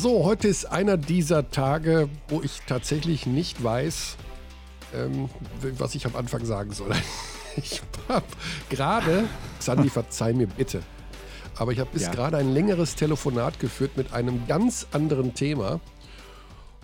So, 0.00 0.24
heute 0.24 0.46
ist 0.46 0.64
einer 0.66 0.96
dieser 0.96 1.50
Tage, 1.50 2.08
wo 2.28 2.40
ich 2.40 2.60
tatsächlich 2.68 3.26
nicht 3.26 3.64
weiß, 3.64 4.16
ähm, 4.94 5.28
was 5.76 5.96
ich 5.96 6.06
am 6.06 6.14
Anfang 6.14 6.44
sagen 6.44 6.72
soll. 6.72 6.92
Ich 7.56 7.82
habe 8.08 8.24
gerade, 8.68 9.24
Sandy, 9.58 9.90
verzeih 9.90 10.32
mir 10.32 10.46
bitte, 10.46 10.80
aber 11.56 11.72
ich 11.72 11.80
habe 11.80 11.90
bis 11.92 12.02
Ja. 12.02 12.12
gerade 12.12 12.36
ein 12.36 12.54
längeres 12.54 12.94
Telefonat 12.94 13.58
geführt 13.58 13.96
mit 13.96 14.12
einem 14.12 14.46
ganz 14.46 14.86
anderen 14.92 15.34
Thema. 15.34 15.80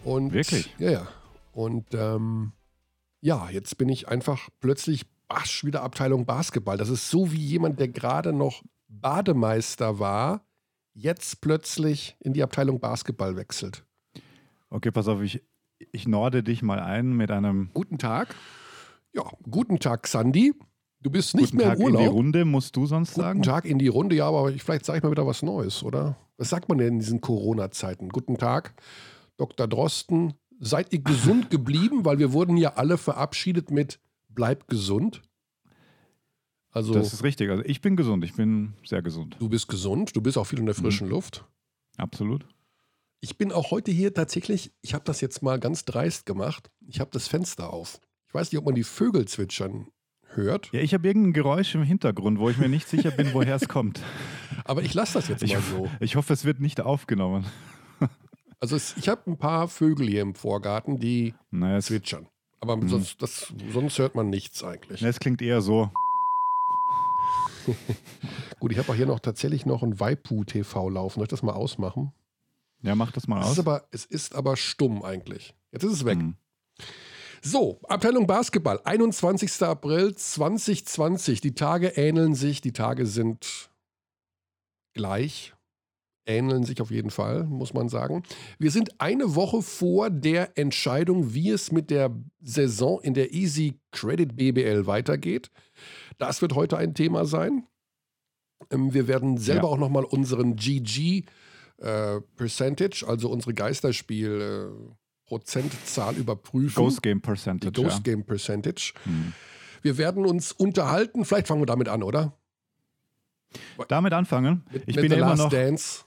Und, 0.03 0.33
Wirklich? 0.33 0.75
Ja, 0.81 0.91
ja. 0.91 1.07
Und 1.53 1.95
ähm, 1.95 2.51
ja, 3.21 3.49
jetzt 3.51 3.79
bin 3.79 3.89
ich 3.89 4.09
einfach 4.09 4.49
plötzlich 4.59 5.07
basch, 5.29 5.63
wieder 5.63 5.85
Abteilung 5.85 6.27
Basketball. 6.27 6.77
Das 6.77 6.89
ist 6.89 7.09
so 7.09 7.31
wie 7.31 7.39
jemand, 7.39 7.79
der 7.79 7.87
gerade 7.87 8.33
noch 8.33 8.65
Bademeister 8.89 10.01
war, 10.01 10.41
jetzt 10.95 11.41
plötzlich 11.41 12.17
in 12.21 12.33
die 12.33 12.43
Abteilung 12.43 12.81
Basketball 12.81 13.37
wechselt. 13.37 13.85
Okay, 14.71 14.91
pass 14.91 15.09
auf, 15.09 15.21
ich, 15.21 15.43
ich 15.93 16.09
norde 16.09 16.43
dich 16.43 16.63
mal 16.63 16.81
ein 16.81 17.13
mit 17.13 17.31
einem 17.31 17.71
Guten 17.75 17.99
Tag. 17.99 18.35
Ja, 19.13 19.25
guten 19.49 19.79
Tag, 19.79 20.07
Sandy. 20.07 20.55
Du 21.01 21.11
bist 21.11 21.35
nicht 21.35 21.53
guten 21.53 21.57
mehr 21.59 21.77
Tag 21.77 21.81
im 21.81 21.89
in 21.89 21.97
die. 21.99 22.07
Runde, 22.07 22.45
musst 22.45 22.75
du 22.77 22.87
sonst 22.87 23.15
Guten 23.15 23.21
sagen? 23.21 23.43
Tag 23.43 23.67
in 23.67 23.79
die 23.79 23.89
Runde, 23.89 24.17
ja, 24.17 24.27
aber 24.27 24.51
ich, 24.51 24.63
vielleicht 24.63 24.87
sage 24.87 24.99
ich 24.99 25.03
mal 25.03 25.11
wieder 25.11 25.27
was 25.27 25.43
Neues, 25.43 25.83
oder? 25.83 26.17
Was 26.39 26.49
sagt 26.49 26.69
man 26.69 26.79
denn 26.79 26.95
in 26.95 26.99
diesen 26.99 27.21
Corona-Zeiten? 27.21 28.09
Guten 28.09 28.39
Tag, 28.39 28.75
Dr. 29.37 29.69
Drosten. 29.69 30.35
Seid 30.61 30.93
ihr 30.93 31.01
gesund 31.01 31.51
geblieben? 31.51 32.05
Weil 32.05 32.19
wir 32.19 32.33
wurden 32.33 32.57
ja 32.57 32.75
alle 32.75 32.97
verabschiedet 32.97 33.71
mit 33.71 34.01
Bleib 34.29 34.67
gesund. 34.67 35.23
Also, 36.75 36.93
Das 36.93 37.13
ist 37.13 37.23
richtig. 37.23 37.51
Also 37.51 37.63
ich 37.65 37.81
bin 37.81 37.97
gesund, 37.97 38.25
ich 38.25 38.35
bin 38.35 38.75
sehr 38.85 39.01
gesund. 39.01 39.37
du 39.39 39.49
bist 39.49 39.69
gesund, 39.69 40.15
du 40.17 40.21
bist 40.21 40.37
auch 40.37 40.45
viel 40.45 40.59
in 40.59 40.67
der 40.67 40.75
Mhm. 40.75 40.83
frischen 40.83 41.09
Luft. 41.09 41.45
Absolut. 41.97 42.45
Ich 43.21 43.39
bin 43.39 43.53
auch 43.53 43.71
heute 43.71 43.91
hier 43.93 44.13
tatsächlich, 44.13 44.73
ich 44.83 44.93
habe 44.93 45.05
das 45.05 45.21
jetzt 45.23 45.41
mal 45.43 45.59
ganz 45.59 45.85
dreist 45.85 46.27
gemacht. 46.27 46.71
Ich 46.87 47.01
habe 47.01 47.11
das 47.13 47.29
Fenster 47.29 47.73
auf. 47.73 48.01
Ich 48.29 48.35
weiß 48.35 48.51
nicht, 48.53 48.59
ob 48.59 48.67
man 48.67 48.75
die 48.75 48.83
Vögel 48.85 49.27
zwitschern 49.27 49.87
hört, 50.35 50.71
Ja, 50.73 50.81
ich 50.81 50.93
habe 50.95 51.07
irgendein 51.07 51.33
Geräusch 51.33 51.75
im 51.77 51.85
Hintergrund, 51.85 52.41
wo 52.41 52.51
ich 52.51 52.59
mir 52.59 52.69
nicht 52.69 52.89
sicher 52.89 53.13
bin, 53.13 53.33
woher 53.35 53.55
es 53.55 53.69
kommt. 53.69 54.03
aber 54.65 54.83
ich 54.83 54.93
lasse 54.93 55.15
das 55.15 55.29
jetzt 55.29 55.43
Ich, 55.45 55.53
mal 55.55 55.63
so. 55.63 55.89
ich 56.01 56.17
hoffe, 56.17 56.33
es 56.33 56.45
wird 56.45 56.61
nicht 56.61 56.81
aufgenommen. 56.81 57.45
Also 58.61 58.77
es, 58.77 58.97
ich 58.97 59.09
habe 59.11 59.31
ein 59.31 59.37
paar 59.37 59.69
Vögel 59.69 60.09
hier 60.09 60.23
im 60.23 60.35
Vorgarten, 60.35 60.99
die 60.99 61.35
Naja, 61.51 61.77
es, 61.77 61.87
zwitschern. 61.87 62.29
Aber 62.61 62.77
Mhm. 62.77 62.89
sonst, 62.89 63.21
das, 63.21 63.53
sonst 63.71 63.99
hört 63.99 64.15
man 64.15 64.31
nichts 64.31 64.65
eigentlich. 64.65 65.03
na, 65.03 65.09
es 65.09 65.21
klingt 65.21 65.43
eher 65.43 65.61
so. 65.61 65.91
Gut, 68.61 68.73
ich 68.73 68.79
habe 68.79 68.91
auch 68.91 68.97
hier 68.97 69.07
noch 69.07 69.21
tatsächlich 69.21 69.67
noch 69.67 69.83
ein 69.83 69.99
Waipu 70.01 70.45
TV 70.45 70.89
laufen. 70.89 71.17
Soll 71.17 71.25
ich 71.25 71.29
das 71.31 71.43
mal 71.43 71.53
ausmachen? 71.53 72.13
Ja, 72.83 72.95
mach 72.95 73.13
das 73.13 73.27
mal 73.27 73.41
Es 73.41 73.47
aus. 73.47 73.53
ist, 73.53 73.59
aber, 73.61 73.89
es 73.93 74.05
ist 74.05 74.35
aber 74.35 74.57
stumm 74.57 75.03
eigentlich. 75.03 75.55
Jetzt 75.73 75.85
ist 75.85 75.93
es 75.93 76.05
weg. 76.05 76.19
Hm. 76.19 76.37
So, 77.43 77.79
Abteilung 77.89 78.27
Basketball, 78.27 78.81
21. 78.85 79.63
April 79.63 80.15
2020. 80.15 81.41
Die 81.41 81.55
Tage 81.55 81.89
ähneln 81.89 82.35
sich, 82.35 82.61
die 82.63 82.73
Tage 82.73 83.05
sind 83.07 83.71
gleich, 84.95 85.53
ähneln 86.27 86.65
sich 86.65 86.81
auf 86.81 86.91
jeden 86.91 87.11
Fall, 87.11 87.45
muss 87.45 87.75
man 87.75 87.89
sagen. 87.91 88.23
Wir 88.59 88.71
sind 88.71 88.99
eine 88.99 89.35
Woche 89.35 89.61
vor 89.61 90.09
der 90.09 90.57
Entscheidung, 90.57 91.35
wie 91.35 91.51
es 91.51 91.71
mit 91.71 91.91
der 91.91 92.15
Saison 92.41 93.01
in 93.03 93.13
der 93.13 93.35
Easy 93.35 93.79
Credit 93.93 94.35
BBL 94.37 94.87
weitergeht. 94.87 95.51
Das 96.19 96.43
wird 96.43 96.55
heute 96.55 96.77
ein 96.77 96.95
Thema 96.95 97.25
sein. 97.25 97.67
Ähm, 98.71 98.95
Wir 98.95 99.09
werden 99.09 99.37
selber 99.39 99.69
Ja. 99.69 99.75
auch 99.75 99.79
nochmal 99.79 100.05
unseren 100.05 100.57
GG 100.57 101.25
äh, 101.79 102.21
Percentage, 102.37 103.05
also 103.07 103.29
unsere 103.31 103.53
Geisterspiel 103.55 104.71
äh, 104.71 104.95
Prozentzahl 105.27 106.15
überprüfen. 106.17 106.77
Ghost 106.77 107.03
Game 107.03 107.19
die 107.19 107.27
Percentage. 107.27 107.73
Ghost 107.83 107.97
ja. 108.07 108.13
Game 108.13 108.25
Percentage. 108.25 108.93
Hm. 109.05 109.33
Wir 109.83 109.99
werden 109.99 110.25
uns 110.25 110.53
unterhalten. 110.53 111.25
Vielleicht 111.25 111.49
fangen 111.49 111.61
wir 111.61 111.67
damit 111.67 111.89
an, 111.89 112.03
oder? 112.03 112.33
Damit 113.89 114.13
anfangen. 114.13 114.65
Mit, 114.73 114.83
ich 114.87 114.97
mit 114.97 115.03
bin 115.03 115.11
The 115.13 115.19
immer 115.19 115.29
Last 115.31 115.39
noch. 115.43 115.51
Dance. 115.51 116.05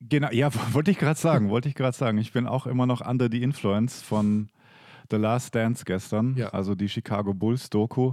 Genau, 0.00 0.30
ja, 0.30 0.50
wollte 0.72 0.90
ich 0.90 0.98
gerade 0.98 1.18
sagen, 1.18 1.50
wollte 1.50 1.68
ich 1.68 1.74
gerade 1.74 1.96
sagen. 1.96 2.18
Ich 2.18 2.32
bin 2.32 2.46
auch 2.46 2.66
immer 2.66 2.86
noch 2.86 3.00
under 3.06 3.28
the 3.30 3.42
influence 3.42 4.00
von 4.02 4.48
The 5.10 5.16
Last 5.16 5.54
Dance 5.54 5.84
gestern, 5.84 6.34
Ja. 6.36 6.48
also 6.50 6.74
die 6.74 6.88
Chicago 6.88 7.32
Bulls 7.34 7.70
Doku. 7.70 8.12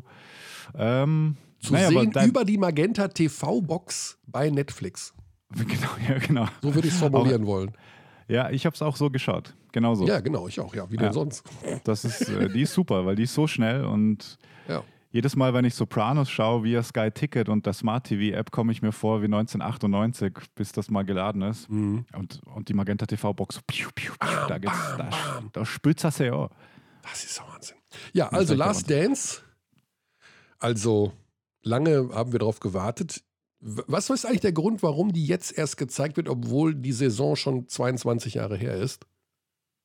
Ähm, 0.76 1.38
Zu 1.60 1.74
naja, 1.74 1.88
aber 1.90 2.02
sehen 2.02 2.30
über 2.30 2.46
die 2.46 2.58
Magenta 2.58 3.08
TV-Box 3.08 4.18
bei 4.28 4.50
Netflix. 4.50 5.14
Genau, 5.56 5.90
ja, 6.10 6.18
genau. 6.18 6.46
So 6.62 6.74
würde 6.74 6.88
ich 6.88 6.94
es 6.94 7.00
formulieren 7.00 7.46
wollen. 7.46 7.72
Ja, 8.28 8.50
ich 8.50 8.66
habe 8.66 8.74
es 8.74 8.82
auch 8.82 8.96
so 8.98 9.10
geschaut. 9.10 9.54
Genauso. 9.72 10.06
Ja, 10.08 10.20
genau, 10.20 10.48
ich 10.48 10.60
auch. 10.60 10.74
Ja, 10.74 10.90
wie 10.92 10.98
denn 10.98 11.08
Ja. 11.08 11.14
sonst? 11.14 11.44
Das 11.84 12.04
ist, 12.04 12.28
äh, 12.30 12.50
die 12.50 12.64
ist 12.64 12.74
super, 12.74 13.06
weil 13.06 13.16
die 13.16 13.24
ist 13.24 13.34
so 13.36 13.46
schnell 13.46 13.86
und 13.86 14.38
Ja. 14.68 14.84
jedes 15.12 15.36
Mal, 15.36 15.54
wenn 15.54 15.64
ich 15.64 15.76
Sopranos 15.76 16.30
schaue 16.32 16.64
via 16.64 16.82
Sky 16.82 17.12
Ticket 17.12 17.48
und 17.48 17.66
der 17.68 17.74
Smart 17.74 18.06
TV 18.08 18.36
App, 18.36 18.52
komme 18.52 18.72
ich 18.72 18.82
mir 18.82 18.92
vor 18.92 19.22
wie 19.22 19.28
1998, 19.28 20.34
bis 20.56 20.72
das 20.72 20.90
mal 20.90 21.04
geladen 21.06 21.44
ist. 21.44 21.70
Mhm. 21.70 22.06
Und, 22.18 22.42
und 22.54 22.68
die 22.68 22.74
Magenta 22.74 23.06
TV 23.06 23.32
Box, 23.34 23.62
piu, 23.68 23.90
piu, 23.94 24.14
piu, 24.20 24.48
da 24.48 24.58
geht's, 24.58 24.96
da, 24.98 25.10
da 25.54 25.64
spült 25.66 26.04
das 26.04 26.18
ja. 26.18 26.50
Das 27.10 27.24
ist 27.24 27.38
der 27.38 27.48
Wahnsinn. 27.48 27.78
Ja, 28.14 28.30
also 28.30 28.56
Last 28.56 28.90
Dance. 28.90 29.42
Also 30.60 31.14
lange 31.64 32.10
haben 32.14 32.32
wir 32.32 32.40
darauf 32.40 32.60
gewartet. 32.60 33.24
Was 33.60 34.10
ist 34.10 34.26
eigentlich 34.26 34.42
der 34.42 34.54
Grund, 34.54 34.84
warum 34.84 35.12
die 35.14 35.26
jetzt 35.26 35.58
erst 35.58 35.78
gezeigt 35.78 36.18
wird, 36.18 36.30
obwohl 36.30 36.76
die 36.76 36.92
Saison 36.92 37.36
schon 37.36 37.68
22 37.68 38.36
Jahre 38.36 38.58
her 38.58 38.76
ist? 38.76 39.06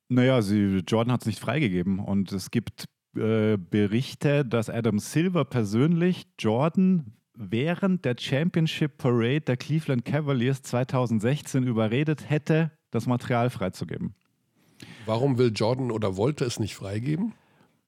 Naja, 0.08 0.42
sie, 0.42 0.82
Jordan 0.86 1.12
hat 1.12 1.22
es 1.22 1.26
nicht 1.26 1.38
freigegeben 1.38 1.98
und 1.98 2.32
es 2.32 2.50
gibt 2.50 2.86
äh, 3.16 3.56
Berichte, 3.56 4.44
dass 4.44 4.68
Adam 4.68 4.98
Silver 4.98 5.44
persönlich 5.44 6.26
Jordan 6.38 7.14
während 7.34 8.04
der 8.04 8.16
Championship 8.18 8.98
Parade 8.98 9.40
der 9.42 9.56
Cleveland 9.56 10.04
Cavaliers 10.04 10.62
2016 10.62 11.64
überredet 11.64 12.28
hätte, 12.28 12.72
das 12.90 13.06
Material 13.06 13.50
freizugeben. 13.50 14.14
Warum 15.06 15.38
will 15.38 15.52
Jordan 15.54 15.90
oder 15.90 16.16
wollte 16.16 16.44
es 16.44 16.58
nicht 16.60 16.74
freigeben? 16.74 17.32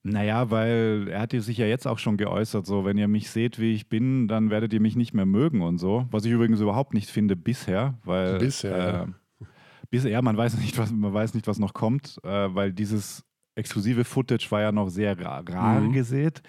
Naja, 0.04 0.50
weil 0.50 1.06
er 1.08 1.20
hat 1.20 1.30
sich 1.32 1.58
ja 1.58 1.66
jetzt 1.66 1.86
auch 1.86 1.98
schon 1.98 2.16
geäußert, 2.16 2.66
so, 2.66 2.84
wenn 2.84 2.98
ihr 2.98 3.06
mich 3.06 3.30
seht, 3.30 3.60
wie 3.60 3.72
ich 3.72 3.88
bin, 3.88 4.26
dann 4.26 4.50
werdet 4.50 4.72
ihr 4.72 4.80
mich 4.80 4.96
nicht 4.96 5.14
mehr 5.14 5.26
mögen 5.26 5.62
und 5.62 5.78
so. 5.78 6.06
Was 6.10 6.24
ich 6.24 6.32
übrigens 6.32 6.60
überhaupt 6.60 6.92
nicht 6.92 7.08
finde 7.08 7.36
bisher, 7.36 7.98
weil 8.04 8.38
Bisher, 8.38 9.06
äh, 9.40 9.46
bisher, 9.90 10.20
man 10.22 10.36
weiß 10.36 10.58
nicht, 10.58 10.76
was 10.76 10.90
man 10.90 11.14
weiß 11.14 11.34
nicht, 11.34 11.46
was 11.46 11.60
noch 11.60 11.72
kommt, 11.72 12.18
äh, 12.24 12.52
weil 12.52 12.72
dieses 12.72 13.24
exklusive 13.54 14.02
Footage 14.04 14.50
war 14.50 14.60
ja 14.62 14.72
noch 14.72 14.88
sehr 14.88 15.20
rar, 15.20 15.44
rar 15.48 15.80
Mhm. 15.80 15.92
gesät, 15.92 16.42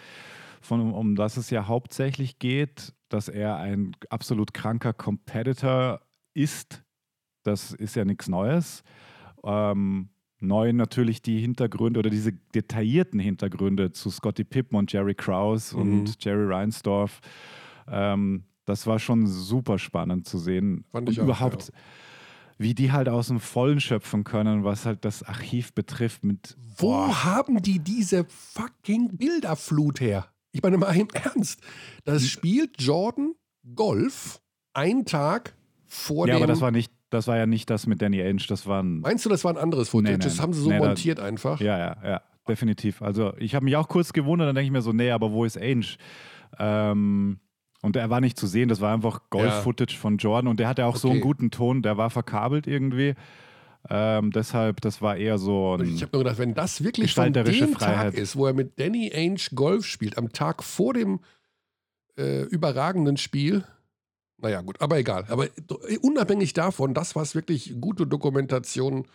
von 0.62 0.92
um 0.92 1.16
das 1.16 1.38
es 1.38 1.52
ja 1.52 1.68
hauptsächlich 1.68 2.40
geht, 2.40 2.94
dass 3.10 3.28
er 3.28 3.58
ein 3.58 3.96
absolut 4.10 4.56
kranker 4.56 4.94
Competitor 4.94 6.02
ist. 6.34 6.84
Das 7.44 7.72
ist 7.74 7.96
ja 7.96 8.04
nichts 8.06 8.28
Neues. 8.30 8.84
Ähm, 9.44 10.10
neu 10.44 10.74
natürlich 10.74 11.22
die 11.22 11.40
Hintergründe 11.40 12.00
oder 12.00 12.10
diese 12.10 12.34
detaillierten 12.54 13.20
Hintergründe 13.20 13.92
zu 13.92 14.10
Scottie 14.10 14.44
Pippen 14.44 14.78
und 14.78 14.92
Jerry 14.92 15.16
Krause 15.16 15.76
Mhm. 15.78 15.82
und 16.02 16.24
Jerry 16.24 16.46
Reinsdorf. 16.54 17.20
Ähm, 17.88 18.44
das 18.66 18.86
war 18.88 19.00
schon 19.00 19.28
super 19.28 19.80
spannend 19.80 20.28
zu 20.28 20.38
sehen. 20.38 20.86
Fand 20.92 21.10
ich 21.10 21.20
und 21.20 21.24
auch, 21.24 21.28
überhaupt, 21.28 21.72
wie 22.58 22.74
die 22.74 22.92
halt 22.92 23.10
aus 23.10 23.28
dem 23.28 23.40
Vollen 23.40 23.80
schöpfen 23.80 24.24
können, 24.24 24.64
was 24.64 24.86
halt 24.86 25.04
das 25.06 25.24
Archiv 25.24 25.74
betrifft. 25.74 26.24
Mit 26.24 26.56
Wo 26.78 26.88
Boah. 26.92 27.24
haben 27.26 27.62
die 27.62 27.80
diese 27.80 28.26
fucking 28.26 29.18
Bilderflut 29.18 30.00
her? 30.00 30.28
Ich 30.52 30.62
meine 30.62 30.78
mal 30.78 30.96
im 30.96 31.08
Ernst. 31.14 31.62
Das 32.06 32.28
spielt 32.28 32.80
Jordan 32.82 33.34
Golf 33.76 34.40
einen 34.74 35.06
Tag 35.06 35.56
vor 35.88 36.28
ja, 36.28 36.36
dem. 36.36 36.44
aber 36.44 36.48
das 36.48 36.62
war 36.62 36.72
nicht, 36.72 36.92
das 37.14 37.28
war 37.28 37.38
ja 37.38 37.46
nicht 37.46 37.70
das 37.70 37.88
mit 37.88 38.02
Danny 38.02 38.22
Ainge, 38.22 38.44
das 38.48 38.66
war 38.68 38.82
ein 38.84 39.00
meinst 39.02 39.26
du, 39.26 39.30
das 39.30 39.44
war 39.44 39.52
ein 39.54 39.58
anderes 39.58 39.90
Footage? 39.90 40.12
Nee, 40.14 40.18
nee, 40.18 40.24
das 40.24 40.42
haben 40.42 40.54
sie 40.54 40.62
so 40.62 40.70
nee, 40.70 40.80
da- 40.80 40.86
montiert 40.88 41.20
einfach. 41.20 41.60
Ja, 41.62 41.78
ja, 41.78 41.98
ja, 42.04 42.22
definitiv. 42.48 43.02
Also 43.02 43.34
ich 43.38 43.56
habe 43.56 43.66
mich 43.66 43.76
auch 43.76 43.88
kurz 43.88 44.14
gewundert, 44.14 44.48
dann 44.48 44.56
denke 44.56 44.66
ich 44.66 44.72
mir 44.72 44.82
so, 44.82 44.92
nee, 44.94 45.12
aber 45.12 45.32
wo 45.32 45.46
ist 45.46 45.58
Ainge? 45.58 45.86
Ähm, 46.60 47.40
und 47.82 47.96
er 47.96 48.10
war 48.10 48.22
nicht 48.22 48.38
zu 48.38 48.48
sehen, 48.48 48.70
das 48.70 48.80
war 48.82 48.94
einfach 48.94 49.22
Golf-Footage 49.30 49.98
von 49.98 50.18
Jordan 50.18 50.48
und 50.48 50.60
der 50.60 50.68
hatte 50.68 50.86
auch 50.86 50.96
so 50.96 51.10
einen 51.10 51.18
Okay. 51.18 51.28
guten 51.28 51.52
Ton, 51.52 51.82
der 51.82 51.98
war 51.98 52.10
verkabelt 52.10 52.66
irgendwie. 52.68 53.16
Ähm, 53.90 54.32
deshalb, 54.32 54.80
das 54.80 55.02
war 55.02 55.18
eher 55.18 55.38
so 55.38 55.76
ein. 55.76 55.82
Ich 55.94 56.02
habe 56.02 56.12
nur 56.14 56.24
gedacht, 56.24 56.40
wenn 56.40 56.54
das 56.54 56.84
wirklich 56.86 57.14
von 57.14 57.34
dem 57.34 57.44
Gestalterische 57.44 57.72
Tag 57.74 57.82
Freiheit. 57.82 58.14
ist, 58.14 58.38
wo 58.38 58.48
er 58.48 58.54
mit 58.54 58.80
Danny 58.80 59.12
Ainge 59.14 59.42
Golf 59.54 59.86
spielt, 59.86 60.18
am 60.18 60.32
Tag 60.32 60.64
vor 60.64 60.94
dem 60.94 61.20
äh, 62.18 62.44
überragenden 62.44 63.18
Spiel, 63.18 63.66
naja 64.44 64.62
gut, 64.62 64.80
aber 64.82 64.98
egal. 64.98 65.26
Aber 65.30 65.48
unabhängig 66.02 66.54
davon, 66.54 66.94
das, 66.94 67.16
was 67.16 67.34
wirklich 67.34 67.76
gute 67.80 68.06
Dokumentation 68.06 69.08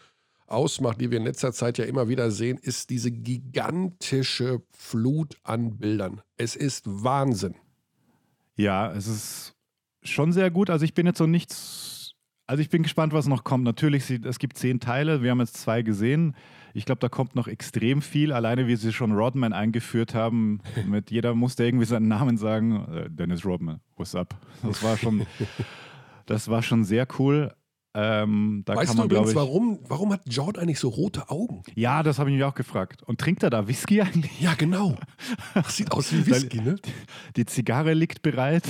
ausmacht, 0.47 1.01
die 1.01 1.11
wir 1.11 1.19
in 1.19 1.25
letzter 1.25 1.53
Zeit 1.53 1.79
ja 1.79 1.85
immer 1.85 2.09
wieder 2.09 2.31
sehen, 2.31 2.59
ist 2.61 2.91
diese 2.91 3.11
gigantische 3.11 4.63
Flut 4.73 5.37
an 5.45 5.77
Bildern. 5.77 6.23
Es 6.39 6.57
ist 6.57 6.85
Wahnsinn. 6.87 7.55
Ja, 8.57 8.91
es 8.93 9.07
ist 9.07 9.55
schon 10.03 10.33
sehr 10.33 10.51
gut. 10.51 10.71
Also 10.71 10.85
ich 10.85 10.95
bin 10.95 11.07
jetzt 11.07 11.19
so 11.19 11.27
nichts 11.27 12.15
Also 12.47 12.63
ich 12.63 12.71
bin 12.71 12.83
gespannt, 12.83 13.13
was 13.13 13.27
noch 13.27 13.45
kommt. 13.45 13.65
Natürlich, 13.65 14.11
es 14.11 14.39
gibt 14.39 14.57
zehn 14.57 14.81
Teile, 14.81 15.23
wir 15.23 15.31
haben 15.31 15.41
jetzt 15.41 15.59
zwei 15.59 15.83
gesehen. 15.83 16.35
Ich 16.75 16.85
glaube, 16.85 17.00
da 17.00 17.09
kommt 17.09 17.35
noch 17.35 17.49
extrem 17.49 18.03
viel. 18.03 18.32
Alleine, 18.32 18.67
wie 18.67 18.76
sie 18.76 18.93
schon 18.93 19.12
Rodman 19.12 19.53
eingeführt 19.53 20.15
haben, 20.15 20.61
mit 20.87 21.11
jeder 21.11 21.35
musste 21.35 21.65
irgendwie 21.65 21.87
seinen 21.87 22.09
Namen 22.09 22.37
sagen. 22.37 22.87
Äh, 22.93 23.11
Dennis 23.11 23.44
Rodman, 23.44 23.81
what's 23.97 24.15
up? 24.15 24.35
Das 24.62 24.82
war 24.82 24.97
schon, 24.97 25.26
das 26.26 26.49
war 26.49 26.62
schon 26.62 26.85
sehr 26.85 27.06
cool. 27.19 27.53
Ähm, 27.94 28.62
da 28.67 28.76
weißt 28.76 28.88
kann 28.88 28.96
man, 28.99 29.08
du 29.08 29.17
übrigens, 29.17 29.31
ich, 29.31 29.37
warum, 29.37 29.79
warum 29.88 30.12
hat 30.12 30.20
Jordan 30.26 30.64
eigentlich 30.64 30.79
so 30.79 30.88
rote 30.88 31.31
Augen? 31.31 31.62
Ja, 31.75 32.02
das 32.02 32.19
habe 32.19 32.31
ich 32.31 32.37
mich 32.37 32.44
auch 32.44 32.55
gefragt. 32.55 33.02
Und 33.02 33.20
trinkt 33.20 33.43
er 33.43 33.50
da 33.50 33.67
Whisky 33.67 34.02
eigentlich? 34.02 34.40
Ja, 34.40 34.55
genau. 34.55 34.94
Das 35.55 35.76
sieht 35.76 35.90
aus 35.90 36.12
wie 36.12 36.26
Whisky, 36.26 36.61
ne? 36.61 36.76
Die 37.37 37.46
Zigarre 37.46 37.94
liegt 37.94 38.23
bereit. 38.23 38.64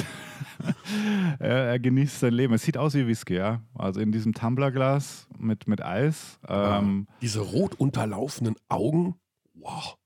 er, 1.40 1.70
er, 1.70 1.78
genießt 1.78 2.20
sein 2.20 2.32
Leben. 2.32 2.54
Es 2.54 2.62
sieht 2.62 2.78
aus 2.78 2.94
wie 2.94 3.06
Whisky, 3.06 3.34
ja. 3.34 3.62
Also 3.74 4.00
in 4.00 4.12
diesem 4.12 4.34
Tumblerglas 4.34 5.26
mit, 5.36 5.66
mit 5.66 5.84
Eis. 5.84 6.38
Ähm, 6.48 7.06
Diese 7.20 7.40
rot 7.40 7.74
unterlaufenden 7.74 8.54
Augen. 8.68 9.16
Wow. 9.54 9.97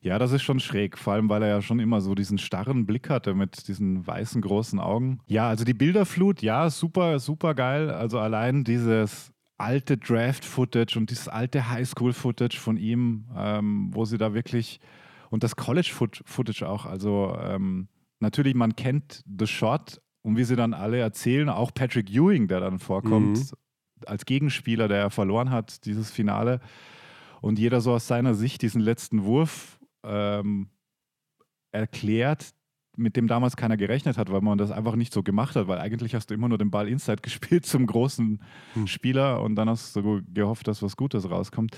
Ja, 0.00 0.18
das 0.18 0.32
ist 0.32 0.42
schon 0.42 0.60
schräg, 0.60 0.98
vor 0.98 1.14
allem 1.14 1.28
weil 1.28 1.42
er 1.42 1.48
ja 1.48 1.62
schon 1.62 1.80
immer 1.80 2.00
so 2.00 2.14
diesen 2.14 2.38
starren 2.38 2.86
Blick 2.86 3.10
hatte 3.10 3.34
mit 3.34 3.68
diesen 3.68 4.06
weißen 4.06 4.40
großen 4.40 4.78
Augen. 4.78 5.20
Ja, 5.26 5.48
also 5.48 5.64
die 5.64 5.74
Bilderflut, 5.74 6.42
ja, 6.42 6.70
super, 6.70 7.18
super 7.18 7.54
geil. 7.54 7.90
Also 7.90 8.18
allein 8.18 8.64
dieses 8.64 9.32
alte 9.58 9.96
Draft-Footage 9.96 10.96
und 10.96 11.10
dieses 11.10 11.28
alte 11.28 11.68
Highschool-Footage 11.68 12.58
von 12.58 12.76
ihm, 12.76 13.26
ähm, 13.36 13.90
wo 13.92 14.04
sie 14.04 14.18
da 14.18 14.32
wirklich 14.32 14.80
und 15.30 15.42
das 15.42 15.56
College-Footage 15.56 16.62
auch. 16.62 16.86
Also 16.86 17.36
ähm, 17.42 17.88
natürlich, 18.20 18.54
man 18.54 18.76
kennt 18.76 19.24
The 19.38 19.46
Shot 19.46 20.00
und 20.22 20.36
wie 20.36 20.44
sie 20.44 20.56
dann 20.56 20.74
alle 20.74 20.98
erzählen, 20.98 21.48
auch 21.48 21.72
Patrick 21.74 22.10
Ewing, 22.10 22.48
der 22.48 22.60
dann 22.60 22.78
vorkommt, 22.78 23.38
mhm. 23.38 24.06
als 24.06 24.24
Gegenspieler, 24.24 24.88
der 24.88 25.10
verloren 25.10 25.50
hat, 25.50 25.84
dieses 25.84 26.10
Finale 26.10 26.60
und 27.40 27.58
jeder 27.58 27.80
so 27.80 27.92
aus 27.92 28.06
seiner 28.06 28.34
Sicht 28.34 28.62
diesen 28.62 28.80
letzten 28.80 29.24
Wurf 29.24 29.78
ähm, 30.04 30.70
erklärt, 31.72 32.54
mit 32.96 33.16
dem 33.16 33.28
damals 33.28 33.56
keiner 33.56 33.76
gerechnet 33.76 34.18
hat, 34.18 34.30
weil 34.32 34.40
man 34.40 34.58
das 34.58 34.72
einfach 34.72 34.96
nicht 34.96 35.12
so 35.12 35.22
gemacht 35.22 35.54
hat, 35.54 35.68
weil 35.68 35.78
eigentlich 35.78 36.14
hast 36.14 36.30
du 36.30 36.34
immer 36.34 36.48
nur 36.48 36.58
den 36.58 36.70
Ball 36.70 36.88
inside 36.88 37.22
gespielt 37.22 37.64
zum 37.64 37.86
großen 37.86 38.42
hm. 38.74 38.86
Spieler 38.86 39.40
und 39.42 39.54
dann 39.54 39.68
hast 39.68 39.94
du 39.96 40.22
gehofft, 40.32 40.66
dass 40.66 40.82
was 40.82 40.96
Gutes 40.96 41.30
rauskommt. 41.30 41.76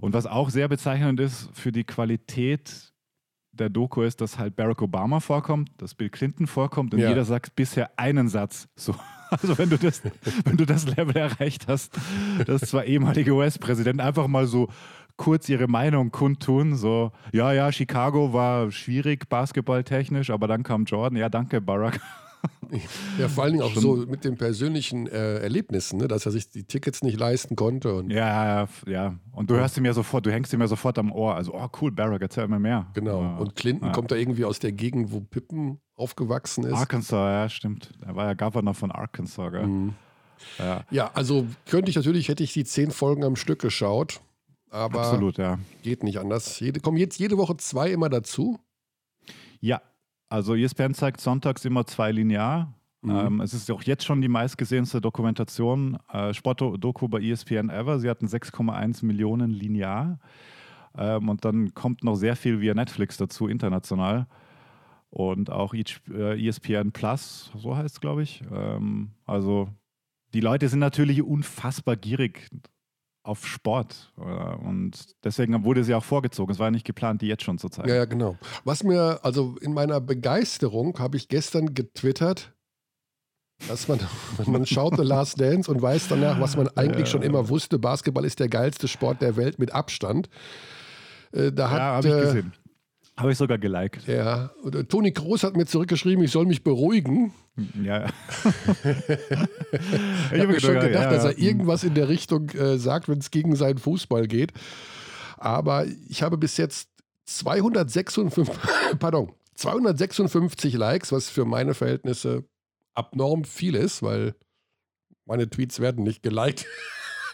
Und 0.00 0.14
was 0.14 0.26
auch 0.26 0.50
sehr 0.50 0.68
bezeichnend 0.68 1.18
ist 1.18 1.50
für 1.54 1.72
die 1.72 1.84
Qualität 1.84 2.92
der 3.60 3.68
Doku 3.70 4.02
ist, 4.02 4.20
dass 4.20 4.38
halt 4.38 4.56
Barack 4.56 4.82
Obama 4.82 5.20
vorkommt, 5.20 5.70
dass 5.78 5.94
Bill 5.94 6.10
Clinton 6.10 6.46
vorkommt 6.46 6.94
und 6.94 7.00
ja. 7.00 7.08
jeder 7.08 7.24
sagt 7.24 7.56
bisher 7.56 7.90
einen 7.96 8.28
Satz. 8.28 8.68
So. 8.76 8.94
Also 9.30 9.58
wenn 9.58 9.68
du 9.68 9.76
das, 9.76 10.00
wenn 10.46 10.56
du 10.56 10.64
das 10.64 10.86
Level 10.96 11.14
erreicht 11.14 11.68
hast, 11.68 11.98
dass 12.46 12.62
zwei 12.62 12.86
ehemalige 12.86 13.32
US-Präsidenten 13.32 14.00
einfach 14.00 14.26
mal 14.26 14.46
so 14.46 14.68
kurz 15.18 15.50
ihre 15.50 15.68
Meinung 15.68 16.10
kundtun, 16.10 16.76
so 16.76 17.12
ja, 17.30 17.52
ja, 17.52 17.70
Chicago 17.70 18.32
war 18.32 18.70
schwierig 18.70 19.28
basketballtechnisch, 19.28 20.30
aber 20.30 20.46
dann 20.46 20.62
kam 20.62 20.86
Jordan, 20.86 21.18
ja, 21.18 21.28
danke 21.28 21.60
Barack. 21.60 22.00
Ja, 23.18 23.28
vor 23.28 23.44
allen 23.44 23.54
Dingen 23.54 23.64
auch 23.64 23.74
so 23.74 23.96
mit 23.96 24.24
den 24.24 24.36
persönlichen 24.36 25.06
äh, 25.06 25.38
Erlebnissen, 25.38 25.98
ne? 25.98 26.08
dass 26.08 26.26
er 26.26 26.32
sich 26.32 26.50
die 26.50 26.64
Tickets 26.64 27.02
nicht 27.02 27.18
leisten 27.18 27.56
konnte. 27.56 27.94
Und 27.94 28.10
ja, 28.10 28.62
ja, 28.62 28.68
ja. 28.86 29.14
Und 29.32 29.50
du 29.50 29.54
hörst 29.54 29.76
ihm 29.78 29.84
ja 29.84 29.94
sofort, 29.94 30.26
du 30.26 30.32
hängst 30.32 30.52
ihm 30.52 30.60
ja 30.60 30.66
sofort 30.66 30.98
am 30.98 31.10
Ohr. 31.10 31.34
Also, 31.34 31.54
oh 31.54 31.68
cool, 31.80 31.90
Barack, 31.90 32.22
erzähl 32.22 32.46
mir 32.48 32.58
mehr. 32.58 32.86
Genau. 32.94 33.22
Ja. 33.22 33.36
Und 33.38 33.56
Clinton 33.56 33.88
ja. 33.88 33.92
kommt 33.92 34.10
da 34.10 34.16
irgendwie 34.16 34.44
aus 34.44 34.58
der 34.58 34.72
Gegend, 34.72 35.12
wo 35.12 35.20
Pippen 35.20 35.80
aufgewachsen 35.94 36.64
ist. 36.64 36.74
Arkansas, 36.74 37.12
ja, 37.12 37.48
stimmt. 37.48 37.90
Er 38.06 38.14
war 38.14 38.26
ja 38.26 38.34
Governor 38.34 38.74
von 38.74 38.90
Arkansas, 38.90 39.50
gell? 39.50 39.66
Mhm. 39.66 39.94
Ja. 40.58 40.84
ja, 40.90 41.10
also 41.14 41.46
könnte 41.66 41.90
ich 41.90 41.96
natürlich, 41.96 42.28
hätte 42.28 42.44
ich 42.44 42.52
die 42.52 42.64
zehn 42.64 42.92
Folgen 42.92 43.24
am 43.24 43.34
Stück 43.34 43.60
geschaut. 43.60 44.20
Aber 44.70 45.00
Absolut, 45.00 45.38
ja. 45.38 45.58
geht 45.82 46.02
nicht 46.02 46.18
anders. 46.18 46.60
Jede, 46.60 46.80
kommen 46.80 46.98
jetzt 46.98 47.18
jede 47.18 47.38
Woche 47.38 47.56
zwei 47.56 47.90
immer 47.90 48.08
dazu? 48.08 48.58
Ja, 49.60 49.80
also 50.28 50.54
ESPN 50.54 50.94
zeigt 50.94 51.20
sonntags 51.20 51.64
immer 51.64 51.86
zwei 51.86 52.12
linear. 52.12 52.74
Mhm. 53.02 53.10
Ähm, 53.10 53.40
es 53.40 53.54
ist 53.54 53.70
auch 53.70 53.82
jetzt 53.82 54.04
schon 54.04 54.20
die 54.20 54.28
meistgesehenste 54.28 55.00
Dokumentation, 55.00 55.98
äh, 56.12 56.34
Sportdoku 56.34 57.08
bei 57.08 57.20
ESPN 57.20 57.70
ever. 57.70 57.98
Sie 57.98 58.10
hatten 58.10 58.26
6,1 58.26 59.04
Millionen 59.04 59.50
linear. 59.50 60.18
Ähm, 60.96 61.28
und 61.28 61.44
dann 61.44 61.74
kommt 61.74 62.02
noch 62.02 62.16
sehr 62.16 62.36
viel 62.36 62.60
via 62.60 62.74
Netflix 62.74 63.16
dazu, 63.16 63.46
international. 63.46 64.26
Und 65.10 65.50
auch 65.50 65.72
ESPN 65.74 66.88
äh, 66.88 66.90
Plus, 66.90 67.50
so 67.56 67.76
heißt 67.76 67.94
es, 67.94 68.00
glaube 68.00 68.22
ich. 68.22 68.42
Ähm, 68.52 69.12
also 69.24 69.68
die 70.34 70.40
Leute 70.40 70.68
sind 70.68 70.80
natürlich 70.80 71.22
unfassbar 71.22 71.96
gierig 71.96 72.48
auf 73.28 73.46
Sport. 73.46 74.12
Und 74.16 75.14
deswegen 75.22 75.62
wurde 75.62 75.84
sie 75.84 75.94
auch 75.94 76.04
vorgezogen. 76.04 76.50
Es 76.52 76.58
war 76.58 76.70
nicht 76.70 76.86
geplant, 76.86 77.22
die 77.22 77.26
jetzt 77.26 77.44
schon 77.44 77.58
zu 77.58 77.68
zeigen. 77.68 77.88
Ja, 77.88 77.96
ja, 77.96 78.04
genau. 78.06 78.36
Was 78.64 78.82
mir, 78.82 79.20
also 79.22 79.56
in 79.60 79.74
meiner 79.74 80.00
Begeisterung 80.00 80.98
habe 80.98 81.16
ich 81.16 81.28
gestern 81.28 81.74
getwittert, 81.74 82.54
dass 83.68 83.86
man, 83.86 84.00
man 84.46 84.66
schaut 84.66 84.96
The 84.96 85.02
Last 85.02 85.40
Dance 85.40 85.70
und 85.70 85.82
weiß 85.82 86.08
danach, 86.08 86.40
was 86.40 86.56
man 86.56 86.68
eigentlich 86.68 87.06
ja. 87.06 87.12
schon 87.12 87.22
immer 87.22 87.48
wusste. 87.48 87.78
Basketball 87.78 88.24
ist 88.24 88.40
der 88.40 88.48
geilste 88.48 88.88
Sport 88.88 89.20
der 89.20 89.36
Welt 89.36 89.58
mit 89.58 89.72
Abstand. 89.72 90.28
Äh, 91.32 91.52
da 91.52 91.70
hat, 91.70 91.78
ja, 91.78 91.84
habe 91.84 92.08
ich 92.08 92.14
äh, 92.14 92.20
gesehen. 92.20 92.52
Habe 93.18 93.32
ich 93.32 93.38
sogar 93.38 93.58
geliked. 93.58 94.06
Ja, 94.06 94.52
und 94.62 94.76
äh, 94.76 94.84
Toni 94.84 95.10
Groß 95.10 95.42
hat 95.42 95.56
mir 95.56 95.66
zurückgeschrieben, 95.66 96.22
ich 96.22 96.30
soll 96.30 96.46
mich 96.46 96.62
beruhigen. 96.62 97.32
Ja. 97.82 98.06
ich 98.84 100.40
habe 100.40 100.46
mir 100.46 100.60
schon 100.60 100.74
gedacht, 100.74 100.92
ja, 100.92 101.10
dass 101.10 101.24
er 101.24 101.36
irgendwas 101.36 101.82
in 101.82 101.94
der 101.94 102.08
Richtung 102.08 102.48
äh, 102.50 102.78
sagt, 102.78 103.08
wenn 103.08 103.18
es 103.18 103.32
gegen 103.32 103.56
seinen 103.56 103.78
Fußball 103.78 104.28
geht. 104.28 104.52
Aber 105.36 105.84
ich 106.08 106.22
habe 106.22 106.38
bis 106.38 106.58
jetzt 106.58 106.90
256, 107.24 108.54
pardon, 109.00 109.32
256 109.56 110.74
Likes, 110.74 111.10
was 111.10 111.28
für 111.28 111.44
meine 111.44 111.74
Verhältnisse 111.74 112.44
abnorm 112.94 113.42
viel 113.42 113.74
ist, 113.74 114.00
weil 114.00 114.36
meine 115.24 115.50
Tweets 115.50 115.80
werden 115.80 116.04
nicht 116.04 116.22
geliked. 116.22 116.66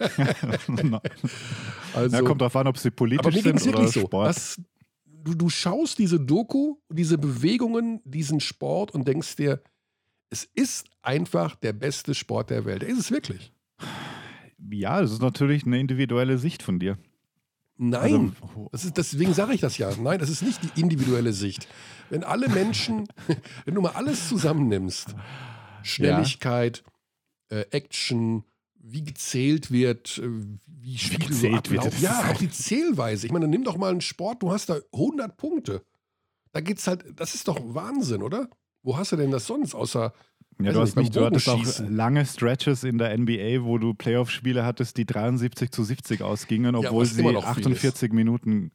also, 1.94 2.16
ja, 2.16 2.22
kommt 2.22 2.40
drauf 2.40 2.56
an, 2.56 2.68
ob 2.68 2.78
sie 2.78 2.90
politisch 2.90 3.42
sind 3.42 3.66
oder 3.66 3.86
Sport. 3.86 4.10
So. 4.10 4.24
Das, 4.24 4.60
du, 5.24 5.34
du 5.34 5.48
schaust 5.48 5.98
diese 5.98 6.20
Doku, 6.20 6.76
diese 6.90 7.18
Bewegungen, 7.18 8.00
diesen 8.04 8.40
Sport 8.40 8.92
und 8.92 9.08
denkst 9.08 9.36
dir, 9.36 9.62
es 10.30 10.44
ist 10.44 10.88
einfach 11.02 11.56
der 11.56 11.72
beste 11.72 12.14
Sport 12.14 12.50
der 12.50 12.64
Welt. 12.64 12.82
Ist 12.82 12.98
es 12.98 13.10
wirklich? 13.10 13.52
Ja, 14.70 15.00
das 15.00 15.12
ist 15.12 15.22
natürlich 15.22 15.64
eine 15.66 15.78
individuelle 15.78 16.38
Sicht 16.38 16.62
von 16.62 16.78
dir. 16.78 16.98
Nein, 17.76 18.36
also, 18.40 18.68
das 18.70 18.84
ist, 18.84 18.96
deswegen 18.96 19.34
sage 19.34 19.54
ich 19.54 19.60
das 19.60 19.78
ja. 19.78 19.90
Nein, 19.96 20.20
das 20.20 20.30
ist 20.30 20.42
nicht 20.42 20.60
die 20.62 20.80
individuelle 20.80 21.32
Sicht. 21.32 21.66
Wenn 22.08 22.22
alle 22.22 22.48
Menschen, 22.48 23.08
wenn 23.64 23.74
du 23.74 23.80
mal 23.80 23.92
alles 23.92 24.28
zusammennimmst, 24.28 25.14
Schnelligkeit, 25.82 26.84
ja. 27.50 27.58
äh, 27.58 27.66
Action, 27.70 28.44
wie 28.86 29.02
gezählt 29.02 29.70
wird, 29.70 30.18
äh, 30.18 30.28
wie 30.66 30.98
Spiele 30.98 31.28
gezählt 31.28 31.66
so 31.66 31.72
wird. 31.72 32.00
Ja, 32.00 32.30
auch 32.30 32.36
die 32.36 32.50
Zählweise. 32.50 33.26
Ich 33.26 33.32
meine, 33.32 33.48
nimm 33.48 33.64
doch 33.64 33.76
mal 33.76 33.90
einen 33.90 34.02
Sport, 34.02 34.42
du 34.42 34.52
hast 34.52 34.68
da 34.68 34.78
100 34.92 35.36
Punkte. 35.36 35.82
Da 36.52 36.60
geht's 36.60 36.86
halt, 36.86 37.04
das 37.16 37.34
ist 37.34 37.48
doch 37.48 37.58
Wahnsinn, 37.62 38.22
oder? 38.22 38.48
Wo 38.82 38.96
hast 38.96 39.12
du 39.12 39.16
denn 39.16 39.30
das 39.30 39.46
sonst, 39.46 39.74
außer 39.74 40.12
ja, 40.62 40.72
du 40.72 40.80
hast 40.80 40.96
nicht, 40.96 41.16
du 41.16 41.24
hattest 41.24 41.48
auch 41.48 41.64
lange 41.88 42.26
Stretches 42.26 42.84
in 42.84 42.98
der 42.98 43.18
NBA, 43.18 43.64
wo 43.64 43.78
du 43.78 43.94
Playoff-Spiele 43.94 44.64
hattest, 44.64 44.96
die 44.96 45.04
73 45.04 45.72
zu 45.72 45.82
70 45.82 46.22
ausgingen, 46.22 46.76
obwohl 46.76 47.04
ja, 47.04 47.10
sie 47.10 47.26
48 47.26 48.12
Minuten. 48.12 48.70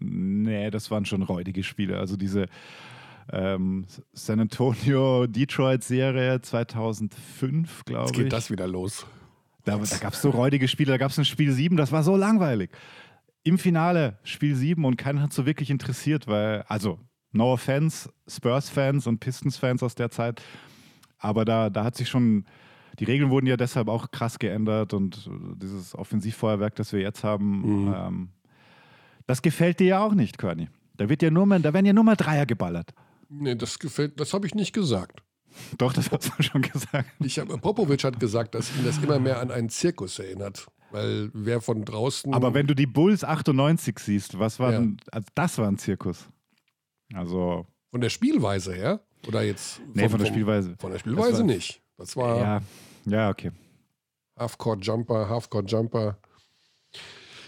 Nee, 0.00 0.72
das 0.72 0.90
waren 0.90 1.04
schon 1.04 1.22
räudige 1.22 1.62
Spiele. 1.62 2.00
Also 2.00 2.16
diese 2.16 2.46
ähm, 3.32 3.86
San 4.12 4.40
Antonio-Detroit-Serie 4.40 6.40
2005, 6.40 7.84
glaube 7.84 8.02
ich. 8.02 8.08
Jetzt 8.10 8.18
geht 8.24 8.32
das 8.32 8.50
wieder 8.50 8.66
los. 8.66 9.06
Da, 9.64 9.76
da 9.78 9.96
gab 9.98 10.12
es 10.12 10.22
so 10.22 10.30
räudige 10.30 10.68
Spiele, 10.68 10.92
da 10.92 10.98
gab 10.98 11.10
es 11.10 11.18
ein 11.18 11.24
Spiel 11.24 11.52
7, 11.52 11.76
das 11.76 11.92
war 11.92 12.02
so 12.02 12.16
langweilig. 12.16 12.70
Im 13.42 13.58
Finale 13.58 14.18
Spiel 14.22 14.54
7 14.54 14.84
und 14.84 14.96
keiner 14.96 15.22
hat 15.22 15.32
so 15.32 15.46
wirklich 15.46 15.70
interessiert, 15.70 16.26
weil, 16.26 16.62
also, 16.68 16.98
no 17.32 17.52
offense, 17.52 18.10
Spurs-Fans 18.28 19.06
und 19.06 19.20
Pistons-Fans 19.20 19.82
aus 19.82 19.94
der 19.94 20.10
Zeit, 20.10 20.42
aber 21.18 21.44
da, 21.44 21.70
da 21.70 21.84
hat 21.84 21.96
sich 21.96 22.08
schon, 22.08 22.44
die 22.98 23.04
Regeln 23.04 23.30
wurden 23.30 23.46
ja 23.46 23.56
deshalb 23.56 23.88
auch 23.88 24.10
krass 24.10 24.38
geändert 24.38 24.92
und 24.92 25.28
dieses 25.56 25.94
Offensivfeuerwerk, 25.94 26.74
das 26.76 26.92
wir 26.92 27.00
jetzt 27.00 27.24
haben, 27.24 27.86
mhm. 27.86 27.94
ähm, 27.96 28.28
das 29.26 29.40
gefällt 29.40 29.80
dir 29.80 29.86
ja 29.86 30.04
auch 30.04 30.14
nicht, 30.14 30.36
Körny. 30.38 30.68
Da, 30.96 31.08
wird 31.08 31.22
ja 31.22 31.30
nur 31.30 31.46
mal, 31.46 31.60
da 31.60 31.72
werden 31.72 31.86
ja 31.86 31.92
nur 31.92 32.04
mal 32.04 32.16
Dreier 32.16 32.46
geballert. 32.46 32.92
Nee, 33.28 33.54
das 33.54 33.78
gefällt, 33.78 34.20
das 34.20 34.32
habe 34.34 34.46
ich 34.46 34.54
nicht 34.54 34.72
gesagt. 34.72 35.23
Doch, 35.78 35.92
das 35.92 36.10
hast 36.10 36.32
du 36.36 36.42
schon 36.42 36.62
gesagt. 36.62 37.10
Ich 37.20 37.38
hab, 37.38 37.48
Popovic 37.60 38.04
hat 38.04 38.20
gesagt, 38.20 38.54
dass 38.54 38.70
ihn 38.76 38.84
das 38.84 38.98
immer 38.98 39.18
mehr 39.18 39.40
an 39.40 39.50
einen 39.50 39.68
Zirkus 39.68 40.18
erinnert. 40.18 40.66
Weil 40.90 41.30
wer 41.32 41.60
von 41.60 41.84
draußen. 41.84 42.32
Aber 42.32 42.54
wenn 42.54 42.66
du 42.66 42.74
die 42.74 42.86
Bulls 42.86 43.24
98 43.24 43.98
siehst, 43.98 44.38
was 44.38 44.60
war 44.60 44.72
ja. 44.72 44.78
denn, 44.78 44.98
also 45.10 45.26
das 45.34 45.58
war 45.58 45.66
ein 45.68 45.78
Zirkus. 45.78 46.28
Also. 47.12 47.66
Von 47.90 48.00
der 48.00 48.10
Spielweise 48.10 48.74
her? 48.74 49.00
Oder 49.26 49.42
jetzt. 49.42 49.80
Nee, 49.92 50.08
von 50.08 50.20
der 50.20 50.26
Spielweise. 50.26 50.76
Von 50.78 50.92
der 50.92 50.98
Spielweise 50.98 51.38
das 51.38 51.42
nicht. 51.42 51.82
Das 51.96 52.16
war. 52.16 52.38
Ja. 52.38 52.62
Ja, 53.06 53.30
okay. 53.30 53.52
Halfcourt 54.36 54.84
Jumper, 54.84 55.28
Halfcourt 55.28 55.70
Jumper. 55.70 56.18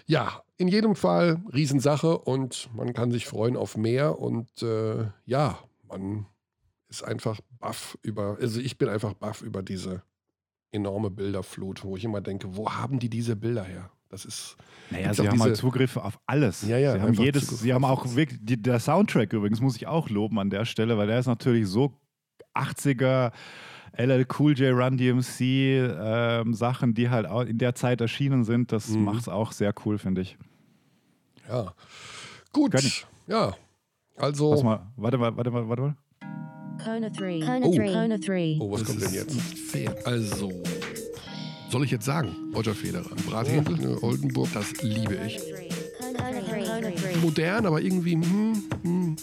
Ja, 0.06 0.42
in 0.56 0.68
jedem 0.68 0.94
Fall 0.94 1.42
Riesensache 1.52 2.18
und 2.18 2.68
man 2.74 2.92
kann 2.94 3.10
sich 3.10 3.26
freuen 3.26 3.56
auf 3.56 3.76
mehr 3.76 4.18
und 4.18 4.62
äh, 4.62 5.06
ja, 5.24 5.58
man 5.88 6.26
ist 6.88 7.02
einfach 7.02 7.40
baff 7.58 7.98
über, 8.02 8.36
also 8.40 8.60
ich 8.60 8.78
bin 8.78 8.88
einfach 8.88 9.14
baff 9.14 9.42
über 9.42 9.62
diese 9.62 10.02
enorme 10.72 11.10
Bilderflut, 11.10 11.84
wo 11.84 11.96
ich 11.96 12.04
immer 12.04 12.20
denke, 12.20 12.56
wo 12.56 12.70
haben 12.70 12.98
die 12.98 13.08
diese 13.08 13.36
Bilder 13.36 13.64
her? 13.64 13.90
Das 14.08 14.24
ist. 14.24 14.56
Naja, 14.90 15.12
sie 15.12 15.28
haben 15.28 15.42
halt 15.42 15.56
Zugriff 15.56 15.96
auf 15.96 16.18
alles. 16.26 16.62
Ja, 16.62 16.78
ja, 16.78 16.92
sie 16.92 17.00
haben 17.00 17.14
jedes, 17.14 17.48
sie 17.48 17.74
haben 17.74 17.84
auch 17.84 18.14
wirklich, 18.14 18.38
die, 18.42 18.60
der 18.60 18.78
Soundtrack 18.78 19.32
übrigens 19.32 19.60
muss 19.60 19.76
ich 19.76 19.86
auch 19.88 20.08
loben 20.08 20.38
an 20.38 20.48
der 20.48 20.64
Stelle, 20.64 20.96
weil 20.96 21.08
der 21.08 21.18
ist 21.18 21.26
natürlich 21.26 21.66
so 21.66 21.92
80er, 22.54 23.32
LL 23.96 24.26
Cool 24.38 24.56
J, 24.56 24.72
Run 24.76 24.96
DMC, 24.96 25.40
ähm, 25.40 26.54
Sachen, 26.54 26.94
die 26.94 27.10
halt 27.10 27.26
auch 27.26 27.42
in 27.42 27.58
der 27.58 27.74
Zeit 27.74 28.00
erschienen 28.00 28.44
sind. 28.44 28.70
Das 28.70 28.88
mhm. 28.88 29.04
macht 29.04 29.22
es 29.22 29.28
auch 29.28 29.50
sehr 29.52 29.74
cool, 29.84 29.98
finde 29.98 30.20
ich. 30.20 30.36
Ja. 31.48 31.74
Gut. 32.52 33.06
Ja. 33.26 33.56
Also. 34.16 34.62
Mal, 34.62 34.86
warte 34.96 35.18
mal, 35.18 35.36
warte 35.36 35.50
mal, 35.50 35.68
warte 35.68 35.82
mal. 35.82 35.96
Kona 36.82 37.10
3. 37.10 37.40
Kona 37.40 37.68
3. 37.68 37.92
Kona 37.92 38.18
3. 38.18 38.56
Oh, 38.60 38.70
was 38.70 38.84
kommt 38.84 39.02
denn 39.02 39.12
jetzt? 39.12 39.36
Also. 40.06 40.52
Soll 41.70 41.84
ich 41.84 41.90
jetzt 41.90 42.04
sagen? 42.04 42.52
Roger 42.54 42.74
Federer. 42.74 43.10
Brathändel, 43.28 43.76
ne, 43.76 44.02
Oldenburg, 44.02 44.48
das 44.54 44.80
liebe 44.82 45.16
ich. 45.26 45.40
Modern, 47.20 47.66
aber 47.66 47.80
irgendwie. 47.80 48.12
Hm, 48.12 48.62
hm. 48.82 49.16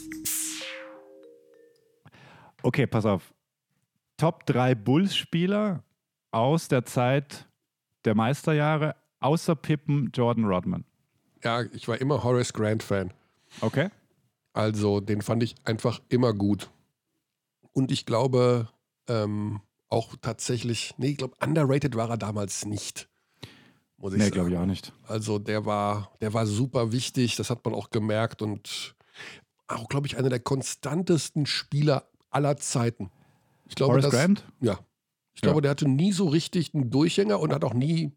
Okay, 2.62 2.86
pass 2.88 3.06
auf. 3.06 3.34
Top 4.18 4.46
3 4.46 4.76
Bulls-Spieler 4.76 5.84
aus 6.32 6.68
der 6.68 6.86
Zeit 6.86 7.48
der 8.06 8.16
Meisterjahre, 8.16 8.96
außer 9.20 9.56
Pippen, 9.56 10.12
Jordan 10.14 10.46
Rodman. 10.46 10.84
Ja, 11.44 11.64
ich 11.74 11.88
war 11.88 12.00
immer 12.00 12.24
Horace 12.24 12.54
Grant-Fan. 12.54 13.12
Okay. 13.62 13.90
Also, 14.54 15.00
den 15.00 15.22
fand 15.22 15.44
ich 15.44 15.56
einfach 15.64 16.00
immer 16.10 16.34
gut. 16.34 16.70
Und 17.74 17.92
ich 17.92 18.06
glaube, 18.06 18.70
ähm, 19.08 19.62
auch 19.90 20.16
tatsächlich, 20.22 20.94
nee, 20.98 21.10
ich 21.10 21.18
glaube, 21.18 21.36
underrated 21.44 21.96
war 21.96 22.10
er 22.10 22.18
damals 22.18 22.66
nicht. 22.66 23.10
Muss 23.98 24.14
ich 24.14 24.20
nee, 24.20 24.30
glaube 24.32 24.50
ich 24.50 24.58
auch 24.58 24.66
nicht. 24.66 24.92
Also 25.08 25.40
der 25.40 25.66
war, 25.66 26.12
der 26.22 26.34
war 26.34 26.46
super 26.46 26.92
wichtig, 26.92 27.36
das 27.36 27.50
hat 27.50 27.64
man 27.64 27.74
auch 27.74 27.90
gemerkt 27.90 28.42
und 28.42 28.96
auch, 29.68 29.88
glaube 29.88 30.08
ich, 30.08 30.18
einer 30.18 30.30
der 30.30 30.40
konstantesten 30.40 31.46
Spieler 31.46 32.10
aller 32.30 32.58
Zeiten. 32.58 33.12
Ich 33.66 33.76
glaube, 33.76 33.94
Horace 33.94 34.06
das, 34.06 34.14
Grant? 34.14 34.46
Ja. 34.60 34.80
Ich 35.34 35.42
ja. 35.42 35.48
glaube, 35.48 35.62
der 35.62 35.72
hatte 35.72 35.88
nie 35.88 36.12
so 36.12 36.28
richtig 36.28 36.74
einen 36.74 36.90
Durchhänger 36.90 37.40
und 37.40 37.54
hat 37.54 37.64
auch 37.64 37.74
nie, 37.74 38.12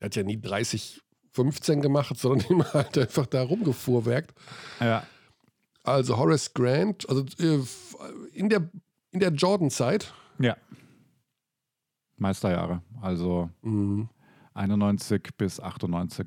er 0.00 0.06
hat 0.06 0.16
ja 0.16 0.22
nie 0.22 0.40
30, 0.40 1.00
15 1.32 1.82
gemacht, 1.82 2.18
sondern 2.18 2.46
immer 2.50 2.72
halt 2.72 2.98
einfach 2.98 3.26
da 3.26 3.42
rumgefuhrwerkt. 3.42 4.34
Ja. 4.80 5.06
Also 5.86 6.16
Horace 6.18 6.52
Grant, 6.52 7.08
also 7.08 7.24
äh, 7.38 7.60
in 8.32 8.48
der, 8.48 8.68
in 9.12 9.20
der 9.20 9.30
Jordan-Zeit. 9.30 10.12
Ja. 10.38 10.56
Meisterjahre. 12.16 12.82
Also 13.00 13.50
mhm. 13.62 14.08
91 14.54 15.36
bis 15.36 15.60
98. 15.60 16.26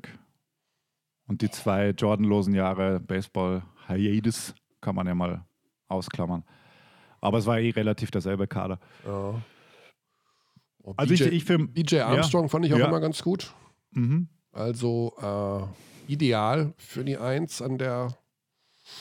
Und 1.26 1.42
die 1.42 1.50
zwei 1.50 1.90
Jordanlosen 1.90 2.54
Jahre 2.54 3.00
Baseball 3.00 3.62
Hiatus 3.86 4.54
kann 4.80 4.94
man 4.94 5.06
ja 5.06 5.14
mal 5.14 5.44
ausklammern. 5.88 6.44
Aber 7.20 7.38
es 7.38 7.46
war 7.46 7.58
eh 7.58 7.70
relativ 7.70 8.10
derselbe 8.10 8.46
Kader. 8.46 8.78
Ja. 9.04 9.42
Oh, 10.82 10.94
also 10.96 11.12
BJ, 11.12 11.24
ich, 11.24 11.32
ich 11.32 11.44
film, 11.44 11.72
BJ 11.72 11.98
Armstrong 11.98 12.44
ja, 12.44 12.48
fand 12.48 12.64
ich 12.64 12.74
auch 12.74 12.78
ja. 12.78 12.88
immer 12.88 13.00
ganz 13.00 13.22
gut. 13.22 13.54
Mhm. 13.92 14.28
Also 14.52 15.14
äh, 15.20 16.12
ideal 16.12 16.72
für 16.78 17.04
die 17.04 17.16
Eins 17.16 17.60
an 17.60 17.78
der. 17.78 18.16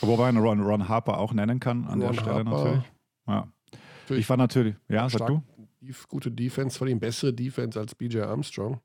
Wobei 0.01 0.31
man 0.31 0.43
Ron, 0.43 0.62
Ron 0.62 0.88
Harper 0.88 1.17
auch 1.17 1.34
nennen 1.34 1.60
kann 1.60 1.86
an 1.86 2.01
Ron 2.01 2.13
der 2.13 2.13
Stelle 2.13 2.36
Harper. 2.36 2.50
natürlich. 2.50 2.84
Ja. 3.27 3.48
Natürlich 4.01 4.22
ich 4.22 4.29
war 4.29 4.38
natürlich, 4.38 4.75
ja, 4.88 5.10
sag 5.10 5.27
du 5.27 5.43
gute 6.08 6.31
Defense, 6.31 6.77
vor 6.77 6.88
allem 6.88 7.00
bessere 7.00 7.34
Defense 7.34 7.79
als 7.79 7.96
BJ 7.96 8.19
Armstrong. 8.22 8.79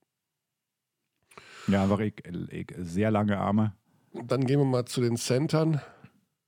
Ja, 1.67 1.85
einfach 1.85 2.01
ich, 2.01 2.15
ich, 2.51 2.69
sehr 2.79 3.11
lange 3.11 3.39
Arme. 3.39 3.73
Dann 4.13 4.47
gehen 4.47 4.61
wir 4.61 4.67
mal 4.67 4.85
zu 4.85 5.01
den 5.01 5.17
Centern. 5.17 5.81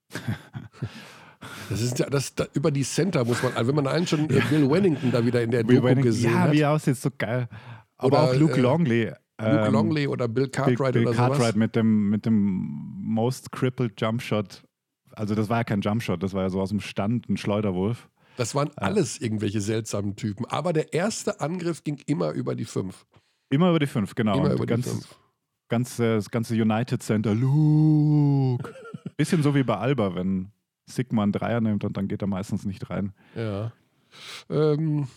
Das 1.69 1.81
ist 1.81 1.99
ja, 1.99 2.09
das, 2.09 2.33
da, 2.33 2.47
über 2.53 2.71
die 2.71 2.83
Center 2.83 3.23
muss 3.23 3.43
man, 3.43 3.53
also 3.53 3.67
wenn 3.67 3.75
man 3.75 3.87
einen 3.87 4.07
schon 4.07 4.27
äh, 4.29 4.41
Bill 4.49 4.69
Wennington 4.69 5.11
da 5.11 5.23
wieder 5.23 5.43
in 5.43 5.51
der 5.51 5.63
Bill 5.63 5.81
Doku 5.81 6.01
gesehen 6.01 6.31
ja, 6.31 6.39
hat. 6.39 6.47
Ja, 6.47 6.53
wie 6.53 6.61
er 6.61 6.71
aussieht, 6.71 6.97
so 6.97 7.09
geil. 7.15 7.47
Aber 7.95 8.07
oder, 8.07 8.21
auch 8.23 8.35
Luke 8.35 8.57
äh, 8.57 8.61
Longley. 8.61 9.13
Luke 9.39 9.65
ähm, 9.67 9.73
Longley 9.73 10.07
oder 10.07 10.27
Bill 10.27 10.49
Cartwright 10.49 10.93
Bill, 10.93 11.03
Bill 11.03 11.07
oder 11.07 11.15
Cartwright 11.15 11.39
sowas. 11.39 11.55
mit 11.55 11.75
dem, 11.75 12.09
mit 12.09 12.25
dem 12.25 12.93
Most 13.03 13.51
Crippled 13.51 13.99
Jump 13.99 14.21
Shot. 14.21 14.63
Also 15.11 15.35
das 15.35 15.49
war 15.49 15.57
ja 15.57 15.63
kein 15.63 15.81
Jump 15.81 16.01
Shot, 16.01 16.21
das 16.23 16.33
war 16.33 16.43
ja 16.43 16.49
so 16.49 16.59
aus 16.61 16.69
dem 16.69 16.79
Stand 16.79 17.29
ein 17.29 17.37
Schleuderwurf. 17.37 18.09
Das 18.37 18.53
waren 18.53 18.69
alles 18.75 19.19
irgendwelche 19.19 19.61
seltsamen 19.61 20.15
Typen. 20.15 20.45
Aber 20.45 20.71
der 20.71 20.93
erste 20.93 21.39
Angriff 21.41 21.83
ging 21.83 21.99
immer 22.05 22.31
über 22.31 22.55
die 22.55 22.65
fünf. 22.65 23.05
Immer 23.49 23.69
über 23.69 23.79
die 23.79 23.87
fünf, 23.87 24.13
genau. 24.13 24.37
Immer 24.37 24.53
über 24.53 24.65
ganz, 24.65 24.85
die 24.85 24.91
fünf. 24.91 25.19
Ganz, 25.69 25.97
das 25.97 26.29
ganze 26.29 26.53
United 26.53 27.01
Center, 27.01 27.33
Luke. 27.33 28.73
Bisschen 29.17 29.41
so 29.41 29.55
wie 29.55 29.63
bei 29.63 29.77
Alba, 29.77 30.13
wenn 30.15 30.51
Sigma 30.85 31.23
einen 31.23 31.31
Dreier 31.31 31.61
nimmt 31.61 31.83
und 31.83 31.97
dann 31.97 32.07
geht 32.07 32.21
er 32.21 32.27
meistens 32.27 32.63
nicht 32.65 32.89
rein. 32.89 33.13
Ja. 33.35 33.71
Ähm, 34.49 35.07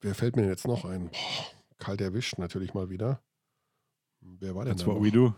wer 0.00 0.14
fällt 0.14 0.36
mir 0.36 0.42
denn 0.42 0.50
jetzt 0.50 0.66
noch 0.66 0.84
ein? 0.84 1.10
Boah, 1.10 1.46
kalt 1.78 2.00
erwischt 2.00 2.38
natürlich 2.38 2.74
mal 2.74 2.90
wieder. 2.90 3.20
Wer 4.24 4.54
war 4.54 4.64
denn 4.64 4.76
That's 4.76 4.86
what 4.86 5.02
we 5.02 5.10
do. 5.10 5.34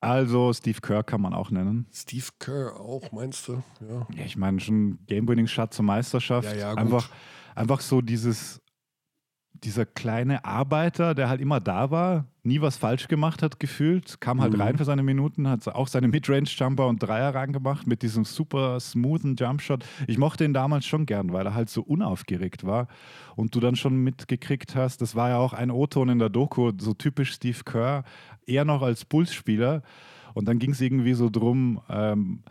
Also 0.00 0.52
Steve 0.52 0.80
Kerr 0.82 1.02
kann 1.02 1.22
man 1.22 1.32
auch 1.32 1.50
nennen. 1.50 1.86
Steve 1.90 2.26
Kerr 2.38 2.78
auch, 2.78 3.10
meinst 3.12 3.48
du? 3.48 3.62
Ja, 3.80 4.06
ja 4.14 4.24
ich 4.24 4.36
meine 4.36 4.60
schon 4.60 4.98
Game-Winning-Shot 5.06 5.72
zur 5.72 5.86
Meisterschaft. 5.86 6.46
Ja, 6.46 6.54
ja, 6.54 6.74
einfach, 6.74 7.08
einfach 7.54 7.80
so 7.80 8.02
dieses, 8.02 8.60
dieser 9.52 9.86
kleine 9.86 10.44
Arbeiter, 10.44 11.14
der 11.14 11.30
halt 11.30 11.40
immer 11.40 11.58
da 11.58 11.90
war, 11.90 12.26
nie 12.44 12.60
was 12.60 12.76
falsch 12.76 13.08
gemacht 13.08 13.42
hat, 13.42 13.58
gefühlt, 13.58 14.20
kam 14.20 14.40
halt 14.40 14.52
mhm. 14.52 14.60
rein 14.60 14.76
für 14.76 14.84
seine 14.84 15.02
Minuten, 15.02 15.48
hat 15.48 15.66
auch 15.68 15.88
seine 15.88 16.08
Midrange-Jumper 16.08 16.86
und 16.86 17.02
Dreier 17.02 17.34
reingemacht 17.34 17.86
mit 17.86 18.02
diesem 18.02 18.24
super 18.24 18.78
smoothen 18.80 19.34
Jumpshot. 19.36 19.84
Ich 20.06 20.18
mochte 20.18 20.44
ihn 20.44 20.52
damals 20.52 20.84
schon 20.86 21.06
gern, 21.06 21.32
weil 21.32 21.46
er 21.46 21.54
halt 21.54 21.70
so 21.70 21.82
unaufgeregt 21.82 22.64
war 22.64 22.88
und 23.34 23.54
du 23.54 23.60
dann 23.60 23.76
schon 23.76 23.96
mitgekriegt 23.96 24.76
hast, 24.76 25.00
das 25.00 25.16
war 25.16 25.30
ja 25.30 25.38
auch 25.38 25.54
ein 25.54 25.70
O-Ton 25.70 26.10
in 26.10 26.18
der 26.18 26.28
Doku, 26.28 26.72
so 26.78 26.92
typisch 26.92 27.32
Steve 27.32 27.58
Kerr, 27.64 28.04
eher 28.46 28.64
noch 28.64 28.82
als 28.82 29.04
Bulls-Spieler. 29.04 29.82
Und 30.34 30.46
dann 30.46 30.58
ging 30.58 30.72
es 30.72 30.80
irgendwie 30.80 31.14
so 31.14 31.30
drum, 31.30 31.80
ähm, 31.88 32.42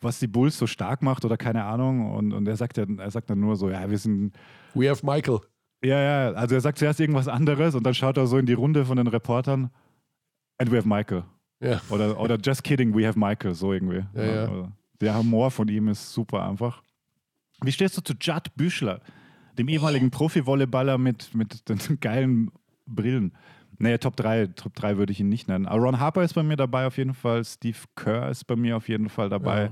was 0.00 0.18
die 0.18 0.26
Bulls 0.26 0.58
so 0.58 0.66
stark 0.66 1.02
macht 1.02 1.24
oder 1.24 1.36
keine 1.36 1.64
Ahnung. 1.64 2.12
Und, 2.12 2.32
und 2.32 2.46
er 2.46 2.56
sagt 2.56 2.76
ja, 2.76 2.84
er 2.98 3.10
sagt 3.10 3.30
dann 3.30 3.40
nur 3.40 3.56
so, 3.56 3.70
ja, 3.70 3.88
wir 3.88 3.98
sind. 3.98 4.32
We 4.74 4.90
have 4.90 5.06
Michael. 5.06 5.40
Ja, 5.84 6.00
ja, 6.00 6.32
also 6.32 6.54
er 6.54 6.60
sagt 6.60 6.78
zuerst 6.78 7.00
irgendwas 7.00 7.28
anderes 7.28 7.74
und 7.74 7.84
dann 7.84 7.94
schaut 7.94 8.16
er 8.16 8.26
so 8.26 8.38
in 8.38 8.46
die 8.46 8.52
Runde 8.52 8.84
von 8.84 8.96
den 8.96 9.08
Reportern. 9.08 9.70
And 10.58 10.70
we 10.70 10.76
have 10.76 10.88
Michael. 10.88 11.24
Ja. 11.60 11.80
Oder, 11.90 12.18
oder 12.20 12.36
just 12.36 12.62
kidding, 12.62 12.94
we 12.94 13.06
have 13.06 13.18
Michael, 13.18 13.54
so 13.54 13.72
irgendwie. 13.72 14.04
Ja, 14.14 14.24
ja. 14.24 14.40
Also, 14.42 14.68
der 15.00 15.16
Humor 15.18 15.50
von 15.50 15.68
ihm 15.68 15.88
ist 15.88 16.12
super 16.12 16.48
einfach. 16.48 16.82
Wie 17.62 17.72
stehst 17.72 17.96
du 17.96 18.00
zu 18.00 18.14
Judd 18.20 18.54
Büschler, 18.56 19.00
dem 19.58 19.68
ehemaligen 19.68 20.10
Profi-Volleyballer 20.10 20.98
mit, 20.98 21.34
mit 21.34 21.68
den 21.68 21.78
geilen 22.00 22.50
Brillen? 22.86 23.32
Nee, 23.78 23.98
Top 23.98 24.16
3, 24.16 24.48
Top 24.48 24.74
3 24.74 24.96
würde 24.96 25.12
ich 25.12 25.18
ihn 25.18 25.28
nicht 25.28 25.48
nennen. 25.48 25.66
Aber 25.66 25.82
Ron 25.82 25.98
Harper 25.98 26.22
ist 26.22 26.34
bei 26.34 26.44
mir 26.44 26.56
dabei 26.56 26.86
auf 26.86 26.98
jeden 26.98 27.14
Fall. 27.14 27.44
Steve 27.44 27.78
Kerr 27.96 28.28
ist 28.28 28.44
bei 28.44 28.54
mir 28.54 28.76
auf 28.76 28.88
jeden 28.88 29.08
Fall 29.08 29.28
dabei. 29.28 29.70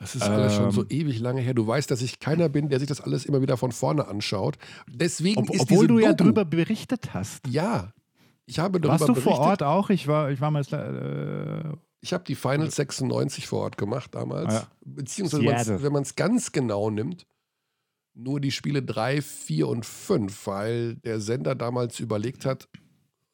Das 0.00 0.14
ist 0.14 0.22
alles 0.22 0.54
schon 0.54 0.70
so 0.70 0.80
ähm. 0.80 0.86
ewig 0.88 1.20
lange 1.20 1.42
her. 1.42 1.52
Du 1.52 1.66
weißt, 1.66 1.90
dass 1.90 2.00
ich 2.00 2.18
keiner 2.18 2.48
bin, 2.48 2.70
der 2.70 2.78
sich 2.78 2.88
das 2.88 3.02
alles 3.02 3.26
immer 3.26 3.42
wieder 3.42 3.58
von 3.58 3.70
vorne 3.70 4.08
anschaut. 4.08 4.56
Deswegen 4.88 5.38
Ob, 5.38 5.50
ist 5.50 5.60
obwohl 5.60 5.86
du 5.86 5.94
Doku, 5.96 6.06
ja 6.06 6.14
darüber 6.14 6.46
berichtet 6.46 7.12
hast. 7.12 7.46
Ja, 7.46 7.92
ich 8.46 8.58
habe 8.58 8.80
darüber 8.80 8.94
Warst 8.94 9.08
du 9.08 9.12
berichtet. 9.12 9.34
vor 9.34 9.40
Ort 9.40 9.62
auch? 9.62 9.90
Ich 9.90 10.08
war, 10.08 10.30
ich 10.30 10.40
war 10.40 10.50
mal. 10.50 10.62
Äh, 10.62 11.76
ich 12.00 12.14
habe 12.14 12.24
die 12.24 12.34
Finals 12.34 12.76
96 12.76 13.46
vor 13.46 13.60
Ort 13.60 13.76
gemacht 13.76 14.14
damals. 14.14 14.54
Ja. 14.54 14.68
Beziehungsweise, 14.80 15.82
wenn 15.82 15.92
man 15.92 16.02
es 16.02 16.16
ganz 16.16 16.50
genau 16.50 16.88
nimmt, 16.88 17.26
nur 18.14 18.40
die 18.40 18.52
Spiele 18.52 18.82
3, 18.82 19.20
4 19.20 19.68
und 19.68 19.84
5, 19.84 20.46
weil 20.46 20.96
der 20.96 21.20
Sender 21.20 21.54
damals 21.54 22.00
überlegt 22.00 22.46
hat, 22.46 22.68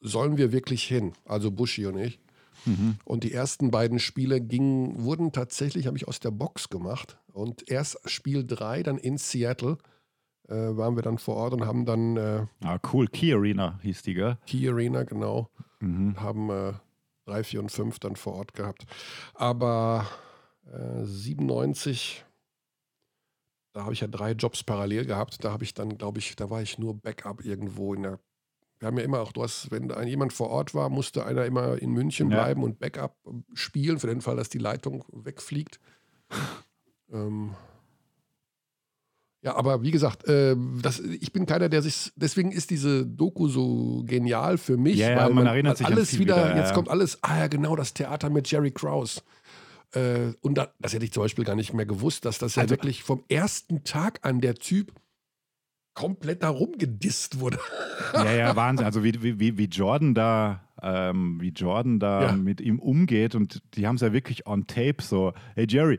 sollen 0.01 0.37
wir 0.37 0.51
wirklich 0.51 0.83
hin? 0.83 1.13
Also 1.23 1.49
Buschi 1.49 1.85
und 1.85 1.97
ich. 1.97 2.19
Mhm. 2.65 2.97
Und 3.05 3.23
die 3.23 3.33
ersten 3.33 3.71
beiden 3.71 3.99
Spiele 3.99 4.41
gingen, 4.41 5.03
wurden 5.03 5.31
tatsächlich, 5.31 5.87
habe 5.87 5.97
ich 5.97 6.07
aus 6.07 6.19
der 6.19 6.31
Box 6.31 6.69
gemacht. 6.69 7.17
Und 7.31 7.69
erst 7.69 7.99
Spiel 8.09 8.45
3, 8.45 8.83
dann 8.83 8.97
in 8.97 9.17
Seattle, 9.17 9.77
äh, 10.47 10.55
waren 10.55 10.95
wir 10.95 11.03
dann 11.03 11.17
vor 11.17 11.35
Ort 11.35 11.53
und 11.53 11.65
haben 11.65 11.85
dann. 11.85 12.17
Äh, 12.17 12.45
ah, 12.63 12.79
cool. 12.93 13.07
Key 13.07 13.33
Arena 13.33 13.79
hieß 13.81 14.01
die, 14.03 14.13
gell? 14.13 14.37
Key 14.47 14.67
Arena, 14.69 15.03
genau. 15.03 15.49
Mhm. 15.79 16.19
Haben 16.19 16.49
äh, 16.49 16.73
3, 17.25 17.43
4 17.43 17.59
und 17.61 17.71
5 17.71 17.99
dann 17.99 18.15
vor 18.15 18.33
Ort 18.33 18.53
gehabt. 18.53 18.85
Aber 19.33 20.07
äh, 20.65 21.03
97 21.03 22.25
da 23.77 23.83
habe 23.83 23.93
ich 23.93 23.99
ja 23.99 24.07
drei 24.07 24.31
Jobs 24.31 24.63
parallel 24.63 25.05
gehabt. 25.05 25.43
Da 25.43 25.51
habe 25.51 25.63
ich 25.63 25.75
dann, 25.75 25.99
glaube 25.99 26.17
ich, 26.17 26.35
da 26.35 26.49
war 26.49 26.63
ich 26.63 26.79
nur 26.79 26.99
Backup 26.99 27.45
irgendwo 27.45 27.93
in 27.93 28.01
der. 28.01 28.19
Wir 28.79 28.87
haben 28.87 28.97
ja 28.97 29.03
immer 29.03 29.21
auch, 29.21 29.31
du 29.31 29.41
hast, 29.43 29.71
wenn 29.71 29.91
ein, 29.91 30.07
jemand 30.07 30.33
vor 30.33 30.49
Ort 30.49 30.75
war, 30.75 30.89
musste 30.89 31.25
einer 31.25 31.45
immer 31.45 31.81
in 31.81 31.91
München 31.91 32.29
Ja. 32.29 32.37
bleiben 32.43 32.63
und 32.63 32.79
Backup 32.79 33.15
spielen, 33.53 33.99
für 33.99 34.07
den 34.07 34.21
Fall, 34.21 34.35
dass 34.35 34.49
die 34.49 34.59
Leitung 34.59 35.03
wegfliegt. 35.11 35.79
ähm, 37.11 37.51
ja, 39.43 39.55
aber 39.55 39.81
wie 39.83 39.91
gesagt, 39.91 40.27
äh, 40.27 40.55
das, 40.81 40.99
ich 40.99 41.31
bin 41.31 41.45
keiner, 41.45 41.69
der 41.69 41.81
sich. 41.81 42.11
Deswegen 42.15 42.51
ist 42.51 42.69
diese 42.69 43.05
Doku 43.05 43.47
so 43.47 44.03
genial 44.05 44.57
für 44.57 44.77
mich, 44.77 44.97
Ja, 44.97 45.11
ja, 45.11 45.17
weil 45.25 45.33
man 45.33 45.45
erinnert 45.45 45.77
sich 45.77 45.87
an 45.87 45.93
alles 45.93 46.17
wieder, 46.19 46.35
wieder, 46.35 46.57
jetzt 46.57 46.73
kommt 46.73 46.89
alles, 46.89 47.19
ah 47.23 47.37
ja, 47.39 47.47
genau, 47.47 47.75
das 47.75 47.93
Theater 47.93 48.29
mit 48.29 48.49
Jerry 48.49 48.71
Krause. 48.71 49.21
Äh, 49.93 50.33
und 50.41 50.57
da, 50.57 50.73
das 50.79 50.93
hätte 50.93 51.05
ich 51.05 51.13
zum 51.13 51.23
Beispiel 51.23 51.45
gar 51.45 51.55
nicht 51.55 51.73
mehr 51.73 51.85
gewusst, 51.85 52.25
dass 52.25 52.39
das 52.39 52.55
ja 52.55 52.63
Also- 52.63 52.71
wirklich 52.71 53.03
vom 53.03 53.23
ersten 53.29 53.83
Tag 53.83 54.19
an 54.23 54.41
der 54.41 54.55
Typ 54.55 54.91
komplett 55.97 56.43
da 56.43 56.49
rumgedisst 56.49 57.39
wurde. 57.39 57.57
Ja, 58.13 58.31
ja, 58.31 58.55
Wahnsinn. 58.55 58.85
Also 58.85 59.03
wie, 59.03 59.39
wie, 59.39 59.57
wie- 59.57 59.65
Jordan 59.65 60.13
da, 60.13 60.61
ähm, 60.81 61.41
wie 61.41 61.49
Jordan 61.49 61.99
da 61.99 62.27
Ja. 62.27 62.31
mit 62.33 62.61
ihm 62.61 62.77
umgeht 62.77 63.33
und 63.33 63.63
die 63.73 63.87
haben 63.87 63.95
es 63.95 64.01
ja 64.01 64.13
wirklich 64.13 64.45
on 64.45 64.67
tape 64.67 64.97
so, 65.01 65.33
hey 65.55 65.65
Jerry, 65.67 65.97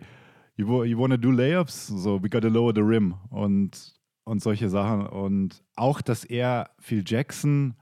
you, 0.56 0.84
you 0.84 0.96
wanna 0.98 1.16
do 1.16 1.32
layups? 1.32 1.88
So, 1.88 2.22
we 2.22 2.28
gotta 2.30 2.46
lower 2.46 2.72
the 2.72 2.80
rim 2.80 3.14
und, 3.30 3.94
und 4.22 4.40
solche 4.40 4.68
Sachen. 4.68 5.04
Und 5.06 5.64
auch, 5.74 6.00
dass 6.00 6.22
er 6.24 6.70
Phil 6.78 7.02
Jackson, 7.04 7.74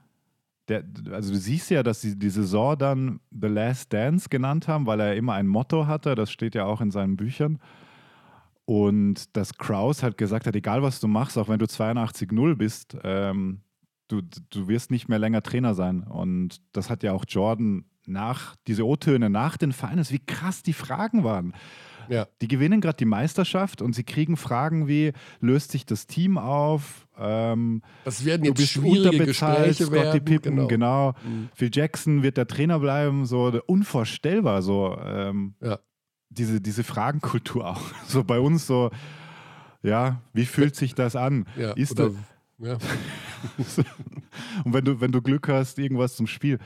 der, 0.69 0.83
also 1.11 1.31
du 1.31 1.37
siehst 1.37 1.69
ja, 1.69 1.83
dass 1.83 2.01
sie 2.01 2.17
die 2.17 2.29
Saison 2.31 2.75
dann 2.77 3.19
The 3.29 3.47
Last 3.47 3.93
Dance 3.93 4.27
genannt 4.27 4.67
haben, 4.67 4.87
weil 4.87 4.99
er 4.99 5.15
immer 5.15 5.33
ein 5.35 5.47
Motto 5.47 5.85
hatte, 5.85 6.15
das 6.15 6.31
steht 6.31 6.55
ja 6.55 6.65
auch 6.65 6.81
in 6.81 6.89
seinen 6.89 7.15
Büchern. 7.15 7.59
Und 8.67 9.37
dass 9.37 9.57
Kraus 9.57 10.03
halt 10.03 10.17
gesagt 10.17 10.45
hat, 10.45 10.53
egal 10.53 10.83
was 10.83 10.99
du 10.99 11.07
machst, 11.07 11.37
auch 11.37 11.47
wenn 11.47 11.57
du 11.57 11.67
82-0 11.67 12.55
bist, 12.55 12.97
ähm, 13.05 13.61
du, 14.09 14.21
du 14.49 14.67
wirst 14.67 14.91
nicht 14.91 15.07
mehr 15.07 15.19
länger 15.19 15.41
Trainer 15.41 15.73
sein. 15.73 16.03
Und 16.03 16.57
das 16.73 16.89
hat 16.89 17.01
ja 17.01 17.13
auch 17.13 17.23
Jordan 17.25 17.85
nach, 18.05 18.57
diese 18.67 18.85
O-Töne 18.85 19.29
nach 19.29 19.55
den 19.55 19.71
Finals, 19.71 20.11
wie 20.11 20.19
krass 20.19 20.63
die 20.63 20.73
Fragen 20.73 21.23
waren. 21.23 21.53
Ja. 22.09 22.27
Die 22.41 22.49
gewinnen 22.49 22.81
gerade 22.81 22.97
die 22.97 23.05
Meisterschaft 23.05 23.81
und 23.81 23.93
sie 23.93 24.03
kriegen 24.03 24.35
Fragen 24.35 24.89
wie, 24.89 25.13
löst 25.39 25.71
sich 25.71 25.85
das 25.85 26.05
Team 26.05 26.37
auf? 26.37 27.07
Ähm, 27.17 27.81
Das 28.03 28.25
werden 28.25 28.41
du 28.43 28.49
jetzt 28.49 28.57
bist 28.57 28.71
schwierige 28.73 29.11
unterbezahlt, 29.11 29.67
Gespräche 29.77 29.85
Scottie 29.85 30.03
werden. 30.03 30.25
Pippen, 30.25 30.67
genau. 30.67 31.13
Mhm. 31.23 31.47
Phil 31.53 31.69
Jackson 31.73 32.21
wird 32.21 32.35
der 32.35 32.47
Trainer 32.47 32.79
bleiben, 32.79 33.25
so 33.25 33.61
unvorstellbar, 33.65 34.61
so 34.61 34.97
ähm, 35.01 35.55
Ja. 35.61 35.79
Diese, 36.29 36.61
diese 36.61 36.83
Fragenkultur 36.83 37.67
auch. 37.67 37.81
So 38.07 38.23
bei 38.23 38.39
uns 38.39 38.67
so, 38.67 38.91
ja, 39.83 40.21
wie 40.33 40.45
fühlt 40.45 40.75
sich 40.75 40.95
das 40.95 41.15
an? 41.15 41.45
Ja, 41.57 41.73
Ist 41.73 41.99
oder, 41.99 42.11
ja. 42.59 42.73
Und 44.63 44.73
wenn 44.73 44.85
du, 44.85 44.99
wenn 44.99 45.11
du 45.11 45.21
Glück 45.21 45.47
hast, 45.47 45.77
irgendwas 45.79 46.15
zum 46.15 46.27
Spiel. 46.27 46.59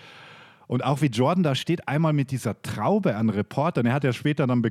Und 0.68 0.86
auch 0.86 1.01
wie 1.01 1.08
Jordan 1.08 1.44
da 1.44 1.53
steht, 1.53 1.88
einmal 1.89 2.13
mit 2.13 2.32
dieser 2.32 2.62
Traube 2.62 3.18
an 3.18 3.30
Reportern. 3.30 3.86
Er 3.86 3.94
hat 3.94 4.06
ja 4.06 4.13
später 4.13 4.48
dann 4.48 4.63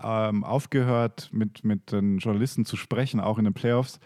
ähm, 0.00 0.44
aufgehört, 0.44 1.28
mit, 1.32 1.64
mit 1.64 1.90
den 1.90 2.18
Journalisten 2.18 2.64
zu 2.64 2.76
sprechen, 2.76 3.18
auch 3.18 3.36
in 3.38 3.44
den 3.44 3.54
Playoffs. 3.54 3.98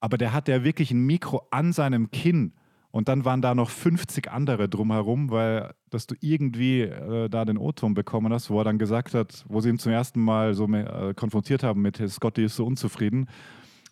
Aber 0.00 0.18
der 0.18 0.34
hatte 0.34 0.52
ja 0.52 0.64
wirklich 0.64 0.90
ein 0.90 1.00
Mikro 1.00 1.46
an 1.50 1.72
seinem 1.72 2.10
Kinn. 2.10 2.52
Und 2.96 3.08
dann 3.08 3.26
waren 3.26 3.42
da 3.42 3.54
noch 3.54 3.68
50 3.68 4.30
andere 4.32 4.70
drumherum, 4.70 5.30
weil 5.30 5.74
dass 5.90 6.06
du 6.06 6.14
irgendwie 6.20 6.80
äh, 6.80 7.28
da 7.28 7.44
den 7.44 7.58
O-Ton 7.58 7.92
bekommen 7.92 8.32
hast, 8.32 8.48
wo 8.48 8.58
er 8.58 8.64
dann 8.64 8.78
gesagt 8.78 9.12
hat, 9.12 9.44
wo 9.48 9.60
sie 9.60 9.68
ihn 9.68 9.78
zum 9.78 9.92
ersten 9.92 10.18
Mal 10.18 10.54
so 10.54 10.66
äh, 10.72 11.12
konfrontiert 11.12 11.62
haben 11.62 11.82
mit 11.82 11.98
"Hey, 11.98 12.08
Scotty 12.08 12.44
ist 12.44 12.56
so 12.56 12.64
unzufrieden. 12.64 13.28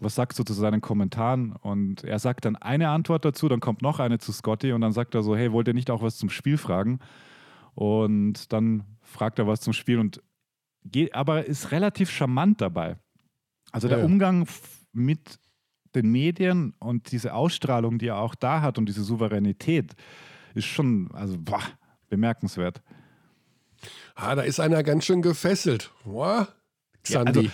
Was 0.01 0.15
sagst 0.15 0.39
du 0.39 0.43
zu 0.43 0.55
seinen 0.55 0.81
Kommentaren? 0.81 1.53
Und 1.53 2.03
er 2.03 2.19
sagt 2.19 2.47
dann 2.47 2.57
eine 2.57 2.89
Antwort 2.89 3.27
dazu, 3.27 3.47
dann 3.47 3.61
kommt 3.61 3.83
noch 3.83 4.01
eine 4.01 4.17
zu 4.21 4.33
Scotty 4.33 4.73
und 4.73 4.81
dann 4.81 4.93
sagt 4.93 5.15
er 5.15 5.23
so, 5.23 5.37
hey, 5.37 5.53
wollt 5.53 5.69
ihr 5.69 5.75
nicht 5.75 5.91
auch 5.91 6.01
was 6.01 6.17
zum 6.17 6.31
Spiel 6.31 6.57
fragen? 6.57 6.99
Und 7.75 8.55
dann 8.55 8.85
fragt 9.03 9.39
er 9.39 9.47
was 9.47 9.61
zum 9.61 9.75
Spiel 9.75 9.99
und 9.99 10.23
geht, 10.83 11.15
aber 11.15 11.45
ist 11.45 11.73
relativ 11.73 12.09
charmant 12.11 12.63
dabei. 12.63 12.97
Also 13.71 13.87
der 13.87 13.99
Ja, 13.99 14.05
ja. 14.05 14.11
Umgang 14.11 14.47
mit 14.95 15.39
den 15.95 16.11
Medien 16.11 16.75
und 16.79 17.13
diese 17.13 17.35
Ausstrahlung, 17.35 17.99
die 17.99 18.09
er 18.09 18.19
auch 18.19 18.35
da 18.35 18.61
hat 18.61 18.79
und 18.79 18.87
diese 18.87 19.03
Souveränität, 19.03 19.95
ist 20.55 20.67
schon, 20.67 21.11
also 21.13 21.37
boah, 21.39 21.63
bemerkenswert. 22.09 22.83
Ah, 24.15 24.35
da 24.35 24.43
ist 24.43 24.61
einer 24.61 24.83
ganz 24.83 25.05
schön 25.05 25.23
gefesselt. 25.23 25.93
Boah, 26.05 26.49
Ja, 27.07 27.25
Xandi. 27.25 27.51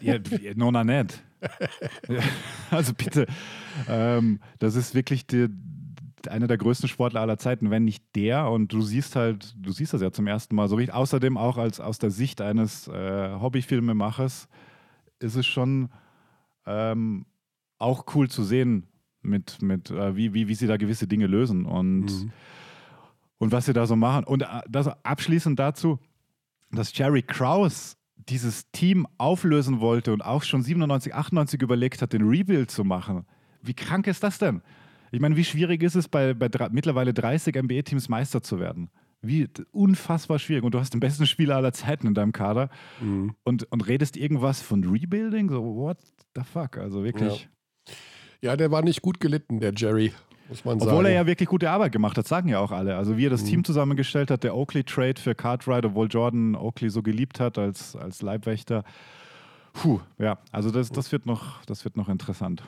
Ja, 0.00 0.18
nona 0.54 0.84
nicht. 0.84 1.22
Ja, 2.08 2.20
also 2.70 2.94
bitte, 2.94 3.26
ähm, 3.88 4.40
das 4.58 4.74
ist 4.74 4.94
wirklich 4.94 5.26
die, 5.26 5.48
einer 6.28 6.46
der 6.46 6.58
größten 6.58 6.88
Sportler 6.88 7.20
aller 7.20 7.38
Zeiten, 7.38 7.70
wenn 7.70 7.84
nicht 7.84 8.04
der. 8.14 8.50
Und 8.50 8.72
du 8.72 8.82
siehst 8.82 9.16
halt, 9.16 9.54
du 9.56 9.72
siehst 9.72 9.92
das 9.92 10.02
ja 10.02 10.10
zum 10.10 10.26
ersten 10.26 10.54
Mal 10.54 10.68
so 10.68 10.76
richtig. 10.76 10.94
Außerdem 10.94 11.36
auch 11.36 11.58
als 11.58 11.80
aus 11.80 11.98
der 11.98 12.10
Sicht 12.10 12.40
eines 12.40 12.88
äh, 12.88 13.34
Hobbyfilmemachers 13.40 14.48
ist 15.18 15.36
es 15.36 15.46
schon 15.46 15.88
ähm, 16.66 17.26
auch 17.78 18.06
cool 18.14 18.28
zu 18.28 18.42
sehen, 18.44 18.86
mit, 19.22 19.60
mit 19.60 19.90
äh, 19.90 20.14
wie, 20.16 20.34
wie, 20.34 20.48
wie 20.48 20.54
sie 20.54 20.66
da 20.66 20.76
gewisse 20.76 21.06
Dinge 21.08 21.26
lösen 21.26 21.64
und, 21.66 22.02
Mhm. 22.06 22.32
und 23.38 23.52
was 23.52 23.66
sie 23.66 23.72
da 23.72 23.86
so 23.86 23.96
machen. 23.96 24.24
Und 24.24 24.42
äh, 24.42 24.46
das 24.68 24.86
abschließend 25.04 25.58
dazu, 25.58 25.98
dass 26.70 26.96
Jerry 26.96 27.22
Krause 27.22 27.96
dieses 28.28 28.70
Team 28.72 29.06
auflösen 29.18 29.80
wollte 29.80 30.12
und 30.12 30.22
auch 30.22 30.42
schon 30.42 30.62
97, 30.62 31.14
98 31.14 31.60
überlegt 31.62 32.02
hat, 32.02 32.12
den 32.12 32.26
Rebuild 32.28 32.70
zu 32.70 32.84
machen. 32.84 33.24
Wie 33.62 33.74
krank 33.74 34.06
ist 34.06 34.22
das 34.22 34.38
denn? 34.38 34.62
Ich 35.12 35.20
meine, 35.20 35.36
wie 35.36 35.44
schwierig 35.44 35.82
ist 35.82 35.94
es, 35.94 36.08
bei, 36.08 36.34
bei 36.34 36.48
mittlerweile 36.70 37.14
30 37.14 37.54
NBA-Teams 37.54 38.08
Meister 38.08 38.42
zu 38.42 38.58
werden? 38.58 38.90
Wie 39.22 39.48
unfassbar 39.72 40.38
schwierig. 40.38 40.62
Und 40.64 40.74
du 40.74 40.80
hast 40.80 40.92
den 40.92 41.00
besten 41.00 41.26
Spieler 41.26 41.56
aller 41.56 41.72
Zeiten 41.72 42.06
in 42.06 42.14
deinem 42.14 42.32
Kader 42.32 42.68
Mhm. 43.00 43.34
und, 43.44 43.64
und 43.72 43.86
redest 43.88 44.16
irgendwas 44.16 44.60
von 44.60 44.84
Rebuilding? 44.84 45.48
So, 45.48 45.62
what 45.76 45.98
the 46.34 46.42
fuck? 46.42 46.76
Also 46.78 47.02
wirklich. 47.04 47.42
Ja, 47.44 47.48
der 48.56 48.70
war 48.70 48.82
nicht 48.82 49.02
gut 49.02 49.20
gelitten, 49.20 49.60
der 49.60 49.72
Jerry, 49.74 50.12
muss 50.48 50.64
man 50.64 50.78
sagen. 50.78 50.90
Obwohl 50.90 51.06
er 51.06 51.12
ja 51.12 51.26
wirklich 51.26 51.48
gute 51.48 51.70
Arbeit 51.70 51.92
gemacht 51.92 52.16
hat, 52.18 52.26
sagen 52.26 52.48
ja 52.48 52.58
auch 52.60 52.70
alle. 52.72 52.96
Also 52.96 53.16
wie 53.16 53.26
er 53.26 53.30
das 53.30 53.42
Mhm. 53.42 53.46
Team 53.48 53.64
zusammengestellt 53.64 54.30
hat, 54.30 54.44
der 54.44 54.54
Oakley-Trade 54.56 55.20
für 55.20 55.34
Cartwright, 55.34 55.84
obwohl 55.84 56.08
Jordan 56.08 56.54
Oakley 56.54 56.90
so 56.90 57.02
geliebt 57.02 57.40
hat 57.40 57.58
als, 57.58 57.96
als 57.96 58.22
Leibwächter. 58.22 58.84
Puh, 59.72 60.00
ja, 60.18 60.38
also 60.52 60.70
das, 60.70 60.90
das, 60.90 61.12
wird 61.12 61.26
noch, 61.26 61.62
das 61.64 61.84
wird 61.84 61.96
noch 61.96 62.08
interessant. 62.08 62.62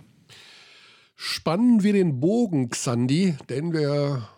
Spannen 1.15 1.83
wir 1.83 1.93
den 1.93 2.21
Bogen, 2.21 2.69
Xandi, 2.69 3.37
denn 3.49 3.73
wir 3.73 4.29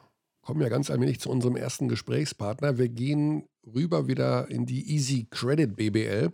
kommen 0.40 0.62
ja 0.62 0.68
ganz 0.68 0.90
allmählich 0.90 1.20
zu 1.20 1.30
unserem 1.30 1.56
ersten 1.56 1.88
Gesprächspartner. 1.88 2.78
Wir 2.78 2.88
gehen 2.88 3.44
rüber 3.66 4.06
wieder 4.08 4.50
in 4.50 4.66
die 4.66 4.90
Easy 4.94 5.26
Credit 5.30 5.76
BBL. 5.76 6.32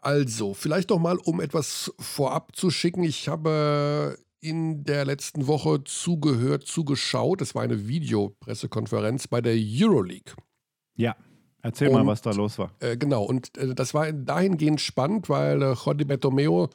Also, 0.00 0.54
vielleicht 0.54 0.90
noch 0.90 0.98
mal, 0.98 1.18
um 1.24 1.40
etwas 1.40 1.92
vorab 1.98 2.56
zu 2.56 2.70
schicken. 2.70 3.02
Ich 3.02 3.28
habe 3.28 4.16
in 4.40 4.84
der 4.84 5.04
letzten 5.04 5.46
Woche 5.46 5.84
zugehört, 5.84 6.66
zugeschaut. 6.66 7.42
Es 7.42 7.54
war 7.54 7.62
eine 7.62 7.86
Videopressekonferenz 7.86 9.28
bei 9.28 9.42
der 9.42 9.54
Euroleague. 9.56 10.34
Ja, 10.96 11.14
erzähl 11.62 11.90
mal, 11.90 12.00
Und- 12.00 12.06
was 12.06 12.22
da 12.22 12.30
los 12.30 12.58
war. 12.58 12.72
Äh, 12.80 12.96
genau, 12.96 13.24
und 13.24 13.56
äh, 13.58 13.74
das 13.74 13.92
war 13.92 14.10
dahingehend 14.12 14.80
spannend, 14.80 15.28
weil 15.28 15.62
äh, 15.62 15.74
Jordi 15.74 16.04
Bertomeo 16.06 16.70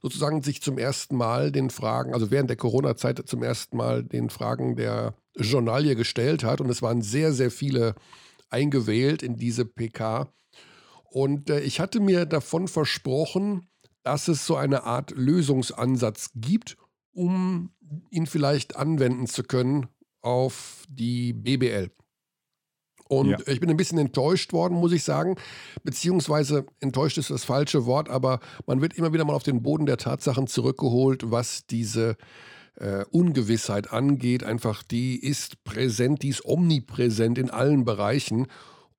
sozusagen 0.00 0.42
sich 0.42 0.62
zum 0.62 0.78
ersten 0.78 1.16
Mal 1.16 1.52
den 1.52 1.68
Fragen, 1.68 2.14
also 2.14 2.30
während 2.30 2.48
der 2.48 2.56
Corona-Zeit 2.56 3.22
zum 3.26 3.42
ersten 3.42 3.76
Mal 3.76 4.02
den 4.04 4.30
Fragen 4.30 4.76
der 4.76 5.14
Journalie 5.36 5.96
gestellt 5.96 6.44
hat. 6.44 6.60
Und 6.62 6.70
es 6.70 6.80
waren 6.80 7.02
sehr, 7.02 7.32
sehr 7.32 7.50
viele 7.50 7.94
eingewählt 8.48 9.22
in 9.22 9.36
diese 9.36 9.64
PK. 9.66 10.28
Und 11.16 11.48
äh, 11.48 11.60
ich 11.60 11.80
hatte 11.80 11.98
mir 11.98 12.26
davon 12.26 12.68
versprochen, 12.68 13.70
dass 14.02 14.28
es 14.28 14.44
so 14.44 14.54
eine 14.54 14.84
Art 14.84 15.12
Lösungsansatz 15.12 16.32
gibt, 16.34 16.76
um 17.10 17.70
ihn 18.10 18.26
vielleicht 18.26 18.76
anwenden 18.76 19.26
zu 19.26 19.42
können 19.42 19.86
auf 20.20 20.84
die 20.90 21.32
BBL. 21.32 21.90
Und 23.08 23.30
Ja. 23.30 23.38
ich 23.46 23.60
bin 23.60 23.70
ein 23.70 23.78
bisschen 23.78 23.96
enttäuscht 23.96 24.52
worden, 24.52 24.76
muss 24.76 24.92
ich 24.92 25.04
sagen. 25.04 25.36
Beziehungsweise 25.84 26.66
enttäuscht 26.80 27.16
ist 27.16 27.30
das 27.30 27.44
falsche 27.46 27.86
Wort, 27.86 28.10
aber 28.10 28.40
man 28.66 28.82
wird 28.82 28.92
immer 28.92 29.14
wieder 29.14 29.24
mal 29.24 29.32
auf 29.32 29.42
den 29.42 29.62
Boden 29.62 29.86
der 29.86 29.96
Tatsachen 29.96 30.46
zurückgeholt, 30.46 31.30
was 31.30 31.66
diese 31.66 32.18
äh, 32.74 33.06
Ungewissheit 33.10 33.90
angeht. 33.90 34.44
Einfach, 34.44 34.82
die 34.82 35.18
ist 35.18 35.64
präsent, 35.64 36.22
die 36.22 36.28
ist 36.28 36.44
omnipräsent 36.44 37.38
in 37.38 37.48
allen 37.48 37.86
Bereichen. 37.86 38.48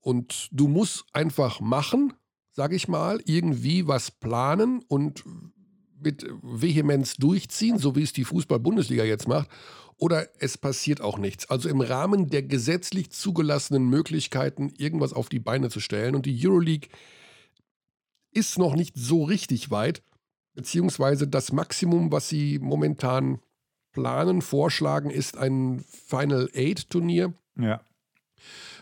Und 0.07 0.47
du 0.53 0.69
musst 0.69 1.03
einfach 1.11 1.59
machen, 1.59 2.13
sage 2.53 2.77
ich 2.77 2.87
mal, 2.87 3.19
irgendwie 3.25 3.89
was 3.89 4.09
planen 4.09 4.81
und 4.87 5.25
mit 5.99 6.25
Vehemenz 6.41 7.17
durchziehen, 7.17 7.77
so 7.77 7.97
wie 7.97 8.03
es 8.03 8.13
die 8.13 8.23
Fußball-Bundesliga 8.23 9.03
jetzt 9.03 9.27
macht, 9.27 9.49
oder 9.97 10.29
es 10.39 10.57
passiert 10.57 11.01
auch 11.01 11.17
nichts. 11.17 11.49
Also 11.49 11.67
im 11.67 11.81
Rahmen 11.81 12.29
der 12.29 12.41
gesetzlich 12.41 13.09
zugelassenen 13.09 13.89
Möglichkeiten, 13.89 14.71
irgendwas 14.77 15.11
auf 15.11 15.27
die 15.27 15.41
Beine 15.41 15.69
zu 15.69 15.81
stellen. 15.81 16.15
Und 16.15 16.25
die 16.25 16.39
Euroleague 16.47 16.87
ist 18.31 18.57
noch 18.57 18.77
nicht 18.77 18.95
so 18.95 19.25
richtig 19.25 19.71
weit, 19.71 20.03
beziehungsweise 20.53 21.27
das 21.27 21.51
Maximum, 21.51 22.13
was 22.13 22.29
sie 22.29 22.59
momentan 22.59 23.39
planen, 23.91 24.41
vorschlagen, 24.41 25.09
ist 25.09 25.35
ein 25.35 25.83
Final 25.89 26.49
Eight 26.53 26.89
Turnier. 26.89 27.33
Ja. 27.59 27.81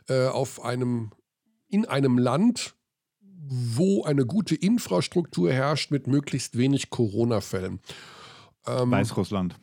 Äh, 0.08 0.28
auf 0.28 0.64
einem, 0.64 1.12
in 1.68 1.86
einem 1.86 2.18
Land, 2.18 2.76
wo 3.48 4.04
eine 4.04 4.26
gute 4.26 4.56
Infrastruktur 4.56 5.52
herrscht 5.52 5.92
mit 5.92 6.08
möglichst 6.08 6.58
wenig 6.58 6.90
Corona-Fällen. 6.90 7.80
Ähm, 8.68 8.92
Weißrussland. 8.92 9.56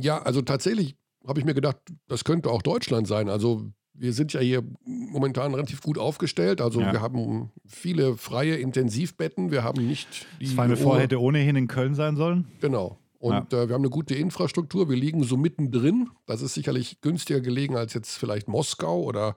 Ja, 0.00 0.22
also 0.22 0.42
tatsächlich 0.42 0.96
habe 1.26 1.40
ich 1.40 1.46
mir 1.46 1.54
gedacht, 1.54 1.76
das 2.08 2.24
könnte 2.24 2.50
auch 2.50 2.62
Deutschland 2.62 3.06
sein. 3.06 3.28
Also 3.28 3.70
wir 3.94 4.12
sind 4.12 4.32
ja 4.32 4.40
hier 4.40 4.62
momentan 4.84 5.54
relativ 5.54 5.82
gut 5.82 5.98
aufgestellt. 5.98 6.60
Also 6.60 6.80
ja. 6.80 6.92
wir 6.92 7.00
haben 7.00 7.50
viele 7.66 8.16
freie 8.16 8.56
Intensivbetten. 8.56 9.50
Wir 9.50 9.64
haben 9.64 9.86
nicht 9.86 10.26
die. 10.40 10.46
Das 10.46 10.54
Final 10.54 10.76
Four 10.76 10.98
hätte 10.98 11.20
ohnehin 11.20 11.56
in 11.56 11.68
Köln 11.68 11.94
sein 11.94 12.16
sollen. 12.16 12.48
Genau. 12.60 12.98
Und 13.22 13.52
ja. 13.52 13.62
äh, 13.62 13.68
wir 13.68 13.74
haben 13.74 13.82
eine 13.82 13.90
gute 13.90 14.16
Infrastruktur. 14.16 14.90
Wir 14.90 14.96
liegen 14.96 15.22
so 15.22 15.36
mittendrin. 15.36 16.10
Das 16.26 16.42
ist 16.42 16.54
sicherlich 16.54 17.00
günstiger 17.02 17.40
gelegen 17.40 17.76
als 17.76 17.94
jetzt 17.94 18.16
vielleicht 18.16 18.48
Moskau 18.48 19.00
oder 19.00 19.36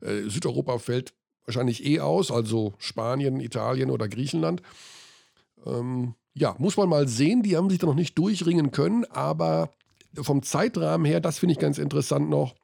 äh, 0.00 0.22
Südeuropa 0.22 0.78
fällt 0.78 1.12
wahrscheinlich 1.44 1.84
eh 1.84 2.00
aus, 2.00 2.30
also 2.30 2.72
Spanien, 2.78 3.40
Italien 3.40 3.90
oder 3.90 4.08
Griechenland. 4.08 4.62
Ähm, 5.66 6.14
ja, 6.32 6.56
muss 6.58 6.78
man 6.78 6.88
mal 6.88 7.06
sehen. 7.06 7.42
Die 7.42 7.58
haben 7.58 7.68
sich 7.68 7.78
da 7.78 7.86
noch 7.86 7.94
nicht 7.94 8.16
durchringen 8.16 8.70
können, 8.70 9.04
aber 9.10 9.70
vom 10.14 10.42
Zeitrahmen 10.42 11.04
her, 11.04 11.20
das 11.20 11.38
finde 11.38 11.52
ich 11.52 11.58
ganz 11.58 11.76
interessant 11.76 12.30
noch. 12.30 12.54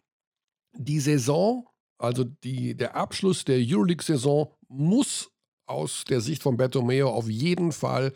Die 0.72 1.00
Saison, 1.00 1.66
also 1.98 2.24
die, 2.24 2.74
der 2.74 2.96
Abschluss 2.96 3.44
der 3.44 3.59
Euroleague-Saison, 3.59 4.50
muss 4.68 5.31
aus 5.66 6.05
der 6.09 6.22
Sicht 6.22 6.42
von 6.42 6.57
Bertomeo 6.57 7.11
auf 7.11 7.29
jeden 7.29 7.72
Fall 7.72 8.14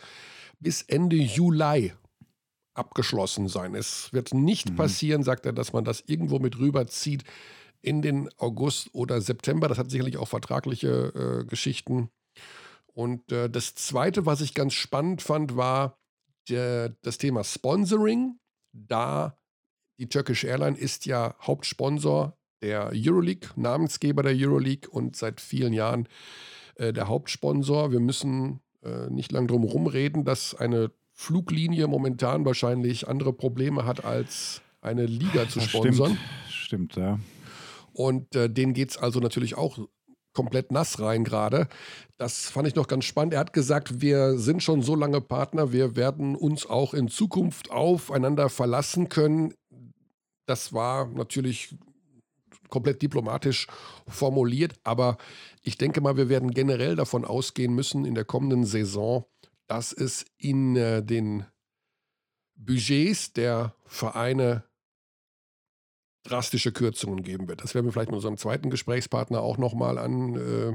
bis 0.58 0.80
Ende 0.80 1.16
Juli 1.16 1.92
abgeschlossen 2.74 3.48
sein. 3.48 3.74
Es 3.74 4.12
wird 4.12 4.34
nicht 4.34 4.70
mhm. 4.70 4.76
passieren, 4.76 5.22
sagt 5.22 5.46
er, 5.46 5.52
dass 5.52 5.72
man 5.72 5.84
das 5.84 6.02
irgendwo 6.06 6.38
mit 6.38 6.58
rüberzieht 6.58 7.24
in 7.80 8.02
den 8.02 8.28
August 8.38 8.90
oder 8.92 9.20
September. 9.20 9.68
Das 9.68 9.78
hat 9.78 9.90
sicherlich 9.90 10.16
auch 10.16 10.28
vertragliche 10.28 11.42
äh, 11.42 11.44
Geschichten. 11.44 12.10
Und 12.92 13.30
äh, 13.32 13.50
das 13.50 13.74
Zweite, 13.74 14.26
was 14.26 14.40
ich 14.40 14.54
ganz 14.54 14.72
spannend 14.72 15.22
fand, 15.22 15.56
war 15.56 15.98
der, 16.48 16.90
das 17.02 17.18
Thema 17.18 17.44
Sponsoring. 17.44 18.38
Da 18.72 19.38
die 19.98 20.08
Turkish 20.08 20.44
Airline 20.44 20.76
ist 20.76 21.06
ja 21.06 21.34
Hauptsponsor 21.40 22.36
der 22.62 22.90
Euroleague, 22.92 23.50
Namensgeber 23.56 24.22
der 24.22 24.34
Euroleague 24.34 24.88
und 24.90 25.16
seit 25.16 25.40
vielen 25.40 25.72
Jahren 25.72 26.08
äh, 26.76 26.92
der 26.92 27.08
Hauptsponsor. 27.08 27.92
Wir 27.92 28.00
müssen 28.00 28.60
äh, 28.82 29.08
nicht 29.10 29.32
lang 29.32 29.46
drum 29.46 29.62
herum 29.62 29.86
reden, 29.86 30.24
dass 30.24 30.54
eine 30.54 30.90
Fluglinie 31.14 31.86
momentan 31.86 32.44
wahrscheinlich 32.44 33.08
andere 33.08 33.32
Probleme 33.32 33.86
hat, 33.86 34.04
als 34.04 34.60
eine 34.80 35.06
Liga 35.06 35.48
zu 35.48 35.60
sponsern. 35.60 36.18
Stimmt, 36.48 36.92
stimmt 36.92 36.96
ja. 36.96 37.18
Und 37.92 38.34
äh, 38.34 38.50
denen 38.50 38.74
geht 38.74 38.90
es 38.90 38.96
also 38.98 39.20
natürlich 39.20 39.56
auch 39.56 39.78
komplett 40.34 40.72
nass 40.72 41.00
rein 41.00 41.24
gerade. 41.24 41.68
Das 42.18 42.50
fand 42.50 42.66
ich 42.68 42.74
noch 42.74 42.88
ganz 42.88 43.04
spannend. 43.04 43.34
Er 43.34 43.40
hat 43.40 43.52
gesagt, 43.52 44.00
wir 44.00 44.36
sind 44.36 44.62
schon 44.62 44.82
so 44.82 44.96
lange 44.96 45.20
Partner, 45.20 45.72
wir 45.72 45.96
werden 45.96 46.34
uns 46.34 46.66
auch 46.66 46.92
in 46.92 47.08
Zukunft 47.08 47.70
aufeinander 47.70 48.50
verlassen 48.50 49.08
können. 49.08 49.54
Das 50.46 50.72
war 50.72 51.06
natürlich 51.06 51.76
komplett 52.68 53.00
diplomatisch 53.00 53.68
formuliert, 54.08 54.74
aber 54.82 55.16
ich 55.62 55.78
denke 55.78 56.00
mal, 56.00 56.16
wir 56.16 56.28
werden 56.28 56.50
generell 56.50 56.96
davon 56.96 57.24
ausgehen 57.24 57.72
müssen 57.72 58.04
in 58.04 58.16
der 58.16 58.24
kommenden 58.24 58.64
Saison, 58.64 59.24
dass 59.66 59.92
es 59.92 60.26
in 60.38 60.76
äh, 60.76 61.02
den 61.02 61.46
Budgets 62.56 63.32
der 63.32 63.74
Vereine 63.86 64.64
drastische 66.24 66.72
Kürzungen 66.72 67.22
geben 67.22 67.48
wird. 67.48 67.62
Das 67.62 67.74
werden 67.74 67.86
wir 67.86 67.92
vielleicht 67.92 68.10
mit 68.10 68.16
unserem 68.16 68.38
zweiten 68.38 68.70
Gesprächspartner 68.70 69.40
auch 69.40 69.58
nochmal 69.58 69.98
an, 69.98 70.34
äh, 70.36 70.72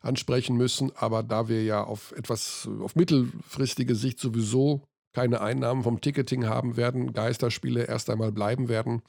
ansprechen 0.00 0.56
müssen. 0.56 0.94
Aber 0.96 1.22
da 1.22 1.48
wir 1.48 1.62
ja 1.62 1.84
auf 1.84 2.12
etwas, 2.12 2.68
auf 2.80 2.96
mittelfristige 2.96 3.94
Sicht 3.94 4.18
sowieso 4.18 4.82
keine 5.12 5.40
Einnahmen 5.40 5.82
vom 5.82 6.00
Ticketing 6.00 6.46
haben 6.46 6.76
werden, 6.76 7.12
Geisterspiele 7.12 7.84
erst 7.84 8.10
einmal 8.10 8.32
bleiben 8.32 8.68
werden, 8.68 9.02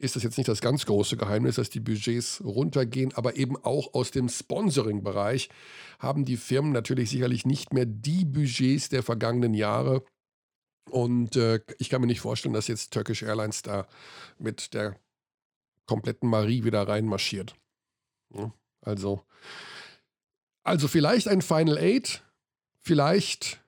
ist 0.00 0.16
das 0.16 0.22
jetzt 0.22 0.38
nicht 0.38 0.48
das 0.48 0.62
ganz 0.62 0.86
große 0.86 1.16
Geheimnis, 1.18 1.56
dass 1.56 1.68
die 1.68 1.80
Budgets 1.80 2.42
runtergehen, 2.42 3.12
aber 3.14 3.36
eben 3.36 3.56
auch 3.62 3.92
aus 3.92 4.10
dem 4.10 4.28
Sponsoring-Bereich 4.28 5.50
haben 5.98 6.24
die 6.24 6.38
Firmen 6.38 6.72
natürlich 6.72 7.10
sicherlich 7.10 7.44
nicht 7.44 7.74
mehr 7.74 7.84
die 7.84 8.24
Budgets 8.24 8.88
der 8.88 9.02
vergangenen 9.02 9.52
Jahre. 9.52 10.02
Und 10.90 11.36
äh, 11.36 11.60
ich 11.78 11.90
kann 11.90 12.00
mir 12.00 12.06
nicht 12.06 12.20
vorstellen, 12.20 12.54
dass 12.54 12.66
jetzt 12.66 12.92
Turkish 12.92 13.22
Airlines 13.22 13.60
da 13.60 13.86
mit 14.38 14.72
der 14.72 14.98
kompletten 15.84 16.30
Marie 16.30 16.64
wieder 16.64 16.88
reinmarschiert. 16.88 17.54
Ja, 18.34 18.52
also, 18.80 19.26
also 20.62 20.88
vielleicht 20.88 21.28
ein 21.28 21.42
Final 21.42 21.76
Eight, 21.76 22.24
vielleicht 22.80 23.62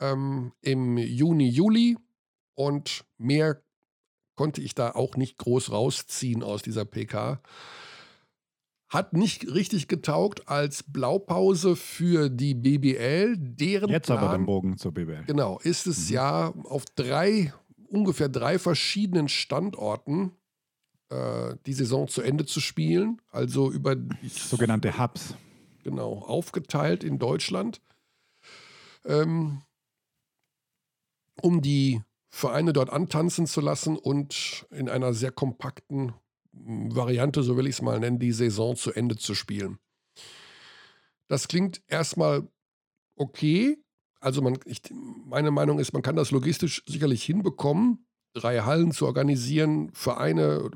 ähm, 0.00 0.52
im 0.62 0.98
Juni, 0.98 1.48
Juli 1.48 1.96
und 2.54 3.04
mehr 3.18 3.62
konnte 4.36 4.60
ich 4.60 4.74
da 4.74 4.92
auch 4.92 5.16
nicht 5.16 5.38
groß 5.38 5.72
rausziehen 5.72 6.42
aus 6.42 6.62
dieser 6.62 6.84
PK. 6.84 7.40
Hat 8.88 9.14
nicht 9.14 9.52
richtig 9.52 9.88
getaugt 9.88 10.48
als 10.48 10.84
Blaupause 10.84 11.74
für 11.74 12.28
die 12.30 12.54
BBL. 12.54 13.36
Deren 13.36 13.90
Jetzt 13.90 14.06
Plan, 14.06 14.18
aber 14.18 14.36
den 14.36 14.46
Bogen 14.46 14.76
zur 14.78 14.92
BBL. 14.92 15.24
Genau, 15.26 15.58
ist 15.58 15.88
es 15.88 16.08
mhm. 16.08 16.14
ja 16.14 16.54
auf 16.64 16.84
drei, 16.94 17.52
ungefähr 17.88 18.28
drei 18.28 18.60
verschiedenen 18.60 19.28
Standorten 19.28 20.32
äh, 21.08 21.56
die 21.66 21.72
Saison 21.72 22.06
zu 22.06 22.22
Ende 22.22 22.46
zu 22.46 22.60
spielen. 22.60 23.20
Also 23.32 23.72
über 23.72 23.96
die, 23.96 24.28
sogenannte 24.28 24.98
Hubs. 24.98 25.34
Genau, 25.82 26.18
aufgeteilt 26.18 27.02
in 27.02 27.18
Deutschland. 27.18 27.80
Ähm, 29.04 29.62
um 31.42 31.60
die 31.62 32.02
Vereine 32.36 32.74
dort 32.74 32.90
antanzen 32.90 33.46
zu 33.46 33.62
lassen 33.62 33.96
und 33.96 34.66
in 34.70 34.90
einer 34.90 35.14
sehr 35.14 35.32
kompakten 35.32 36.12
Variante, 36.52 37.42
so 37.42 37.56
will 37.56 37.66
ich 37.66 37.76
es 37.76 37.82
mal 37.82 37.98
nennen, 37.98 38.18
die 38.18 38.32
Saison 38.32 38.76
zu 38.76 38.92
Ende 38.92 39.16
zu 39.16 39.34
spielen. 39.34 39.78
Das 41.28 41.48
klingt 41.48 41.80
erstmal 41.88 42.46
okay. 43.16 43.78
Also 44.20 44.42
man, 44.42 44.58
ich, 44.66 44.82
meine 45.24 45.50
Meinung 45.50 45.78
ist, 45.78 45.94
man 45.94 46.02
kann 46.02 46.14
das 46.14 46.30
logistisch 46.30 46.82
sicherlich 46.86 47.24
hinbekommen, 47.24 48.06
drei 48.34 48.60
Hallen 48.60 48.92
zu 48.92 49.06
organisieren, 49.06 49.90
Vereine, 49.94 50.70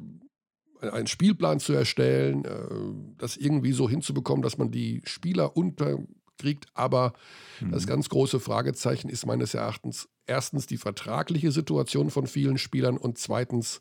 einen 0.80 1.08
Spielplan 1.08 1.60
zu 1.60 1.74
erstellen, 1.74 2.46
äh, 2.46 3.18
das 3.18 3.36
irgendwie 3.36 3.72
so 3.72 3.86
hinzubekommen, 3.86 4.42
dass 4.42 4.56
man 4.56 4.70
die 4.70 5.02
Spieler 5.04 5.58
unterkriegt. 5.58 6.68
Aber 6.72 7.12
mhm. 7.60 7.72
das 7.72 7.86
ganz 7.86 8.08
große 8.08 8.40
Fragezeichen 8.40 9.10
ist 9.10 9.26
meines 9.26 9.52
Erachtens, 9.52 10.08
erstens 10.30 10.66
die 10.66 10.78
vertragliche 10.78 11.50
Situation 11.50 12.08
von 12.08 12.26
vielen 12.28 12.56
Spielern 12.56 12.96
und 12.96 13.18
zweitens, 13.18 13.80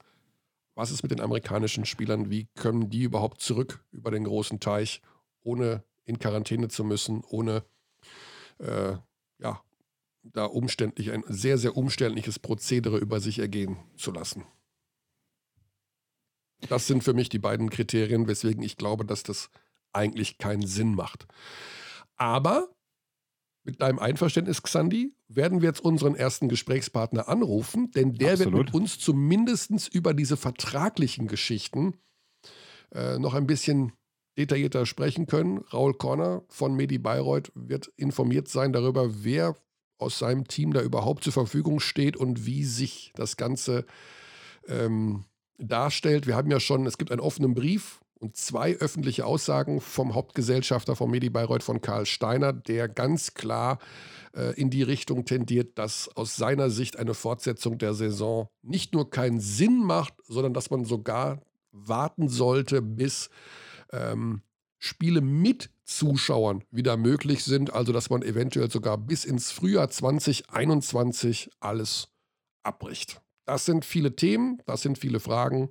was 0.74 0.90
ist 0.90 1.04
mit 1.04 1.12
den 1.12 1.22
amerikanischen 1.22 1.86
Spielern? 1.86 2.32
Wie 2.32 2.48
können 2.56 2.90
die 2.90 3.04
überhaupt 3.04 3.40
zurück 3.40 3.86
über 3.92 4.10
den 4.10 4.24
großen 4.24 4.60
Teich, 4.60 5.02
ohne 5.44 5.84
in 6.06 6.18
Quarantäne 6.18 6.68
zu 6.68 6.84
müssen, 6.84 7.24
ohne 7.30 7.64
äh, 8.58 8.96
ja, 9.38 9.62
da 10.24 10.46
umständlich 10.46 11.12
ein 11.12 11.24
sehr, 11.28 11.60
sehr 11.60 11.78
umständliches 11.78 12.40
Prozedere 12.40 12.98
über 12.98 13.20
sich 13.20 13.38
ergehen 13.38 13.78
zu 13.96 14.12
lassen. 14.12 14.44
Das 16.68 16.88
sind 16.88 17.04
für 17.04 17.14
mich 17.14 17.30
die 17.30 17.40
beiden 17.40 17.70
Kriterien, 17.70 18.28
weswegen 18.28 18.64
ich 18.64 18.76
glaube, 18.76 19.06
dass 19.06 19.22
das 19.22 19.52
eigentlich 19.94 20.40
keinen 20.40 20.66
Sinn 20.66 20.96
macht. 20.96 21.28
Aber 22.16 22.70
mit 23.70 23.82
deinem 23.82 24.00
Einverständnis, 24.00 24.64
Xandi, 24.64 25.14
werden 25.28 25.62
wir 25.62 25.70
jetzt 25.70 25.82
unseren 25.82 26.16
ersten 26.16 26.50
Gesprächspartner 26.50 27.30
anrufen, 27.30 27.92
denn 27.92 28.14
der 28.14 28.34
Absolut. 28.34 28.54
wird 28.54 28.66
mit 28.66 28.74
uns 28.74 28.98
zumindest 28.98 29.94
über 29.94 30.14
diese 30.14 30.38
vertraglichen 30.38 31.28
Geschichten 31.28 31.94
äh, 32.94 33.20
noch 33.20 33.36
ein 33.36 33.46
bisschen 33.46 33.92
detaillierter 34.38 34.86
sprechen 34.86 35.28
können. 35.28 35.60
Raul 35.72 35.94
Korner 35.94 36.44
von 36.50 36.76
Medi 36.76 36.98
Bayreuth 36.98 37.52
wird 37.54 37.92
informiert 37.96 38.48
sein 38.48 38.74
darüber, 38.74 39.24
wer 39.24 39.56
aus 40.00 40.18
seinem 40.18 40.48
Team 40.48 40.74
da 40.74 40.82
überhaupt 40.82 41.24
zur 41.24 41.34
Verfügung 41.34 41.80
steht 41.80 42.18
und 42.18 42.46
wie 42.46 42.64
sich 42.64 43.12
das 43.16 43.38
Ganze 43.38 43.86
ähm, 44.68 45.26
darstellt. 45.58 46.26
Wir 46.26 46.36
haben 46.36 46.50
ja 46.50 46.60
schon, 46.60 46.88
es 46.88 46.98
gibt 46.98 47.12
einen 47.12 47.22
offenen 47.22 47.54
Brief 47.54 48.00
und 48.20 48.36
zwei 48.36 48.76
öffentliche 48.76 49.26
Aussagen 49.26 49.80
vom 49.82 50.14
Hauptgesellschafter 50.14 50.96
von 50.96 51.10
Medi 51.10 51.30
Bayreuth 51.30 51.64
von 51.64 51.82
Karl 51.82 52.06
Steiner, 52.06 52.54
der 52.54 52.90
ganz 52.90 53.34
klar 53.34 53.80
äh, 54.36 54.54
in 54.60 54.70
die 54.70 54.84
Richtung 54.84 55.26
tendiert, 55.26 55.78
dass 55.78 56.10
aus 56.16 56.36
seiner 56.36 56.70
Sicht 56.70 56.98
eine 56.98 57.14
Fortsetzung 57.14 57.78
der 57.78 57.94
Saison 57.94 58.50
nicht 58.62 58.94
nur 58.94 59.10
keinen 59.10 59.40
Sinn 59.40 59.84
macht, 59.84 60.14
sondern 60.28 60.54
dass 60.54 60.70
man 60.70 60.84
sogar 60.84 61.42
warten 61.72 62.28
sollte, 62.28 62.82
bis 62.82 63.30
ähm, 63.92 64.42
Spiele 64.78 65.22
mit 65.22 65.70
Zuschauern 65.84 66.64
wieder 66.72 66.98
möglich 66.98 67.44
sind, 67.44 67.74
also 67.74 67.94
dass 67.94 68.10
man 68.10 68.22
eventuell 68.22 68.70
sogar 68.70 68.98
bis 68.98 69.26
ins 69.26 69.52
Frühjahr 69.52 69.90
2021 69.90 71.50
alles 71.60 72.10
abbricht. 72.64 73.22
Das 73.46 73.66
sind 73.66 73.86
viele 73.86 74.16
Themen, 74.16 74.62
das 74.66 74.82
sind 74.82 74.98
viele 74.98 75.20
Fragen 75.20 75.70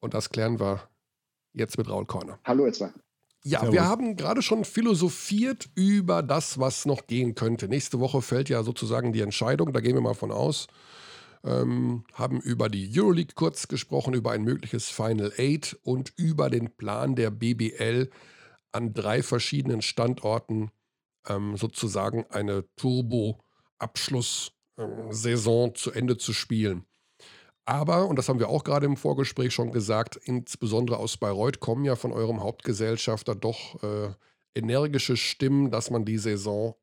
und 0.00 0.14
das 0.14 0.30
klären 0.30 0.60
wir 0.60 0.89
jetzt 1.52 1.78
mit 1.78 1.88
Raul 1.88 2.06
Korner. 2.06 2.38
Hallo 2.44 2.70
zwei. 2.70 2.92
Ja, 3.42 3.60
Servus. 3.60 3.74
wir 3.74 3.84
haben 3.84 4.16
gerade 4.16 4.42
schon 4.42 4.64
philosophiert 4.64 5.70
über 5.74 6.22
das, 6.22 6.58
was 6.58 6.84
noch 6.84 7.06
gehen 7.06 7.34
könnte. 7.34 7.68
Nächste 7.68 7.98
Woche 7.98 8.20
fällt 8.20 8.50
ja 8.50 8.62
sozusagen 8.62 9.12
die 9.12 9.22
Entscheidung, 9.22 9.72
da 9.72 9.80
gehen 9.80 9.94
wir 9.94 10.02
mal 10.02 10.14
von 10.14 10.30
aus. 10.30 10.66
Ähm, 11.42 12.04
haben 12.12 12.38
über 12.38 12.68
die 12.68 12.90
Euroleague 12.94 13.32
kurz 13.34 13.66
gesprochen, 13.66 14.12
über 14.12 14.32
ein 14.32 14.42
mögliches 14.42 14.90
Final 14.90 15.32
Eight 15.38 15.78
und 15.82 16.12
über 16.16 16.50
den 16.50 16.76
Plan 16.76 17.16
der 17.16 17.30
BBL 17.30 18.10
an 18.72 18.92
drei 18.92 19.22
verschiedenen 19.22 19.80
Standorten 19.80 20.70
ähm, 21.26 21.56
sozusagen 21.56 22.26
eine 22.28 22.66
Turbo-Abschlusssaison 22.76 25.68
ähm, 25.68 25.74
zu 25.74 25.92
Ende 25.92 26.18
zu 26.18 26.34
spielen. 26.34 26.84
Aber, 27.70 28.08
und 28.08 28.16
das 28.16 28.28
haben 28.28 28.40
wir 28.40 28.48
auch 28.48 28.64
gerade 28.64 28.86
im 28.86 28.96
Vorgespräch 28.96 29.54
schon 29.54 29.70
gesagt, 29.70 30.16
insbesondere 30.24 30.96
aus 30.96 31.16
Bayreuth 31.16 31.60
kommen 31.60 31.84
ja 31.84 31.94
von 31.94 32.12
eurem 32.12 32.42
Hauptgesellschafter 32.42 33.36
doch 33.36 33.80
äh, 33.84 34.08
energische 34.56 35.16
Stimmen, 35.16 35.70
dass 35.70 35.88
man 35.88 36.04
die 36.04 36.18
Saison 36.18 36.74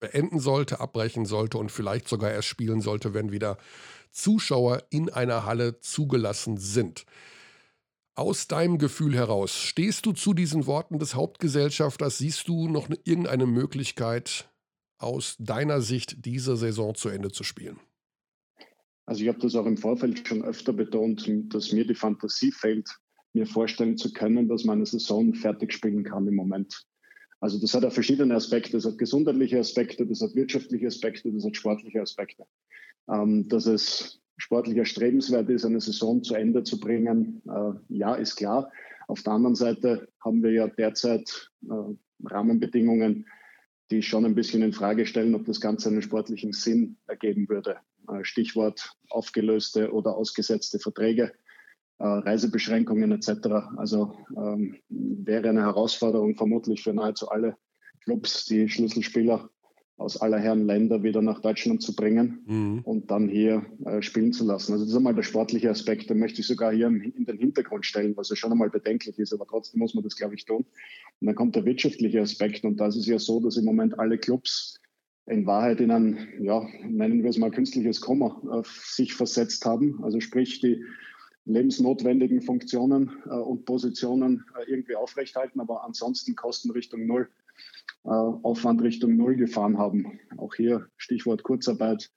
beenden 0.00 0.40
sollte, 0.40 0.80
abbrechen 0.80 1.24
sollte 1.24 1.58
und 1.58 1.70
vielleicht 1.70 2.08
sogar 2.08 2.32
erst 2.32 2.48
spielen 2.48 2.80
sollte, 2.80 3.14
wenn 3.14 3.30
wieder 3.30 3.58
Zuschauer 4.10 4.82
in 4.90 5.08
einer 5.08 5.44
Halle 5.46 5.78
zugelassen 5.78 6.56
sind. 6.56 7.06
Aus 8.16 8.48
deinem 8.48 8.78
Gefühl 8.78 9.14
heraus, 9.14 9.54
stehst 9.54 10.04
du 10.04 10.10
zu 10.10 10.34
diesen 10.34 10.66
Worten 10.66 10.98
des 10.98 11.14
Hauptgesellschafters? 11.14 12.18
Siehst 12.18 12.48
du 12.48 12.66
noch 12.68 12.88
irgendeine 13.04 13.46
Möglichkeit, 13.46 14.50
aus 14.98 15.36
deiner 15.38 15.80
Sicht 15.80 16.24
diese 16.24 16.56
Saison 16.56 16.96
zu 16.96 17.08
Ende 17.08 17.30
zu 17.30 17.44
spielen? 17.44 17.78
Also 19.06 19.22
ich 19.22 19.28
habe 19.28 19.38
das 19.38 19.54
auch 19.54 19.66
im 19.66 19.76
Vorfeld 19.76 20.26
schon 20.26 20.44
öfter 20.44 20.72
betont, 20.72 21.28
dass 21.52 21.72
mir 21.72 21.86
die 21.86 21.94
Fantasie 21.94 22.52
fehlt, 22.52 22.88
mir 23.34 23.46
vorstellen 23.46 23.96
zu 23.96 24.12
können, 24.12 24.48
dass 24.48 24.64
man 24.64 24.78
eine 24.78 24.86
Saison 24.86 25.34
fertig 25.34 25.72
spielen 25.72 26.04
kann 26.04 26.26
im 26.26 26.36
Moment. 26.36 26.86
Also 27.40 27.60
das 27.60 27.74
hat 27.74 27.82
ja 27.82 27.90
verschiedene 27.90 28.34
Aspekte. 28.34 28.72
Das 28.72 28.86
hat 28.86 28.96
gesundheitliche 28.96 29.58
Aspekte, 29.58 30.06
das 30.06 30.22
hat 30.22 30.34
wirtschaftliche 30.34 30.86
Aspekte, 30.86 31.30
das 31.30 31.44
hat 31.44 31.56
sportliche 31.56 32.00
Aspekte. 32.00 32.44
Ähm, 33.10 33.48
dass 33.48 33.66
es 33.66 34.22
sportlich 34.38 34.78
erstrebenswert 34.78 35.50
ist, 35.50 35.64
eine 35.64 35.80
Saison 35.80 36.22
zu 36.22 36.34
Ende 36.34 36.62
zu 36.62 36.80
bringen, 36.80 37.42
äh, 37.46 37.72
ja, 37.88 38.14
ist 38.14 38.36
klar. 38.36 38.72
Auf 39.08 39.22
der 39.22 39.34
anderen 39.34 39.54
Seite 39.54 40.08
haben 40.24 40.42
wir 40.42 40.52
ja 40.52 40.68
derzeit 40.68 41.50
äh, 41.64 41.94
Rahmenbedingungen, 42.24 43.26
die 43.90 44.00
schon 44.00 44.24
ein 44.24 44.34
bisschen 44.34 44.62
in 44.62 44.72
Frage 44.72 45.04
stellen, 45.04 45.34
ob 45.34 45.44
das 45.44 45.60
Ganze 45.60 45.90
einen 45.90 46.02
sportlichen 46.02 46.52
Sinn 46.52 46.96
ergeben 47.06 47.48
würde. 47.48 47.76
Äh, 48.08 48.24
Stichwort 48.24 48.92
aufgelöste 49.10 49.92
oder 49.92 50.16
ausgesetzte 50.16 50.78
Verträge, 50.78 51.32
äh, 51.98 52.06
Reisebeschränkungen 52.06 53.12
etc. 53.12 53.46
Also 53.76 54.14
ähm, 54.36 54.76
wäre 54.88 55.48
eine 55.48 55.62
Herausforderung 55.62 56.36
vermutlich 56.36 56.82
für 56.82 56.92
nahezu 56.92 57.28
alle 57.28 57.56
Clubs, 58.02 58.44
die 58.44 58.68
Schlüsselspieler 58.68 59.48
aus 59.96 60.20
aller 60.20 60.38
Herren 60.38 60.66
Länder 60.66 61.04
wieder 61.04 61.22
nach 61.22 61.40
Deutschland 61.40 61.80
zu 61.80 61.94
bringen 61.94 62.40
mhm. 62.46 62.80
und 62.80 63.12
dann 63.12 63.28
hier 63.28 63.64
äh, 63.84 64.02
spielen 64.02 64.32
zu 64.32 64.44
lassen. 64.44 64.72
Also 64.72 64.84
das 64.84 64.90
ist 64.90 64.96
einmal 64.96 65.14
der 65.14 65.22
sportliche 65.22 65.70
Aspekt, 65.70 66.10
den 66.10 66.18
möchte 66.18 66.40
ich 66.40 66.48
sogar 66.48 66.72
hier 66.72 66.88
in 66.88 67.24
den 67.24 67.38
Hintergrund 67.38 67.86
stellen, 67.86 68.16
was 68.16 68.28
ja 68.28 68.36
schon 68.36 68.50
einmal 68.50 68.70
bedenklich 68.70 69.18
ist, 69.20 69.32
aber 69.32 69.46
trotzdem 69.46 69.78
muss 69.78 69.94
man 69.94 70.02
das, 70.02 70.16
glaube 70.16 70.34
ich, 70.34 70.44
tun. 70.44 70.66
Und 71.20 71.26
dann 71.26 71.36
kommt 71.36 71.54
der 71.54 71.64
wirtschaftliche 71.64 72.20
Aspekt 72.20 72.64
und 72.64 72.78
da 72.78 72.88
ist 72.88 72.96
es 72.96 73.06
ja 73.06 73.20
so, 73.20 73.40
dass 73.40 73.56
im 73.56 73.64
Moment 73.64 73.96
alle 73.98 74.18
Clubs 74.18 74.80
in 75.26 75.46
Wahrheit 75.46 75.80
in 75.80 75.90
ein, 75.90 76.28
ja, 76.40 76.66
nennen 76.82 77.22
wir 77.22 77.30
es 77.30 77.38
mal 77.38 77.50
künstliches 77.50 78.00
Komma 78.00 78.40
äh, 78.52 78.62
sich 78.64 79.14
versetzt 79.14 79.64
haben. 79.64 80.02
Also 80.04 80.20
sprich, 80.20 80.60
die 80.60 80.84
lebensnotwendigen 81.46 82.42
Funktionen 82.42 83.10
äh, 83.26 83.30
und 83.30 83.64
Positionen 83.64 84.44
äh, 84.58 84.70
irgendwie 84.70 84.96
aufrechthalten, 84.96 85.60
aber 85.60 85.84
ansonsten 85.84 86.36
Kosten 86.36 86.70
Richtung 86.70 87.06
Null, 87.06 87.28
äh, 88.04 88.08
Aufwand 88.08 88.82
Richtung 88.82 89.16
Null 89.16 89.36
gefahren 89.36 89.78
haben. 89.78 90.18
Auch 90.36 90.54
hier 90.54 90.88
Stichwort 90.96 91.42
Kurzarbeit, 91.42 92.10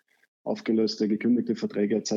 aufgelöste, 0.44 1.08
gekündigte 1.08 1.56
Verträge 1.56 1.96
etc. 1.96 2.14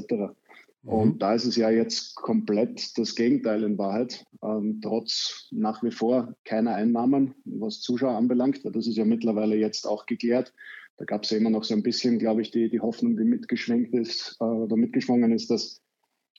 Mhm. 0.82 0.88
Und 0.88 1.22
da 1.22 1.34
ist 1.34 1.44
es 1.44 1.56
ja 1.56 1.70
jetzt 1.70 2.16
komplett 2.16 2.96
das 2.98 3.14
Gegenteil 3.14 3.62
in 3.64 3.78
Wahrheit. 3.78 4.24
Ähm, 4.42 4.80
trotz 4.82 5.48
nach 5.50 5.82
wie 5.82 5.90
vor 5.90 6.34
keiner 6.44 6.74
Einnahmen, 6.74 7.34
was 7.44 7.80
Zuschauer 7.80 8.16
anbelangt. 8.16 8.60
Das 8.64 8.86
ist 8.86 8.96
ja 8.96 9.04
mittlerweile 9.04 9.56
jetzt 9.56 9.86
auch 9.86 10.06
geklärt. 10.06 10.52
Da 11.00 11.06
gab 11.06 11.24
es 11.24 11.30
ja 11.30 11.38
immer 11.38 11.48
noch 11.48 11.64
so 11.64 11.72
ein 11.72 11.82
bisschen, 11.82 12.18
glaube 12.18 12.42
ich, 12.42 12.50
die, 12.50 12.68
die 12.68 12.80
Hoffnung, 12.80 13.16
die 13.16 13.24
mitgeschwenkt 13.24 13.94
ist 13.94 14.36
äh, 14.38 14.44
oder 14.44 14.76
mitgeschwungen 14.76 15.32
ist, 15.32 15.50
dass 15.50 15.80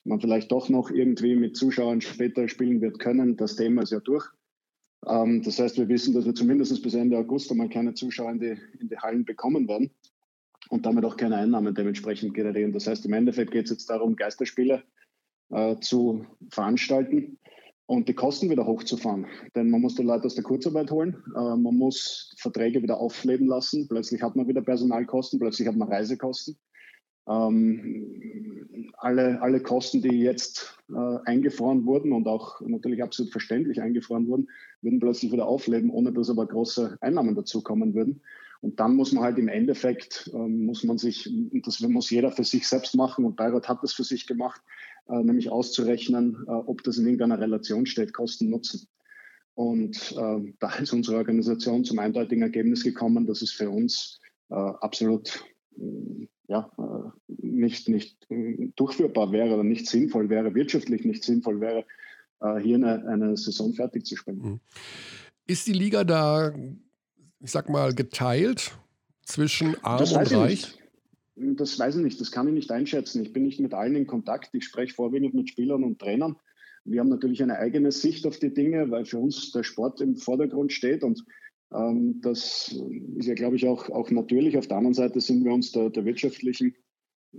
man 0.04 0.20
vielleicht 0.20 0.52
doch 0.52 0.68
noch 0.68 0.88
irgendwie 0.88 1.34
mit 1.34 1.56
Zuschauern 1.56 2.00
später 2.00 2.46
spielen 2.46 2.80
wird 2.80 3.00
können. 3.00 3.36
Das 3.36 3.56
Thema 3.56 3.82
ist 3.82 3.90
ja 3.90 3.98
durch. 3.98 4.24
Ähm, 5.04 5.42
das 5.42 5.58
heißt, 5.58 5.78
wir 5.78 5.88
wissen, 5.88 6.14
dass 6.14 6.26
wir 6.26 6.34
zumindest 6.36 6.80
bis 6.80 6.94
Ende 6.94 7.18
August 7.18 7.50
einmal 7.50 7.70
keine 7.70 7.94
Zuschauer 7.94 8.30
in 8.30 8.38
die, 8.38 8.56
in 8.78 8.88
die 8.88 8.98
Hallen 8.98 9.24
bekommen 9.24 9.66
werden 9.66 9.90
und 10.68 10.86
damit 10.86 11.04
auch 11.04 11.16
keine 11.16 11.38
Einnahmen 11.38 11.74
dementsprechend 11.74 12.32
generieren. 12.32 12.70
Das 12.70 12.86
heißt, 12.86 13.04
im 13.04 13.14
Endeffekt 13.14 13.50
geht 13.50 13.64
es 13.64 13.72
jetzt 13.72 13.90
darum, 13.90 14.14
Geisterspiele 14.14 14.84
äh, 15.50 15.74
zu 15.80 16.24
veranstalten 16.50 17.36
und 17.92 18.08
die 18.08 18.14
Kosten 18.14 18.48
wieder 18.48 18.66
hochzufahren. 18.66 19.26
Denn 19.54 19.68
man 19.68 19.82
muss 19.82 19.96
die 19.96 20.02
Leute 20.02 20.24
aus 20.24 20.34
der 20.34 20.44
Kurzarbeit 20.44 20.90
holen, 20.90 21.22
äh, 21.36 21.56
man 21.56 21.76
muss 21.76 22.34
Verträge 22.38 22.82
wieder 22.82 22.98
aufleben 22.98 23.46
lassen, 23.46 23.86
plötzlich 23.86 24.22
hat 24.22 24.34
man 24.34 24.48
wieder 24.48 24.62
Personalkosten, 24.62 25.38
plötzlich 25.38 25.68
hat 25.68 25.76
man 25.76 25.88
Reisekosten. 25.88 26.56
Ähm, 27.28 28.88
alle, 28.96 29.42
alle 29.42 29.60
Kosten, 29.60 30.00
die 30.00 30.20
jetzt 30.20 30.78
äh, 30.90 31.18
eingefroren 31.26 31.84
wurden 31.84 32.12
und 32.12 32.26
auch 32.26 32.62
natürlich 32.62 33.02
absolut 33.02 33.30
verständlich 33.30 33.82
eingefroren 33.82 34.26
wurden, 34.26 34.48
würden 34.80 34.98
plötzlich 34.98 35.30
wieder 35.30 35.46
aufleben, 35.46 35.90
ohne 35.90 36.14
dass 36.14 36.30
aber 36.30 36.46
große 36.46 36.96
Einnahmen 37.02 37.34
dazukommen 37.34 37.94
würden. 37.94 38.22
Und 38.62 38.80
dann 38.80 38.96
muss 38.96 39.12
man 39.12 39.24
halt 39.24 39.38
im 39.38 39.48
Endeffekt, 39.48 40.30
ähm, 40.32 40.64
muss 40.64 40.82
man 40.82 40.96
sich, 40.96 41.30
das 41.64 41.80
muss 41.80 42.08
jeder 42.08 42.30
für 42.30 42.44
sich 42.44 42.66
selbst 42.66 42.94
machen 42.94 43.26
und 43.26 43.36
Bayreuth 43.36 43.68
hat 43.68 43.82
das 43.82 43.92
für 43.92 44.04
sich 44.04 44.26
gemacht, 44.26 44.62
nämlich 45.06 45.50
auszurechnen, 45.50 46.44
äh, 46.46 46.50
ob 46.50 46.82
das 46.82 46.98
in 46.98 47.04
irgendeiner 47.04 47.40
Relation 47.40 47.86
steht, 47.86 48.12
Kosten, 48.12 48.50
Nutzen. 48.50 48.86
Und 49.54 50.12
äh, 50.12 50.52
da 50.58 50.74
ist 50.76 50.92
unsere 50.92 51.18
Organisation 51.18 51.84
zum 51.84 51.98
eindeutigen 51.98 52.42
Ergebnis 52.42 52.84
gekommen, 52.84 53.26
dass 53.26 53.42
es 53.42 53.52
für 53.52 53.68
uns 53.68 54.20
äh, 54.50 54.54
absolut 54.54 55.44
äh, 55.76 56.28
ja, 56.48 56.70
äh, 56.78 57.10
nicht, 57.28 57.88
nicht 57.88 58.26
durchführbar 58.76 59.32
wäre 59.32 59.54
oder 59.54 59.64
nicht 59.64 59.88
sinnvoll 59.88 60.28
wäre, 60.28 60.54
wirtschaftlich 60.54 61.04
nicht 61.04 61.24
sinnvoll 61.24 61.60
wäre, 61.60 61.84
hier 62.60 62.74
eine, 62.74 63.06
eine 63.06 63.36
Saison 63.36 63.72
fertig 63.72 64.04
zu 64.04 64.16
spielen. 64.16 64.38
Mhm. 64.38 64.60
Ist 65.46 65.68
die 65.68 65.72
Liga 65.72 66.02
da 66.02 66.52
ich 67.42 67.50
sag 67.50 67.68
mal, 67.68 67.92
geteilt 67.92 68.72
zwischen 69.24 69.76
Arm 69.84 70.02
und 70.02 70.32
Reich? 70.32 70.78
Das 71.34 71.78
weiß 71.78 71.96
ich 71.96 72.02
nicht, 72.02 72.20
das 72.20 72.30
kann 72.30 72.48
ich 72.48 72.54
nicht 72.54 72.70
einschätzen. 72.70 73.22
Ich 73.22 73.32
bin 73.32 73.44
nicht 73.44 73.60
mit 73.60 73.74
allen 73.74 73.96
in 73.96 74.06
Kontakt. 74.06 74.50
Ich 74.54 74.64
spreche 74.64 74.94
vorwiegend 74.94 75.34
mit 75.34 75.48
Spielern 75.48 75.82
und 75.82 75.98
Trainern. 75.98 76.36
Wir 76.84 77.00
haben 77.00 77.08
natürlich 77.08 77.42
eine 77.42 77.58
eigene 77.58 77.92
Sicht 77.92 78.26
auf 78.26 78.38
die 78.38 78.52
Dinge, 78.52 78.90
weil 78.90 79.04
für 79.04 79.18
uns 79.18 79.52
der 79.52 79.62
Sport 79.62 80.00
im 80.00 80.16
Vordergrund 80.16 80.72
steht 80.72 81.04
und 81.04 81.24
ähm, 81.72 82.20
das 82.20 82.74
ist 83.16 83.26
ja, 83.26 83.34
glaube 83.34 83.56
ich, 83.56 83.66
auch, 83.66 83.88
auch 83.90 84.10
natürlich. 84.10 84.56
Auf 84.58 84.66
der 84.66 84.76
anderen 84.76 84.94
Seite 84.94 85.20
sind 85.20 85.44
wir 85.44 85.52
uns 85.52 85.72
der, 85.72 85.90
der 85.90 86.04
wirtschaftlichen 86.04 86.74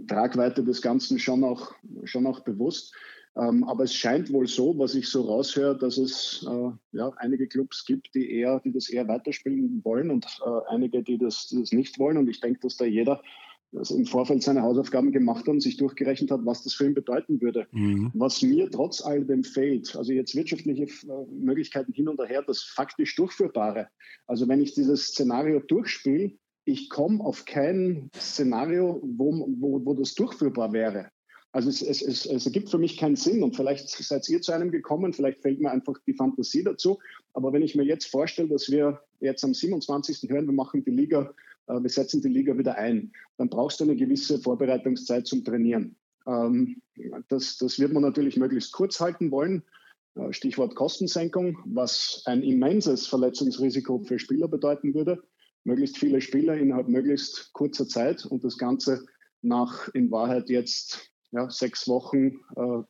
Tragweite 0.08 0.64
des 0.64 0.82
Ganzen 0.82 1.20
schon 1.20 1.44
auch, 1.44 1.74
schon 2.06 2.26
auch 2.26 2.40
bewusst. 2.40 2.96
Ähm, 3.36 3.64
aber 3.64 3.84
es 3.84 3.94
scheint 3.94 4.32
wohl 4.32 4.48
so, 4.48 4.78
was 4.78 4.94
ich 4.94 5.10
so 5.10 5.22
raushöre, 5.24 5.78
dass 5.78 5.98
es 5.98 6.46
äh, 6.48 6.98
ja, 6.98 7.12
einige 7.18 7.48
Clubs 7.48 7.84
gibt, 7.86 8.14
die, 8.14 8.32
eher, 8.32 8.60
die 8.60 8.72
das 8.72 8.90
eher 8.90 9.08
weiterspielen 9.08 9.82
wollen 9.84 10.12
und 10.12 10.26
äh, 10.46 10.74
einige, 10.74 11.02
die 11.02 11.18
das, 11.18 11.48
die 11.48 11.60
das 11.60 11.72
nicht 11.72 11.98
wollen. 11.98 12.18
Und 12.18 12.30
ich 12.30 12.40
denke, 12.42 12.60
dass 12.62 12.78
da 12.78 12.86
jeder 12.86 13.22
also 13.76 13.96
im 13.96 14.06
Vorfeld 14.06 14.44
seine 14.44 14.62
Hausaufgaben 14.62 15.12
gemacht 15.12 15.42
hat 15.42 15.50
und 15.50 15.62
sich 15.62 15.78
durchgerechnet 15.78 16.32
hat, 16.32 16.42
was 16.44 16.64
das 16.64 16.74
für 16.74 16.86
ihn 16.86 16.94
bedeuten 16.94 17.42
würde. 17.42 17.68
Mhm. 17.72 18.12
Was 18.14 18.42
mir 18.42 18.70
trotz 18.70 19.02
alledem 19.02 19.44
fehlt, 19.44 19.96
also 19.96 20.12
jetzt 20.12 20.36
wirtschaftliche 20.36 20.84
äh, 20.84 21.26
Möglichkeiten 21.32 21.94
hin 21.94 22.08
und 22.08 22.22
her, 22.28 22.44
das 22.46 22.64
faktisch 22.64 23.16
Durchführbare. 23.16 23.88
Also 24.28 24.48
wenn 24.48 24.62
ich 24.62 24.74
dieses 24.74 25.08
Szenario 25.08 25.60
durchspiele, 25.60 26.34
ich 26.66 26.90
komme 26.90 27.24
auf 27.24 27.46
kein 27.46 28.10
Szenario, 28.16 29.02
wo, 29.04 29.48
wo, 29.60 29.86
wo 29.86 29.94
das 29.94 30.14
durchführbar 30.16 30.72
wäre. 30.72 31.10
Also 31.52 31.70
es, 31.70 31.84
es, 31.84 32.02
es, 32.02 32.26
es 32.26 32.46
ergibt 32.48 32.70
für 32.70 32.80
mich 32.80 32.98
keinen 32.98 33.16
Sinn 33.16 33.44
und 33.44 33.56
vielleicht 33.56 33.88
seid 33.88 34.28
ihr 34.28 34.42
zu 34.42 34.52
einem 34.54 34.72
gekommen, 34.72 35.14
vielleicht 35.14 35.42
fällt 35.42 35.62
mir 35.62 35.70
einfach 35.70 35.94
die 36.08 36.16
Fantasie 36.16 36.64
dazu. 36.64 36.98
Aber 37.34 37.54
wenn 37.54 37.62
ich 37.62 37.76
mir 37.76 37.84
jetzt 37.84 38.08
vorstelle, 38.08 38.50
dass 38.50 38.72
wir 38.72 39.02
jetzt 39.20 39.44
am 39.44 39.54
27. 39.54 40.28
hören, 40.30 40.48
wir 40.48 40.54
machen 40.54 40.84
die 40.84 40.92
Liga, 40.92 41.32
wir 41.68 41.90
setzen 41.90 42.22
die 42.22 42.30
Liga 42.30 42.58
wieder 42.58 42.76
ein, 42.76 43.12
dann 43.38 43.50
brauchst 43.50 43.80
du 43.80 43.86
eine 43.86 43.96
gewisse 43.96 44.40
Vorbereitungszeit 44.40 45.28
zum 45.28 45.44
Trainieren. 45.44 45.96
Ähm, 46.28 46.82
das, 47.30 47.58
das 47.58 47.80
wird 47.80 47.94
man 47.94 48.04
natürlich 48.04 48.38
möglichst 48.38 48.74
kurz 48.74 49.00
halten 49.00 49.32
wollen. 49.32 49.64
Äh, 50.16 50.34
Stichwort 50.34 50.76
Kostensenkung, 50.76 51.58
was 51.66 52.24
ein 52.26 52.44
immenses 52.44 53.08
Verletzungsrisiko 53.08 54.00
für 54.00 54.20
Spieler 54.20 54.48
bedeuten 54.48 54.94
würde. 54.94 55.22
Möglichst 55.64 55.98
viele 55.98 56.22
Spieler 56.22 56.58
innerhalb 56.58 56.88
möglichst 56.88 57.54
kurzer 57.54 57.88
Zeit 57.88 58.26
und 58.26 58.44
das 58.44 58.58
Ganze 58.58 59.06
nach 59.42 59.88
in 59.94 60.12
Wahrheit 60.12 60.50
jetzt 60.50 61.12
ja, 61.32 61.50
sechs 61.50 61.88
Wochen 61.88 62.40
äh, 62.56 62.84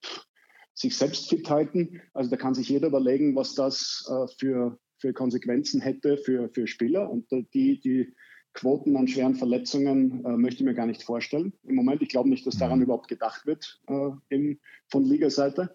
sich 0.73 0.97
selbst 0.97 1.29
fit 1.29 1.49
halten. 1.49 2.01
Also 2.13 2.29
da 2.29 2.38
kann 2.38 2.55
sich 2.55 2.69
jeder 2.69 2.88
überlegen, 2.88 3.36
was 3.36 3.53
das 3.53 4.09
äh, 4.09 4.27
für, 4.39 4.79
für 4.97 5.13
Konsequenzen 5.13 5.81
hätte 5.81 6.17
für, 6.17 6.49
für 6.49 6.67
Spieler. 6.67 7.09
Und 7.09 7.31
äh, 7.31 7.43
die, 7.53 7.79
die 7.79 8.13
Quoten 8.53 8.95
an 8.95 9.07
schweren 9.07 9.35
Verletzungen 9.35 10.23
äh, 10.25 10.37
möchte 10.37 10.61
ich 10.61 10.65
mir 10.65 10.75
gar 10.75 10.85
nicht 10.85 11.03
vorstellen. 11.03 11.53
Im 11.63 11.75
Moment, 11.75 12.01
ich 12.01 12.09
glaube 12.09 12.29
nicht, 12.29 12.45
dass 12.45 12.57
daran 12.57 12.79
mhm. 12.79 12.85
überhaupt 12.85 13.07
gedacht 13.07 13.45
wird 13.45 13.81
äh, 13.87 14.11
in, 14.29 14.59
von 14.87 15.03
Ligaseite. 15.03 15.73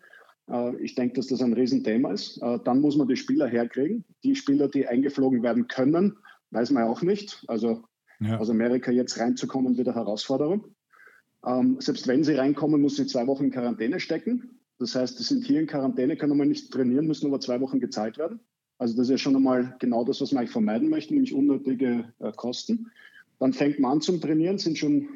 Äh, 0.49 0.77
ich 0.77 0.95
denke, 0.95 1.15
dass 1.15 1.27
das 1.27 1.43
ein 1.43 1.53
Riesenthema 1.53 2.13
ist. 2.13 2.41
Äh, 2.43 2.59
dann 2.65 2.81
muss 2.81 2.97
man 2.97 3.09
die 3.09 3.17
Spieler 3.17 3.49
herkriegen. 3.49 4.05
Die 4.23 4.37
Spieler, 4.37 4.69
die 4.69 4.87
eingeflogen 4.87 5.43
werden 5.43 5.67
können, 5.67 6.17
weiß 6.51 6.71
man 6.71 6.85
auch 6.85 7.03
nicht. 7.03 7.45
Also 7.49 7.83
ja. 8.21 8.39
aus 8.39 8.51
Amerika 8.51 8.91
jetzt 8.91 9.19
reinzukommen, 9.19 9.77
wird 9.77 9.89
eine 9.89 9.97
Herausforderung. 9.97 10.65
Ähm, 11.47 11.77
selbst 11.81 12.07
wenn 12.07 12.25
sie 12.25 12.35
reinkommen, 12.35 12.81
muss 12.81 12.97
sie 12.97 13.07
zwei 13.07 13.27
Wochen 13.27 13.45
in 13.45 13.51
Quarantäne 13.51 14.01
stecken. 14.01 14.61
Das 14.79 14.95
heißt, 14.95 15.19
sie 15.19 15.25
sind 15.25 15.45
hier 15.45 15.61
in 15.61 15.67
Quarantäne, 15.67 16.17
können 16.17 16.37
mal 16.37 16.47
nicht 16.47 16.73
trainieren, 16.73 17.07
müssen 17.07 17.27
aber 17.27 17.41
zwei 17.41 17.61
Wochen 17.61 17.81
gezahlt 17.81 18.19
werden. 18.19 18.41
Also 18.79 18.97
das 18.97 19.07
ist 19.07 19.11
ja 19.11 19.19
schon 19.19 19.37
einmal 19.37 19.77
genau 19.81 20.05
das, 20.05 20.21
was 20.21 20.33
man 20.33 20.41
eigentlich 20.41 20.53
vermeiden 20.53 20.89
möchte, 20.89 21.13
nämlich 21.13 21.35
unnötige 21.35 22.13
äh, 22.21 22.33
Kosten. 22.33 22.91
Dann 23.39 23.53
fängt 23.53 23.79
man 23.81 23.93
an 23.93 24.01
zum 24.01 24.21
Trainieren, 24.21 24.59
sind 24.59 24.79
schon 24.79 25.09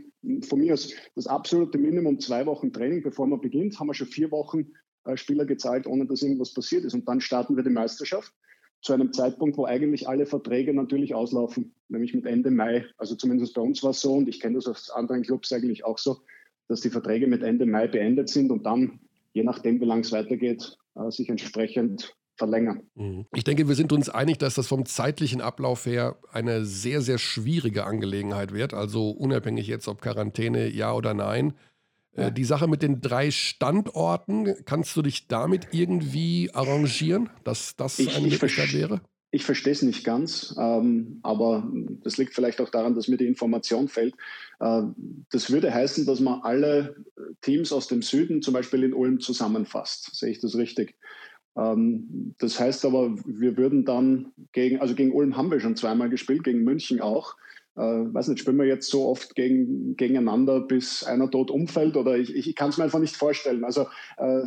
von 0.43 0.61
mir 0.61 0.75
aus 0.75 0.93
das 1.17 1.27
absolute 1.27 1.79
Minimum 1.79 2.21
zwei 2.21 2.47
Wochen 2.47 2.73
Training, 2.73 3.03
bevor 3.03 3.27
man 3.27 3.41
beginnt, 3.41 3.79
haben 3.79 3.89
wir 3.89 3.95
schon 3.95 4.07
vier 4.07 4.31
Wochen 4.31 4.73
äh, 5.05 5.17
Spieler 5.17 5.45
gezahlt, 5.45 5.87
ohne 5.87 6.07
dass 6.07 6.23
irgendwas 6.23 6.55
passiert 6.55 6.85
ist. 6.85 6.95
Und 6.95 7.09
dann 7.09 7.21
starten 7.21 7.57
wir 7.57 7.65
die 7.65 7.71
Meisterschaft 7.71 8.33
zu 8.83 8.93
einem 8.93 9.13
Zeitpunkt, 9.13 9.57
wo 9.57 9.65
eigentlich 9.65 10.09
alle 10.09 10.27
Verträge 10.27 10.75
natürlich 10.75 11.15
auslaufen, 11.15 11.73
nämlich 11.89 12.15
mit 12.15 12.27
Ende 12.27 12.51
Mai. 12.51 12.87
Also 12.99 13.15
zumindest 13.15 13.55
bei 13.55 13.63
uns 13.63 13.83
war 13.83 13.91
es 13.91 14.01
so 14.01 14.15
und 14.15 14.29
ich 14.29 14.41
kenne 14.41 14.57
das 14.57 14.67
aus 14.67 14.91
anderen 14.91 15.23
Clubs 15.23 15.53
eigentlich 15.53 15.85
auch 15.85 15.99
so, 15.99 16.19
dass 16.69 16.81
die 16.81 16.91
Verträge 16.91 17.29
mit 17.29 17.43
Ende 17.43 17.67
Mai 17.67 17.87
beendet 17.87 18.29
sind 18.29 18.51
und 18.51 18.67
dann, 18.67 19.01
je 19.35 19.45
nachdem, 19.45 19.81
wie 19.81 19.85
lang 19.85 20.01
es 20.01 20.11
weitergeht, 20.11 20.79
äh, 20.97 21.11
sich 21.11 21.29
entsprechend 21.29 22.17
verlängern. 22.37 22.83
Mhm. 22.95 23.27
Ich 23.35 23.45
denke, 23.45 23.69
wir 23.69 23.75
sind 23.75 23.93
uns 23.93 24.09
einig, 24.09 24.39
dass 24.39 24.55
das 24.55 24.67
vom 24.67 24.87
zeitlichen 24.87 25.41
Ablauf 25.41 25.87
her 25.87 26.17
eine 26.33 26.65
sehr, 26.65 27.01
sehr 27.03 27.19
schwierige 27.19 27.85
Angelegenheit 27.85 28.53
wird. 28.53 28.75
Also 28.75 29.11
unabhängig 29.11 29.67
jetzt, 29.67 29.89
ob 29.89 30.01
Quarantäne 30.01 30.69
ja 30.69 30.93
oder 30.93 31.15
nein. 31.15 31.55
Äh, 32.15 32.23
ja. 32.23 32.31
Die 32.31 32.45
Sache 32.45 32.69
mit 32.69 32.83
den 32.83 33.01
drei 33.01 33.31
Standorten, 33.31 34.55
kannst 34.65 34.97
du 34.97 35.03
dich 35.03 35.29
damit 35.29 35.69
irgendwie 35.73 36.51
arrangieren, 36.53 37.31
dass 37.45 37.77
das 37.77 37.99
ich, 37.99 38.17
eine 38.17 38.27
ich 38.27 38.33
Möglichkeit 38.35 38.73
wäre? 38.73 39.01
Ich 39.35 39.45
verstehe 39.45 39.73
es 39.73 39.81
nicht 39.81 40.05
ganz, 40.05 40.55
ähm, 40.59 41.21
aber 41.23 41.67
das 42.03 42.19
liegt 42.19 42.35
vielleicht 42.35 42.61
auch 42.61 42.69
daran, 42.69 42.95
dass 42.95 43.09
mir 43.09 43.17
die 43.17 43.27
Information 43.27 43.89
fällt. 43.89 44.15
Äh, 44.61 44.83
das 45.31 45.51
würde 45.51 45.73
heißen, 45.73 46.05
dass 46.05 46.21
man 46.21 46.43
alle 46.43 46.97
Teams 47.41 47.73
aus 47.73 47.89
dem 47.89 48.03
Süden 48.03 48.43
zum 48.43 48.53
Beispiel 48.53 48.85
in 48.85 48.93
Ulm 48.93 49.21
zusammenfasst. 49.21 50.15
Sehe 50.15 50.31
ich 50.31 50.41
das 50.41 50.55
richtig? 50.55 50.97
Ähm, 51.57 52.35
das 52.39 52.59
heißt 52.59 52.85
aber, 52.85 53.15
wir 53.25 53.57
würden 53.57 53.85
dann 53.85 54.33
gegen, 54.53 54.81
also 54.81 54.95
gegen 54.95 55.13
Ulm 55.13 55.37
haben 55.37 55.51
wir 55.51 55.61
schon 55.61 55.77
zweimal 55.77 56.09
gespielt, 56.11 56.45
gegen 56.45 56.65
München 56.65 57.01
auch 57.01 57.37
äh, 57.77 57.81
weiß 57.81 58.29
nicht, 58.29 58.41
spielen 58.41 58.59
wir 58.59 58.67
jetzt 58.67 58.91
so 58.91 59.07
oft 59.07 59.35
gegen, 59.35 59.97
gegeneinander, 59.97 60.61
bis 60.61 61.05
einer 61.05 61.31
tot 61.31 61.51
umfällt 61.51 61.97
oder 61.97 62.19
ich, 62.19 62.35
ich 62.35 62.55
kann 62.55 62.71
es 62.71 62.77
mir 62.77 62.85
einfach 62.85 62.99
nicht 62.99 63.17
vorstellen. 63.17 63.65
Also 63.65 63.87
äh, 64.19 64.43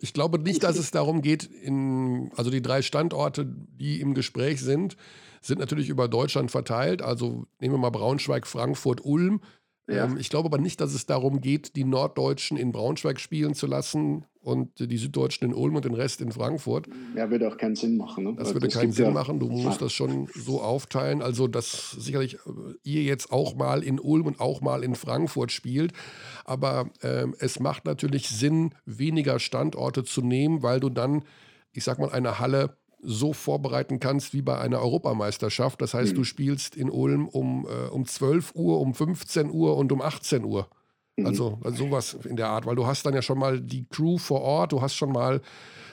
ich 0.00 0.12
glaube 0.12 0.38
nicht, 0.38 0.62
dass 0.62 0.78
es 0.78 0.90
darum 0.90 1.22
geht, 1.22 1.44
in, 1.44 2.30
also 2.36 2.50
die 2.50 2.62
drei 2.62 2.82
Standorte, 2.82 3.46
die 3.46 4.00
im 4.00 4.14
Gespräch 4.14 4.60
sind, 4.60 4.96
sind 5.40 5.60
natürlich 5.60 5.88
über 5.88 6.08
Deutschland 6.08 6.50
verteilt. 6.50 7.02
Also 7.02 7.46
nehmen 7.60 7.74
wir 7.74 7.78
mal 7.78 7.90
Braunschweig, 7.90 8.46
Frankfurt, 8.46 9.04
Ulm. 9.04 9.40
Ja. 9.86 10.04
Ähm, 10.04 10.16
ich 10.18 10.30
glaube 10.30 10.46
aber 10.46 10.58
nicht, 10.58 10.80
dass 10.80 10.94
es 10.94 11.06
darum 11.06 11.40
geht, 11.40 11.76
die 11.76 11.84
Norddeutschen 11.84 12.56
in 12.56 12.72
Braunschweig 12.72 13.20
spielen 13.20 13.54
zu 13.54 13.66
lassen 13.66 14.24
und 14.40 14.78
die 14.78 14.96
Süddeutschen 14.96 15.48
in 15.48 15.54
Ulm 15.54 15.76
und 15.76 15.84
den 15.84 15.94
Rest 15.94 16.20
in 16.20 16.32
Frankfurt. 16.32 16.86
Ja, 17.16 17.30
würde 17.30 17.48
auch 17.48 17.56
keinen 17.56 17.76
Sinn 17.76 17.96
machen. 17.96 18.24
Ne? 18.24 18.34
Das 18.36 18.54
würde 18.54 18.68
das 18.68 18.78
keinen 18.78 18.92
Sinn 18.92 19.06
ja 19.06 19.10
machen. 19.10 19.40
Du 19.40 19.48
musst 19.48 19.82
das 19.82 19.92
schon 19.92 20.28
so 20.34 20.60
aufteilen. 20.60 21.22
Also, 21.22 21.48
dass 21.48 21.92
sicherlich 21.92 22.34
äh, 22.34 22.38
ihr 22.82 23.02
jetzt 23.02 23.30
auch 23.32 23.54
mal 23.54 23.82
in 23.82 23.98
Ulm 23.98 24.26
und 24.26 24.40
auch 24.40 24.60
mal 24.60 24.84
in 24.84 24.94
Frankfurt 24.94 25.52
spielt. 25.52 25.92
Aber 26.44 26.90
ähm, 27.02 27.34
es 27.38 27.60
macht 27.60 27.84
natürlich 27.84 28.28
Sinn, 28.28 28.74
weniger 28.86 29.38
Standorte 29.38 30.04
zu 30.04 30.22
nehmen, 30.22 30.62
weil 30.62 30.80
du 30.80 30.88
dann, 30.88 31.24
ich 31.72 31.84
sag 31.84 31.98
mal, 31.98 32.10
eine 32.10 32.38
Halle 32.38 32.76
so 33.04 33.32
vorbereiten 33.32 34.00
kannst 34.00 34.34
wie 34.34 34.42
bei 34.42 34.58
einer 34.58 34.80
Europameisterschaft. 34.80 35.80
Das 35.80 35.94
heißt, 35.94 36.12
mhm. 36.12 36.16
du 36.16 36.24
spielst 36.24 36.76
in 36.76 36.90
Ulm 36.90 37.28
um, 37.28 37.66
äh, 37.66 37.88
um 37.88 38.06
12 38.06 38.54
Uhr, 38.54 38.80
um 38.80 38.94
15 38.94 39.50
Uhr 39.50 39.76
und 39.76 39.92
um 39.92 40.00
18 40.00 40.44
Uhr. 40.44 40.68
Mhm. 41.16 41.26
Also, 41.26 41.58
also 41.62 41.84
sowas 41.84 42.14
in 42.24 42.36
der 42.36 42.48
Art, 42.48 42.66
weil 42.66 42.76
du 42.76 42.86
hast 42.86 43.06
dann 43.06 43.14
ja 43.14 43.22
schon 43.22 43.38
mal 43.38 43.60
die 43.60 43.86
Crew 43.88 44.18
vor 44.18 44.40
Ort, 44.40 44.72
du 44.72 44.80
hast 44.80 44.94
schon 44.94 45.12
mal, 45.12 45.40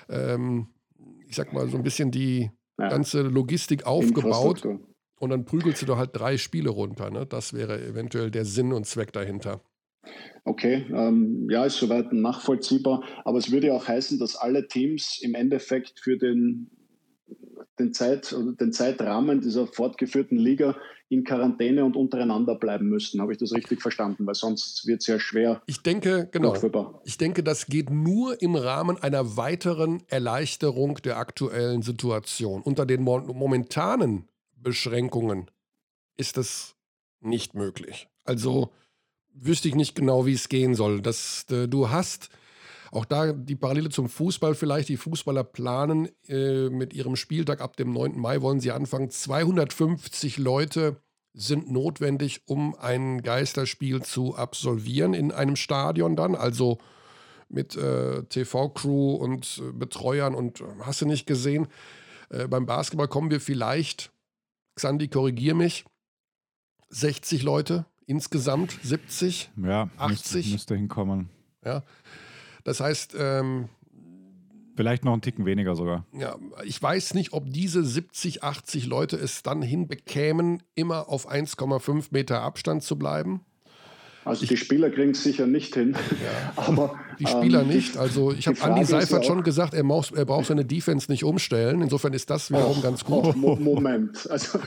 ähm, 0.09 0.67
ich 1.27 1.35
sag 1.35 1.53
mal, 1.53 1.67
so 1.69 1.77
ein 1.77 1.83
bisschen 1.83 2.11
die 2.11 2.49
ja. 2.79 2.89
ganze 2.89 3.21
Logistik 3.21 3.85
aufgebaut 3.85 4.65
und 5.19 5.29
dann 5.29 5.45
prügelst 5.45 5.87
du 5.87 5.97
halt 5.97 6.11
drei 6.13 6.37
Spiele 6.37 6.71
runter. 6.71 7.11
Ne? 7.11 7.25
Das 7.25 7.53
wäre 7.53 7.79
eventuell 7.85 8.31
der 8.31 8.45
Sinn 8.45 8.73
und 8.73 8.85
Zweck 8.85 9.13
dahinter. 9.13 9.61
Okay, 10.43 10.87
ähm, 10.89 11.47
ja, 11.51 11.65
ist 11.65 11.77
soweit 11.77 12.11
nachvollziehbar. 12.11 13.03
Aber 13.23 13.37
es 13.37 13.51
würde 13.51 13.67
ja 13.67 13.73
auch 13.73 13.87
heißen, 13.87 14.17
dass 14.17 14.35
alle 14.35 14.67
Teams 14.67 15.19
im 15.21 15.35
Endeffekt 15.35 15.99
für 15.99 16.17
den 16.17 16.71
den, 17.81 17.93
Zeit, 17.93 18.31
den 18.31 18.71
Zeitrahmen 18.71 19.41
dieser 19.41 19.67
fortgeführten 19.67 20.37
Liga 20.37 20.75
in 21.09 21.25
Quarantäne 21.25 21.83
und 21.83 21.97
untereinander 21.97 22.55
bleiben 22.55 22.87
müssten. 22.87 23.19
Habe 23.19 23.33
ich 23.33 23.37
das 23.37 23.51
richtig 23.53 23.81
verstanden? 23.81 24.25
Weil 24.25 24.35
sonst 24.35 24.87
wird 24.87 25.01
es 25.01 25.07
ja 25.07 25.19
schwer. 25.19 25.61
Ich 25.65 25.81
denke, 25.81 26.29
genau. 26.31 26.55
Ich 27.03 27.17
denke, 27.17 27.43
das 27.43 27.65
geht 27.65 27.89
nur 27.89 28.41
im 28.41 28.55
Rahmen 28.55 28.97
einer 28.97 29.35
weiteren 29.35 30.03
Erleichterung 30.07 30.95
der 31.03 31.17
aktuellen 31.17 31.81
Situation. 31.81 32.61
Unter 32.61 32.85
den 32.85 33.01
momentanen 33.01 34.29
Beschränkungen 34.55 35.51
ist 36.15 36.37
es 36.37 36.75
nicht 37.19 37.55
möglich. 37.55 38.07
Also 38.23 38.71
wüsste 39.33 39.67
ich 39.67 39.75
nicht 39.75 39.95
genau, 39.95 40.25
wie 40.25 40.33
es 40.33 40.49
gehen 40.49 40.75
soll. 40.75 41.01
Das, 41.01 41.45
äh, 41.49 41.67
du 41.67 41.89
hast 41.89 42.29
auch 42.91 43.05
da 43.05 43.31
die 43.31 43.55
Parallele 43.55 43.89
zum 43.89 44.09
Fußball 44.09 44.53
vielleicht. 44.53 44.89
Die 44.89 44.97
Fußballer 44.97 45.45
planen 45.45 46.09
äh, 46.27 46.69
mit 46.69 46.93
ihrem 46.93 47.15
Spieltag 47.15 47.61
ab 47.61 47.77
dem 47.77 47.93
9. 47.93 48.19
Mai, 48.19 48.41
wollen 48.41 48.59
sie 48.59 48.71
anfangen. 48.71 49.09
250 49.09 50.37
Leute 50.37 50.97
sind 51.33 51.71
notwendig, 51.71 52.41
um 52.47 52.75
ein 52.75 53.21
Geisterspiel 53.21 54.01
zu 54.01 54.35
absolvieren 54.35 55.13
in 55.13 55.31
einem 55.31 55.55
Stadion 55.55 56.17
dann. 56.17 56.35
Also 56.35 56.79
mit 57.47 57.75
äh, 57.77 58.23
TV-Crew 58.23 59.15
und 59.15 59.61
äh, 59.63 59.71
Betreuern 59.71 60.35
und 60.35 60.59
äh, 60.61 60.65
hast 60.81 61.01
du 61.01 61.05
nicht 61.05 61.25
gesehen. 61.25 61.67
Äh, 62.29 62.47
beim 62.47 62.65
Basketball 62.65 63.07
kommen 63.07 63.31
wir 63.31 63.39
vielleicht, 63.39 64.11
Xandi, 64.75 65.07
korrigier 65.07 65.55
mich, 65.55 65.85
60 66.89 67.43
Leute 67.43 67.85
insgesamt, 68.05 68.77
70, 68.83 69.51
ja, 69.63 69.89
80. 69.97 70.35
Müsste, 70.35 70.51
müsste 70.51 70.75
hinkommen. 70.75 71.29
Ja, 71.63 71.83
das 72.63 72.79
heißt, 72.79 73.15
ähm, 73.17 73.69
Vielleicht 74.75 75.03
noch 75.03 75.13
einen 75.13 75.21
Ticken 75.21 75.45
weniger 75.45 75.75
sogar. 75.75 76.05
Ja, 76.13 76.37
ich 76.63 76.81
weiß 76.81 77.13
nicht, 77.13 77.33
ob 77.33 77.51
diese 77.51 77.83
70, 77.83 78.43
80 78.43 78.85
Leute 78.85 79.17
es 79.17 79.43
dann 79.43 79.61
hinbekämen, 79.61 80.63
immer 80.75 81.09
auf 81.09 81.29
1,5 81.29 82.07
Meter 82.11 82.41
Abstand 82.41 82.81
zu 82.81 82.97
bleiben. 82.97 83.41
Also 84.23 84.45
die 84.45 84.57
Spieler 84.57 84.91
kriegen 84.91 85.11
es 85.11 85.23
sicher 85.23 85.47
nicht 85.47 85.73
hin. 85.73 85.95
Ja. 86.23 86.53
Aber, 86.67 86.99
die 87.19 87.25
Spieler 87.25 87.61
ähm, 87.61 87.69
nicht. 87.69 87.97
Also 87.97 88.31
ich 88.31 88.47
habe 88.47 88.61
Andi 88.61 88.85
Seifert 88.85 89.23
ja 89.23 89.27
schon 89.27 89.41
gesagt, 89.43 89.73
er, 89.73 89.83
muss, 89.83 90.11
er 90.11 90.25
braucht 90.25 90.45
seine 90.45 90.63
Defense 90.63 91.09
nicht 91.11 91.23
umstellen. 91.23 91.81
Insofern 91.81 92.13
ist 92.13 92.29
das 92.29 92.51
wiederum 92.51 92.77
oh, 92.79 92.81
ganz 92.81 93.03
gut. 93.03 93.35
Oh, 93.35 93.55
Moment. 93.55 94.29
Also, 94.29 94.59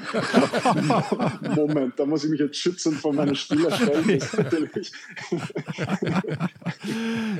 Moment, 1.54 1.98
da 1.98 2.06
muss 2.06 2.24
ich 2.24 2.30
mich 2.30 2.40
jetzt 2.40 2.56
schützen 2.56 2.94
von 2.94 3.14
meinen 3.14 3.36
Spielerstellen. 3.36 4.20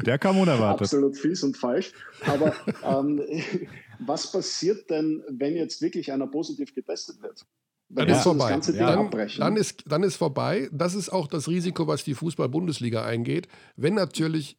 Der 0.07 0.19
kam 0.19 0.39
unerwartet. 0.39 0.83
Absolut 0.83 1.17
fies 1.17 1.43
und 1.43 1.57
falsch. 1.57 1.93
Aber 2.27 2.55
ähm, 2.85 3.23
was 3.99 4.31
passiert 4.31 4.89
denn, 4.91 5.23
wenn 5.29 5.57
jetzt 5.57 5.83
wirklich 5.83 6.13
einer 6.13 6.29
positiv 6.29 6.75
getestet 6.75 7.21
wird? 7.23 7.45
Dann 7.95 8.09
ist 8.09 8.23
vorbei. 8.23 8.45
Das 8.45 8.51
ganze 8.51 8.77
ja. 8.77 8.95
dann, 8.95 9.29
dann, 9.39 9.57
ist, 9.57 9.85
dann 9.87 10.03
ist 10.03 10.17
vorbei. 10.17 10.69
Das 10.73 10.95
ist 10.95 11.11
auch 11.11 11.27
das 11.27 11.49
Risiko, 11.49 11.87
was 11.87 12.05
die 12.05 12.15
Fußball-Bundesliga 12.15 13.05
eingeht. 13.05 13.49
Wenn 13.77 13.95
natürlich 13.95 14.59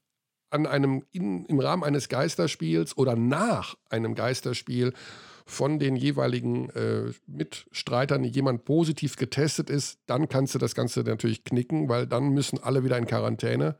an 0.49 0.65
einem, 0.65 1.03
in, 1.11 1.45
im 1.45 1.59
Rahmen 1.59 1.83
eines 1.83 2.07
Geisterspiels 2.07 2.97
oder 2.97 3.15
nach 3.15 3.75
einem 3.89 4.15
Geisterspiel 4.15 4.93
von 5.45 5.77
den 5.79 5.95
jeweiligen 5.95 6.69
äh, 6.71 7.11
Mitstreitern 7.27 8.23
jemand 8.23 8.65
positiv 8.65 9.15
getestet 9.15 9.69
ist, 9.69 9.99
dann 10.07 10.27
kannst 10.27 10.55
du 10.55 10.59
das 10.59 10.73
Ganze 10.73 11.01
natürlich 11.01 11.43
knicken, 11.43 11.87
weil 11.87 12.07
dann 12.07 12.29
müssen 12.29 12.57
alle 12.63 12.83
wieder 12.83 12.97
in 12.97 13.05
Quarantäne. 13.05 13.75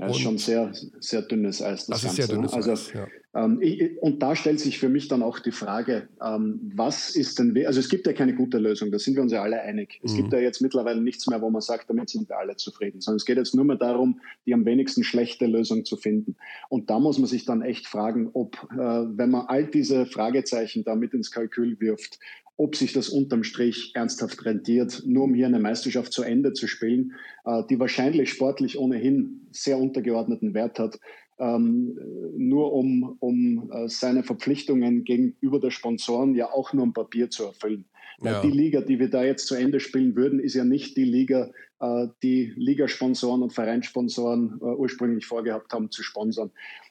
Das 0.00 0.16
ist 0.16 0.22
schon 0.22 0.38
sehr, 0.38 0.72
sehr 1.00 1.22
dünnes 1.22 1.62
Eis. 1.62 1.86
Das, 1.86 2.02
das 2.02 2.10
ist 2.10 2.16
sehr 2.16 2.28
dünnes 2.28 2.52
also, 2.52 2.72
Eis. 2.72 2.92
Ja. 2.92 3.06
Ähm, 3.32 3.58
ich, 3.60 3.96
und 4.00 4.22
da 4.22 4.34
stellt 4.34 4.58
sich 4.58 4.78
für 4.78 4.88
mich 4.88 5.06
dann 5.06 5.22
auch 5.22 5.38
die 5.38 5.52
Frage, 5.52 6.08
ähm, 6.22 6.72
was 6.74 7.14
ist 7.14 7.38
denn, 7.38 7.56
also 7.64 7.78
es 7.78 7.88
gibt 7.88 8.06
ja 8.06 8.12
keine 8.12 8.34
gute 8.34 8.58
Lösung, 8.58 8.90
da 8.90 8.98
sind 8.98 9.14
wir 9.14 9.22
uns 9.22 9.32
ja 9.32 9.42
alle 9.42 9.60
einig. 9.60 10.00
Es 10.02 10.12
mhm. 10.12 10.16
gibt 10.16 10.32
ja 10.32 10.40
jetzt 10.40 10.60
mittlerweile 10.60 11.00
nichts 11.00 11.28
mehr, 11.28 11.40
wo 11.40 11.48
man 11.48 11.60
sagt, 11.60 11.88
damit 11.90 12.10
sind 12.10 12.28
wir 12.28 12.38
alle 12.38 12.56
zufrieden, 12.56 13.00
sondern 13.00 13.18
es 13.18 13.24
geht 13.24 13.36
jetzt 13.36 13.54
nur 13.54 13.64
mehr 13.64 13.76
darum, 13.76 14.20
die 14.46 14.54
am 14.54 14.64
wenigsten 14.64 15.04
schlechte 15.04 15.46
Lösung 15.46 15.84
zu 15.84 15.96
finden. 15.96 16.36
Und 16.68 16.90
da 16.90 16.98
muss 16.98 17.18
man 17.18 17.28
sich 17.28 17.44
dann 17.44 17.62
echt 17.62 17.86
fragen, 17.86 18.30
ob, 18.32 18.56
äh, 18.72 18.76
wenn 18.78 19.30
man 19.30 19.46
all 19.46 19.66
diese 19.66 20.06
Fragezeichen 20.06 20.82
da 20.82 20.96
mit 20.96 21.14
ins 21.14 21.30
Kalkül 21.30 21.78
wirft, 21.78 22.18
ob 22.60 22.76
sich 22.76 22.92
das 22.92 23.08
unterm 23.08 23.42
Strich 23.42 23.92
ernsthaft 23.94 24.44
rentiert, 24.44 25.02
nur 25.06 25.24
um 25.24 25.34
hier 25.34 25.46
eine 25.46 25.58
Meisterschaft 25.58 26.12
zu 26.12 26.22
Ende 26.22 26.52
zu 26.52 26.66
spielen, 26.66 27.14
äh, 27.46 27.62
die 27.70 27.80
wahrscheinlich 27.80 28.28
sportlich 28.28 28.78
ohnehin 28.78 29.46
sehr 29.50 29.78
untergeordneten 29.78 30.52
Wert 30.52 30.78
hat, 30.78 31.00
ähm, 31.38 31.98
nur 32.36 32.74
um, 32.74 33.16
um 33.18 33.70
äh, 33.72 33.88
seine 33.88 34.24
Verpflichtungen 34.24 35.04
gegenüber 35.04 35.58
der 35.58 35.70
Sponsoren 35.70 36.34
ja 36.34 36.52
auch 36.52 36.74
nur 36.74 36.84
ein 36.84 36.92
Papier 36.92 37.30
zu 37.30 37.44
erfüllen. 37.44 37.86
Ja. 38.22 38.42
Die 38.42 38.50
Liga, 38.50 38.82
die 38.82 38.98
wir 38.98 39.08
da 39.08 39.24
jetzt 39.24 39.46
zu 39.46 39.54
Ende 39.54 39.80
spielen 39.80 40.14
würden, 40.14 40.38
ist 40.38 40.52
ja 40.52 40.64
nicht 40.64 40.98
die 40.98 41.04
Liga, 41.04 41.50
äh, 41.80 42.08
die 42.22 42.52
Ligasponsoren 42.56 43.42
und 43.42 43.54
Vereinssponsoren 43.54 44.58
ursprünglich 44.60 45.24
vorgehabt 45.24 45.72
haben 45.72 45.90
zu 45.90 46.02
sponsern. 46.02 46.50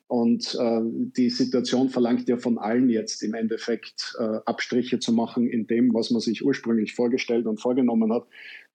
Und 0.09 0.57
äh, 0.59 0.81
die 0.83 1.29
Situation 1.29 1.89
verlangt 1.89 2.27
ja 2.27 2.37
von 2.37 2.57
allen 2.57 2.89
jetzt 2.89 3.21
im 3.21 3.35
Endeffekt 3.35 4.15
äh, 4.17 4.39
Abstriche 4.45 4.97
zu 4.97 5.13
machen 5.13 5.47
in 5.47 5.67
dem, 5.67 5.93
was 5.93 6.09
man 6.09 6.19
sich 6.19 6.43
ursprünglich 6.43 6.95
vorgestellt 6.95 7.45
und 7.45 7.61
vorgenommen 7.61 8.11
hat. 8.11 8.25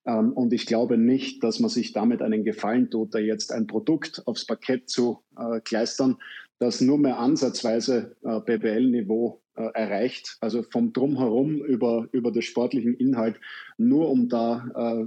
Ähm, 0.06 0.32
und 0.32 0.52
ich 0.52 0.64
glaube 0.64 0.96
nicht, 0.96 1.42
dass 1.42 1.58
man 1.58 1.70
sich 1.70 1.92
damit 1.92 2.22
einen 2.22 2.44
Gefallen 2.44 2.88
tut, 2.88 3.16
da 3.16 3.18
jetzt 3.18 3.50
ein 3.50 3.66
Produkt 3.66 4.22
aufs 4.26 4.46
Parkett 4.46 4.88
zu 4.88 5.24
äh, 5.36 5.58
kleistern, 5.60 6.18
das 6.60 6.80
nur 6.80 6.98
mehr 6.98 7.18
ansatzweise 7.18 8.14
äh, 8.22 8.38
BBL-Niveau 8.38 9.42
äh, 9.56 9.70
erreicht, 9.74 10.36
also 10.40 10.62
vom 10.62 10.92
Drumherum 10.92 11.64
über, 11.64 12.06
über 12.12 12.30
den 12.30 12.42
sportlichen 12.42 12.94
Inhalt, 12.94 13.40
nur 13.76 14.08
um 14.08 14.28
da 14.28 14.68
äh, 15.02 15.06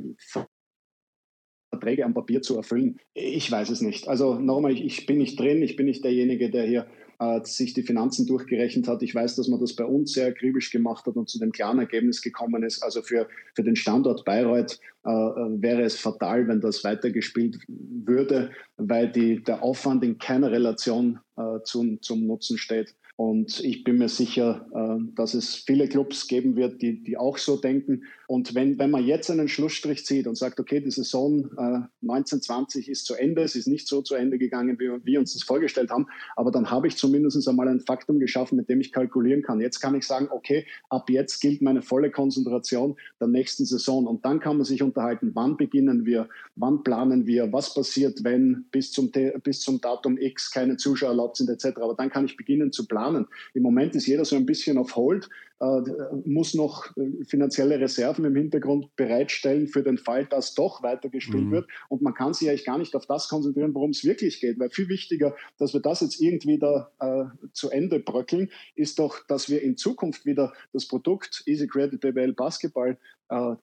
Verträge 1.78 2.06
am 2.06 2.14
Papier 2.14 2.42
zu 2.42 2.56
erfüllen? 2.56 3.00
Ich 3.14 3.52
weiß 3.52 3.70
es 3.70 3.82
nicht. 3.82 4.08
Also 4.08 4.36
nochmal, 4.36 4.72
ich, 4.72 4.84
ich 4.84 5.06
bin 5.06 5.18
nicht 5.18 5.40
drin, 5.40 5.62
ich 5.62 5.76
bin 5.76 5.86
nicht 5.86 6.04
derjenige, 6.04 6.50
der 6.50 6.66
hier 6.66 6.88
äh, 7.20 7.40
sich 7.44 7.74
die 7.74 7.84
Finanzen 7.84 8.26
durchgerechnet 8.26 8.88
hat. 8.88 9.02
Ich 9.04 9.14
weiß, 9.14 9.36
dass 9.36 9.48
man 9.48 9.60
das 9.60 9.76
bei 9.76 9.86
uns 9.86 10.14
sehr 10.14 10.28
akribisch 10.28 10.72
gemacht 10.72 11.06
hat 11.06 11.16
und 11.16 11.30
zu 11.30 11.40
dem 11.40 11.52
klaren 11.52 11.80
Ergebnis 11.80 12.22
gekommen 12.22 12.64
ist. 12.64 12.84
Also 12.84 13.02
für, 13.02 13.28
für 13.56 13.64
den 13.64 13.76
Standort 13.76 14.26
Bayreuth 14.26 14.80
äh, 15.06 15.10
äh 15.10 15.62
wäre 15.62 15.82
es 15.84 15.96
fatal, 16.00 16.48
wenn 16.48 16.62
das 16.62 16.84
weitergespielt 16.84 17.60
würde, 17.68 18.52
weil 18.78 19.12
die, 19.12 19.44
der 19.44 19.64
Aufwand 19.64 20.04
in 20.04 20.18
keiner 20.18 20.52
Relation 20.52 21.20
äh, 21.38 21.60
zum, 21.64 22.02
zum 22.02 22.26
Nutzen 22.28 22.58
steht. 22.58 22.96
Und 23.16 23.62
ich 23.64 23.84
bin 23.84 23.98
mir 23.98 24.10
sicher, 24.10 24.68
äh, 24.76 25.04
dass 25.16 25.34
es 25.34 25.56
viele 25.56 25.88
Clubs 25.88 26.28
geben 26.28 26.56
wird, 26.56 26.82
die, 26.84 27.04
die 27.04 27.18
auch 27.18 27.40
so 27.40 27.58
denken. 27.58 28.04
Und 28.28 28.54
wenn, 28.56 28.78
wenn 28.78 28.92
man 28.92 29.06
jetzt 29.06 29.32
einen 29.32 29.48
Schlussstrich 29.48 30.06
zieht 30.06 30.28
und 30.28 30.36
sagt, 30.36 30.60
okay, 30.60 30.82
die 30.82 30.92
Saison 30.92 31.46
äh, 31.58 31.88
1920 32.02 32.90
ist 32.90 33.06
zu 33.06 33.16
Ende, 33.16 33.42
es 33.42 33.56
ist 33.56 33.68
nicht 33.68 33.88
so 33.88 34.02
zu 34.02 34.16
Ende 34.16 34.38
gegangen, 34.38 34.78
wie 34.80 34.90
wir 35.06 35.20
uns 35.20 35.34
das 35.34 35.44
vorgestellt 35.44 35.92
haben, 35.92 36.08
aber 36.36 36.52
dann 36.52 36.70
habe 36.70 36.88
ich 36.88 36.98
zumindest 36.98 37.48
einmal 37.48 37.70
ein 37.70 37.80
Faktum 37.80 38.20
geschaffen, 38.20 38.58
mit 38.58 38.68
dem 38.68 38.82
ich 38.82 38.92
kalkulieren 38.92 39.44
kann. 39.44 39.62
Jetzt 39.62 39.80
kann 39.80 39.96
ich 39.96 40.06
sagen, 40.06 40.28
okay, 40.30 40.66
ab 40.90 41.10
jetzt 41.10 41.40
gilt 41.40 41.62
meine 41.62 41.82
volle 41.82 42.12
Konzentration 42.12 42.98
der 43.22 43.30
nächsten 43.30 43.66
Saison. 43.66 44.06
Und 44.06 44.26
dann 44.26 44.42
kann 44.42 44.58
man 44.58 44.66
sich 44.66 44.84
unterhalten, 44.84 45.32
wann 45.34 45.56
beginnen 45.56 46.06
wir, 46.06 46.28
wann 46.56 46.84
planen 46.84 47.28
wir, 47.28 47.54
was 47.54 47.74
passiert, 47.74 48.26
wenn 48.26 48.66
bis 48.72 48.92
zum, 48.92 49.10
bis 49.42 49.62
zum 49.62 49.80
Datum 49.80 50.18
X 50.18 50.52
keine 50.52 50.76
Zuschauer 50.76 51.12
erlaubt 51.12 51.38
sind, 51.38 51.50
etc. 51.50 51.78
Aber 51.78 51.96
dann 51.96 52.10
kann 52.10 52.26
ich 52.26 52.36
beginnen 52.36 52.74
zu 52.74 52.88
planen. 52.88 53.28
Im 53.54 53.64
Moment 53.64 53.96
ist 53.96 54.06
jeder 54.06 54.26
so 54.26 54.36
ein 54.36 54.46
bisschen 54.46 54.78
auf 54.78 54.98
Hold, 54.98 55.30
äh, 55.60 55.82
muss 56.26 56.54
noch 56.54 56.96
äh, 56.98 57.24
finanzielle 57.26 57.80
Reserven 57.80 58.17
im 58.26 58.36
Hintergrund 58.36 58.96
bereitstellen 58.96 59.68
für 59.68 59.84
den 59.84 59.98
Fall, 59.98 60.26
dass 60.26 60.54
doch 60.54 60.84
weitergespielt 60.84 61.46
mhm. 61.46 61.52
wird. 61.52 61.68
Und 61.90 62.02
man 62.02 62.14
kann 62.14 62.34
sich 62.34 62.50
eigentlich 62.50 62.66
gar 62.66 62.78
nicht 62.78 62.96
auf 62.96 63.06
das 63.06 63.28
konzentrieren, 63.30 63.74
worum 63.74 63.92
es 63.92 64.04
wirklich 64.04 64.40
geht. 64.40 64.60
Weil 64.60 64.70
viel 64.70 64.90
wichtiger, 64.90 65.36
dass 65.58 65.74
wir 65.74 65.82
das 65.82 66.02
jetzt 66.02 66.22
irgendwie 66.22 66.60
da 66.60 66.92
äh, 67.00 67.48
zu 67.54 67.70
Ende 67.70 68.00
bröckeln, 68.00 68.50
ist 68.76 69.00
doch, 69.00 69.26
dass 69.28 69.50
wir 69.50 69.62
in 69.62 69.78
Zukunft 69.78 70.26
wieder 70.26 70.54
das 70.74 70.88
Produkt 70.88 71.44
Easy 71.46 71.68
Credit 71.68 72.00
BBL 72.00 72.34
Basketball 72.34 72.98
äh, 73.30 73.56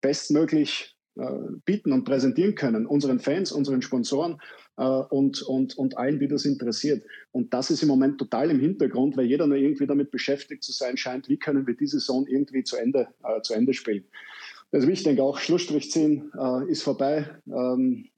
bestmöglich 0.00 0.90
äh, 0.90 1.03
bieten 1.64 1.92
und 1.92 2.04
präsentieren 2.04 2.54
können, 2.54 2.86
unseren 2.86 3.20
Fans, 3.20 3.52
unseren 3.52 3.82
Sponsoren 3.82 4.40
äh, 4.76 4.82
und, 4.84 5.42
und, 5.42 5.76
und 5.78 5.96
allen, 5.98 6.18
die 6.18 6.28
das 6.28 6.44
interessiert. 6.44 7.04
Und 7.32 7.54
das 7.54 7.70
ist 7.70 7.82
im 7.82 7.88
Moment 7.88 8.18
total 8.18 8.50
im 8.50 8.60
Hintergrund, 8.60 9.16
weil 9.16 9.26
jeder 9.26 9.46
nur 9.46 9.56
irgendwie 9.56 9.86
damit 9.86 10.10
beschäftigt 10.10 10.64
zu 10.64 10.72
sein 10.72 10.96
scheint, 10.96 11.28
wie 11.28 11.36
können 11.36 11.66
wir 11.66 11.76
diese 11.76 12.00
Saison 12.00 12.26
irgendwie 12.26 12.64
zu 12.64 12.76
Ende, 12.76 13.08
äh, 13.22 13.40
zu 13.42 13.54
Ende 13.54 13.74
spielen. 13.74 14.04
Also 14.72 14.88
ich 14.88 15.04
denke 15.04 15.22
auch, 15.22 15.38
Schlussstrich 15.38 15.90
ziehen 15.90 16.32
äh, 16.36 16.68
ist 16.68 16.82
vorbei, 16.82 17.30
ähm, 17.46 18.08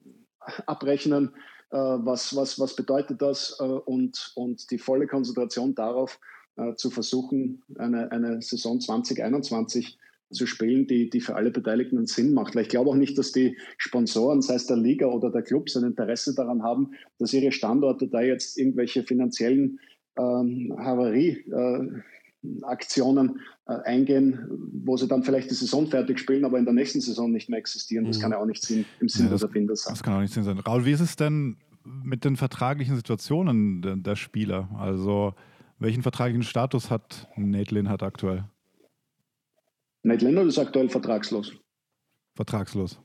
abrechnen, 0.65 1.33
äh, 1.69 1.77
was, 1.77 2.35
was, 2.35 2.59
was 2.59 2.75
bedeutet 2.75 3.21
das 3.21 3.57
äh, 3.59 3.63
und, 3.63 4.31
und 4.35 4.71
die 4.71 4.79
volle 4.79 5.05
Konzentration 5.05 5.75
darauf 5.75 6.19
äh, 6.55 6.73
zu 6.75 6.89
versuchen, 6.89 7.61
eine, 7.77 8.11
eine 8.11 8.41
Saison 8.41 8.79
2021 8.79 9.99
zu 10.29 10.45
spielen, 10.45 10.87
die, 10.87 11.09
die 11.09 11.21
für 11.21 11.35
alle 11.35 11.51
Beteiligten 11.51 11.97
einen 11.97 12.07
Sinn 12.07 12.33
macht. 12.33 12.55
Weil 12.55 12.63
ich 12.63 12.69
glaube 12.69 12.89
auch 12.89 12.95
nicht, 12.95 13.17
dass 13.17 13.31
die 13.31 13.57
Sponsoren, 13.77 14.41
sei 14.41 14.55
es 14.55 14.67
der 14.67 14.75
Liga 14.77 15.07
oder 15.07 15.31
der 15.31 15.41
Clubs, 15.41 15.77
ein 15.77 15.83
Interesse 15.83 16.33
daran 16.35 16.63
haben, 16.63 16.91
dass 17.17 17.33
ihre 17.33 17.51
Standorte 17.51 18.07
da 18.07 18.21
jetzt 18.21 18.57
irgendwelche 18.57 19.03
finanziellen 19.03 19.79
ähm, 20.17 20.73
Havarie-Aktionen 20.77 23.39
äh, 23.67 23.73
äh, 23.73 23.81
eingehen, 23.83 24.47
wo 24.73 24.97
sie 24.97 25.07
dann 25.07 25.23
vielleicht 25.23 25.49
die 25.49 25.55
Saison 25.55 25.87
fertig 25.87 26.19
spielen, 26.19 26.45
aber 26.45 26.59
in 26.59 26.65
der 26.65 26.73
nächsten 26.73 27.01
Saison 27.01 27.31
nicht 27.31 27.49
mehr 27.49 27.59
existieren. 27.59 28.05
Das 28.05 28.17
mhm. 28.17 28.21
kann 28.21 28.31
ja 28.31 28.39
auch 28.39 28.45
nicht 28.45 28.63
Sinn, 28.63 28.85
im 28.99 29.09
Sinne 29.09 29.29
ja, 29.29 29.33
des 29.33 29.43
Erfinders 29.43 29.83
sein. 29.83 29.93
Das 29.93 30.03
kann 30.03 30.13
auch 30.13 30.21
nicht 30.21 30.33
Sinn 30.33 30.43
sein. 30.43 30.59
Raul, 30.59 30.85
wie 30.85 30.91
ist 30.91 31.01
es 31.01 31.15
denn 31.15 31.57
mit 31.83 32.25
den 32.25 32.35
vertraglichen 32.35 32.95
Situationen 32.95 33.81
der, 33.81 33.95
der 33.95 34.15
Spieler? 34.15 34.69
Also 34.77 35.33
welchen 35.79 36.01
vertraglichen 36.01 36.43
Status 36.43 36.89
hat 36.89 37.29
Nate 37.37 37.75
Lynn 37.75 37.87
aktuell? 37.87 38.45
Nate 40.03 40.25
Leonard 40.25 40.47
ist 40.47 40.57
aktuell 40.57 40.89
vertragslos. 40.89 41.53
Vertragslos. 42.35 42.99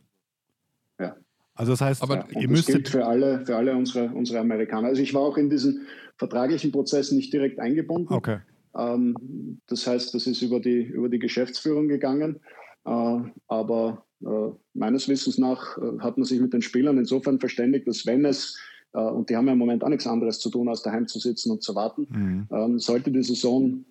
Ja. 1.00 1.16
Also 1.54 1.72
das 1.72 1.80
heißt, 1.80 2.02
aber 2.02 2.26
ja, 2.30 2.40
ihr 2.40 2.48
das 2.48 2.66
gilt 2.66 2.88
für 2.88 3.06
alle, 3.06 3.44
für 3.44 3.56
alle 3.56 3.74
unsere, 3.76 4.08
unsere 4.12 4.40
Amerikaner. 4.40 4.88
Also 4.88 5.02
ich 5.02 5.12
war 5.14 5.22
auch 5.22 5.36
in 5.36 5.50
diesen 5.50 5.86
vertraglichen 6.16 6.72
Prozess 6.72 7.12
nicht 7.12 7.32
direkt 7.32 7.58
eingebunden. 7.58 8.12
Okay. 8.12 8.38
Ähm, 8.76 9.60
das 9.66 9.86
heißt, 9.86 10.14
das 10.14 10.26
ist 10.26 10.42
über 10.42 10.60
die, 10.60 10.82
über 10.82 11.08
die 11.08 11.18
Geschäftsführung 11.18 11.88
gegangen. 11.88 12.40
Äh, 12.84 13.18
aber 13.48 14.06
äh, 14.22 14.50
meines 14.74 15.08
Wissens 15.08 15.38
nach 15.38 15.76
äh, 15.78 15.98
hat 16.00 16.16
man 16.16 16.24
sich 16.24 16.40
mit 16.40 16.52
den 16.52 16.62
Spielern 16.62 16.98
insofern 16.98 17.38
verständigt, 17.40 17.86
dass 17.86 18.06
wenn 18.06 18.24
es 18.24 18.58
äh, 18.94 19.00
und 19.00 19.30
die 19.30 19.36
haben 19.36 19.46
ja 19.46 19.52
im 19.52 19.58
Moment 19.58 19.84
auch 19.84 19.88
nichts 19.88 20.06
anderes 20.06 20.38
zu 20.38 20.50
tun, 20.50 20.68
als 20.68 20.82
daheim 20.82 21.06
zu 21.06 21.18
sitzen 21.18 21.50
und 21.50 21.62
zu 21.62 21.74
warten. 21.74 22.06
Mhm. 22.10 22.48
Ähm, 22.50 22.78
sollte 22.78 23.10
die 23.10 23.22
Saison 23.22 23.84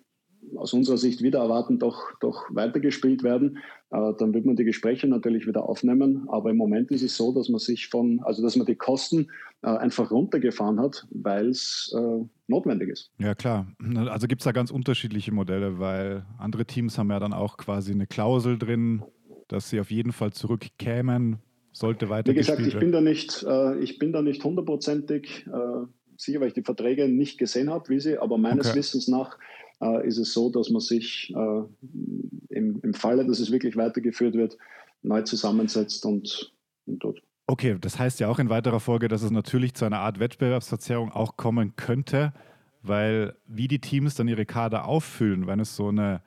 aus 0.56 0.72
unserer 0.72 0.96
Sicht 0.96 1.22
wieder 1.22 1.40
erwarten, 1.40 1.78
doch, 1.78 2.12
doch 2.20 2.44
weitergespielt 2.50 3.22
werden, 3.22 3.58
äh, 3.90 4.12
dann 4.18 4.34
wird 4.34 4.44
man 4.46 4.56
die 4.56 4.64
Gespräche 4.64 5.06
natürlich 5.06 5.46
wieder 5.46 5.68
aufnehmen. 5.68 6.26
Aber 6.28 6.50
im 6.50 6.56
Moment 6.56 6.90
ist 6.90 7.02
es 7.02 7.16
so, 7.16 7.32
dass 7.32 7.48
man 7.48 7.58
sich 7.58 7.88
von, 7.88 8.20
also 8.24 8.42
dass 8.42 8.56
man 8.56 8.66
die 8.66 8.76
Kosten 8.76 9.28
äh, 9.62 9.68
einfach 9.68 10.10
runtergefahren 10.10 10.80
hat, 10.80 11.06
weil 11.10 11.48
es 11.48 11.94
äh, 11.96 12.24
notwendig 12.48 12.88
ist. 12.90 13.10
Ja, 13.18 13.34
klar. 13.34 13.66
Also 14.08 14.26
gibt 14.26 14.42
es 14.42 14.44
da 14.44 14.52
ganz 14.52 14.70
unterschiedliche 14.70 15.32
Modelle, 15.32 15.78
weil 15.78 16.24
andere 16.38 16.64
Teams 16.64 16.98
haben 16.98 17.10
ja 17.10 17.20
dann 17.20 17.32
auch 17.32 17.56
quasi 17.56 17.92
eine 17.92 18.06
Klausel 18.06 18.58
drin, 18.58 19.02
dass 19.48 19.70
sie 19.70 19.80
auf 19.80 19.90
jeden 19.90 20.12
Fall 20.12 20.32
zurückkämen, 20.32 21.38
sollte 21.72 22.08
weiter 22.08 22.30
Wie 22.30 22.36
gesagt, 22.36 22.60
ich 22.60 22.78
bin 22.78 22.92
da 22.92 23.00
nicht, 23.00 23.44
äh, 23.48 23.78
ich 23.78 23.98
bin 23.98 24.12
da 24.12 24.22
nicht 24.22 24.42
hundertprozentig 24.44 25.46
äh, 25.46 25.86
sicher, 26.16 26.40
weil 26.40 26.48
ich 26.48 26.54
die 26.54 26.62
Verträge 26.62 27.08
nicht 27.08 27.38
gesehen 27.38 27.70
habe, 27.70 27.88
wie 27.88 28.00
sie, 28.00 28.18
aber 28.18 28.38
meines 28.38 28.68
okay. 28.68 28.78
Wissens 28.78 29.08
nach 29.08 29.38
ist 30.06 30.18
es 30.18 30.32
so, 30.32 30.50
dass 30.50 30.70
man 30.70 30.80
sich 30.80 31.32
äh, 31.34 31.62
im, 32.54 32.80
im 32.82 32.94
Falle, 32.94 33.26
dass 33.26 33.40
es 33.40 33.50
wirklich 33.50 33.76
weitergeführt 33.76 34.34
wird, 34.34 34.56
neu 35.02 35.22
zusammensetzt 35.22 36.06
und, 36.06 36.52
und 36.86 37.02
dort. 37.02 37.22
Okay, 37.46 37.76
das 37.80 37.98
heißt 37.98 38.20
ja 38.20 38.28
auch 38.28 38.38
in 38.38 38.48
weiterer 38.48 38.80
Folge, 38.80 39.08
dass 39.08 39.22
es 39.22 39.30
natürlich 39.30 39.74
zu 39.74 39.84
einer 39.84 39.98
Art 39.98 40.20
Wettbewerbsverzerrung 40.20 41.10
auch 41.10 41.36
kommen 41.36 41.74
könnte, 41.76 42.32
weil 42.82 43.34
wie 43.46 43.68
die 43.68 43.80
Teams 43.80 44.14
dann 44.14 44.28
ihre 44.28 44.46
Kader 44.46 44.86
auffüllen, 44.86 45.46
wenn 45.46 45.60
es 45.60 45.76
so 45.76 45.88
eine 45.88 46.22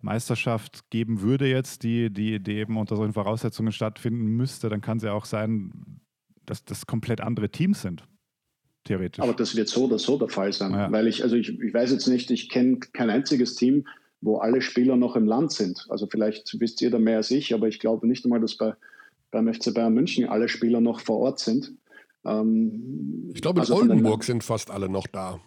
Meisterschaft 0.00 0.90
geben 0.90 1.20
würde 1.22 1.48
jetzt, 1.48 1.82
die, 1.82 2.10
die, 2.10 2.40
die 2.40 2.52
eben 2.52 2.76
unter 2.76 2.94
solchen 2.94 3.12
Voraussetzungen 3.12 3.72
stattfinden 3.72 4.26
müsste, 4.26 4.68
dann 4.68 4.80
kann 4.80 4.98
es 4.98 5.02
ja 5.02 5.12
auch 5.12 5.24
sein, 5.24 6.00
dass 6.46 6.64
das 6.64 6.86
komplett 6.86 7.20
andere 7.20 7.50
Teams 7.50 7.82
sind 7.82 8.07
theoretisch. 8.88 9.22
Aber 9.22 9.34
das 9.34 9.56
wird 9.56 9.68
so 9.68 9.84
oder 9.84 9.98
so 9.98 10.18
der 10.18 10.28
Fall 10.28 10.52
sein, 10.52 10.72
ja. 10.72 10.90
weil 10.90 11.06
ich, 11.06 11.22
also 11.22 11.36
ich, 11.36 11.60
ich 11.60 11.72
weiß 11.72 11.92
jetzt 11.92 12.08
nicht, 12.08 12.30
ich 12.30 12.48
kenne 12.48 12.78
kein 12.92 13.10
einziges 13.10 13.54
Team, 13.54 13.86
wo 14.20 14.38
alle 14.38 14.60
Spieler 14.60 14.96
noch 14.96 15.16
im 15.16 15.26
Land 15.26 15.52
sind. 15.52 15.86
Also 15.88 16.06
vielleicht 16.10 16.58
wisst 16.60 16.82
ihr 16.82 16.90
da 16.90 16.98
mehr 16.98 17.18
als 17.18 17.30
ich, 17.30 17.54
aber 17.54 17.68
ich 17.68 17.78
glaube 17.78 18.06
nicht 18.06 18.24
einmal, 18.24 18.40
dass 18.40 18.56
bei, 18.56 18.74
beim 19.30 19.52
FC 19.52 19.72
Bayern 19.72 19.94
München 19.94 20.28
alle 20.28 20.48
Spieler 20.48 20.80
noch 20.80 21.00
vor 21.00 21.18
Ort 21.18 21.38
sind. 21.38 21.72
Ähm, 22.24 23.30
ich 23.34 23.42
glaube, 23.42 23.58
in 23.58 23.60
also 23.60 23.76
Oldenburg 23.76 24.24
sind 24.24 24.42
fast 24.42 24.70
alle 24.70 24.88
noch 24.88 25.06
da. 25.06 25.40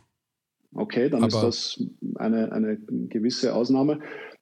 okay, 0.73 1.09
dann 1.09 1.23
aber 1.23 1.27
ist 1.27 1.43
das 1.43 1.83
eine, 2.15 2.51
eine 2.51 2.77
gewisse 2.77 3.53
Ausnahme. 3.53 3.99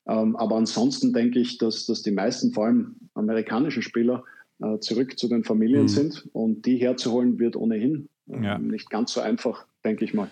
Ähm, 0.07 0.35
aber 0.35 0.55
ansonsten 0.55 1.13
denke 1.13 1.39
ich, 1.39 1.57
dass, 1.57 1.85
dass 1.85 2.01
die 2.01 2.11
meisten, 2.11 2.53
vor 2.53 2.65
allem 2.65 2.95
amerikanischen 3.13 3.81
Spieler, 3.81 4.23
äh, 4.61 4.79
zurück 4.79 5.17
zu 5.17 5.27
den 5.27 5.43
Familien 5.43 5.83
mhm. 5.83 5.87
sind 5.87 6.29
und 6.33 6.65
die 6.65 6.77
herzuholen 6.77 7.39
wird 7.39 7.55
ohnehin 7.55 8.09
ja. 8.29 8.57
nicht 8.57 8.89
ganz 8.89 9.13
so 9.13 9.21
einfach, 9.21 9.65
denke 9.83 10.05
ich 10.05 10.13
mal. 10.13 10.29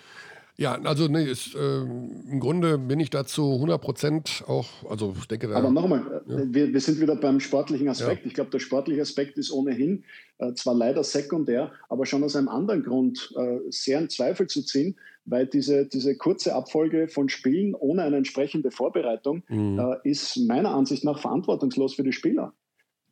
Ja, 0.60 0.74
also 0.74 1.08
nee, 1.08 1.24
ist, 1.24 1.54
äh, 1.54 1.82
im 1.82 2.40
Grunde 2.40 2.80
bin 2.80 3.00
ich 3.00 3.12
dazu 3.12 3.54
100 3.54 3.80
Prozent 3.80 4.44
auch, 4.48 4.66
also 4.90 5.14
ich 5.20 5.28
denke 5.28 5.48
da, 5.48 5.56
Aber 5.56 5.70
nochmal, 5.70 6.24
ja. 6.26 6.36
wir, 6.52 6.74
wir 6.74 6.82
sind 6.82 7.00
wieder 7.00 7.16
beim 7.16 7.40
sportlichen 7.40 7.88
Aspekt. 7.90 8.22
Ja. 8.22 8.28
Ich 8.28 8.34
glaube, 8.34 8.50
der 8.50 8.58
sportliche 8.58 9.02
Aspekt 9.04 9.38
ist 9.38 9.52
ohnehin 9.52 10.04
äh, 10.40 10.54
zwar 10.54 10.74
leider 10.74 11.04
sekundär, 11.04 11.72
aber 11.90 12.08
schon 12.08 12.24
aus 12.24 12.36
einem 12.36 12.50
anderen 12.50 12.84
Grund 12.84 13.36
äh, 13.38 13.60
sehr 13.70 14.00
in 14.00 14.10
Zweifel 14.10 14.48
zu 14.48 14.64
ziehen, 14.64 14.96
weil 15.26 15.46
diese, 15.46 15.86
diese 15.86 16.18
kurze 16.18 16.56
Abfolge 16.56 17.08
von 17.08 17.30
Spielen 17.30 17.76
ohne 17.76 18.02
eine 18.02 18.18
entsprechende 18.18 18.72
Vorbereitung 18.72 19.44
mhm. 19.50 19.78
Äh, 19.78 20.10
ist 20.10 20.38
meiner 20.38 20.74
Ansicht 20.74 21.04
nach 21.04 21.20
verantwortungslos 21.20 21.94
für 21.94 22.04
die 22.04 22.14
Spieler. 22.14 22.54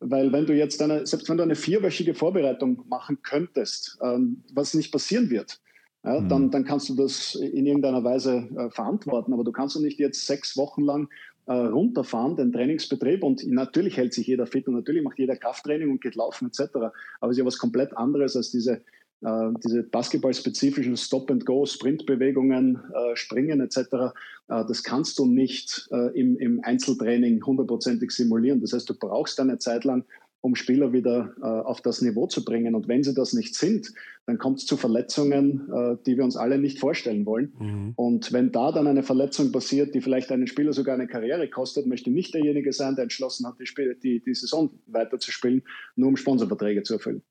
Weil 0.00 0.32
wenn 0.32 0.46
du 0.46 0.54
jetzt 0.54 0.82
eine, 0.82 1.06
selbst 1.06 1.28
wenn 1.28 1.38
du 1.38 1.42
eine 1.42 1.54
vierwöchige 1.54 2.14
Vorbereitung 2.14 2.84
machen 2.88 3.18
könntest, 3.22 3.98
ähm, 4.02 4.42
was 4.52 4.74
nicht 4.74 4.92
passieren 4.92 5.30
wird, 5.30 5.60
ja, 6.04 6.20
mhm. 6.20 6.28
dann, 6.28 6.50
dann 6.50 6.64
kannst 6.64 6.88
du 6.88 6.94
das 6.94 7.34
in 7.34 7.66
irgendeiner 7.66 8.04
Weise 8.04 8.48
äh, 8.56 8.70
verantworten. 8.70 9.32
Aber 9.32 9.42
du 9.42 9.52
kannst 9.52 9.74
doch 9.74 9.80
nicht 9.80 9.98
jetzt 9.98 10.26
sechs 10.26 10.56
Wochen 10.56 10.82
lang 10.82 11.08
äh, 11.46 11.52
runterfahren, 11.52 12.36
den 12.36 12.52
Trainingsbetrieb. 12.52 13.24
Und 13.24 13.46
natürlich 13.46 13.96
hält 13.96 14.14
sich 14.14 14.26
jeder 14.26 14.46
fit 14.46 14.68
und 14.68 14.74
natürlich 14.74 15.02
macht 15.02 15.18
jeder 15.18 15.36
Krafttraining 15.36 15.90
und 15.90 16.00
geht 16.00 16.14
laufen 16.14 16.46
etc. 16.48 16.74
Aber 16.74 16.92
es 17.22 17.30
ist 17.32 17.38
ja 17.38 17.44
was 17.44 17.58
komplett 17.58 17.96
anderes 17.96 18.36
als 18.36 18.50
diese, 18.50 18.82
äh, 19.22 19.50
diese 19.64 19.82
basketballspezifischen 19.82 20.96
Stop-and-Go, 20.96 21.66
Sprintbewegungen, 21.66 22.76
äh, 22.76 23.16
Springen 23.16 23.60
etc. 23.60 23.78
Äh, 23.78 24.64
das 24.66 24.82
kannst 24.82 25.18
du 25.18 25.26
nicht 25.26 25.88
äh, 25.90 26.18
im, 26.18 26.36
im 26.38 26.60
Einzeltraining 26.62 27.44
hundertprozentig 27.44 28.10
simulieren. 28.10 28.60
Das 28.60 28.72
heißt, 28.72 28.88
du 28.88 28.94
brauchst 28.94 29.40
eine 29.40 29.58
Zeit 29.58 29.84
lang 29.84 30.04
um 30.42 30.54
Spieler 30.54 30.92
wieder 30.92 31.34
äh, 31.42 31.44
auf 31.44 31.80
das 31.80 32.02
Niveau 32.02 32.28
zu 32.28 32.44
bringen. 32.44 32.76
Und 32.76 32.86
wenn 32.86 33.02
sie 33.02 33.14
das 33.14 33.32
nicht 33.32 33.56
sind, 33.56 33.92
dann 34.26 34.38
kommt 34.38 34.58
es 34.58 34.66
zu 34.66 34.76
Verletzungen, 34.76 35.98
die 36.04 36.16
wir 36.16 36.24
uns 36.24 36.36
alle 36.36 36.58
nicht 36.58 36.78
vorstellen 36.78 37.26
wollen. 37.26 37.52
Mhm. 37.58 37.92
Und 37.96 38.32
wenn 38.32 38.52
da 38.52 38.70
dann 38.70 38.86
eine 38.86 39.02
Verletzung 39.02 39.50
passiert, 39.50 39.94
die 39.94 40.00
vielleicht 40.00 40.30
einen 40.30 40.46
Spieler 40.46 40.72
sogar 40.72 40.94
eine 40.94 41.06
Karriere 41.06 41.48
kostet, 41.48 41.86
möchte 41.86 42.10
nicht 42.10 42.34
derjenige 42.34 42.72
sein, 42.72 42.96
der 42.96 43.04
entschlossen 43.04 43.46
hat, 43.46 43.58
die, 43.60 43.66
Spiel 43.66 43.96
die, 44.00 44.20
die 44.20 44.34
Saison 44.34 44.70
weiterzuspielen, 44.86 45.62
nur 45.94 46.08
um 46.08 46.16
Sponsorverträge 46.16 46.82
zu 46.82 46.94
erfüllen. 46.94 47.22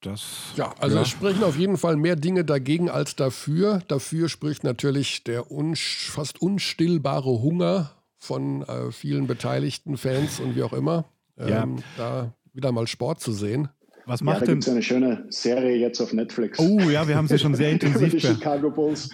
Das, 0.00 0.52
ja, 0.56 0.74
also 0.78 0.96
ja. 0.96 1.02
es 1.02 1.08
sprechen 1.08 1.44
auf 1.44 1.58
jeden 1.58 1.76
Fall 1.76 1.96
mehr 1.96 2.16
Dinge 2.16 2.44
dagegen 2.44 2.88
als 2.88 3.16
dafür. 3.16 3.82
Dafür 3.88 4.28
spricht 4.28 4.64
natürlich 4.64 5.24
der 5.24 5.50
un 5.50 5.76
fast 5.76 6.40
unstillbare 6.40 7.42
Hunger 7.42 7.90
von 8.16 8.62
äh, 8.62 8.92
vielen 8.92 9.26
beteiligten 9.26 9.96
Fans 9.96 10.40
und 10.40 10.56
wie 10.56 10.62
auch 10.62 10.72
immer 10.72 11.04
ja. 11.38 11.62
ähm, 11.62 11.82
da 11.96 12.32
wieder 12.52 12.72
mal 12.72 12.86
Sport 12.86 13.20
zu 13.20 13.32
sehen. 13.32 13.68
Was 14.10 14.22
macht 14.22 14.40
ja, 14.40 14.46
da 14.46 14.54
denn? 14.54 14.72
eine 14.72 14.82
schöne 14.82 15.24
Serie 15.28 15.76
jetzt 15.76 16.00
auf 16.00 16.12
Netflix. 16.12 16.58
Oh 16.58 16.80
ja, 16.90 17.06
wir 17.06 17.16
haben 17.16 17.28
sie 17.28 17.38
schon 17.38 17.54
sehr 17.54 17.70
intensiv. 17.70 18.10
die 18.10 18.20
Chicago 18.20 18.68
Bulls, 18.68 19.08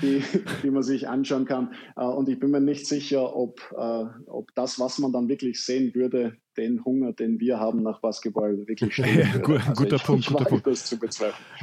die, 0.00 0.22
die 0.62 0.70
man 0.70 0.84
sich 0.84 1.08
anschauen 1.08 1.46
kann. 1.46 1.72
Äh, 1.96 2.04
und 2.04 2.28
ich 2.28 2.38
bin 2.38 2.52
mir 2.52 2.60
nicht 2.60 2.86
sicher, 2.86 3.34
ob, 3.34 3.60
äh, 3.76 4.04
ob 4.28 4.54
das, 4.54 4.78
was 4.78 5.00
man 5.00 5.12
dann 5.12 5.28
wirklich 5.28 5.64
sehen 5.64 5.92
würde, 5.96 6.36
den 6.56 6.84
Hunger, 6.84 7.12
den 7.12 7.40
wir 7.40 7.58
haben 7.58 7.82
nach 7.82 7.98
Basketball, 7.98 8.56
wirklich 8.68 8.92
stehen 8.94 9.18
ja, 9.18 9.34
würde. 9.34 9.60
Also 9.66 9.82
guter 9.82 9.96
ich, 9.96 10.04
Punkt, 10.04 10.20
ich 10.20 10.26
guter 10.32 10.44
Punkt. 10.44 10.66
Das 10.68 10.84
zu 10.84 10.96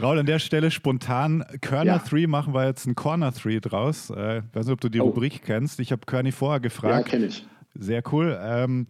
Raul, 0.01 0.19
an 0.19 0.25
der 0.25 0.39
Stelle 0.39 0.69
spontan 0.69 1.45
Körner 1.61 1.99
3 1.99 2.17
ja. 2.17 2.27
machen 2.27 2.53
wir 2.53 2.65
jetzt 2.65 2.85
einen 2.85 2.95
Corner 2.95 3.31
3 3.31 3.59
draus. 3.59 4.09
Äh, 4.09 4.39
ich 4.39 4.43
weiß 4.51 4.65
nicht, 4.65 4.73
ob 4.73 4.81
du 4.81 4.89
die 4.89 4.99
oh. 4.99 5.05
Rubrik 5.05 5.43
kennst. 5.45 5.79
Ich 5.79 5.93
habe 5.93 6.01
Körny 6.05 6.33
vorher 6.33 6.59
gefragt. 6.59 7.05
Ja, 7.05 7.11
kenne 7.11 7.27
ich. 7.27 7.47
Sehr 7.75 8.03
cool. 8.11 8.37
Ähm, 8.43 8.87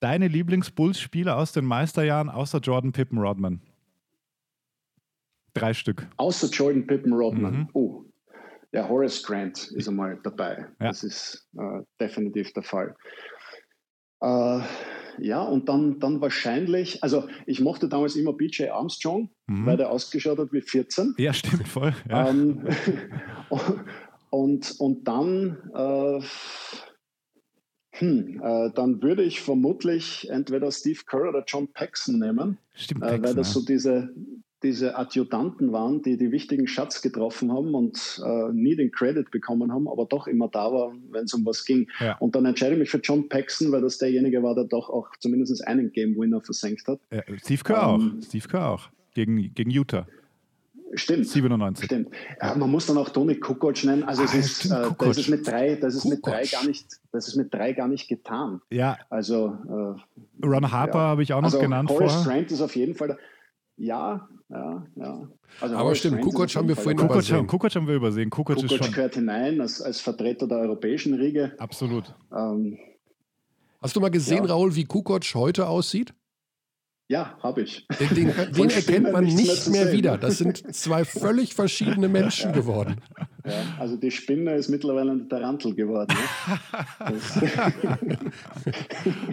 Deine 0.00 0.28
Lieblings-Bulls-Spieler 0.28 1.36
aus 1.36 1.52
den 1.52 1.64
Meisterjahren, 1.64 2.28
außer 2.28 2.58
Jordan 2.58 2.92
Pippen 2.92 3.18
Rodman? 3.18 3.60
Drei 5.54 5.74
Stück. 5.74 6.06
Außer 6.16 6.48
Jordan 6.48 6.86
Pippen 6.86 7.12
Rodman. 7.12 7.54
Mhm. 7.54 7.68
Oh, 7.72 8.04
ja, 8.72 8.88
Horace 8.88 9.22
Grant 9.22 9.72
ist 9.72 9.88
einmal 9.88 10.18
dabei. 10.22 10.66
Ja. 10.80 10.88
Das 10.88 11.02
ist 11.02 11.48
äh, 11.56 11.82
definitiv 12.00 12.52
der 12.52 12.62
Fall. 12.62 12.94
Äh, 14.20 14.60
ja, 15.20 15.42
und 15.42 15.68
dann, 15.68 15.98
dann 15.98 16.20
wahrscheinlich, 16.20 17.02
also 17.02 17.28
ich 17.46 17.60
mochte 17.60 17.88
damals 17.88 18.14
immer 18.14 18.32
BJ 18.32 18.68
Armstrong, 18.68 19.30
mhm. 19.46 19.66
weil 19.66 19.76
der 19.76 19.90
ausgeschaut 19.90 20.38
hat 20.38 20.52
wie 20.52 20.60
14. 20.60 21.14
Ja, 21.18 21.32
stimmt, 21.32 21.66
voll. 21.66 21.94
Ja. 22.08 22.28
Ähm, 22.28 22.66
und, 24.30 24.74
und 24.78 25.08
dann, 25.08 25.56
äh, 25.74 26.20
hm, 28.00 28.40
äh, 28.42 28.70
dann 28.74 29.02
würde 29.02 29.22
ich 29.22 29.40
vermutlich 29.40 30.28
entweder 30.30 30.70
Steve 30.70 31.00
Kerr 31.08 31.28
oder 31.28 31.44
John 31.46 31.68
Paxson 31.68 32.18
nehmen, 32.18 32.58
Stimmt, 32.74 33.00
Paxson, 33.00 33.24
äh, 33.24 33.26
weil 33.26 33.34
das 33.34 33.52
so 33.52 33.64
diese, 33.64 34.10
diese 34.62 34.96
Adjutanten 34.96 35.72
waren, 35.72 36.02
die 36.02 36.16
die 36.16 36.30
wichtigen 36.30 36.66
Schatz 36.66 37.02
getroffen 37.02 37.52
haben 37.52 37.74
und 37.74 38.22
äh, 38.24 38.52
nie 38.52 38.76
den 38.76 38.90
Credit 38.90 39.30
bekommen 39.30 39.72
haben, 39.72 39.88
aber 39.88 40.06
doch 40.06 40.26
immer 40.26 40.48
da 40.48 40.72
war, 40.72 40.92
wenn 41.10 41.24
es 41.24 41.34
um 41.34 41.44
was 41.44 41.64
ging. 41.64 41.88
Ja. 42.00 42.16
Und 42.18 42.34
dann 42.34 42.44
entscheide 42.44 42.74
ich 42.74 42.78
mich 42.78 42.90
für 42.90 42.98
John 42.98 43.28
Paxson, 43.28 43.72
weil 43.72 43.80
das 43.80 43.98
derjenige 43.98 44.42
war, 44.42 44.54
der 44.54 44.64
doch 44.64 44.90
auch 44.90 45.08
zumindest 45.18 45.66
einen 45.66 45.92
Game 45.92 46.16
Winner 46.16 46.40
versenkt 46.40 46.86
hat. 46.86 47.00
Steve 47.38 47.62
Kerr 47.64 47.94
ähm, 47.94 48.18
auch. 48.18 48.24
Steve 48.24 48.48
Kerr 48.48 48.70
auch. 48.70 48.88
Gegen, 49.14 49.52
gegen 49.54 49.70
Utah. 49.70 50.06
Stimmt. 50.94 51.26
97. 51.26 51.84
Stimmt. 51.84 52.08
Ja, 52.40 52.54
man 52.54 52.70
muss 52.70 52.86
dann 52.86 52.96
auch 52.98 53.10
Toni 53.10 53.36
Kukoc 53.36 53.84
nennen. 53.84 54.04
Also 54.04 54.22
es 54.22 54.32
ah, 54.32 54.38
ist, 54.38 54.64
stimmt, 54.64 54.74
äh, 54.74 55.06
das 55.06 55.18
ist 55.18 55.28
mit 55.28 55.46
drei, 55.46 55.74
das 55.76 55.94
ist 55.94 56.04
mit 56.06 56.24
drei 56.24 56.44
gar 56.44 56.64
nicht, 56.64 56.86
das 57.12 57.28
ist 57.28 57.36
mit 57.36 57.52
drei 57.52 57.72
gar 57.72 57.88
nicht 57.88 58.08
getan. 58.08 58.62
Ja. 58.70 58.96
Also 59.10 59.58
äh, 60.42 60.46
Ron 60.46 60.72
Harper 60.72 60.98
ja. 60.98 61.04
habe 61.04 61.22
ich 61.22 61.32
auch 61.32 61.40
noch 61.40 61.46
also 61.46 61.58
genannt 61.58 61.90
Horace 61.90 62.12
vorher. 62.12 62.20
Strand 62.20 62.52
ist 62.52 62.60
auf 62.60 62.74
jeden 62.74 62.94
Fall. 62.94 63.08
Der, 63.08 63.18
ja, 63.76 64.28
ja, 64.48 64.86
ja. 64.96 65.28
Also 65.60 65.74
Aber 65.74 65.84
Horace 65.84 65.98
stimmt, 65.98 66.20
Kukoc 66.22 66.54
haben 66.56 66.68
wir 66.68 66.76
vorhin 66.76 66.96
Kukoc 66.96 67.16
übersehen. 67.16 67.36
Haben, 67.36 67.46
Kukoc 67.46 67.74
haben 67.74 67.86
wir 67.86 67.94
übersehen. 67.94 68.30
Kukoc, 68.30 68.56
Kukoc 68.56 68.70
ist 68.72 68.84
schon 68.84 68.94
gehört 68.94 69.14
hinein 69.14 69.60
als, 69.60 69.82
als 69.82 70.00
Vertreter 70.00 70.46
der 70.46 70.58
europäischen 70.58 71.14
Riege. 71.14 71.52
Absolut. 71.58 72.14
Ähm, 72.34 72.78
Hast 73.80 73.94
du 73.94 74.00
mal 74.00 74.10
gesehen, 74.10 74.44
ja. 74.44 74.52
Raul, 74.52 74.74
wie 74.74 74.84
Kukoc 74.84 75.24
heute 75.34 75.68
aussieht? 75.68 76.12
Ja, 77.10 77.38
habe 77.42 77.62
ich. 77.62 77.86
Den, 77.98 78.08
den, 78.14 78.52
den 78.52 78.70
erkennt 78.70 79.12
man 79.12 79.24
nicht 79.24 79.68
mehr, 79.68 79.86
mehr 79.86 79.92
wieder. 79.94 80.18
Das 80.18 80.36
sind 80.36 80.74
zwei 80.74 81.06
völlig 81.06 81.54
verschiedene 81.54 82.06
Menschen 82.08 82.52
geworden. 82.52 82.96
Ja, 83.46 83.52
also 83.78 83.96
die 83.96 84.10
Spinne 84.10 84.54
ist 84.56 84.68
mittlerweile 84.68 85.12
eine 85.12 85.26
Tarantel 85.26 85.74
geworden. 85.74 86.14
Ne? 87.00 87.18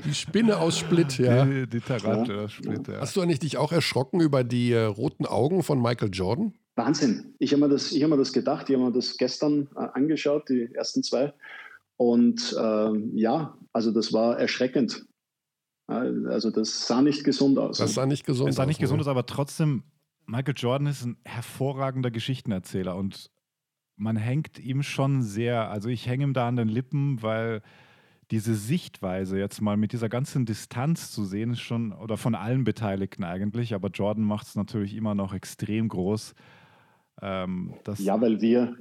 die 0.06 0.14
Spinne 0.14 0.58
aus 0.58 0.80
Split, 0.80 1.18
ja. 1.18 1.44
Die, 1.44 1.68
die 1.68 1.82
Tarantel 1.82 2.40
aus 2.40 2.54
Split, 2.54 2.88
ja. 2.88 3.02
Hast 3.02 3.18
du 3.18 3.22
eigentlich 3.22 3.40
dich 3.40 3.58
auch 3.58 3.74
erschrocken 3.74 4.22
über 4.22 4.46
die 4.46 4.72
äh, 4.72 4.84
roten 4.84 5.26
Augen 5.26 5.62
von 5.62 5.82
Michael 5.82 6.12
Jordan? 6.14 6.54
Wahnsinn. 6.76 7.36
Ich 7.40 7.52
habe 7.52 7.62
mir, 7.62 7.70
das, 7.70 7.92
hab 7.92 8.10
mir 8.10 8.18
das 8.18 8.32
gedacht. 8.32 8.70
Ich 8.70 8.76
habe 8.76 8.86
mir 8.86 8.94
das 8.94 9.18
gestern 9.18 9.68
äh, 9.76 9.88
angeschaut, 9.94 10.48
die 10.48 10.74
ersten 10.74 11.04
zwei. 11.04 11.34
Und 11.98 12.56
äh, 12.58 12.92
ja, 13.16 13.58
also 13.74 13.92
das 13.92 14.14
war 14.14 14.40
erschreckend. 14.40 15.06
Also 15.88 16.50
das 16.50 16.88
sah 16.88 17.02
nicht 17.02 17.24
gesund 17.24 17.60
aus. 17.60 17.78
Das 17.78 17.94
sah 17.94 18.06
nicht 18.06 18.26
gesund 18.26 18.48
aus. 18.48 18.54
Es 18.54 18.56
sah 18.58 18.66
nicht 18.66 18.80
gesund 18.80 19.00
aus, 19.02 19.08
aber 19.08 19.26
trotzdem, 19.26 19.84
Michael 20.26 20.56
Jordan 20.58 20.88
ist 20.88 21.06
ein 21.06 21.18
hervorragender 21.24 22.12
Geschichtenerzähler 22.12 22.96
und 22.96 23.30
man 23.96 24.18
hängt 24.18 24.60
ihm 24.60 24.84
schon 24.84 25.22
sehr, 25.22 25.70
also 25.70 25.90
ich 25.90 26.08
hänge 26.08 26.24
ihm 26.26 26.34
da 26.34 26.48
an 26.48 26.56
den 26.56 26.68
Lippen, 26.68 27.22
weil 27.22 27.62
diese 28.32 28.56
Sichtweise 28.56 29.38
jetzt 29.38 29.62
mal 29.62 29.78
mit 29.78 29.94
dieser 29.94 30.10
ganzen 30.10 30.46
Distanz 30.46 31.12
zu 31.12 31.24
sehen 31.26 31.52
ist 31.52 31.62
schon, 31.62 31.94
oder 31.94 32.18
von 32.18 32.34
allen 32.34 32.64
Beteiligten 32.64 33.24
eigentlich, 33.24 33.74
aber 33.74 33.90
Jordan 33.90 34.24
macht 34.24 34.48
es 34.48 34.56
natürlich 34.56 34.96
immer 34.96 35.14
noch 35.14 35.34
extrem 35.34 35.88
groß. 35.88 36.34
Ähm, 37.22 37.76
ja, 37.98 38.20
weil 38.20 38.42
wir, 38.42 38.76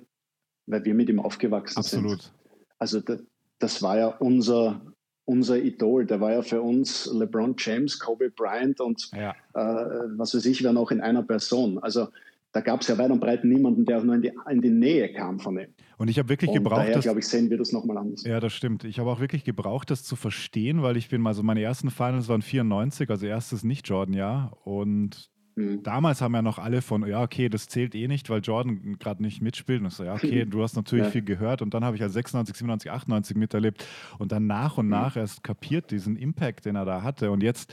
weil 0.67 0.85
wir 0.85 0.95
mit 0.95 1.09
ihm 1.09 1.21
aufgewachsen 1.21 1.79
absolut. 1.79 2.23
sind. 2.23 2.33
Absolut. 2.33 2.75
Also 2.79 3.01
das, 3.01 3.23
das 3.59 3.83
war 3.83 3.99
ja 3.99 4.09
unser, 4.09 4.94
unser 5.25 5.59
Idol. 5.59 6.07
Der 6.07 6.21
war 6.21 6.33
ja 6.33 6.43
für 6.43 6.61
uns 6.61 7.11
LeBron 7.13 7.55
James, 7.59 7.99
Kobe 7.99 8.31
Bryant 8.31 8.81
und 8.81 9.11
ja. 9.13 9.31
äh, 9.55 10.09
was 10.17 10.35
weiß 10.35 10.47
ich, 10.47 10.63
wer 10.63 10.73
noch 10.73 10.91
in 10.91 11.01
einer 11.01 11.23
Person. 11.23 11.79
Also 11.79 12.09
da 12.53 12.61
gab 12.61 12.83
es 12.83 12.89
ja 12.89 12.97
weit 12.99 13.11
und 13.11 13.21
breit 13.21 13.45
niemanden, 13.45 13.85
der 13.85 13.99
auch 13.99 14.05
nur 14.05 14.15
in 14.15 14.23
die, 14.23 14.33
in 14.49 14.63
die 14.63 14.71
Nähe 14.71 15.13
kam 15.13 15.41
von 15.41 15.59
ihm. 15.59 15.69
Und 15.99 16.09
ich 16.09 16.19
habe 16.19 16.29
wirklich 16.29 16.51
und 16.51 16.55
gebraucht. 16.55 16.83
Daher, 16.83 17.01
glaube 17.01 17.19
ich, 17.19 17.27
sehen 17.27 17.51
wir 17.51 17.59
das 17.59 17.73
nochmal 17.73 17.99
anders. 17.99 18.25
Ja, 18.25 18.39
das 18.39 18.53
stimmt. 18.53 18.85
Ich 18.85 18.99
habe 18.99 19.11
auch 19.11 19.21
wirklich 19.21 19.45
gebraucht, 19.45 19.91
das 19.91 20.05
zu 20.05 20.15
verstehen, 20.17 20.83
weil 20.83 20.97
ich 20.97 21.09
bin 21.09 21.21
mal 21.21 21.35
so, 21.35 21.43
meine 21.43 21.63
ersten 21.63 21.91
Finals 21.91 22.29
waren 22.29 22.43
94, 22.43 23.11
also 23.11 23.27
erstes 23.27 23.65
Nicht-Jordan-Jahr. 23.65 24.57
Und 24.65 25.31
Mhm. 25.57 25.83
Damals 25.83 26.21
haben 26.21 26.35
ja 26.35 26.43
noch 26.43 26.59
alle 26.59 26.83
von, 26.83 27.07
ja, 27.07 27.23
okay, 27.23 27.49
das 27.49 27.69
zählt 27.69 27.95
eh 27.95 28.09
nicht, 28.09 28.29
weil 28.31 28.41
Jordan 28.41 28.99
gerade 28.99 29.23
nicht 29.23 29.41
mitspielt. 29.41 29.81
Und 29.81 29.89
ich 29.89 29.95
so, 29.95 30.05
ja, 30.05 30.15
okay, 30.15 30.45
du 30.49 30.63
hast 30.63 30.75
natürlich 30.75 31.07
ja. 31.07 31.11
viel 31.11 31.23
gehört. 31.23 31.63
Und 31.63 31.75
dann 31.75 31.85
habe 31.85 31.97
ich 31.97 32.01
ja 32.01 32.09
96, 32.09 32.57
97, 32.57 32.91
98 32.91 33.37
miterlebt 33.37 33.87
und 34.19 34.33
dann 34.33 34.47
nach 34.47 34.79
und 34.79 34.87
mhm. 34.87 34.93
nach 34.93 35.17
erst 35.17 35.45
kapiert 35.45 35.91
diesen 35.91 36.17
Impact, 36.17 36.65
den 36.67 36.77
er 36.77 36.85
da 36.85 37.03
hatte. 37.03 37.31
Und 37.31 37.43
jetzt 37.43 37.73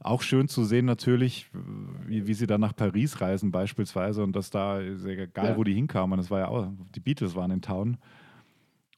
auch 0.00 0.22
schön 0.22 0.48
zu 0.48 0.64
sehen 0.64 0.84
natürlich, 0.84 1.48
wie, 2.06 2.26
wie 2.26 2.34
sie 2.34 2.46
dann 2.46 2.60
nach 2.60 2.74
Paris 2.74 3.20
reisen 3.20 3.52
beispielsweise 3.52 4.22
und 4.22 4.34
dass 4.34 4.50
da, 4.50 4.80
egal 4.80 5.50
ja. 5.50 5.56
wo 5.56 5.64
die 5.64 5.74
hinkamen, 5.74 6.16
das 6.16 6.30
war 6.30 6.40
ja 6.40 6.48
auch, 6.48 6.68
die 6.94 7.00
Beatles 7.00 7.36
waren 7.36 7.50
in 7.50 7.62
Town. 7.62 7.98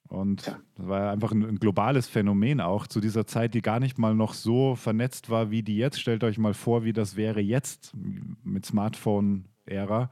Und 0.08 0.46
ja. 0.46 0.60
das 0.76 0.86
war 0.86 1.00
ja 1.00 1.10
einfach 1.12 1.32
ein, 1.32 1.44
ein, 1.44 1.58
globales 1.58 2.06
Phänomen 2.06 2.60
auch 2.60 2.86
zu 2.86 3.00
dieser 3.00 3.26
Zeit, 3.26 3.54
die 3.54 3.62
gar 3.62 3.80
nicht 3.80 3.98
mal 3.98 4.14
noch 4.14 4.34
so 4.34 4.74
vernetzt 4.74 5.30
war 5.30 5.50
wie 5.50 5.62
die 5.62 5.76
jetzt. 5.76 6.00
Stellt 6.00 6.24
euch 6.24 6.38
mal 6.38 6.54
vor, 6.54 6.84
wie 6.84 6.92
das 6.92 7.16
wäre 7.16 7.40
jetzt 7.40 7.92
mit 8.44 8.66
Smartphone-Ära. 8.66 10.10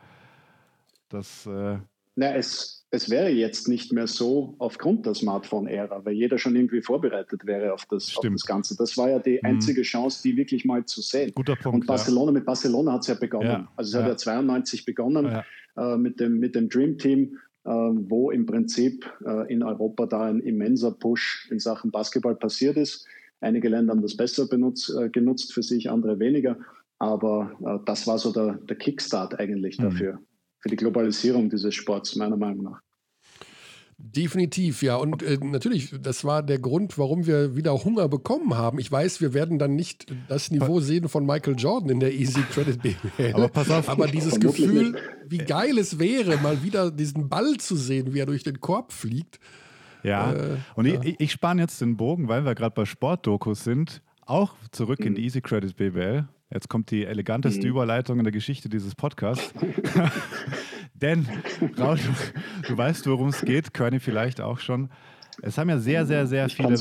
Das. 1.08 1.46
Äh 1.46 1.78
Na, 2.16 2.34
es, 2.34 2.86
es 2.90 3.10
wäre 3.10 3.28
jetzt 3.28 3.68
nicht 3.68 3.92
mehr 3.92 4.06
so 4.06 4.54
aufgrund 4.58 5.04
der 5.04 5.14
Smartphone-Ära, 5.14 6.04
weil 6.04 6.14
jeder 6.14 6.38
schon 6.38 6.56
irgendwie 6.56 6.80
vorbereitet 6.80 7.44
wäre 7.44 7.74
auf 7.74 7.84
das, 7.86 8.16
auf 8.16 8.24
das 8.26 8.46
Ganze. 8.46 8.76
Das 8.76 8.96
war 8.96 9.10
ja 9.10 9.18
die 9.18 9.40
mhm. 9.42 9.50
einzige 9.50 9.80
mhm. 9.80 9.84
Chance, 9.84 10.22
die 10.22 10.36
wirklich 10.36 10.64
mal 10.64 10.84
zu 10.86 11.02
sehen. 11.02 11.32
Guter 11.34 11.56
Punkt. 11.56 11.80
Und 11.80 11.86
Barcelona, 11.86 12.26
ja. 12.26 12.32
mit 12.32 12.46
Barcelona 12.46 12.92
hat 12.92 13.02
es 13.02 13.08
ja 13.08 13.14
begonnen. 13.14 13.46
Ja. 13.46 13.72
Also 13.76 13.98
es 13.98 14.02
hat 14.02 14.10
ja 14.10 14.16
92 14.16 14.86
begonnen 14.86 15.42
äh, 15.76 15.96
mit, 15.96 16.18
dem, 16.18 16.38
mit 16.38 16.54
dem 16.54 16.70
Dream 16.70 16.96
Team 16.96 17.38
wo 17.70 18.30
im 18.30 18.46
Prinzip 18.46 19.08
äh, 19.24 19.52
in 19.52 19.62
Europa 19.62 20.06
da 20.06 20.22
ein 20.22 20.40
immenser 20.40 20.92
Push 20.92 21.48
in 21.50 21.58
Sachen 21.58 21.90
Basketball 21.90 22.34
passiert 22.34 22.76
ist. 22.76 23.06
Einige 23.40 23.68
Länder 23.68 23.92
haben 23.92 24.02
das 24.02 24.16
besser 24.16 24.46
benutzt, 24.48 24.92
äh, 24.96 25.08
genutzt 25.08 25.52
für 25.52 25.62
sich, 25.62 25.90
andere 25.90 26.18
weniger. 26.18 26.58
Aber 26.98 27.56
äh, 27.64 27.84
das 27.84 28.06
war 28.06 28.18
so 28.18 28.32
der, 28.32 28.54
der 28.54 28.76
Kickstart 28.76 29.38
eigentlich 29.38 29.78
mhm. 29.78 29.82
dafür, 29.84 30.18
für 30.60 30.68
die 30.68 30.76
Globalisierung 30.76 31.50
dieses 31.50 31.74
Sports, 31.74 32.16
meiner 32.16 32.36
Meinung 32.36 32.64
nach. 32.64 32.82
Definitiv, 34.04 34.82
ja. 34.82 34.96
Und 34.96 35.22
äh, 35.22 35.38
natürlich, 35.40 35.94
das 36.02 36.24
war 36.24 36.42
der 36.42 36.58
Grund, 36.58 36.98
warum 36.98 37.26
wir 37.26 37.54
wieder 37.54 37.72
Hunger 37.84 38.08
bekommen 38.08 38.54
haben. 38.54 38.80
Ich 38.80 38.90
weiß, 38.90 39.20
wir 39.20 39.32
werden 39.32 39.60
dann 39.60 39.76
nicht 39.76 40.12
das 40.28 40.50
Niveau 40.50 40.80
sehen 40.80 41.08
von 41.08 41.24
Michael 41.24 41.54
Jordan 41.56 41.88
in 41.88 42.00
der 42.00 42.12
Easy 42.12 42.42
Credit 42.52 42.82
BWL. 42.82 43.34
Aber 43.34 43.48
pass 43.48 43.70
auf. 43.70 43.88
Aber 43.88 44.08
dieses 44.08 44.40
Gefühl, 44.40 44.96
wie 45.28 45.38
geil 45.38 45.78
es 45.78 46.00
wäre, 46.00 46.36
mal 46.38 46.62
wieder 46.64 46.90
diesen 46.90 47.28
Ball 47.28 47.56
zu 47.58 47.76
sehen, 47.76 48.12
wie 48.12 48.18
er 48.18 48.26
durch 48.26 48.42
den 48.42 48.60
Korb 48.60 48.92
fliegt. 48.92 49.38
Ja, 50.02 50.32
äh, 50.32 50.56
und 50.74 50.86
ja. 50.86 51.00
ich, 51.02 51.20
ich 51.20 51.32
spanne 51.32 51.62
jetzt 51.62 51.80
den 51.80 51.96
Bogen, 51.96 52.28
weil 52.28 52.44
wir 52.44 52.56
gerade 52.56 52.74
bei 52.74 52.84
Sportdokus 52.84 53.62
sind, 53.62 54.02
auch 54.26 54.54
zurück 54.72 55.00
mhm. 55.00 55.06
in 55.06 55.14
die 55.14 55.24
Easy 55.24 55.40
Credit 55.40 55.76
BWL. 55.76 56.28
Jetzt 56.52 56.68
kommt 56.68 56.90
die 56.90 57.04
eleganteste 57.04 57.62
mhm. 57.62 57.70
Überleitung 57.70 58.18
in 58.18 58.24
der 58.24 58.32
Geschichte 58.32 58.68
dieses 58.68 58.94
Podcasts. 58.94 59.54
Denn, 61.02 61.26
Raul, 61.76 61.98
du, 62.66 62.78
weißt, 62.78 63.08
worum 63.08 63.28
es 63.28 63.42
geht, 63.42 63.74
Körny 63.74 63.98
vielleicht 63.98 64.40
auch 64.40 64.60
schon. 64.60 64.88
Es 65.42 65.58
haben 65.58 65.68
ja 65.68 65.78
sehr, 65.78 66.06
sehr, 66.06 66.28
sehr 66.28 66.48
viele, 66.48 66.76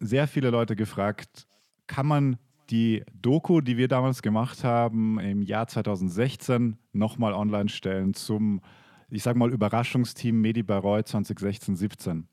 sehr 0.00 0.26
viele 0.26 0.48
Leute 0.48 0.74
gefragt, 0.74 1.46
kann 1.86 2.06
man 2.06 2.38
die 2.70 3.04
Doku, 3.20 3.60
die 3.60 3.76
wir 3.76 3.88
damals 3.88 4.22
gemacht 4.22 4.64
haben, 4.64 5.20
im 5.20 5.42
Jahr 5.42 5.66
2016 5.66 6.78
nochmal 6.92 7.34
online 7.34 7.68
stellen 7.68 8.14
zum, 8.14 8.62
ich 9.10 9.22
sage 9.22 9.38
mal, 9.38 9.52
Überraschungsteam 9.52 10.40
Medi 10.40 10.62
Baroy 10.62 11.00
2016-17. 11.00 12.24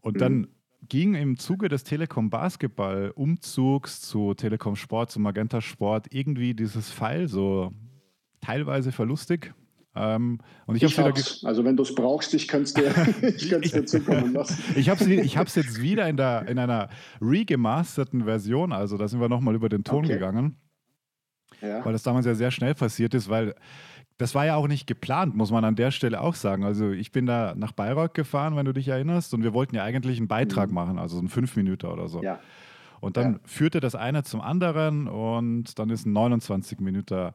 Und 0.00 0.20
dann 0.20 0.32
mhm. 0.32 0.48
ging 0.88 1.14
im 1.14 1.38
Zuge 1.38 1.68
des 1.68 1.84
Telekom 1.84 2.30
Basketball 2.30 3.10
Umzugs 3.14 4.00
zu 4.00 4.32
Telekom 4.32 4.76
Sport, 4.76 5.10
zu 5.10 5.20
Magenta 5.20 5.60
Sport 5.60 6.06
irgendwie 6.10 6.54
dieses 6.54 6.90
Pfeil 6.90 7.28
so 7.28 7.72
teilweise 8.40 8.92
verlustig 8.92 9.52
ähm, 9.96 10.38
und 10.66 10.76
ich, 10.76 10.82
ich 10.82 10.98
hab's. 10.98 11.44
Also 11.44 11.64
wenn 11.64 11.76
du 11.76 11.82
es 11.82 11.94
brauchst, 11.94 12.34
ich 12.34 12.46
kann 12.46 12.62
es 12.62 12.74
dir, 12.74 12.92
dir 13.60 13.86
zukommen 13.86 14.32
lassen. 14.32 14.62
ich 14.76 14.88
habe 14.88 15.04
es 15.04 15.54
jetzt 15.54 15.80
wieder 15.80 16.08
in, 16.08 16.16
der, 16.16 16.46
in 16.46 16.58
einer 16.58 16.88
regemasterten 17.20 18.24
Version, 18.24 18.72
also 18.72 18.96
da 18.96 19.08
sind 19.08 19.20
wir 19.20 19.28
nochmal 19.28 19.54
über 19.54 19.68
den 19.68 19.84
Ton 19.84 20.04
okay. 20.04 20.14
gegangen. 20.14 20.56
Ja. 21.60 21.84
Weil 21.84 21.92
das 21.92 22.02
damals 22.02 22.26
ja 22.26 22.34
sehr 22.34 22.50
schnell 22.50 22.74
passiert 22.74 23.14
ist, 23.14 23.28
weil 23.28 23.54
das 24.18 24.34
war 24.34 24.44
ja 24.44 24.56
auch 24.56 24.68
nicht 24.68 24.86
geplant, 24.86 25.36
muss 25.36 25.50
man 25.50 25.64
an 25.64 25.76
der 25.76 25.90
Stelle 25.90 26.20
auch 26.20 26.34
sagen. 26.34 26.64
Also 26.64 26.90
ich 26.90 27.12
bin 27.12 27.26
da 27.26 27.54
nach 27.56 27.72
Bayreuth 27.72 28.14
gefahren, 28.14 28.56
wenn 28.56 28.66
du 28.66 28.72
dich 28.72 28.88
erinnerst, 28.88 29.32
und 29.32 29.42
wir 29.42 29.54
wollten 29.54 29.76
ja 29.76 29.84
eigentlich 29.84 30.18
einen 30.18 30.28
Beitrag 30.28 30.68
mhm. 30.68 30.74
machen, 30.74 30.98
also 30.98 31.18
ein 31.18 31.28
fünf 31.28 31.56
Minuten 31.56 31.86
oder 31.86 32.08
so. 32.08 32.22
Ja. 32.22 32.40
Und 33.00 33.16
dann 33.16 33.34
ja. 33.34 33.38
führte 33.44 33.78
das 33.78 33.94
eine 33.94 34.24
zum 34.24 34.40
anderen 34.40 35.06
und 35.06 35.78
dann 35.78 35.90
ist 35.90 36.04
ein 36.04 36.12
29 36.12 36.80
Minuten 36.80 37.30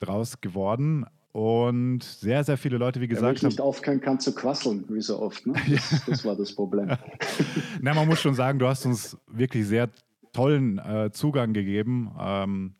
draus 0.00 0.40
geworden. 0.40 1.06
Und 1.36 2.02
sehr, 2.02 2.44
sehr 2.44 2.56
viele 2.56 2.78
Leute, 2.78 2.98
wie 3.02 3.08
gesagt. 3.08 3.26
Wenn 3.26 3.34
ich 3.34 3.42
nicht 3.42 3.60
aufhören 3.60 4.00
kann 4.00 4.18
zu 4.18 4.34
quasseln, 4.34 4.86
wie 4.88 5.02
so 5.02 5.20
oft. 5.20 5.46
Ne? 5.46 5.52
Das, 5.68 6.04
das 6.06 6.24
war 6.24 6.34
das 6.34 6.54
Problem. 6.54 6.96
Na, 7.82 7.92
man 7.92 8.08
muss 8.08 8.22
schon 8.22 8.34
sagen, 8.34 8.58
du 8.58 8.66
hast 8.66 8.86
uns 8.86 9.18
wirklich 9.26 9.66
sehr 9.66 9.90
tollen 10.32 10.78
äh, 10.78 11.10
Zugang 11.12 11.52
gegeben. 11.52 12.10
Ähm, 12.18 12.74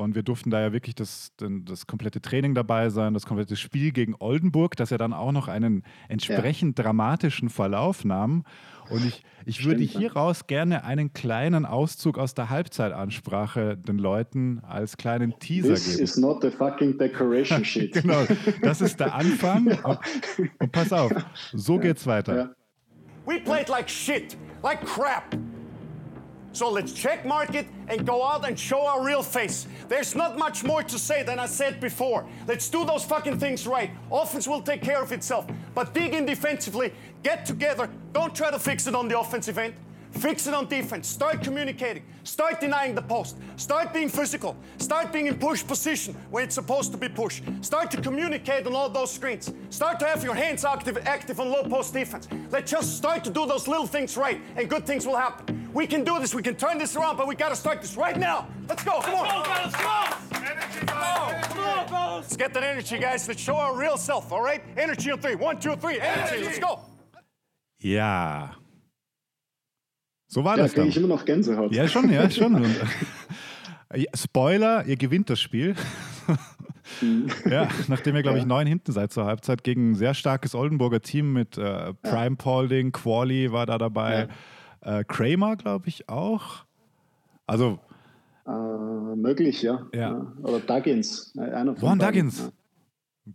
und 0.00 0.14
wir 0.14 0.22
durften 0.22 0.50
da 0.50 0.60
ja 0.60 0.72
wirklich 0.72 0.94
das, 0.94 1.32
das 1.38 1.86
komplette 1.86 2.20
Training 2.20 2.54
dabei 2.54 2.90
sein, 2.90 3.14
das 3.14 3.26
komplette 3.26 3.56
Spiel 3.56 3.92
gegen 3.92 4.14
Oldenburg, 4.18 4.76
das 4.76 4.90
ja 4.90 4.98
dann 4.98 5.12
auch 5.12 5.32
noch 5.32 5.48
einen 5.48 5.84
entsprechend 6.08 6.78
ja. 6.78 6.84
dramatischen 6.84 7.48
Verlauf 7.48 8.04
nahm. 8.04 8.44
Und 8.90 9.06
ich, 9.06 9.22
ich 9.46 9.64
würde 9.64 9.84
hieraus 9.84 10.48
gerne 10.48 10.84
einen 10.84 11.12
kleinen 11.12 11.64
Auszug 11.64 12.18
aus 12.18 12.34
der 12.34 12.50
Halbzeitansprache 12.50 13.76
den 13.76 13.98
Leuten 13.98 14.60
als 14.66 14.96
kleinen 14.96 15.38
Teaser 15.38 15.74
This 15.74 15.84
geben. 15.84 15.98
This 15.98 16.10
is 16.10 16.16
not 16.16 16.42
the 16.42 16.50
fucking 16.50 16.98
decoration 16.98 17.64
sheet. 17.64 17.92
genau, 17.92 18.24
das 18.62 18.80
ist 18.80 18.98
der 18.98 19.14
Anfang. 19.14 19.68
Und, 19.84 19.98
und 20.58 20.72
pass 20.72 20.92
auf, 20.92 21.12
so 21.52 21.76
ja. 21.76 21.82
geht's 21.82 22.06
weiter. 22.06 22.36
Ja. 22.36 22.50
We 23.26 23.40
played 23.40 23.68
like 23.68 23.88
shit, 23.88 24.36
like 24.62 24.84
crap. 24.84 25.36
So 26.52 26.68
let's 26.68 26.92
check 26.92 27.24
market 27.24 27.66
and 27.88 28.06
go 28.06 28.26
out 28.26 28.46
and 28.46 28.58
show 28.58 28.86
our 28.86 29.04
real 29.04 29.22
face. 29.22 29.66
There's 29.88 30.14
not 30.14 30.36
much 30.36 30.64
more 30.64 30.82
to 30.82 30.98
say 30.98 31.22
than 31.22 31.38
I 31.38 31.46
said 31.46 31.80
before. 31.80 32.26
Let's 32.48 32.68
do 32.68 32.84
those 32.84 33.04
fucking 33.04 33.38
things 33.38 33.66
right. 33.66 33.90
Offense 34.10 34.48
will 34.48 34.62
take 34.62 34.82
care 34.82 35.02
of 35.02 35.12
itself. 35.12 35.46
But 35.74 35.94
dig 35.94 36.14
in 36.14 36.26
defensively, 36.26 36.92
get 37.22 37.46
together. 37.46 37.88
Don't 38.12 38.34
try 38.34 38.50
to 38.50 38.58
fix 38.58 38.86
it 38.86 38.94
on 38.94 39.08
the 39.08 39.18
offensive 39.18 39.58
end. 39.58 39.74
Fix 40.12 40.46
it 40.46 40.54
on 40.54 40.66
defense. 40.66 41.08
Start 41.08 41.42
communicating. 41.42 42.02
Start 42.24 42.60
denying 42.60 42.94
the 42.94 43.02
post. 43.02 43.36
Start 43.56 43.92
being 43.92 44.08
physical. 44.08 44.56
Start 44.78 45.12
being 45.12 45.26
in 45.26 45.38
push 45.38 45.66
position 45.66 46.14
when 46.30 46.44
it's 46.44 46.54
supposed 46.54 46.92
to 46.92 46.98
be 46.98 47.08
push. 47.08 47.40
Start 47.60 47.90
to 47.92 48.00
communicate 48.00 48.66
on 48.66 48.74
all 48.74 48.88
those 48.88 49.10
screens. 49.10 49.52
Start 49.70 49.98
to 50.00 50.06
have 50.06 50.22
your 50.22 50.34
hands 50.34 50.64
active, 50.64 50.98
active 51.06 51.40
on 51.40 51.50
low 51.50 51.62
post 51.62 51.94
defense. 51.94 52.28
Let's 52.50 52.70
just 52.70 52.96
start 52.96 53.24
to 53.24 53.30
do 53.30 53.46
those 53.46 53.66
little 53.68 53.86
things 53.86 54.16
right, 54.16 54.40
and 54.56 54.68
good 54.68 54.86
things 54.86 55.06
will 55.06 55.16
happen. 55.16 55.70
We 55.72 55.86
can 55.86 56.04
do 56.04 56.18
this. 56.18 56.34
We 56.34 56.42
can 56.42 56.56
turn 56.56 56.78
this 56.78 56.96
around, 56.96 57.16
but 57.16 57.28
we 57.28 57.34
got 57.34 57.50
to 57.50 57.56
start 57.56 57.80
this 57.80 57.96
right 57.96 58.18
now. 58.18 58.48
Let's 58.68 58.84
go. 58.84 59.00
Come 59.00 59.14
on. 59.14 59.24
Let's 59.24 59.34
go, 59.34 59.54
fellas. 59.54 59.74
Come 59.74 59.86
on. 59.86 60.44
Energy, 60.44 60.86
guys. 60.86 61.46
Come 61.46 61.58
on, 61.58 61.88
fellas. 61.88 62.24
Let's 62.24 62.36
get 62.36 62.54
that 62.54 62.64
energy, 62.64 62.98
guys. 62.98 63.28
Let's 63.28 63.40
show 63.40 63.56
our 63.56 63.76
real 63.76 63.96
self, 63.96 64.32
all 64.32 64.42
right? 64.42 64.62
Energy 64.76 65.10
on 65.12 65.20
three. 65.20 65.36
One, 65.36 65.60
two, 65.60 65.76
three. 65.76 66.00
Energy. 66.00 66.34
energy. 66.34 66.44
Let's 66.44 66.58
go. 66.58 66.80
Yeah. 67.78 68.50
So 70.30 70.44
war 70.44 70.56
ja, 70.56 70.62
das 70.62 70.74
dann. 70.74 70.86
ich 70.86 70.96
immer 70.96 71.08
noch 71.08 71.24
Gänsehaut. 71.24 71.74
Ja, 71.74 71.88
schon, 71.88 72.08
ja, 72.08 72.30
schon. 72.30 72.64
Spoiler, 74.14 74.86
ihr 74.86 74.96
gewinnt 74.96 75.28
das 75.28 75.40
Spiel. 75.40 75.74
Mhm. 77.00 77.28
ja, 77.48 77.68
nachdem 77.86 78.16
ihr, 78.16 78.22
glaube 78.22 78.38
ich, 78.38 78.46
neun 78.46 78.66
hinten 78.66 78.90
seid 78.90 79.12
zur 79.12 79.24
Halbzeit 79.24 79.62
gegen 79.62 79.92
ein 79.92 79.94
sehr 79.94 80.12
starkes 80.12 80.56
Oldenburger 80.56 81.00
Team 81.00 81.32
mit 81.32 81.56
äh, 81.56 81.94
Prime. 82.02 82.34
Paulding, 82.34 82.90
Quali 82.90 83.52
war 83.52 83.64
da 83.64 83.78
dabei, 83.78 84.28
ja. 84.84 84.98
äh, 84.98 85.04
Kramer, 85.04 85.54
glaube 85.54 85.86
ich, 85.86 86.08
auch. 86.08 86.64
Also. 87.46 87.78
Äh, 88.44 88.50
möglich, 88.50 89.62
ja. 89.62 89.86
ja. 89.94 90.32
Oder 90.42 90.58
Duggins. 90.58 91.32
Äh, 91.36 91.42
einer 91.42 91.76
von 91.76 91.90
Ron 91.90 91.98
Duggins. 92.00 92.50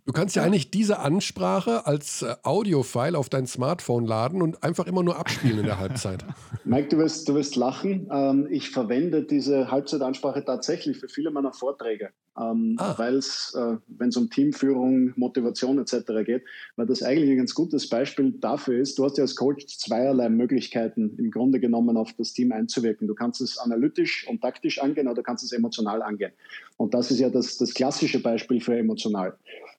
Du 0.06 0.12
kannst 0.14 0.36
ja 0.36 0.44
eigentlich 0.44 0.72
diese 0.72 1.00
Ansprache 1.00 1.86
als 1.86 2.22
äh, 2.22 2.36
Audiofile 2.44 3.18
auf 3.18 3.30
dein 3.30 3.48
Smartphone 3.48 4.06
laden 4.06 4.42
und 4.42 4.64
einfach 4.64 4.88
immer 4.88 5.04
nur 5.04 5.18
abspielen 5.18 5.60
in 5.60 5.66
der 5.66 5.80
Halbzeit. 5.80 6.26
Mike, 6.66 6.90
du 6.90 6.98
wirst, 6.98 7.30
du 7.30 7.36
wirst 7.36 7.56
lachen. 7.56 8.10
Ähm, 8.12 8.48
ich 8.50 8.72
verwende 8.72 9.24
diese 9.24 9.72
Halbzeitansprache 9.72 10.44
tatsächlich 10.44 10.98
für 10.98 11.08
viele 11.08 11.32
meiner 11.32 11.54
Vorträge, 11.54 12.10
ähm, 12.40 12.76
ah. 12.80 12.96
weil 12.98 13.16
es, 13.16 13.54
äh, 13.58 13.78
wenn 13.88 14.10
es 14.10 14.18
um 14.18 14.30
Teamführung, 14.30 15.14
Motivation 15.16 15.80
etc. 15.80 15.96
geht, 16.26 16.44
weil 16.76 16.86
das 16.86 17.02
eigentlich 17.02 17.30
ein 17.30 17.38
ganz 17.38 17.54
gutes 17.54 17.90
Beispiel 17.90 18.34
dafür 18.40 18.80
ist. 18.80 18.98
Du 18.98 19.06
hast 19.06 19.18
ja 19.18 19.24
als 19.24 19.36
Coach 19.36 19.66
zweierlei 19.68 20.30
Möglichkeiten 20.30 21.16
im 21.18 21.32
Grunde 21.32 21.60
genommen 21.60 21.98
auf 21.98 22.14
das 22.14 22.34
Team 22.34 22.52
einzuwirken. 22.52 23.08
Du 23.08 23.16
kannst 23.16 23.42
es 23.42 23.58
analytisch 23.58 24.28
und 24.28 24.42
taktisch 24.42 24.82
angehen 24.82 25.08
oder 25.08 25.16
du 25.16 25.24
kannst 25.24 25.44
es 25.44 25.52
emotional 25.52 26.02
angehen. 26.02 26.32
Und 26.78 26.94
das 26.94 27.12
ist 27.12 27.20
ja 27.20 27.30
das, 27.30 27.58
das 27.58 27.74
klassische 27.74 28.22
Beispiel 28.22 28.60
für 28.60 28.78
emotional. 28.78 29.38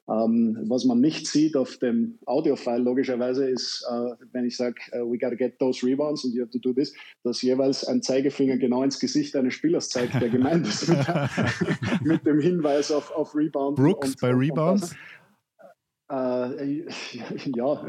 Ähm, 0.08 0.56
was 0.68 0.84
man 0.84 1.00
nicht 1.00 1.26
sieht 1.26 1.56
auf 1.56 1.78
dem 1.78 2.16
Audio-File 2.26 2.80
logischerweise 2.80 3.50
ist, 3.50 3.84
äh, 3.90 4.14
wenn 4.32 4.44
ich 4.44 4.56
sage, 4.56 4.76
uh, 4.94 5.10
we 5.10 5.18
gotta 5.18 5.34
get 5.34 5.58
those 5.58 5.84
rebounds 5.84 6.24
and 6.24 6.32
you 6.32 6.42
have 6.42 6.50
to 6.52 6.60
do 6.60 6.72
this, 6.72 6.94
dass 7.24 7.42
jeweils 7.42 7.84
ein 7.84 8.02
Zeigefinger 8.02 8.56
genau 8.56 8.84
ins 8.84 9.00
Gesicht 9.00 9.34
eines 9.34 9.54
Spielers 9.54 9.88
zeigt, 9.88 10.14
der 10.14 10.28
gemeint 10.28 10.64
ist 10.64 10.88
mit, 10.88 10.98
mit, 12.04 12.24
dem 12.24 12.38
Hinweis 12.46 12.90
auf, 12.90 13.10
auf 13.10 13.34
Rebound. 13.34 13.76
Brooks 13.76 14.10
und, 14.10 14.20
bei 14.20 14.32
und, 14.32 14.40
Rebounds? 14.40 14.94
Äh, 16.10 16.84
ja, 17.56 17.86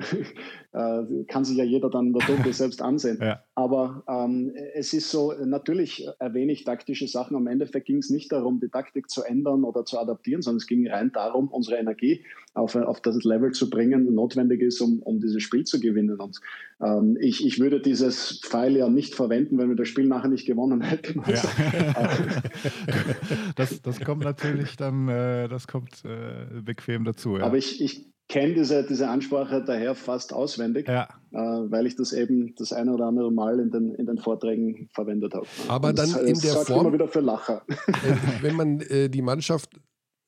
äh, 0.73 1.23
kann 1.25 1.45
sich 1.45 1.57
ja 1.57 1.63
jeder 1.63 1.89
dann 1.89 2.07
in 2.07 2.13
der 2.13 2.27
Doku 2.27 2.51
selbst 2.51 2.81
ansehen. 2.81 3.19
Ja. 3.21 3.43
Aber 3.57 4.03
ähm, 4.07 4.53
es 4.75 4.93
ist 4.93 5.09
so, 5.09 5.33
natürlich 5.33 6.07
erwähne 6.19 6.51
ich 6.51 6.63
taktische 6.63 7.07
Sachen. 7.07 7.35
Am 7.35 7.47
Endeffekt 7.47 7.87
ging 7.87 7.97
es 7.97 8.11
nicht 8.11 8.31
darum, 8.31 8.59
die 8.59 8.69
Taktik 8.69 9.09
zu 9.09 9.23
ändern 9.23 9.63
oder 9.63 9.83
zu 9.83 9.97
adaptieren, 9.97 10.43
sondern 10.43 10.57
es 10.57 10.67
ging 10.67 10.87
rein 10.87 11.11
darum, 11.11 11.47
unsere 11.47 11.77
Energie 11.77 12.23
auf, 12.53 12.75
auf 12.75 13.01
das 13.01 13.23
Level 13.23 13.53
zu 13.53 13.71
bringen, 13.71 14.13
notwendig 14.13 14.61
ist, 14.61 14.79
um, 14.79 14.99
um 14.99 15.19
dieses 15.19 15.41
Spiel 15.41 15.63
zu 15.63 15.79
gewinnen. 15.79 16.19
Und 16.19 16.39
ähm, 16.83 17.17
ich, 17.19 17.43
ich 17.43 17.59
würde 17.59 17.81
dieses 17.81 18.41
Pfeil 18.45 18.77
ja 18.77 18.89
nicht 18.89 19.15
verwenden, 19.15 19.57
wenn 19.57 19.69
wir 19.69 19.75
das 19.75 19.87
Spiel 19.87 20.05
nachher 20.05 20.29
nicht 20.29 20.45
gewonnen 20.45 20.81
hätten. 20.81 21.23
Ja. 21.25 21.41
das, 23.55 23.81
das 23.81 23.99
kommt 24.01 24.23
natürlich 24.23 24.75
dann, 24.75 25.09
äh, 25.09 25.47
das 25.47 25.65
kommt 25.65 26.05
äh, 26.05 26.61
bequem 26.61 27.05
dazu. 27.05 27.37
Ja. 27.37 27.45
Aber 27.45 27.57
ich, 27.57 27.81
ich 27.81 28.05
kenne 28.29 28.53
diese, 28.53 28.83
diese 28.83 29.07
Ansprache 29.07 29.63
daher 29.63 29.95
fast 29.95 30.33
auswendig, 30.33 30.87
ja. 30.87 31.07
äh, 31.31 31.37
weil 31.37 31.87
ich 31.87 31.95
das 31.95 32.11
eben 32.11 32.53
das 32.55 32.73
eine 32.73 32.93
oder 32.93 33.05
andere 33.05 33.31
Mal 33.31 33.59
in 33.59 33.71
den, 33.71 33.95
in 33.95 34.05
den 34.05 34.17
Vorträgen 34.17 34.89
verwendet 34.93 35.33
habe. 35.33 35.47
Aber 35.67 35.89
Und 35.89 35.99
dann 35.99 36.11
das, 36.11 36.21
in 36.21 36.33
das 36.33 36.41
der 36.41 36.55
Form 36.57 36.87
immer 36.87 36.93
wieder 36.93 37.07
für 37.07 37.21
Lacher. 37.21 37.63
Wenn 38.41 38.55
man 38.55 38.81
äh, 38.81 39.09
die 39.09 39.21
Mannschaft 39.21 39.79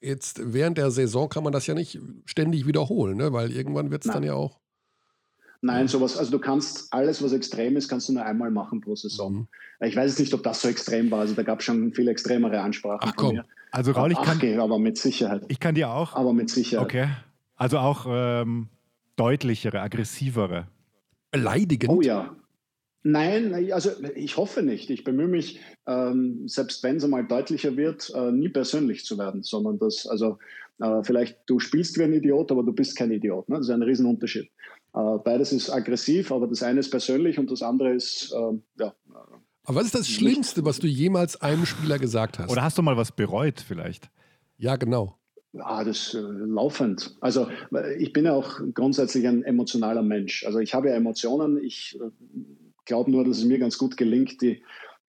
jetzt 0.01 0.41
während 0.53 0.77
der 0.77 0.91
Saison 0.91 1.27
kann 1.27 1.43
man 1.43 1.51
das 1.51 1.67
ja 1.67 1.73
nicht 1.73 1.99
ständig 2.25 2.65
wiederholen, 2.65 3.17
ne? 3.17 3.33
weil 3.33 3.51
irgendwann 3.51 3.91
wird 3.91 4.05
es 4.05 4.11
dann 4.11 4.23
ja 4.23 4.33
auch. 4.33 4.59
Nein, 5.61 5.89
sowas, 5.89 6.17
also 6.17 6.31
du 6.31 6.39
kannst 6.39 6.93
alles, 6.93 7.21
was 7.21 7.33
extrem 7.33 7.75
ist, 7.75 7.89
kannst 7.89 8.07
du 8.07 8.13
nur 8.13 8.23
einmal 8.23 8.49
machen 8.49 8.79
pro 8.79 8.95
Saison. 8.95 9.33
Mhm. 9.33 9.47
Ich 9.81 9.93
weiß 9.93 10.11
jetzt 10.11 10.19
nicht, 10.19 10.33
ob 10.33 10.41
das 10.41 10.61
so 10.61 10.69
extrem 10.69 11.11
war. 11.11 11.19
Also 11.19 11.35
da 11.35 11.43
gab 11.43 11.59
es 11.59 11.65
schon 11.65 11.93
viel 11.93 12.07
extremere 12.07 12.61
Ansprachen. 12.61 13.01
Ach 13.01 13.15
komm. 13.17 13.41
Also 13.71 13.91
Raul, 13.91 14.13
ich 14.13 14.21
kann. 14.21 14.39
Ach, 14.41 14.63
aber 14.63 14.79
mit 14.79 14.97
Sicherheit. 14.97 15.43
Ich 15.49 15.59
kann 15.59 15.75
dir 15.75 15.89
auch. 15.89 16.15
Aber 16.15 16.31
mit 16.31 16.49
Sicherheit. 16.49 16.85
Okay. 16.85 17.09
Also 17.59 17.77
auch 17.77 18.05
ähm, 18.09 18.69
deutlichere, 19.17 19.81
aggressivere. 19.81 20.67
Beleidigend? 21.29 21.91
Oh 21.91 22.01
ja. 22.01 22.35
Nein, 23.03 23.71
also 23.71 23.91
ich 24.15 24.37
hoffe 24.37 24.63
nicht. 24.63 24.89
Ich 24.89 25.03
bemühe 25.03 25.27
mich, 25.27 25.59
ähm, 25.85 26.47
selbst 26.47 26.83
wenn 26.83 26.97
es 26.97 27.03
einmal 27.03 27.25
deutlicher 27.25 27.77
wird, 27.77 28.11
äh, 28.15 28.31
nie 28.31 28.49
persönlich 28.49 29.05
zu 29.05 29.17
werden, 29.17 29.43
sondern 29.43 29.77
dass, 29.77 30.07
also 30.07 30.37
äh, 30.79 31.03
vielleicht 31.03 31.39
du 31.47 31.59
spielst 31.59 31.97
wie 31.97 32.03
ein 32.03 32.13
Idiot, 32.13 32.51
aber 32.51 32.63
du 32.63 32.73
bist 32.73 32.97
kein 32.97 33.11
Idiot. 33.11 33.47
Ne? 33.49 33.57
Das 33.57 33.67
ist 33.67 33.73
ein 33.73 33.83
Riesenunterschied. 33.83 34.49
Äh, 34.95 35.17
beides 35.23 35.51
ist 35.51 35.69
aggressiv, 35.69 36.31
aber 36.31 36.47
das 36.47 36.63
eine 36.63 36.79
ist 36.79 36.89
persönlich 36.89 37.37
und 37.39 37.51
das 37.51 37.61
andere 37.61 37.93
ist, 37.93 38.33
ähm, 38.35 38.63
ja. 38.79 38.93
Aber 39.65 39.79
was 39.79 39.85
ist 39.85 39.95
das 39.95 40.07
Schlimmste, 40.07 40.63
was 40.65 40.79
du 40.79 40.87
jemals 40.87 41.39
einem 41.41 41.65
Spieler 41.65 41.99
gesagt 41.99 42.39
hast? 42.39 42.49
Oder 42.49 42.63
hast 42.63 42.77
du 42.77 42.81
mal 42.81 42.97
was 42.97 43.11
bereut 43.11 43.59
vielleicht? 43.59 44.09
Ja, 44.57 44.77
genau. 44.77 45.18
Ja, 45.51 45.83
das 45.83 46.13
äh, 46.13 46.19
laufend. 46.19 47.17
Also 47.21 47.47
ich 47.97 48.13
bin 48.13 48.25
ja 48.25 48.33
auch 48.33 48.59
grundsätzlich 48.73 49.27
ein 49.27 49.43
emotionaler 49.43 50.03
Mensch. 50.03 50.45
Also 50.45 50.59
ich 50.59 50.73
habe 50.75 50.89
ja 50.89 50.95
Emotionen. 50.95 51.57
Ich 51.63 51.99
äh, 51.99 52.09
glaube 52.85 53.09
nur, 53.09 53.23
dass 53.23 53.39
es 53.39 53.45
mir 53.45 53.57
ganz 53.57 53.77
gut 53.77 53.97
gelingt, 53.97 54.41
die 54.41 54.61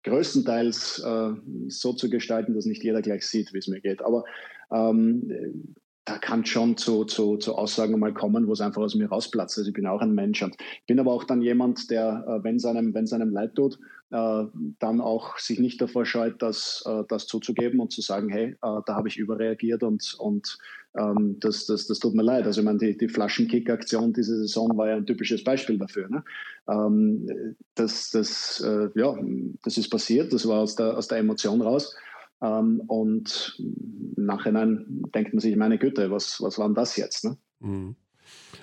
größtenteils 0.03 1.03
äh, 1.05 1.31
so 1.67 1.93
zu 1.93 2.09
gestalten, 2.09 2.53
dass 2.53 2.65
nicht 2.65 2.83
jeder 2.83 3.01
gleich 3.01 3.27
sieht, 3.27 3.53
wie 3.53 3.57
es 3.57 3.67
mir 3.67 3.81
geht. 3.81 4.01
Aber 4.01 4.23
ähm, 4.71 5.75
da 6.05 6.17
kann 6.17 6.45
schon 6.45 6.77
zu, 6.77 7.03
zu, 7.05 7.37
zu 7.37 7.55
Aussagen 7.55 7.99
mal 7.99 8.13
kommen, 8.13 8.47
wo 8.47 8.53
es 8.53 8.61
einfach 8.61 8.81
aus 8.81 8.95
mir 8.95 9.09
rausplatzt. 9.09 9.57
Also 9.57 9.69
ich 9.69 9.73
bin 9.73 9.85
auch 9.85 10.01
ein 10.01 10.15
Mensch 10.15 10.41
und 10.41 10.55
bin 10.87 10.99
aber 10.99 11.11
auch 11.11 11.25
dann 11.25 11.41
jemand, 11.41 11.91
der, 11.91 12.25
äh, 12.27 12.43
wenn 12.43 12.55
es 12.55 12.65
einem, 12.65 12.95
einem 12.95 13.31
leid 13.31 13.55
tut, 13.55 13.75
äh, 13.75 13.77
dann 14.12 15.01
auch 15.01 15.38
sich 15.38 15.60
nicht 15.60 15.80
davor 15.82 16.05
scheut, 16.05 16.41
das, 16.41 16.84
äh, 16.88 17.03
das 17.07 17.28
zuzugeben 17.28 17.80
und 17.80 17.91
zu 17.91 18.01
sagen, 18.01 18.30
hey, 18.30 18.55
da 18.62 18.95
habe 18.95 19.07
ich 19.07 19.18
überreagiert 19.18 19.84
und, 19.84 20.16
und 20.18 20.57
ähm, 20.97 21.38
das, 21.39 21.68
das, 21.68 21.86
das 21.86 21.99
tut 21.99 22.16
mir 22.16 22.24
leid. 22.24 22.45
Also 22.45 22.62
ich 22.62 22.66
meine, 22.66 22.80
die, 22.80 22.97
die 22.97 23.07
Flaschenkick-Aktion 23.07 24.14
diese 24.14 24.38
Saison 24.38 24.76
war 24.78 24.89
ja 24.89 24.95
ein 24.95 25.05
typisches 25.05 25.43
Beispiel 25.43 25.78
dafür. 25.78 26.10
Ne? 26.10 26.24
Ähm, 26.68 27.55
das, 27.76 28.10
das, 28.10 28.66
ja, 28.95 29.16
das 29.64 29.78
ist 29.78 29.89
passiert, 29.89 30.34
das 30.34 30.47
war 30.47 30.62
aus 30.62 30.76
der, 30.76 30.97
aus 30.97 31.07
der 31.07 31.20
Emotion 31.20 31.62
raus. 31.62 31.95
Ähm, 32.41 32.82
und 32.88 33.55
im 33.60 34.26
Nachhinein 34.26 35.03
denkt 35.14 35.34
man 35.34 35.39
sich, 35.39 35.55
meine 35.55 35.78
Güte, 35.78 36.10
was, 36.10 36.41
was 36.41 36.57
war 36.57 36.68
denn 36.68 36.76
das 36.76 36.95
jetzt? 36.95 37.26
Ne? 37.26 37.38
Mhm. 37.60 37.95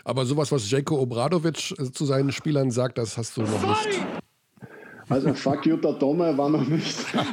Aber 0.05 0.25
sowas, 0.25 0.53
was 0.53 0.71
Jeko 0.71 1.01
Obradovic 1.01 1.73
äh, 1.79 1.91
zu 1.91 2.05
seinen 2.05 2.33
Spielern 2.33 2.71
sagt, 2.71 2.99
das 2.99 3.19
hast 3.19 3.37
du 3.37 3.43
noch 3.43 3.67
nicht. 3.67 4.01
Also 5.09 5.33
fuck 5.35 5.67
you, 5.67 5.77
der 5.77 5.99
Tome 5.99 6.37
war 6.37 6.49
noch 6.49 6.67
nicht. 6.67 7.15
war 7.15 7.25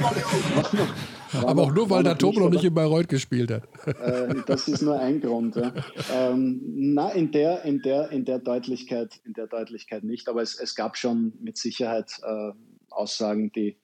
noch, 0.00 0.88
Aber 1.32 1.62
auch 1.62 1.74
nur, 1.74 1.90
weil 1.90 2.02
der 2.02 2.16
Tome 2.16 2.40
noch 2.40 2.50
nicht 2.50 2.64
in 2.64 2.74
Bayreuth 2.74 3.08
gespielt 3.08 3.50
hat. 3.50 3.68
Äh, 3.86 4.34
das 4.46 4.66
ist 4.66 4.82
nur 4.82 4.98
ein 4.98 5.20
Grund. 5.20 5.56
Ja. 5.56 5.72
Ähm, 6.12 6.60
na, 6.74 7.10
in 7.10 7.30
der, 7.30 7.64
in, 7.64 7.82
der, 7.82 8.10
in 8.10 8.24
der 8.24 8.38
Deutlichkeit, 8.38 9.20
in 9.24 9.34
der 9.34 9.46
Deutlichkeit 9.46 10.04
nicht. 10.04 10.28
Aber 10.28 10.42
es, 10.42 10.58
es 10.58 10.74
gab 10.74 10.96
schon 10.96 11.32
mit 11.40 11.58
Sicherheit 11.58 12.12
äh, 12.22 12.52
Aussagen, 12.88 13.52
die, 13.52 13.76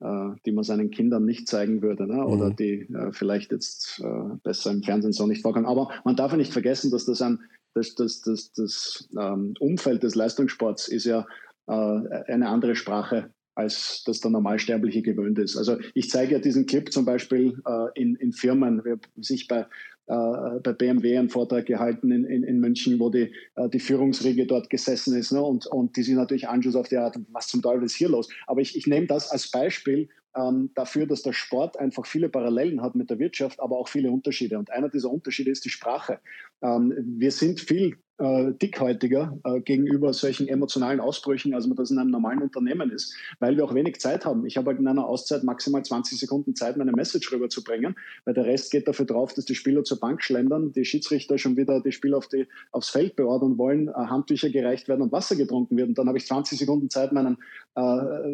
äh, 0.00 0.30
die 0.46 0.52
man 0.52 0.64
seinen 0.64 0.90
Kindern 0.90 1.24
nicht 1.24 1.48
zeigen 1.48 1.82
würde 1.82 2.06
ne? 2.06 2.24
oder 2.24 2.50
mhm. 2.50 2.56
die 2.56 2.88
äh, 2.94 3.12
vielleicht 3.12 3.52
jetzt 3.52 4.00
äh, 4.02 4.36
besser 4.42 4.70
im 4.70 4.82
Fernsehen 4.82 5.12
so 5.12 5.26
nicht 5.26 5.42
vorkommen. 5.42 5.66
Aber 5.66 5.90
man 6.04 6.16
darf 6.16 6.30
ja 6.30 6.38
nicht 6.38 6.52
vergessen, 6.52 6.90
dass 6.90 7.04
das 7.04 7.20
ein 7.20 7.40
das, 7.74 7.96
das, 7.96 8.20
das, 8.22 8.52
das 8.52 9.08
ähm, 9.18 9.54
Umfeld 9.58 10.04
des 10.04 10.14
Leistungssports 10.14 10.86
ist 10.86 11.06
ja 11.06 11.26
eine 11.66 12.48
andere 12.48 12.76
Sprache 12.76 13.30
als 13.54 14.02
das 14.04 14.20
der 14.20 14.30
Normalsterbliche 14.32 15.02
gewöhnt 15.02 15.38
ist. 15.38 15.56
Also 15.56 15.78
ich 15.94 16.10
zeige 16.10 16.32
ja 16.32 16.38
diesen 16.40 16.66
Clip 16.66 16.92
zum 16.92 17.04
Beispiel 17.04 17.62
äh, 17.66 17.86
in, 17.94 18.16
in 18.16 18.32
Firmen, 18.32 18.82
sich 19.16 19.46
bei 19.46 19.66
äh, 20.06 20.60
bei 20.62 20.72
BMW 20.74 21.16
einen 21.16 21.30
Vortrag 21.30 21.64
gehalten 21.64 22.10
in, 22.10 22.24
in, 22.24 22.42
in 22.42 22.60
München, 22.60 23.00
wo 23.00 23.08
die, 23.08 23.32
äh, 23.54 23.68
die 23.70 23.80
Führungsriege 23.80 24.46
dort 24.46 24.68
gesessen 24.68 25.16
ist 25.16 25.32
ne? 25.32 25.42
und, 25.42 25.66
und 25.66 25.96
die 25.96 26.02
sich 26.02 26.14
natürlich 26.14 26.46
anschaut 26.46 26.76
auf 26.76 26.88
die 26.88 26.98
Art, 26.98 27.18
was 27.32 27.48
zum 27.48 27.62
Teufel 27.62 27.84
ist 27.84 27.94
hier 27.94 28.10
los. 28.10 28.28
Aber 28.46 28.60
ich, 28.60 28.76
ich 28.76 28.86
nehme 28.86 29.06
das 29.06 29.30
als 29.30 29.50
Beispiel 29.50 30.10
ähm, 30.36 30.70
dafür, 30.74 31.06
dass 31.06 31.22
der 31.22 31.32
Sport 31.32 31.78
einfach 31.78 32.04
viele 32.04 32.28
Parallelen 32.28 32.82
hat 32.82 32.94
mit 32.94 33.08
der 33.08 33.18
Wirtschaft, 33.18 33.60
aber 33.60 33.78
auch 33.78 33.88
viele 33.88 34.10
Unterschiede. 34.10 34.58
Und 34.58 34.70
einer 34.70 34.90
dieser 34.90 35.10
Unterschiede 35.10 35.50
ist 35.50 35.64
die 35.64 35.70
Sprache. 35.70 36.20
Ähm, 36.62 36.92
wir 37.18 37.30
sind 37.30 37.60
viel 37.60 37.96
äh, 38.18 38.52
dickhäutiger 38.52 39.36
äh, 39.44 39.60
gegenüber 39.60 40.12
solchen 40.12 40.46
emotionalen 40.46 41.00
Ausbrüchen, 41.00 41.54
als 41.54 41.66
man 41.66 41.76
das 41.76 41.90
in 41.90 41.98
einem 41.98 42.10
normalen 42.10 42.40
Unternehmen 42.42 42.90
ist, 42.90 43.14
weil 43.40 43.56
wir 43.56 43.64
auch 43.64 43.74
wenig 43.74 44.00
Zeit 44.00 44.24
haben. 44.24 44.46
Ich 44.46 44.56
habe 44.56 44.70
halt 44.70 44.78
in 44.78 44.86
einer 44.86 45.06
Auszeit 45.06 45.42
maximal 45.42 45.84
20 45.84 46.18
Sekunden 46.18 46.54
Zeit, 46.54 46.76
meine 46.76 46.92
Message 46.92 47.32
rüberzubringen, 47.32 47.96
weil 48.24 48.34
der 48.34 48.44
Rest 48.44 48.70
geht 48.70 48.86
dafür 48.86 49.06
drauf, 49.06 49.34
dass 49.34 49.44
die 49.46 49.54
Spieler 49.54 49.82
zur 49.82 49.98
Bank 49.98 50.22
schlendern, 50.22 50.72
die 50.72 50.84
Schiedsrichter 50.84 51.38
schon 51.38 51.56
wieder 51.56 51.80
die 51.80 51.92
Spieler 51.92 52.18
auf 52.18 52.28
die, 52.28 52.46
aufs 52.70 52.90
Feld 52.90 53.16
beordern 53.16 53.58
wollen, 53.58 53.88
äh, 53.88 53.92
Handtücher 53.92 54.50
gereicht 54.50 54.88
werden 54.88 55.02
und 55.02 55.12
Wasser 55.12 55.34
getrunken 55.34 55.76
wird. 55.76 55.88
Und 55.88 55.98
dann 55.98 56.06
habe 56.06 56.18
ich 56.18 56.26
20 56.26 56.58
Sekunden 56.58 56.90
Zeit, 56.90 57.12
meinen, 57.12 57.38
äh, 57.76 57.80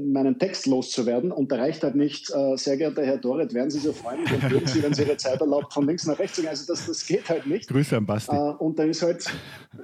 meinen 0.03 0.39
Text 0.39 0.67
loszuwerden. 0.67 1.33
Und 1.33 1.51
da 1.53 1.57
reicht 1.57 1.83
halt 1.83 1.95
nicht, 1.95 2.31
äh, 2.31 2.57
sehr 2.57 2.77
geehrter 2.77 3.03
Herr 3.03 3.19
Doret, 3.19 3.55
werden 3.55 3.71
Sie 3.71 3.79
so 3.79 3.93
freundlich 3.93 4.31
und 4.31 4.51
würden 4.51 4.67
Sie, 4.67 4.83
wenn 4.83 4.93
Sie 4.93 5.05
Ihre 5.05 5.17
Zeit 5.17 5.41
erlaubt, 5.41 5.73
von 5.73 5.87
links 5.87 6.07
nach 6.07 6.19
rechts 6.19 6.37
zu 6.37 6.43
gehen. 6.43 6.51
Also 6.51 6.67
das, 6.67 6.87
das 6.87 7.07
geht 7.07 7.29
halt 7.31 7.47
nicht. 7.47 7.69
Grüße 7.69 7.97
an 7.97 8.05
Basti. 8.05 8.37
und 8.59 8.79
dann 8.79 8.91
ist 8.91 9.03
halt 9.03 9.25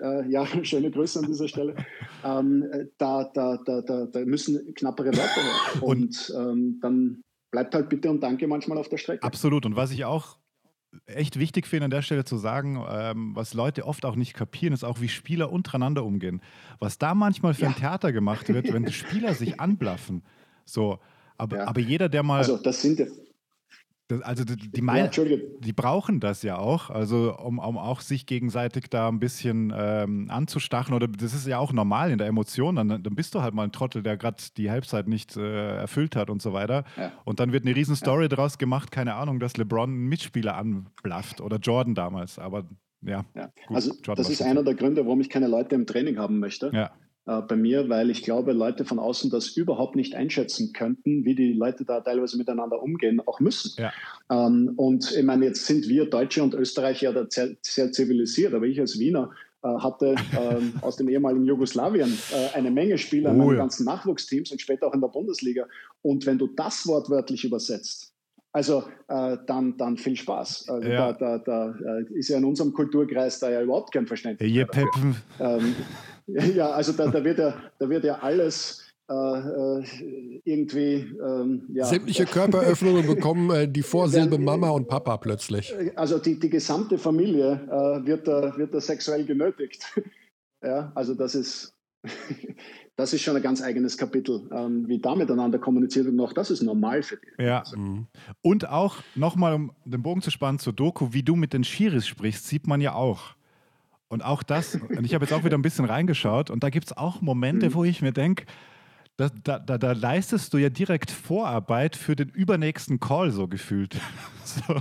äh, 0.03 0.29
ja, 0.29 0.47
schöne 0.65 0.91
Grüße 0.91 1.21
an 1.21 1.27
dieser 1.27 1.49
Stelle. 1.49 1.75
Ähm, 2.25 2.65
da, 2.99 3.31
da, 3.35 3.59
da, 3.65 3.81
da, 3.83 4.07
da 4.07 4.25
müssen 4.25 4.75
knappere 4.75 5.09
Wörter 5.09 5.43
her. 5.43 5.83
Und, 5.83 6.31
und 6.31 6.35
ähm, 6.37 6.79
dann 6.81 7.23
bleibt 7.51 7.75
halt 7.75 7.89
Bitte 7.89 8.11
und 8.11 8.23
Danke 8.23 8.47
manchmal 8.47 8.79
auf 8.79 8.89
der 8.89 8.99
Strecke. 8.99 9.23
Absolut. 9.23 9.67
Und 9.67 9.77
was 9.77 9.91
ich 9.91 10.05
auch 10.05 10.39
echt 11.07 11.39
wichtig 11.39 11.67
finde, 11.67 11.87
an 11.87 11.91
der 11.91 12.03
Stelle 12.03 12.25
zu 12.25 12.37
sagen, 12.37 12.83
ähm, 12.89 13.33
was 13.35 13.55
Leute 13.55 13.85
oft 13.85 14.05
auch 14.05 14.17
nicht 14.17 14.35
kapieren, 14.35 14.73
ist 14.73 14.85
auch, 14.85 15.01
wie 15.01 15.09
Spieler 15.09 15.53
untereinander 15.53 16.05
umgehen. 16.05 16.41
Was 16.79 16.99
da 16.99 17.15
manchmal 17.15 17.55
für 17.55 17.63
ja. 17.63 17.69
ein 17.69 17.77
Theater 17.77 18.13
gemacht 18.13 18.49
wird, 18.49 18.73
wenn 18.73 18.85
die 18.85 18.93
Spieler 18.93 19.35
sich 19.35 19.61
anblaffen. 19.61 20.23
So, 20.65 20.99
aber, 21.39 21.59
ja. 21.59 21.67
aber 21.67 21.81
jeder, 21.81 22.09
der 22.09 22.23
mal. 22.23 22.39
Also, 22.39 22.57
das 22.57 22.83
sind 22.83 23.01
das, 24.09 24.23
also 24.23 24.45
die, 24.45 24.57
die, 24.57 24.83
mein, 24.83 25.11
ja, 25.13 25.37
die, 25.59 25.73
brauchen 25.73 26.21
das 26.21 26.43
ja 26.43 26.59
auch, 26.59 26.91
also 26.91 27.37
um, 27.37 27.59
um, 27.59 27.77
auch 27.77 28.01
sich 28.01 28.27
gegenseitig 28.27 28.85
da 28.89 29.09
ein 29.09 29.19
bisschen 29.19 29.73
ähm, 29.77 30.31
anzustachen. 30.31 30.95
Oder 30.95 31.09
das 31.09 31.35
ist 31.35 31.47
ja 31.47 31.59
auch 31.59 31.73
normal 31.73 32.13
in 32.13 32.19
der 32.19 32.29
Emotion. 32.29 32.77
Dann, 32.77 32.89
dann 32.89 33.03
bist 33.03 33.35
du 33.35 33.43
halt 33.43 33.55
mal 33.55 33.65
ein 33.65 33.73
Trottel, 33.73 34.05
der 34.05 34.17
gerade 34.17 34.37
die 34.57 34.71
Halbzeit 34.71 35.09
nicht 35.09 35.37
äh, 35.37 35.79
erfüllt 35.79 36.15
hat 36.15 36.31
und 36.31 36.41
so 36.41 36.53
weiter. 36.53 36.85
Ja. 36.97 37.13
Und 37.25 37.41
dann 37.41 37.53
wird 37.53 37.65
eine 37.65 37.75
riesen 37.75 37.97
Story 37.97 38.25
ja. 38.25 38.29
daraus 38.29 38.59
gemacht, 38.59 38.93
keine 38.93 39.15
Ahnung, 39.15 39.41
dass 39.41 39.57
LeBron 39.57 39.91
einen 39.91 40.07
Mitspieler 40.07 40.57
anblafft 40.57 41.41
oder 41.41 41.57
Jordan 41.57 41.97
damals. 41.97 42.39
Aber 42.39 42.69
ja. 43.03 43.25
Also 43.69 43.93
das 44.15 44.31
ist 44.31 44.41
einer 44.41 44.63
der 44.63 44.75
Gründe, 44.75 45.05
warum 45.05 45.21
ich 45.21 45.31
keine 45.31 45.49
Leute 45.49 45.75
im 45.75 45.85
Training 45.87 46.17
haben 46.17 46.39
möchte. 46.39 46.71
Ja 46.73 46.93
äh, 47.27 47.43
bei 47.43 47.57
mir, 47.57 47.89
weil 47.89 48.11
ich 48.11 48.23
glaube, 48.23 48.53
Leute 48.53 48.85
von 48.85 48.99
außen 48.99 49.31
das 49.31 49.49
überhaupt 49.57 49.97
nicht 49.97 50.15
einschätzen 50.15 50.73
könnten, 50.73 51.25
wie 51.25 51.35
die 51.35 51.53
Leute 51.53 51.85
da 51.85 52.01
teilweise 52.01 52.39
miteinander 52.39 52.81
umgehen, 52.81 53.21
auch 53.27 53.41
müssen. 53.41 53.73
Ja. 53.79 53.93
Ähm, 54.31 54.73
und 54.77 55.13
ich 55.17 55.25
meine, 55.25 55.47
jetzt 55.47 55.67
sind 55.67 55.89
wir 55.89 56.09
Deutsche 56.09 56.43
und 56.43 56.55
Österreicher 56.55 57.13
da 57.13 57.27
sehr, 57.29 57.57
sehr 57.63 57.91
zivilisiert, 57.91 58.55
aber 58.55 58.67
ich 58.67 58.79
als 58.79 58.99
Wiener 58.99 59.33
äh, 59.63 59.69
hatte 59.69 60.15
ähm, 60.39 60.75
aus 60.83 60.97
dem 60.97 61.09
ehemaligen 61.09 61.45
Jugoslawien 61.45 62.17
äh, 62.33 62.57
eine 62.57 62.71
Menge 62.71 62.97
Spieler 62.97 63.31
oh, 63.31 63.33
in 63.33 63.39
meinen 63.39 63.51
ja. 63.51 63.57
ganzen 63.57 63.87
Nachwuchsteams 63.87 64.53
und 64.53 64.61
später 64.61 64.87
auch 64.87 64.95
in 64.95 65.01
der 65.01 65.09
Bundesliga. 65.09 65.67
Und 66.03 66.27
wenn 66.27 66.39
du 66.39 66.47
das 66.47 66.87
wortwörtlich 66.87 67.45
übersetzt, 67.45 68.13
Also 68.53 68.85
äh, 69.09 69.37
dann, 69.47 69.77
dann 69.77 69.97
viel 69.97 70.17
Spaß. 70.17 70.69
Also 70.69 70.89
ja. 70.89 71.13
Da, 71.13 71.39
da, 71.39 71.75
da 71.75 71.99
äh, 71.99 72.05
ist 72.15 72.29
ja 72.29 72.39
in 72.39 72.45
unserem 72.45 72.73
Kulturkreis 72.73 73.41
da 73.41 73.51
ja 73.51 73.61
überhaupt 73.63 73.93
kein 73.93 74.07
Verständnis. 74.07 74.51
Ja. 74.51 74.67
Ähm, 75.41 75.75
ja, 76.27 76.71
also 76.71 76.93
da, 76.93 77.09
da, 77.09 77.23
wird 77.23 77.39
ja, 77.39 77.55
da 77.79 77.89
wird 77.89 78.05
ja 78.05 78.19
alles 78.19 78.87
äh, 79.09 79.15
äh, 79.15 80.41
irgendwie. 80.45 81.15
Ähm, 81.25 81.63
ja. 81.73 81.85
Sämtliche 81.85 82.27
Körperöffnungen 82.27 83.07
bekommen 83.07 83.51
äh, 83.51 83.69
die 83.69 83.83
Vorsilbe 83.83 84.37
Mama 84.37 84.71
und 84.71 84.89
Papa 84.89 85.17
plötzlich. 85.19 85.73
Also 85.95 86.19
die, 86.19 86.41
die 86.41 86.51
gesamte 86.51 86.99
Familie 86.99 87.61
äh, 87.71 88.05
wird, 88.05 88.27
da, 88.27 88.57
wird 88.57 88.75
da 88.75 88.81
sexuell 88.81 89.25
genötigt. 89.25 89.85
ja, 90.63 90.91
also 90.97 91.15
das 91.15 91.37
ist. 91.37 91.73
das 92.97 93.13
ist 93.13 93.23
schon 93.23 93.37
ein 93.37 93.43
ganz 93.43 93.63
eigenes 93.63 93.97
Kapitel, 93.97 94.49
ähm, 94.53 94.89
wie 94.89 94.99
da 94.99 95.15
miteinander 95.15 95.59
kommuniziert 95.59 96.07
wird. 96.07 96.15
Und 96.15 96.21
auch 96.21 96.33
das 96.33 96.51
ist 96.51 96.63
normal 96.63 97.03
für 97.03 97.17
die. 97.17 97.45
Ja. 97.45 97.61
Also. 97.61 97.77
Mhm. 97.77 98.07
Und 98.43 98.69
auch 98.69 98.97
nochmal, 99.15 99.55
um 99.55 99.73
den 99.85 100.03
Bogen 100.03 100.21
zu 100.21 100.33
spannen 100.33 100.59
zur 100.59 100.73
Doku, 100.73 101.09
wie 101.13 101.23
du 101.23 101.37
mit 101.37 101.53
den 101.53 101.63
Schiris 101.63 102.09
sprichst, 102.09 102.49
sieht 102.49 102.67
man 102.67 102.81
ja 102.81 102.95
auch. 102.95 103.36
Und 104.09 104.25
auch 104.25 104.43
das, 104.43 104.77
und 104.77 105.05
ich 105.05 105.15
habe 105.15 105.25
jetzt 105.25 105.33
auch 105.33 105.45
wieder 105.45 105.59
ein 105.59 105.63
bisschen 105.63 105.85
reingeschaut, 105.85 106.51
und 106.51 106.63
da 106.63 106.71
gibt 106.71 106.87
es 106.87 106.97
auch 106.97 107.21
Momente, 107.21 107.71
mhm. 107.71 107.75
wo 107.75 107.85
ich 107.85 108.03
mir 108.03 108.13
denke, 108.13 108.45
da, 109.17 109.31
da, 109.45 109.59
da, 109.59 109.79
da, 109.79 109.93
leistest 109.93 110.53
du 110.53 110.59
ja 110.59 110.69
direkt 110.69 111.11
Vorarbeit 111.11 111.97
für 111.97 112.15
den 112.15 112.29
übernächsten 112.29 113.01
Call, 113.01 113.31
so 113.31 113.49
gefühlt. 113.49 113.97
so. 114.45 114.81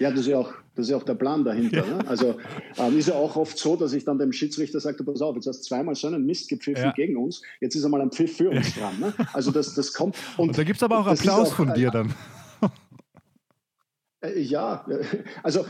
Ja, 0.00 0.10
das 0.10 0.20
ist 0.20 0.26
ja 0.28 0.38
auch, 0.38 0.52
das 0.74 0.86
ist 0.86 0.90
ja 0.90 0.96
auch 0.96 1.04
der 1.04 1.14
Plan 1.14 1.44
dahinter. 1.44 1.86
Ja. 1.86 1.96
Ne? 1.96 2.08
Also 2.08 2.36
ähm, 2.78 2.98
ist 2.98 3.08
ja 3.08 3.14
auch 3.14 3.36
oft 3.36 3.56
so, 3.56 3.76
dass 3.76 3.92
ich 3.92 4.04
dann 4.04 4.18
dem 4.18 4.32
Schiedsrichter 4.32 4.80
sage, 4.80 5.04
pass 5.04 5.20
auf, 5.20 5.36
jetzt 5.36 5.46
hast 5.46 5.60
du 5.60 5.68
zweimal 5.68 5.94
so 5.94 6.06
einen 6.08 6.24
Mist 6.24 6.48
gepfiffen 6.48 6.84
ja. 6.84 6.92
gegen 6.92 7.16
uns, 7.16 7.42
jetzt 7.60 7.76
ist 7.76 7.84
einmal 7.84 8.00
ein 8.00 8.10
Pfiff 8.10 8.38
für 8.38 8.50
uns 8.50 8.74
dran. 8.74 8.98
Ne? 8.98 9.12
Also 9.32 9.50
das, 9.50 9.74
das 9.74 9.92
kommt. 9.92 10.16
Und, 10.36 10.48
und 10.48 10.58
da 10.58 10.64
gibt 10.64 10.78
es 10.78 10.82
aber 10.82 10.98
auch 10.98 11.06
Applaus 11.06 11.50
auch, 11.50 11.54
von 11.54 11.74
dir 11.74 11.90
dann. 11.90 12.14
Äh, 14.20 14.40
ja, 14.40 14.86
also 15.42 15.66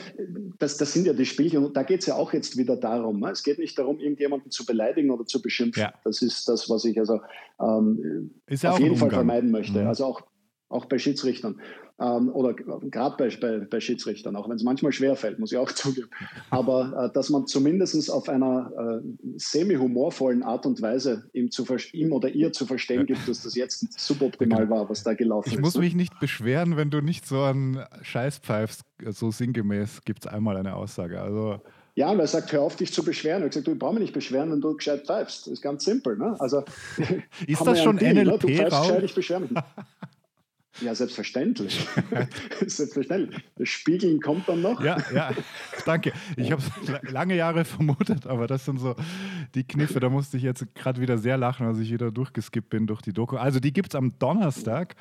das, 0.59 0.77
das 0.77 0.93
sind 0.93 1.07
ja 1.07 1.13
die 1.13 1.27
Spielchen 1.27 1.65
und 1.65 1.77
da 1.77 1.83
geht 1.83 2.01
es 2.01 2.07
ja 2.07 2.15
auch 2.15 2.33
jetzt 2.33 2.57
wieder 2.57 2.77
darum. 2.77 3.21
Ne? 3.21 3.31
Es 3.31 3.43
geht 3.43 3.59
nicht 3.59 3.79
darum, 3.79 3.99
irgendjemanden 3.99 4.51
zu 4.51 4.65
beleidigen 4.67 5.11
oder 5.11 5.25
zu 5.25 5.41
beschimpfen. 5.41 5.83
Ja. 5.83 5.95
Das 6.05 6.23
ist 6.23 6.49
das, 6.49 6.69
was 6.69 6.85
ich 6.85 6.99
also 6.99 7.21
ähm, 7.61 8.31
ja 8.49 8.73
auf 8.73 8.81
jeden 8.81 8.97
Fall 8.97 9.11
vermeiden 9.11 9.51
möchte. 9.51 9.81
Mhm. 9.81 9.87
Also 9.89 10.05
auch, 10.05 10.23
auch 10.69 10.87
bei 10.87 10.99
Schiedsrichtern 10.99 11.61
ähm, 12.01 12.31
oder 12.31 12.55
gerade 12.55 13.17
bei, 13.17 13.29
bei, 13.41 13.59
bei, 13.59 13.81
Schiedsrichtern, 13.81 14.35
auch 14.37 14.49
wenn 14.49 14.57
es 14.57 14.63
manchmal 14.63 14.93
schwer 14.93 15.17
fällt, 15.17 15.39
muss 15.39 15.53
ich 15.53 15.59
auch 15.59 15.71
zugeben. 15.73 16.09
Aber 16.49 17.11
äh, 17.11 17.13
dass 17.15 17.31
man 17.31 17.47
zumindest 17.47 18.11
auf 18.11 18.29
einer 18.29 19.03
äh, 19.03 19.29
semi-humorvollen 19.37 20.43
Art 20.43 20.65
und 20.67 20.81
Weise 20.81 21.29
ihm, 21.33 21.51
zu, 21.51 21.67
ihm 21.93 22.13
oder 22.13 22.31
ihr 22.31 22.53
zu 22.53 22.67
verstehen 22.67 23.07
gibt, 23.07 23.29
dass 23.29 23.43
das 23.43 23.55
jetzt 23.55 23.87
suboptimal 23.99 24.71
war, 24.71 24.89
was 24.89 25.03
da 25.03 25.15
gelaufen 25.15 25.49
ich 25.49 25.55
ist. 25.55 25.59
Ich 25.59 25.65
muss 25.65 25.75
ne? 25.75 25.81
mich 25.81 25.95
nicht 25.95 26.19
beschweren, 26.21 26.77
wenn 26.77 26.91
du 26.91 27.01
nicht 27.01 27.27
so 27.27 27.43
einen 27.43 27.85
Scheiß 28.03 28.39
pfeifst, 28.39 28.83
so 29.11 29.31
sinngemäß 29.31 30.03
gibt 30.05 30.25
es 30.25 30.33
einmal 30.33 30.57
eine 30.57 30.77
Aussage. 30.77 31.21
Also 31.21 31.61
ja, 31.97 32.09
und 32.11 32.21
er 32.21 32.27
sagt, 32.27 32.53
hör 32.53 32.63
auf, 32.63 32.77
dich 32.77 32.95
zu 32.95 33.03
beschweren. 33.03 33.43
Er 33.43 33.49
gesagt, 33.49 33.67
du 33.67 33.75
brauchst 33.75 33.95
mich 33.95 34.03
nicht 34.03 34.15
beschweren, 34.15 34.51
wenn 34.53 34.61
du 34.61 34.75
gescheit 34.75 35.05
pfeifst. 35.05 35.47
Das 35.47 35.55
ist 35.55 35.61
ganz 35.61 35.85
simpel. 35.85 36.17
Ne? 36.17 36.35
Also, 36.39 36.65
ist 37.47 37.67
das 37.67 37.83
schon 37.83 37.99
Deal, 37.99 38.15
NLP? 38.15 38.27
Ne? 38.27 38.39
Du 38.39 38.49
pfeifst 38.49 38.81
gescheit, 38.83 39.03
ich 39.03 39.15
beschwere 39.15 39.41
mich 39.41 39.51
nicht. 39.51 39.65
Ja, 40.81 40.95
selbstverständlich. 40.95 41.87
selbstverständlich. 42.67 43.43
Das 43.57 43.69
Spiegeln 43.69 44.21
kommt 44.21 44.49
dann 44.49 44.63
noch. 44.63 44.83
Ja, 44.83 44.99
ja, 45.15 45.31
danke. 45.85 46.13
Ich 46.37 46.51
habe 46.53 46.63
es 46.63 47.13
lange 47.13 47.37
Jahre 47.37 47.65
vermutet, 47.65 48.27
aber 48.27 48.47
das 48.47 48.65
sind 48.65 48.79
so 48.79 48.95
die 49.55 49.65
Kniffe. 49.65 50.01
Da 50.01 50.09
musste 50.09 50.37
ich 50.37 50.43
jetzt 50.43 50.75
gerade 50.75 51.01
wieder 51.01 51.19
sehr 51.19 51.37
lachen, 51.37 51.67
als 51.67 51.79
ich 51.79 51.93
wieder 51.93 52.11
durchgeskippt 52.11 52.71
bin 52.71 52.87
durch 52.87 53.03
die 53.03 53.13
Doku. 53.13 53.37
Also 53.37 53.61
die 53.61 53.73
gibt 53.73 53.93
es 53.93 53.99
am 53.99 54.19
Donnerstag. 54.19 54.95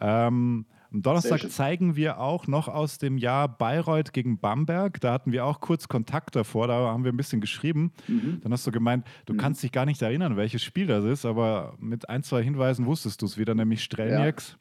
Ähm, 0.00 0.66
am 0.92 1.00
Donnerstag 1.00 1.50
zeigen 1.50 1.96
wir 1.96 2.18
auch 2.18 2.46
noch 2.46 2.68
aus 2.68 2.98
dem 2.98 3.16
Jahr 3.16 3.48
Bayreuth 3.48 4.12
gegen 4.12 4.38
Bamberg. 4.38 5.00
Da 5.00 5.12
hatten 5.12 5.32
wir 5.32 5.46
auch 5.46 5.60
kurz 5.60 5.88
Kontakt 5.88 6.36
davor, 6.36 6.68
da 6.68 6.74
haben 6.74 7.04
wir 7.04 7.12
ein 7.12 7.16
bisschen 7.16 7.40
geschrieben. 7.40 7.92
Mhm. 8.08 8.40
Dann 8.42 8.52
hast 8.52 8.66
du 8.66 8.72
gemeint, 8.72 9.06
du 9.24 9.32
mhm. 9.32 9.38
kannst 9.38 9.62
dich 9.62 9.72
gar 9.72 9.86
nicht 9.86 10.02
erinnern, 10.02 10.36
welches 10.36 10.62
Spiel 10.62 10.86
das 10.86 11.04
ist, 11.04 11.24
aber 11.24 11.76
mit 11.78 12.10
ein, 12.10 12.22
zwei 12.22 12.42
Hinweisen 12.42 12.84
wusstest 12.84 13.22
du 13.22 13.26
es 13.26 13.38
wieder, 13.38 13.54
nämlich 13.54 13.82
Strelnieks. 13.82 14.50
Ja 14.50 14.58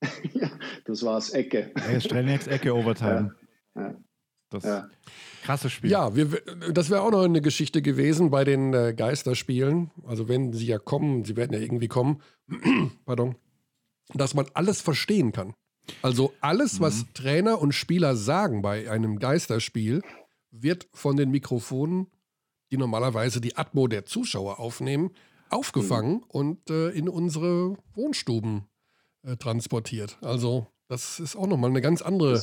das 0.84 1.02
war's, 1.02 1.30
Ecke. 1.30 1.72
Ja, 1.76 2.00
Strelnieks 2.00 2.46
Ecke 2.46 2.74
Overtime. 2.74 3.34
Ja, 3.74 3.94
Das 4.50 4.64
ja. 4.64 4.88
krasses 5.42 5.72
Spiel. 5.72 5.90
Ja, 5.90 6.14
wir, 6.14 6.26
das 6.72 6.90
wäre 6.90 7.02
auch 7.02 7.10
noch 7.10 7.22
eine 7.22 7.40
Geschichte 7.40 7.82
gewesen 7.82 8.30
bei 8.30 8.44
den 8.44 8.74
äh, 8.74 8.94
Geisterspielen. 8.94 9.90
Also 10.06 10.28
wenn 10.28 10.52
sie 10.52 10.66
ja 10.66 10.78
kommen, 10.78 11.24
sie 11.24 11.36
werden 11.36 11.52
ja 11.52 11.60
irgendwie 11.60 11.88
kommen, 11.88 12.22
pardon, 13.04 13.36
dass 14.14 14.34
man 14.34 14.46
alles 14.54 14.80
verstehen 14.80 15.32
kann. 15.32 15.54
Also 16.02 16.32
alles, 16.40 16.80
was 16.80 17.02
mhm. 17.02 17.14
Trainer 17.14 17.60
und 17.60 17.72
Spieler 17.72 18.16
sagen 18.16 18.62
bei 18.62 18.90
einem 18.90 19.18
Geisterspiel, 19.18 20.02
wird 20.50 20.88
von 20.92 21.16
den 21.16 21.30
Mikrofonen, 21.30 22.08
die 22.70 22.76
normalerweise 22.76 23.40
die 23.40 23.56
Atmo 23.56 23.86
der 23.86 24.04
Zuschauer 24.04 24.58
aufnehmen, 24.58 25.10
aufgefangen 25.48 26.14
mhm. 26.14 26.24
und 26.28 26.70
äh, 26.70 26.90
in 26.90 27.08
unsere 27.08 27.76
Wohnstuben 27.94 28.66
äh, 29.26 29.36
transportiert. 29.36 30.16
Also 30.22 30.68
das 30.88 31.20
ist 31.20 31.36
auch 31.36 31.46
nochmal 31.46 31.70
eine 31.70 31.80
ganz 31.80 32.00
andere 32.00 32.40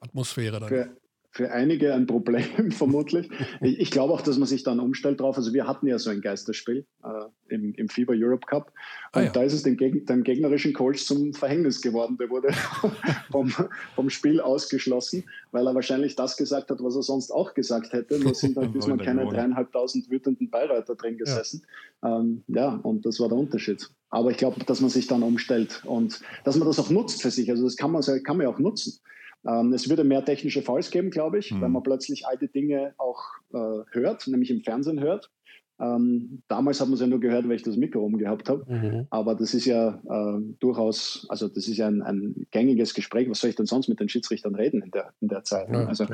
Atmosphäre 0.00 0.60
dann. 0.60 0.96
Für, 1.36 1.52
einige 1.52 1.92
ein 1.92 2.06
Problem, 2.06 2.70
vermutlich. 2.70 3.28
Ich, 3.60 3.78
ich 3.78 3.90
glaube 3.90 4.14
auch, 4.14 4.22
dass 4.22 4.38
man 4.38 4.48
sich 4.48 4.62
dann 4.62 4.80
umstellt 4.80 5.20
drauf. 5.20 5.36
Also 5.36 5.52
wir 5.52 5.66
hatten 5.66 5.86
ja 5.86 5.98
so 5.98 6.08
ein 6.08 6.22
Geisterspiel 6.22 6.86
äh, 7.04 7.54
im, 7.54 7.74
im 7.74 7.90
FIBA 7.90 8.14
Europe 8.16 8.46
Cup 8.46 8.72
ah, 9.12 9.18
und 9.18 9.22
ah, 9.22 9.24
ja. 9.26 9.30
da 9.32 9.42
ist 9.42 9.52
es 9.52 9.62
Geg 9.62 10.06
dem 10.06 10.24
gegnerischen 10.24 10.72
Coach 10.72 11.04
zum 11.04 11.34
Verhängnis 11.34 11.82
geworden. 11.82 12.16
Der 12.18 12.30
wurde 12.30 12.48
vom, 13.30 13.52
vom 13.94 14.08
Spiel 14.08 14.40
ausgeschlossen, 14.40 15.24
weil 15.52 15.66
er 15.66 15.74
wahrscheinlich 15.74 16.16
das 16.16 16.38
gesagt 16.38 16.70
hat, 16.70 16.82
was 16.82 16.96
er 16.96 17.02
sonst 17.02 17.30
auch 17.30 17.52
gesagt 17.52 17.92
hätte. 17.92 18.18
Nur 18.18 18.34
sind 18.34 18.56
halt 18.56 18.74
diesmal 18.74 18.96
keine 18.96 19.26
dreieinhalbtausend 19.26 20.10
wütenden 20.10 20.48
Bayreuther 20.48 20.94
drin 20.94 21.18
gesessen. 21.18 21.66
Ja. 22.02 22.18
Ähm, 22.18 22.44
ja, 22.46 22.80
und 22.82 23.04
das 23.04 23.20
war 23.20 23.28
der 23.28 23.36
Unterschied. 23.36 23.90
Aber 24.08 24.30
ich 24.30 24.38
glaube, 24.38 24.64
dass 24.64 24.80
man 24.80 24.88
sich 24.88 25.06
dann 25.06 25.22
umstellt 25.22 25.82
und 25.84 26.22
dass 26.44 26.56
man 26.56 26.66
das 26.66 26.78
auch 26.78 26.88
nutzt 26.88 27.20
für 27.20 27.30
sich. 27.30 27.50
Also 27.50 27.64
das 27.64 27.76
kann 27.76 27.92
man, 27.92 28.02
kann 28.02 28.38
man 28.38 28.46
ja 28.46 28.48
auch 28.48 28.58
nutzen. 28.58 29.00
Ähm, 29.46 29.72
es 29.72 29.88
würde 29.88 30.04
mehr 30.04 30.24
technische 30.24 30.62
Falls 30.62 30.90
geben, 30.90 31.10
glaube 31.10 31.38
ich, 31.38 31.52
mhm. 31.52 31.60
wenn 31.62 31.72
man 31.72 31.82
plötzlich 31.82 32.26
alte 32.26 32.48
Dinge 32.48 32.94
auch 32.98 33.22
äh, 33.52 33.84
hört, 33.92 34.26
nämlich 34.26 34.50
im 34.50 34.62
Fernsehen 34.62 35.00
hört. 35.00 35.30
Ähm, 35.78 36.42
damals 36.48 36.80
hat 36.80 36.88
man 36.88 36.94
es 36.94 37.00
ja 37.00 37.06
nur 37.06 37.20
gehört, 37.20 37.46
weil 37.46 37.56
ich 37.56 37.62
das 37.62 37.76
Mikro 37.76 38.00
umgehabt 38.00 38.48
habe. 38.48 38.64
Mhm. 38.66 39.06
Aber 39.10 39.34
das 39.34 39.52
ist 39.52 39.66
ja 39.66 40.00
äh, 40.08 40.40
durchaus, 40.58 41.26
also 41.28 41.48
das 41.48 41.68
ist 41.68 41.76
ja 41.76 41.86
ein, 41.86 42.00
ein, 42.00 42.46
gängiges 42.50 42.94
Gespräch. 42.94 43.28
Was 43.28 43.40
soll 43.40 43.50
ich 43.50 43.56
denn 43.56 43.66
sonst 43.66 43.88
mit 43.88 44.00
den 44.00 44.08
Schiedsrichtern 44.08 44.54
reden 44.54 44.80
in 44.82 44.90
der, 44.90 45.12
in 45.20 45.28
der 45.28 45.44
Zeit? 45.44 45.68
Ne? 45.70 45.82
Ja, 45.82 45.86
also, 45.86 46.06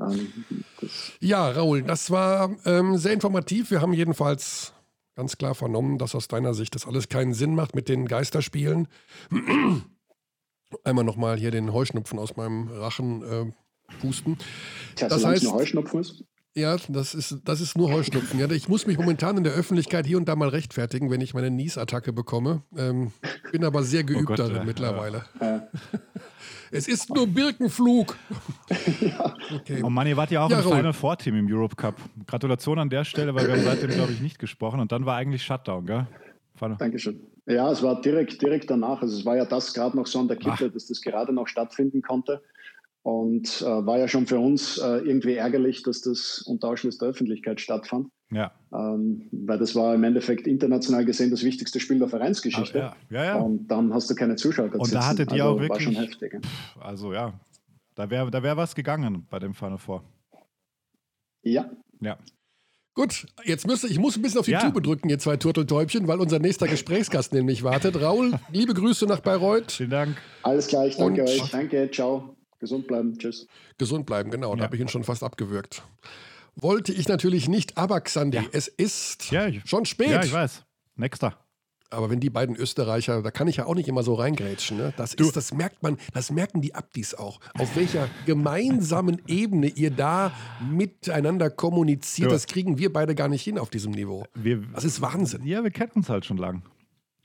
ähm, 0.00 0.28
ja, 1.20 1.50
Raoul, 1.50 1.82
das 1.82 2.10
war 2.10 2.56
ähm, 2.64 2.96
sehr 2.96 3.12
informativ. 3.12 3.70
Wir 3.70 3.82
haben 3.82 3.92
jedenfalls 3.92 4.72
ganz 5.14 5.36
klar 5.36 5.54
vernommen, 5.54 5.98
dass 5.98 6.14
aus 6.14 6.28
deiner 6.28 6.54
Sicht 6.54 6.74
das 6.74 6.86
alles 6.86 7.10
keinen 7.10 7.34
Sinn 7.34 7.54
macht 7.54 7.74
mit 7.74 7.90
den 7.90 8.06
Geisterspielen. 8.06 8.88
Einmal 10.84 11.04
nochmal 11.04 11.36
hier 11.38 11.50
den 11.50 11.72
Heuschnupfen 11.72 12.18
aus 12.18 12.36
meinem 12.36 12.68
Rachen 12.68 13.22
äh, 13.22 13.52
pusten. 14.00 14.38
Tja, 14.96 15.08
das 15.08 15.24
heißt, 15.24 15.44
nur 15.44 15.54
Heuschnupfen 15.54 16.00
ist? 16.00 16.24
Ja, 16.54 16.76
das 16.88 17.14
ist, 17.14 17.38
das 17.44 17.62
ist 17.62 17.78
nur 17.78 17.90
Heuschnupfen. 17.90 18.38
Ja, 18.38 18.50
ich 18.50 18.68
muss 18.68 18.86
mich 18.86 18.98
momentan 18.98 19.38
in 19.38 19.44
der 19.44 19.54
Öffentlichkeit 19.54 20.06
hier 20.06 20.18
und 20.18 20.28
da 20.28 20.36
mal 20.36 20.50
rechtfertigen, 20.50 21.10
wenn 21.10 21.22
ich 21.22 21.32
meine 21.32 21.50
Niesattacke 21.50 22.12
bekomme. 22.12 22.62
Ähm, 22.76 23.12
bin 23.52 23.64
aber 23.64 23.82
sehr 23.82 24.04
geübt 24.04 24.22
oh 24.22 24.26
Gott, 24.26 24.38
darin 24.38 24.56
ja. 24.56 24.64
mittlerweile. 24.64 25.24
Ja. 25.40 25.68
Es 26.74 26.88
ist 26.88 27.10
nur 27.10 27.26
Birkenflug. 27.26 28.16
ja. 29.00 29.36
okay. 29.54 29.82
Oh 29.82 29.90
Mann, 29.90 30.06
ihr 30.06 30.16
wart 30.16 30.30
ja 30.30 30.42
auch 30.42 30.50
ja, 30.50 30.60
im 30.60 30.64
Final 30.64 30.92
Four 30.94 31.18
Team 31.18 31.36
im 31.36 31.46
Europe 31.52 31.76
Cup. 31.76 31.96
Gratulation 32.26 32.78
an 32.78 32.88
der 32.88 33.04
Stelle, 33.04 33.34
weil 33.34 33.46
wir 33.46 33.54
haben 33.54 33.62
seitdem, 33.62 33.90
glaube 33.90 34.12
ich, 34.12 34.20
nicht 34.22 34.38
gesprochen. 34.38 34.80
Und 34.80 34.90
dann 34.90 35.04
war 35.04 35.16
eigentlich 35.16 35.42
Shutdown, 35.42 35.84
gell? 35.84 36.06
Final. 36.56 36.78
Dankeschön. 36.78 37.20
Ja, 37.46 37.70
es 37.70 37.82
war 37.82 38.00
direkt, 38.00 38.40
direkt 38.40 38.70
danach. 38.70 39.02
Also 39.02 39.16
es 39.16 39.24
war 39.24 39.36
ja 39.36 39.44
das 39.44 39.74
gerade 39.74 39.96
noch 39.96 40.06
so 40.06 40.20
an 40.20 40.28
der 40.28 40.36
Kippe, 40.36 40.66
Ach. 40.68 40.72
dass 40.72 40.86
das 40.86 41.00
gerade 41.00 41.32
noch 41.32 41.48
stattfinden 41.48 42.02
konnte. 42.02 42.42
Und 43.02 43.62
äh, 43.62 43.64
war 43.64 43.98
ja 43.98 44.06
schon 44.06 44.26
für 44.26 44.38
uns 44.38 44.78
äh, 44.78 44.98
irgendwie 44.98 45.34
ärgerlich, 45.34 45.82
dass 45.82 46.02
das 46.02 46.42
unter 46.46 46.68
Ausschluss 46.68 46.98
der 46.98 47.08
Öffentlichkeit 47.08 47.60
stattfand. 47.60 48.08
Ja. 48.30 48.52
Ähm, 48.72 49.28
weil 49.32 49.58
das 49.58 49.74
war 49.74 49.94
im 49.94 50.04
Endeffekt 50.04 50.46
international 50.46 51.04
gesehen 51.04 51.30
das 51.30 51.42
wichtigste 51.42 51.80
Spiel 51.80 51.98
der 51.98 52.08
Vereinsgeschichte. 52.08 52.92
Ach, 52.92 52.96
ja. 53.10 53.18
Ja, 53.18 53.24
ja. 53.24 53.38
Und 53.40 53.66
dann 53.66 53.92
hast 53.92 54.08
du 54.08 54.14
keine 54.14 54.36
Zuschauer. 54.36 54.72
Und 54.74 54.94
da 54.94 55.06
hattet 55.08 55.32
ihr 55.32 55.44
also, 55.44 55.56
auch 55.56 55.60
wirklich. 55.60 55.86
War 55.86 55.92
schon 55.94 56.02
heftig. 56.02 56.40
Also 56.80 57.12
ja, 57.12 57.34
da 57.96 58.08
wäre 58.08 58.30
da 58.30 58.42
wär 58.42 58.56
was 58.56 58.74
gegangen 58.74 59.26
bei 59.28 59.40
dem 59.40 59.52
Final 59.52 59.78
Four. 59.78 60.04
Ja. 61.42 61.70
Ja. 62.00 62.18
Gut, 62.94 63.26
jetzt 63.44 63.66
müsste 63.66 63.88
ich 63.88 63.98
muss 63.98 64.16
ein 64.16 64.22
bisschen 64.22 64.40
auf 64.40 64.44
die 64.44 64.52
ja. 64.52 64.60
Tube 64.60 64.82
drücken, 64.82 65.08
ihr 65.08 65.18
zwei 65.18 65.38
Turteltäubchen, 65.38 66.08
weil 66.08 66.20
unser 66.20 66.38
nächster 66.38 66.68
Gesprächsgast 66.68 67.32
nämlich 67.32 67.62
wartet. 67.62 67.98
Raul, 67.98 68.38
liebe 68.50 68.74
Grüße 68.74 69.06
nach 69.06 69.20
Bayreuth. 69.20 69.72
Vielen 69.72 69.90
Dank. 69.90 70.16
Alles 70.42 70.68
gleich, 70.68 70.96
danke 70.98 71.22
Und 71.22 71.28
euch. 71.28 71.50
Danke, 71.50 71.90
ciao. 71.90 72.36
Gesund 72.60 72.86
bleiben, 72.86 73.16
tschüss. 73.18 73.46
Gesund 73.78 74.04
bleiben, 74.04 74.30
genau. 74.30 74.50
Ja. 74.50 74.56
Da 74.56 74.64
habe 74.64 74.76
ich 74.76 74.82
ihn 74.82 74.88
schon 74.88 75.04
fast 75.04 75.22
abgewürgt. 75.22 75.82
Wollte 76.54 76.92
ich 76.92 77.08
natürlich 77.08 77.48
nicht, 77.48 77.78
aber 77.78 77.98
Xandi, 78.02 78.36
ja. 78.36 78.44
es 78.52 78.68
ist 78.68 79.30
ja, 79.30 79.46
ich, 79.46 79.62
schon 79.64 79.86
spät. 79.86 80.10
Ja, 80.10 80.22
ich 80.22 80.32
weiß. 80.32 80.62
Nächster. 80.96 81.41
Aber 81.92 82.10
wenn 82.10 82.20
die 82.20 82.30
beiden 82.30 82.56
Österreicher, 82.56 83.22
da 83.22 83.30
kann 83.30 83.48
ich 83.48 83.56
ja 83.56 83.66
auch 83.66 83.74
nicht 83.74 83.88
immer 83.88 84.02
so 84.02 84.14
reingrätschen. 84.14 84.78
Ne? 84.78 84.94
Das, 84.96 85.14
ist, 85.14 85.36
das 85.36 85.52
merkt 85.52 85.82
man, 85.82 85.98
das 86.14 86.30
merken 86.30 86.60
die 86.60 86.74
Abdis 86.74 87.14
auch. 87.14 87.40
Auf 87.58 87.76
welcher 87.76 88.08
gemeinsamen 88.26 89.20
Ebene 89.26 89.68
ihr 89.68 89.90
da 89.90 90.32
miteinander 90.70 91.50
kommuniziert, 91.50 92.30
du. 92.30 92.34
das 92.34 92.46
kriegen 92.46 92.78
wir 92.78 92.92
beide 92.92 93.14
gar 93.14 93.28
nicht 93.28 93.42
hin 93.42 93.58
auf 93.58 93.70
diesem 93.70 93.92
Niveau. 93.92 94.24
Wir, 94.34 94.62
das 94.74 94.84
ist 94.84 95.00
Wahnsinn. 95.02 95.44
Ja, 95.44 95.62
wir 95.62 95.70
kennen 95.70 95.92
uns 95.94 96.08
halt 96.08 96.24
schon 96.24 96.38
lang. 96.38 96.62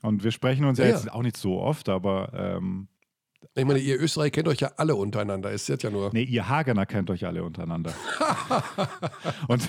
Und 0.02 0.24
wir 0.24 0.32
sprechen 0.32 0.66
uns 0.66 0.78
ja, 0.78 0.86
ja 0.86 0.92
jetzt 0.92 1.12
auch 1.12 1.24
nicht 1.24 1.38
so 1.38 1.60
oft, 1.60 1.90
aber 1.90 2.32
ähm, 2.34 2.88
ich 3.56 3.66
meine, 3.66 3.80
ihr 3.80 4.00
Österreich 4.00 4.32
kennt 4.32 4.48
euch 4.48 4.60
ja 4.60 4.72
alle 4.78 4.96
untereinander. 4.96 5.52
Ist 5.52 5.68
jetzt 5.68 5.84
ja 5.84 5.90
nur. 5.90 6.12
Nee, 6.14 6.24
ihr 6.24 6.48
Hagener 6.48 6.86
kennt 6.86 7.10
euch 7.10 7.26
alle 7.26 7.44
untereinander. 7.44 7.94
Und 9.48 9.68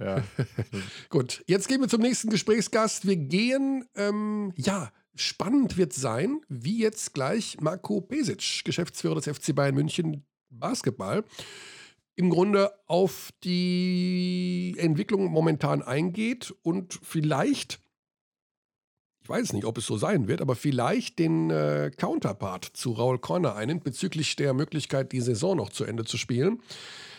ja. 0.00 0.22
Gut, 1.08 1.42
jetzt 1.46 1.68
gehen 1.68 1.80
wir 1.80 1.88
zum 1.88 2.00
nächsten 2.00 2.30
Gesprächsgast. 2.30 3.06
Wir 3.06 3.16
gehen, 3.16 3.84
ähm, 3.94 4.52
ja, 4.56 4.92
spannend 5.14 5.76
wird 5.76 5.92
sein, 5.92 6.40
wie 6.48 6.78
jetzt 6.80 7.14
gleich 7.14 7.60
Marco 7.60 8.00
Pesic, 8.00 8.62
Geschäftsführer 8.64 9.14
des 9.14 9.26
FC 9.26 9.54
Bayern 9.54 9.74
München 9.74 10.24
Basketball, 10.50 11.24
im 12.14 12.30
Grunde 12.30 12.72
auf 12.86 13.30
die 13.44 14.74
Entwicklung 14.78 15.26
momentan 15.26 15.82
eingeht 15.82 16.54
und 16.62 16.98
vielleicht 17.02 17.80
ich 19.26 19.30
weiß 19.30 19.54
nicht, 19.54 19.64
ob 19.64 19.76
es 19.76 19.86
so 19.86 19.96
sein 19.96 20.28
wird, 20.28 20.40
aber 20.40 20.54
vielleicht 20.54 21.18
den 21.18 21.50
äh, 21.50 21.90
Counterpart 21.96 22.64
zu 22.64 22.92
Raul 22.92 23.18
Corner 23.18 23.56
einnimmt 23.56 23.82
bezüglich 23.82 24.36
der 24.36 24.54
Möglichkeit, 24.54 25.10
die 25.10 25.20
Saison 25.20 25.56
noch 25.56 25.70
zu 25.70 25.82
Ende 25.82 26.04
zu 26.04 26.16
spielen. 26.16 26.62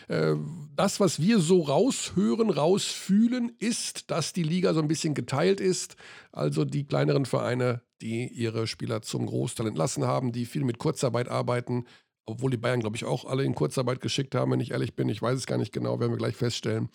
Äh, 0.08 0.34
das, 0.74 1.00
was 1.00 1.20
wir 1.20 1.38
so 1.38 1.62
raushören, 1.62 2.50
rausfühlen, 2.50 3.52
ist, 3.58 4.10
dass 4.10 4.32
die 4.32 4.42
Liga 4.42 4.74
so 4.74 4.80
ein 4.80 4.88
bisschen 4.88 5.14
geteilt 5.14 5.60
ist. 5.60 5.96
Also 6.32 6.64
die 6.64 6.84
kleineren 6.84 7.26
Vereine, 7.26 7.82
die 8.00 8.28
ihre 8.28 8.66
Spieler 8.66 9.02
zum 9.02 9.26
Großteil 9.26 9.66
entlassen 9.66 10.04
haben, 10.04 10.32
die 10.32 10.46
viel 10.46 10.64
mit 10.64 10.78
Kurzarbeit 10.78 11.28
arbeiten, 11.28 11.84
obwohl 12.26 12.50
die 12.50 12.56
Bayern, 12.56 12.80
glaube 12.80 12.96
ich, 12.96 13.04
auch 13.04 13.24
alle 13.24 13.44
in 13.44 13.54
Kurzarbeit 13.54 14.00
geschickt 14.00 14.34
haben, 14.34 14.52
wenn 14.52 14.60
ich 14.60 14.72
ehrlich 14.72 14.94
bin. 14.94 15.08
Ich 15.08 15.22
weiß 15.22 15.36
es 15.36 15.46
gar 15.46 15.58
nicht 15.58 15.72
genau, 15.72 15.98
werden 15.98 16.12
wir 16.12 16.18
gleich 16.18 16.36
feststellen. 16.36 16.90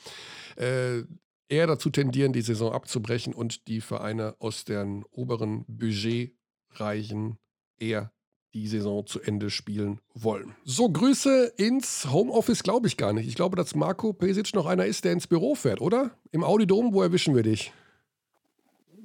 Äh, 0.56 1.04
eher 1.50 1.68
dazu 1.68 1.90
tendieren, 1.90 2.34
die 2.34 2.42
Saison 2.42 2.72
abzubrechen 2.72 3.34
und 3.34 3.68
die 3.68 3.82
Vereine 3.82 4.36
aus 4.40 4.64
den 4.64 5.04
oberen 5.12 5.66
Budgetreichen 5.68 7.38
eher 7.80 8.12
die 8.54 8.68
Saison 8.68 9.06
zu 9.06 9.20
Ende 9.20 9.50
spielen 9.50 10.00
wollen. 10.14 10.56
So, 10.64 10.90
Grüße 10.90 11.54
ins 11.58 12.12
Homeoffice 12.12 12.64
glaube 12.64 12.88
ich 12.88 12.98
gar 12.98 13.14
nicht. 13.14 13.28
Ich 13.28 13.36
glaube, 13.36 13.56
dass 13.56 13.76
Marco 13.76 14.14
Pesic 14.14 14.54
noch 14.54 14.68
einer 14.68 14.86
ist, 14.86 15.06
der 15.06 15.14
ins 15.14 15.28
Büro 15.28 15.56
fährt, 15.56 15.82
oder? 15.82 16.12
Im 16.32 16.44
Audidom, 16.44 16.94
wo 16.94 17.02
erwischen 17.02 17.36
wir 17.36 17.44
dich? 17.44 17.74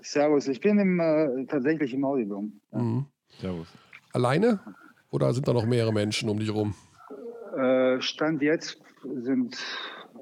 Servus, 0.03 0.49
ich 0.49 0.61
bin 0.61 0.79
im, 0.79 1.01
äh, 1.01 1.47
tatsächlich 1.47 1.95
im 1.95 2.05
Audidom. 2.05 2.61
Ja. 2.73 2.79
Mhm. 2.79 3.07
Servus. 3.41 3.69
Alleine? 4.13 4.61
Oder 5.11 5.33
sind 5.33 5.49
da 5.49 5.53
noch 5.53 5.67
mehrere 5.67 5.93
Menschen 5.93 6.29
um 6.29 6.39
dich 6.39 6.53
rum? 6.53 6.75
Äh, 7.57 8.01
Stand 8.01 8.43
jetzt 8.43 8.81
sind 9.03 9.57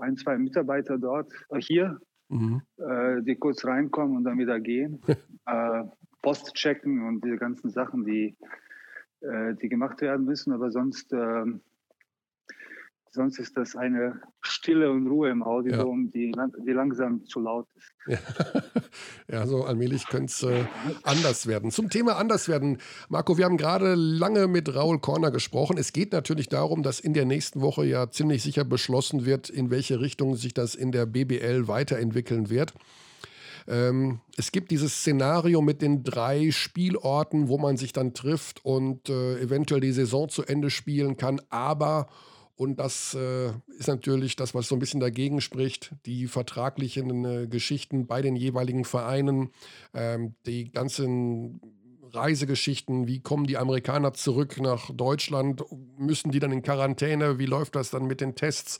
ein, 0.01 0.17
zwei 0.17 0.39
Mitarbeiter 0.39 0.99
dort, 0.99 1.33
äh, 1.51 1.61
hier, 1.61 1.99
mhm. 2.29 2.63
äh, 2.79 3.23
die 3.23 3.35
kurz 3.35 3.65
reinkommen 3.65 4.17
und 4.17 4.25
dann 4.25 4.39
wieder 4.39 4.61
gehen. 4.61 5.01
äh, 5.47 5.83
Post 6.23 6.55
checken 6.55 7.07
und 7.07 7.25
diese 7.25 7.37
ganzen 7.37 7.71
Sachen, 7.71 8.05
die, 8.05 8.37
äh, 9.21 9.55
die 9.55 9.69
gemacht 9.69 10.01
werden 10.01 10.27
müssen. 10.27 10.53
Aber 10.53 10.71
sonst, 10.71 11.13
ähm, 11.13 11.61
sonst 13.11 13.39
ist 13.39 13.57
das 13.57 13.75
eine 13.75 14.21
Stille 14.43 14.91
und 14.91 15.07
Ruhe 15.07 15.31
im 15.31 15.43
Audio, 15.43 15.95
ja. 15.95 16.11
die, 16.13 16.33
die 16.65 16.73
langsam 16.73 17.25
zu 17.25 17.41
laut 17.41 17.67
ist. 17.75 17.93
Ja, 18.07 18.19
ja 19.29 19.47
so 19.47 19.65
allmählich 19.65 20.07
könnte 20.09 20.27
es 20.27 20.43
äh, 20.43 20.65
anders 21.03 21.47
werden. 21.47 21.71
Zum 21.71 21.89
Thema 21.89 22.17
anders 22.17 22.49
werden, 22.49 22.79
Marco, 23.09 23.39
wir 23.39 23.47
haben 23.47 23.57
gerade 23.57 23.95
lange 23.95 24.49
mit 24.49 24.75
Raul 24.75 24.99
Korner 24.99 25.31
gesprochen. 25.31 25.79
Es 25.79 25.93
geht 25.93 26.13
natürlich 26.13 26.49
darum, 26.49 26.83
dass 26.83 27.01
in 27.01 27.15
der 27.15 27.25
nächsten 27.25 27.61
Woche 27.63 27.87
ja 27.87 28.11
ziemlich 28.11 28.43
sicher 28.43 28.65
beschlossen 28.65 29.25
wird, 29.25 29.49
in 29.49 29.71
welche 29.71 30.01
Richtung 30.01 30.37
sich 30.37 30.55
das 30.55 30.75
in 30.75 30.93
der 30.93 31.07
BBL 31.07 31.69
weiterentwickeln 31.69 32.51
wird. 32.51 32.75
Ähm, 33.69 34.21
es 34.37 34.53
gibt 34.53 34.71
dieses 34.71 35.01
Szenario 35.01 35.61
mit 35.61 35.83
den 35.83 36.05
drei 36.05 36.51
Spielorten, 36.51 37.49
wo 37.49 37.59
man 37.59 37.77
sich 37.77 37.93
dann 37.93 38.15
trifft 38.15 38.65
und 38.65 39.09
äh, 39.09 39.41
eventuell 39.41 39.81
die 39.81 39.93
Saison 39.93 40.29
zu 40.29 40.45
Ende 40.45 40.71
spielen 40.71 41.17
kann, 41.17 41.41
aber 41.51 42.09
und 42.57 42.81
das 42.81 43.13
äh, 43.15 43.53
ist 43.79 43.87
natürlich 43.87 44.35
das, 44.35 44.55
was 44.55 44.67
so 44.69 44.77
ein 44.77 44.79
bisschen 44.79 45.01
dagegen 45.01 45.43
spricht. 45.43 45.95
Die 46.07 46.27
vertraglichen 46.27 47.25
äh, 47.25 47.47
Geschichten 47.47 48.07
bei 48.07 48.23
den 48.23 48.35
jeweiligen 48.35 48.87
Vereinen, 48.87 49.51
ähm, 49.93 50.35
die 50.47 50.73
ganzen 50.73 51.61
Reisegeschichten, 52.13 53.07
wie 53.07 53.21
kommen 53.21 53.47
die 53.47 53.59
Amerikaner 53.59 54.15
zurück 54.15 54.59
nach 54.59 54.91
Deutschland, 54.91 55.65
müssen 55.99 56.31
die 56.31 56.39
dann 56.39 56.53
in 56.53 56.63
Quarantäne, 56.63 57.39
wie 57.39 57.47
läuft 57.47 57.75
das 57.75 57.91
dann 57.91 58.07
mit 58.07 58.23
den 58.23 58.35
Tests? 58.35 58.79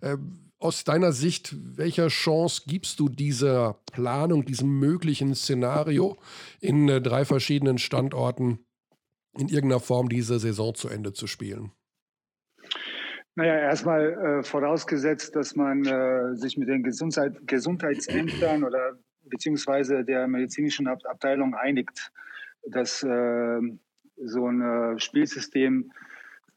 Äh, 0.00 0.16
aus 0.58 0.84
deiner 0.84 1.12
Sicht, 1.12 1.54
welcher 1.76 2.08
Chance 2.08 2.62
gibst 2.66 3.00
du 3.00 3.08
dieser 3.08 3.80
Planung, 3.92 4.44
diesem 4.44 4.78
möglichen 4.78 5.34
Szenario 5.34 6.16
in 6.60 6.88
äh, 6.88 7.00
drei 7.00 7.24
verschiedenen 7.24 7.78
Standorten 7.78 8.60
in 9.36 9.48
irgendeiner 9.48 9.80
Form 9.80 10.08
diese 10.08 10.38
Saison 10.38 10.74
zu 10.74 10.88
Ende 10.88 11.12
zu 11.12 11.26
spielen? 11.26 11.72
Naja, 13.36 13.58
erstmal 13.58 14.12
äh, 14.12 14.42
vorausgesetzt, 14.44 15.34
dass 15.34 15.56
man 15.56 15.84
äh, 15.84 16.36
sich 16.36 16.56
mit 16.56 16.68
den 16.68 16.84
Gesundheit, 16.84 17.34
Gesundheitsämtern 17.46 18.62
oder 18.62 18.96
beziehungsweise 19.24 20.04
der 20.04 20.28
medizinischen 20.28 20.86
Ab 20.86 21.00
Abteilung 21.04 21.54
einigt, 21.54 22.12
dass 22.70 23.02
äh, 23.02 23.60
so 24.16 24.46
ein 24.46 24.60
äh, 24.60 24.98
Spielsystem 25.00 25.90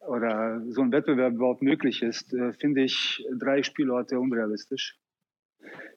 oder 0.07 0.61
so 0.69 0.81
ein 0.81 0.91
Wettbewerb 0.91 1.33
überhaupt 1.33 1.61
möglich 1.61 2.01
ist, 2.01 2.33
äh, 2.33 2.53
finde 2.53 2.83
ich 2.83 3.25
drei 3.37 3.63
Spielorte 3.63 4.19
unrealistisch. 4.19 4.97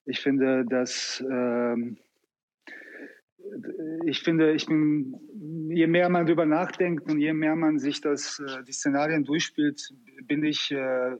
Ich 0.05 0.21
finde, 0.21 0.65
dass 0.65 1.25
ähm, 1.31 1.99
ich 4.05 4.23
finde, 4.23 4.53
ich 4.53 4.67
bin, 4.67 5.15
je 5.69 5.87
mehr 5.87 6.09
man 6.09 6.27
darüber 6.27 6.47
nachdenkt 6.47 7.11
und 7.11 7.19
je 7.19 7.33
mehr 7.33 7.57
man 7.57 7.79
sich 7.79 8.01
das, 8.01 8.39
äh, 8.39 8.63
die 8.65 8.73
Szenarien 8.73 9.25
durchspielt, 9.25 9.81
bin 10.25 10.45
ich 10.45 10.71
äh, 10.71 11.17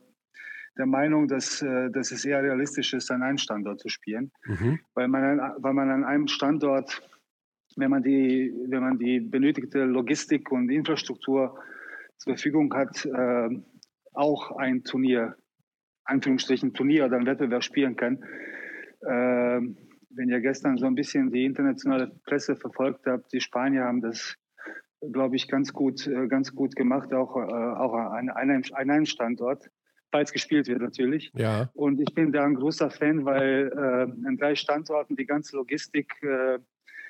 der 0.79 0.87
Meinung, 0.87 1.29
dass, 1.29 1.63
äh, 1.63 1.91
dass 1.91 2.13
es 2.13 2.25
eher 2.25 2.43
realistisch 2.43 2.95
ist, 2.95 3.11
an 3.11 3.23
einem 3.23 3.39
Standort 3.39 3.81
zu 3.81 3.89
spielen. 3.89 4.31
Mhm. 4.45 4.81
Weil, 4.95 5.09
man, 5.09 5.39
weil 5.59 5.75
man 5.75 5.91
an 5.91 6.05
einem 6.05 6.29
Standort, 6.29 7.03
wenn 7.77 7.91
man, 7.91 8.03
die, 8.03 8.53
wenn 8.69 8.81
man 8.81 8.99
die 8.99 9.21
benötigte 9.21 9.85
Logistik 9.85 10.51
und 10.53 10.71
Infrastruktur 10.71 11.59
zur 12.21 12.35
Verfügung 12.35 12.73
hat, 12.75 13.05
äh, 13.07 13.49
auch 14.13 14.57
ein 14.57 14.85
Turnier, 14.85 15.37
Anführungsstrichen 16.05 16.75
Turnier 16.75 17.07
oder 17.07 17.17
ein 17.17 17.27
Wettbewerb 17.27 17.65
spielen 17.65 17.97
kann. 17.97 18.23
Äh, 19.01 19.61
wenn 20.11 20.29
ihr 20.29 20.41
gestern 20.41 20.77
so 20.77 20.87
ein 20.87 20.95
bisschen 20.95 21.31
die 21.31 21.45
internationale 21.45 22.09
Presse 22.27 22.57
verfolgt 22.57 23.07
habt, 23.07 23.33
die 23.33 23.41
Spanier 23.41 23.85
haben 23.85 24.03
das, 24.03 24.37
glaube 25.13 25.37
ich, 25.37 25.49
ganz 25.49 25.73
gut, 25.73 26.07
äh, 26.07 26.27
ganz 26.27 26.55
gut 26.55 26.77
gemacht, 26.77 27.13
auch, 27.15 27.37
äh, 27.37 27.41
auch 27.41 27.95
an 27.95 28.29
einem, 28.29 28.63
an 28.73 28.91
einem 28.91 29.07
Standort, 29.07 29.71
falls 30.11 30.33
gespielt 30.33 30.69
wird 30.69 30.83
natürlich. 30.83 31.33
Ja. 31.35 31.71
Und 31.73 32.01
ich 32.01 32.13
bin 32.15 32.33
da 32.33 32.45
ein 32.45 32.55
großer 32.55 32.91
Fan, 32.91 33.25
weil 33.25 33.73
äh, 33.75 34.27
an 34.27 34.37
drei 34.37 34.57
Standorten 34.57 35.17
die 35.17 35.27
ganze 35.27 35.57
Logistik, 35.57 36.13
äh, 36.23 36.59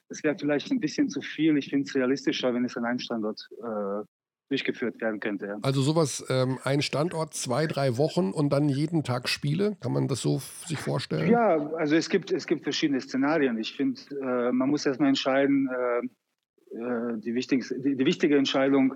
das 0.08 0.22
wäre 0.22 0.36
vielleicht 0.38 0.70
ein 0.70 0.80
bisschen 0.80 1.08
zu 1.08 1.20
viel. 1.20 1.56
Ich 1.56 1.70
finde 1.70 1.86
es 1.86 1.94
realistischer, 1.96 2.54
wenn 2.54 2.64
es 2.64 2.76
an 2.76 2.84
einem 2.84 2.98
Standort 2.98 3.48
äh, 3.61 4.04
durchgeführt 4.51 5.01
werden 5.01 5.20
könnte. 5.20 5.46
Ja. 5.46 5.59
Also 5.62 5.80
sowas, 5.80 6.24
ähm, 6.28 6.59
ein 6.64 6.82
Standort, 6.82 7.34
zwei, 7.34 7.66
drei 7.66 7.96
Wochen 7.96 8.32
und 8.32 8.53
dann 8.53 8.68
jeden 8.68 9.05
Tag 9.05 9.28
Spiele, 9.28 9.76
kann 9.80 9.92
man 9.92 10.09
das 10.09 10.20
so 10.20 10.42
sich 10.66 10.78
vorstellen? 10.78 11.30
Ja, 11.30 11.70
also 11.76 11.94
es 11.94 12.09
gibt, 12.09 12.32
es 12.32 12.46
gibt 12.46 12.64
verschiedene 12.64 13.01
Szenarien. 13.01 13.57
Ich 13.59 13.76
finde, 13.76 14.01
äh, 14.20 14.53
man 14.53 14.68
muss 14.68 14.84
erstmal 14.84 15.09
entscheiden, 15.09 15.68
äh, 15.68 16.76
äh, 16.76 17.18
die, 17.18 17.32
die, 17.32 17.96
die, 17.96 18.05
wichtige 18.05 18.36
Entscheidung, 18.36 18.94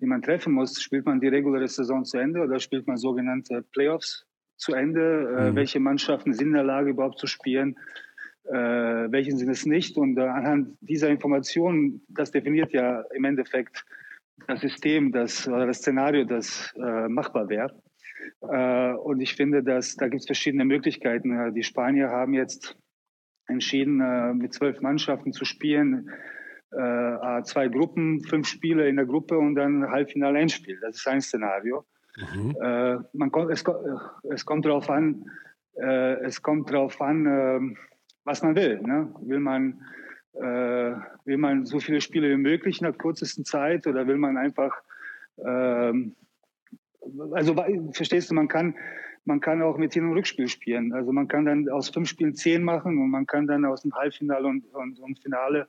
die 0.00 0.06
man 0.06 0.20
treffen 0.20 0.52
muss, 0.52 0.80
spielt 0.82 1.06
man 1.06 1.18
die 1.18 1.28
reguläre 1.28 1.66
Saison 1.66 2.04
zu 2.04 2.18
Ende 2.18 2.40
oder 2.40 2.60
spielt 2.60 2.86
man 2.86 2.98
sogenannte 2.98 3.62
Playoffs 3.72 4.26
zu 4.56 4.74
Ende? 4.74 5.34
Äh, 5.38 5.50
mhm. 5.50 5.56
welche 5.56 5.80
Mannschaften 5.80 6.34
sind 6.34 6.48
in 6.48 6.54
der 6.54 6.64
Lage 6.64 6.90
überhaupt 6.90 7.18
zu 7.18 7.26
spielen? 7.26 7.76
Äh, 8.44 8.52
welchen 8.52 9.38
sind 9.38 9.48
es 9.48 9.64
nicht? 9.64 9.96
Und 9.96 10.18
äh, 10.18 10.22
anhand 10.22 10.76
dieser 10.82 11.08
Informationen, 11.08 12.02
das 12.08 12.30
definiert 12.30 12.72
ja 12.74 13.00
im 13.14 13.24
Endeffekt 13.24 13.86
das 14.46 14.60
System, 14.60 15.12
das 15.12 15.48
oder 15.48 15.66
das 15.66 15.78
Szenario, 15.78 16.24
das 16.24 16.72
äh, 16.76 17.08
machbar 17.08 17.48
wäre. 17.48 17.70
Äh, 18.42 18.92
und 18.94 19.20
ich 19.20 19.34
finde, 19.34 19.62
dass 19.62 19.96
da 19.96 20.08
gibt 20.08 20.20
es 20.20 20.26
verschiedene 20.26 20.64
Möglichkeiten. 20.64 21.38
Äh, 21.38 21.52
die 21.52 21.62
Spanier 21.62 22.10
haben 22.10 22.34
jetzt 22.34 22.76
entschieden, 23.46 24.00
äh, 24.00 24.32
mit 24.34 24.52
zwölf 24.52 24.80
Mannschaften 24.80 25.32
zu 25.32 25.44
spielen. 25.44 26.10
Äh, 26.70 27.42
zwei 27.44 27.68
Gruppen, 27.68 28.22
fünf 28.22 28.48
Spiele 28.48 28.88
in 28.88 28.96
der 28.96 29.06
Gruppe 29.06 29.38
und 29.38 29.54
dann 29.54 29.90
Halbfinale 29.90 30.40
Endspiel. 30.40 30.78
Das 30.80 30.96
ist 30.96 31.06
ein 31.06 31.20
Szenario. 31.20 31.84
Mhm. 32.16 32.56
Äh, 32.60 32.96
man 33.12 33.30
kommt, 33.30 33.50
es, 33.52 33.64
es 34.30 34.44
kommt 34.44 34.64
darauf 34.64 34.90
an, 34.90 35.24
es 35.76 36.40
kommt 36.40 36.70
darauf 36.70 37.00
an, 37.00 37.76
was 38.22 38.44
man 38.44 38.54
will. 38.54 38.80
Ne? 38.80 39.12
Will 39.22 39.40
man 39.40 39.80
Äh, 40.34 40.94
will 41.24 41.38
man 41.38 41.64
so 41.64 41.78
viele 41.78 42.00
Spiele 42.00 42.30
wie 42.30 42.36
möglich 42.36 42.80
in 42.80 42.84
der 42.84 42.92
kürzesten 42.92 43.44
Zeit 43.44 43.86
oder 43.86 44.06
will 44.06 44.16
man 44.16 44.36
einfach, 44.36 44.72
ähm, 45.38 46.16
also 47.32 47.54
verstehst 47.92 48.30
du, 48.30 48.34
man 48.34 48.48
kann, 48.48 48.74
man 49.24 49.40
kann 49.40 49.62
auch 49.62 49.78
mit 49.78 49.94
Hin- 49.94 50.08
und 50.08 50.14
Rückspiel 50.14 50.48
spielen. 50.48 50.92
Also 50.92 51.12
man 51.12 51.28
kann 51.28 51.44
dann 51.44 51.68
aus 51.68 51.88
fünf 51.88 52.08
Spielen 52.08 52.34
zehn 52.34 52.64
machen 52.64 52.98
und 52.98 53.10
man 53.10 53.26
kann 53.26 53.46
dann 53.46 53.64
aus 53.64 53.82
dem 53.82 53.94
Halbfinale 53.94 54.46
und, 54.46 54.64
und, 54.74 54.98
und 54.98 55.18
Finale 55.20 55.68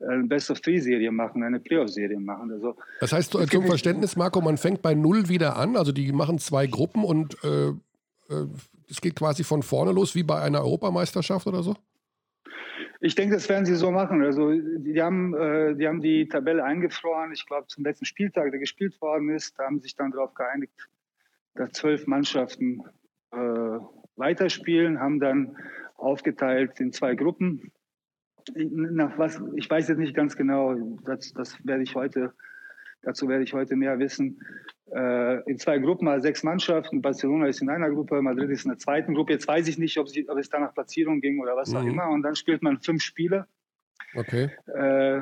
eine 0.00 0.24
Best-of-Three-Serie 0.24 1.10
machen, 1.10 1.42
eine 1.42 1.60
Playoff-Serie 1.60 2.20
machen. 2.20 2.50
Also, 2.52 2.76
das 3.00 3.12
heißt, 3.12 3.32
zum 3.32 3.66
Verständnis, 3.66 4.16
Marco, 4.16 4.40
man 4.40 4.58
fängt 4.58 4.82
bei 4.82 4.94
Null 4.94 5.28
wieder 5.28 5.56
an, 5.56 5.76
also 5.76 5.92
die 5.92 6.12
machen 6.12 6.38
zwei 6.38 6.66
Gruppen 6.66 7.04
und 7.04 7.36
äh, 7.44 7.68
äh, 7.68 8.46
es 8.88 9.00
geht 9.00 9.16
quasi 9.16 9.42
von 9.42 9.62
vorne 9.62 9.92
los, 9.92 10.14
wie 10.14 10.22
bei 10.22 10.40
einer 10.40 10.60
Europameisterschaft 10.60 11.46
oder 11.46 11.62
so? 11.62 11.74
Ich 13.00 13.14
denke, 13.14 13.34
das 13.34 13.48
werden 13.48 13.66
sie 13.66 13.74
so 13.74 13.90
machen. 13.90 14.22
Also 14.22 14.52
die 14.52 15.02
haben, 15.02 15.34
äh, 15.34 15.74
die, 15.74 15.86
haben 15.86 16.00
die 16.00 16.28
Tabelle 16.28 16.64
eingefroren, 16.64 17.32
ich 17.32 17.46
glaube 17.46 17.66
zum 17.68 17.84
letzten 17.84 18.04
Spieltag, 18.04 18.50
der 18.50 18.60
gespielt 18.60 19.00
worden 19.00 19.30
ist. 19.30 19.58
Da 19.58 19.64
haben 19.64 19.80
sich 19.80 19.96
dann 19.96 20.12
darauf 20.12 20.34
geeinigt, 20.34 20.88
dass 21.54 21.72
zwölf 21.72 22.06
Mannschaften 22.06 22.82
äh, 23.32 23.78
weiterspielen, 24.16 25.00
haben 25.00 25.20
dann 25.20 25.56
aufgeteilt 25.96 26.80
in 26.80 26.92
zwei 26.92 27.14
Gruppen. 27.14 27.72
Nach 28.54 29.18
was, 29.18 29.42
ich 29.56 29.68
weiß 29.68 29.88
jetzt 29.88 29.98
nicht 29.98 30.14
ganz 30.14 30.36
genau, 30.36 30.74
das, 31.04 31.32
das 31.32 31.58
werde 31.66 31.82
ich 31.82 31.94
heute, 31.94 32.32
dazu 33.02 33.28
werde 33.28 33.42
ich 33.44 33.52
heute 33.52 33.76
mehr 33.76 33.98
wissen. 33.98 34.40
Äh, 34.94 35.40
in 35.50 35.58
zwei 35.58 35.78
Gruppen, 35.78 36.06
also 36.06 36.22
sechs 36.22 36.44
Mannschaften. 36.44 37.02
Barcelona 37.02 37.48
ist 37.48 37.60
in 37.60 37.68
einer 37.68 37.90
Gruppe, 37.90 38.22
Madrid 38.22 38.50
ist 38.50 38.64
in 38.64 38.70
der 38.70 38.78
zweiten 38.78 39.14
Gruppe. 39.14 39.32
Jetzt 39.32 39.48
weiß 39.48 39.66
ich 39.68 39.78
nicht, 39.78 39.98
ob, 39.98 40.08
sie, 40.08 40.28
ob 40.28 40.38
es 40.38 40.48
da 40.48 40.60
nach 40.60 40.74
Platzierung 40.74 41.20
ging 41.20 41.40
oder 41.40 41.56
was 41.56 41.70
mhm. 41.70 41.76
auch 41.76 41.84
immer. 41.84 42.08
Und 42.08 42.22
dann 42.22 42.36
spielt 42.36 42.62
man 42.62 42.80
fünf 42.80 43.02
Spiele. 43.02 43.46
Okay. 44.14 44.50
Äh, 44.66 45.20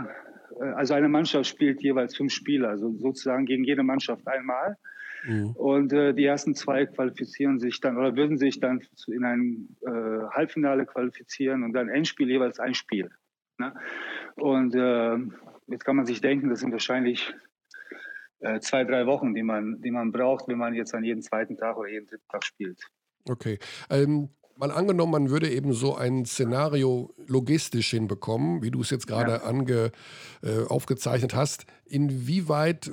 also 0.77 0.95
eine 0.95 1.09
Mannschaft 1.09 1.47
spielt 1.47 1.83
jeweils 1.83 2.17
fünf 2.17 2.33
Spiele, 2.33 2.69
also 2.69 2.93
sozusagen 2.99 3.47
gegen 3.47 3.65
jede 3.65 3.83
Mannschaft 3.83 4.27
einmal. 4.29 4.77
Mhm. 5.27 5.51
Und 5.53 5.93
äh, 5.93 6.13
die 6.13 6.25
ersten 6.25 6.55
zwei 6.55 6.87
qualifizieren 6.87 7.59
sich 7.59 7.81
dann 7.81 7.97
oder 7.97 8.17
würden 8.17 8.37
sich 8.37 8.61
dann 8.61 8.83
in 9.07 9.25
ein 9.25 9.77
äh, 9.87 10.27
Halbfinale 10.31 10.85
qualifizieren 10.85 11.63
und 11.63 11.73
dann 11.73 11.89
Endspiel 11.89 12.29
jeweils 12.29 12.61
ein 12.61 12.75
Spiel. 12.75 13.11
Ne? 13.59 13.73
Und 14.37 14.75
äh, 14.75 15.17
jetzt 15.69 15.85
kann 15.85 15.97
man 15.97 16.07
sich 16.07 16.21
denken, 16.21 16.51
das 16.51 16.61
sind 16.61 16.73
wahrscheinlich 16.73 17.31
äh, 17.31 17.54
zwei, 18.61 18.85
drei 18.85 19.07
Wochen, 19.07 19.35
die 19.35 19.43
man, 19.43 19.81
die 19.81 19.91
man 19.91 20.13
braucht, 20.13 20.49
wenn 20.49 20.59
man 20.59 20.75
jetzt 20.75 20.95
an 20.95 21.05
jedem 21.05 21.23
zweiten 21.23 21.57
Tag 21.57 21.77
oder 21.77 21.89
jeden 21.89 22.07
dritten 22.07 22.29
Tag 22.29 22.45
spielt. 22.45 22.81
Okay. 23.29 23.59
Ähm, 23.91 24.29
mal 24.57 24.71
angenommen, 24.71 25.13
man 25.13 25.31
würde 25.31 25.51
eben 25.51 25.73
so 25.73 25.97
ein 25.97 26.25
Szenario 26.25 27.13
logistisch 27.27 27.91
hinbekommen, 27.91 28.63
wie 28.63 28.71
du 28.71 28.83
es 28.83 28.91
jetzt 28.91 29.07
gerade 29.07 29.41
ja. 29.45 29.87
äh, 30.43 30.67
aufgezeichnet 30.69 31.35
hast. 31.35 31.67
Inwieweit 31.87 32.91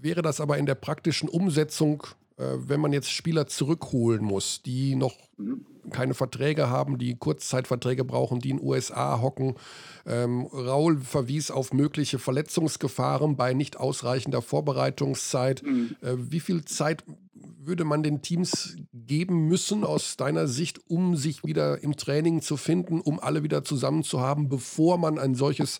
wäre 0.00 0.22
das 0.22 0.40
aber 0.40 0.58
in 0.58 0.66
der 0.66 0.76
praktischen 0.76 1.28
Umsetzung, 1.28 2.04
äh, 2.36 2.44
wenn 2.56 2.80
man 2.80 2.92
jetzt 2.92 3.10
Spieler 3.10 3.46
zurückholen 3.46 4.24
muss, 4.24 4.62
die 4.62 4.94
noch 4.96 5.16
mhm 5.36 5.66
keine 5.90 6.14
Verträge 6.14 6.70
haben, 6.70 6.98
die 6.98 7.16
Kurzzeitverträge 7.16 8.04
brauchen, 8.04 8.40
die 8.40 8.50
in 8.50 8.58
den 8.58 8.66
USA 8.66 9.20
hocken. 9.20 9.56
Ähm, 10.06 10.46
Raul 10.52 11.00
verwies 11.00 11.50
auf 11.50 11.72
mögliche 11.72 12.18
Verletzungsgefahren 12.18 13.36
bei 13.36 13.54
nicht 13.54 13.78
ausreichender 13.78 14.42
Vorbereitungszeit. 14.42 15.62
Mhm. 15.62 15.96
Äh, 16.00 16.14
wie 16.16 16.40
viel 16.40 16.64
Zeit 16.64 17.04
würde 17.32 17.84
man 17.84 18.02
den 18.02 18.22
Teams 18.22 18.76
geben 18.92 19.48
müssen 19.48 19.84
aus 19.84 20.16
deiner 20.16 20.46
Sicht, 20.46 20.80
um 20.88 21.16
sich 21.16 21.44
wieder 21.44 21.82
im 21.82 21.96
Training 21.96 22.42
zu 22.42 22.56
finden, 22.56 23.00
um 23.00 23.20
alle 23.20 23.42
wieder 23.42 23.64
zusammen 23.64 24.02
zu 24.02 24.20
haben, 24.20 24.48
bevor 24.48 24.98
man 24.98 25.18
ein 25.18 25.34
solches, 25.34 25.78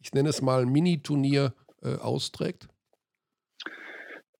ich 0.00 0.12
nenne 0.12 0.28
es 0.28 0.42
mal 0.42 0.66
Mini-Turnier 0.66 1.54
äh, 1.82 1.96
austrägt? 1.96 2.68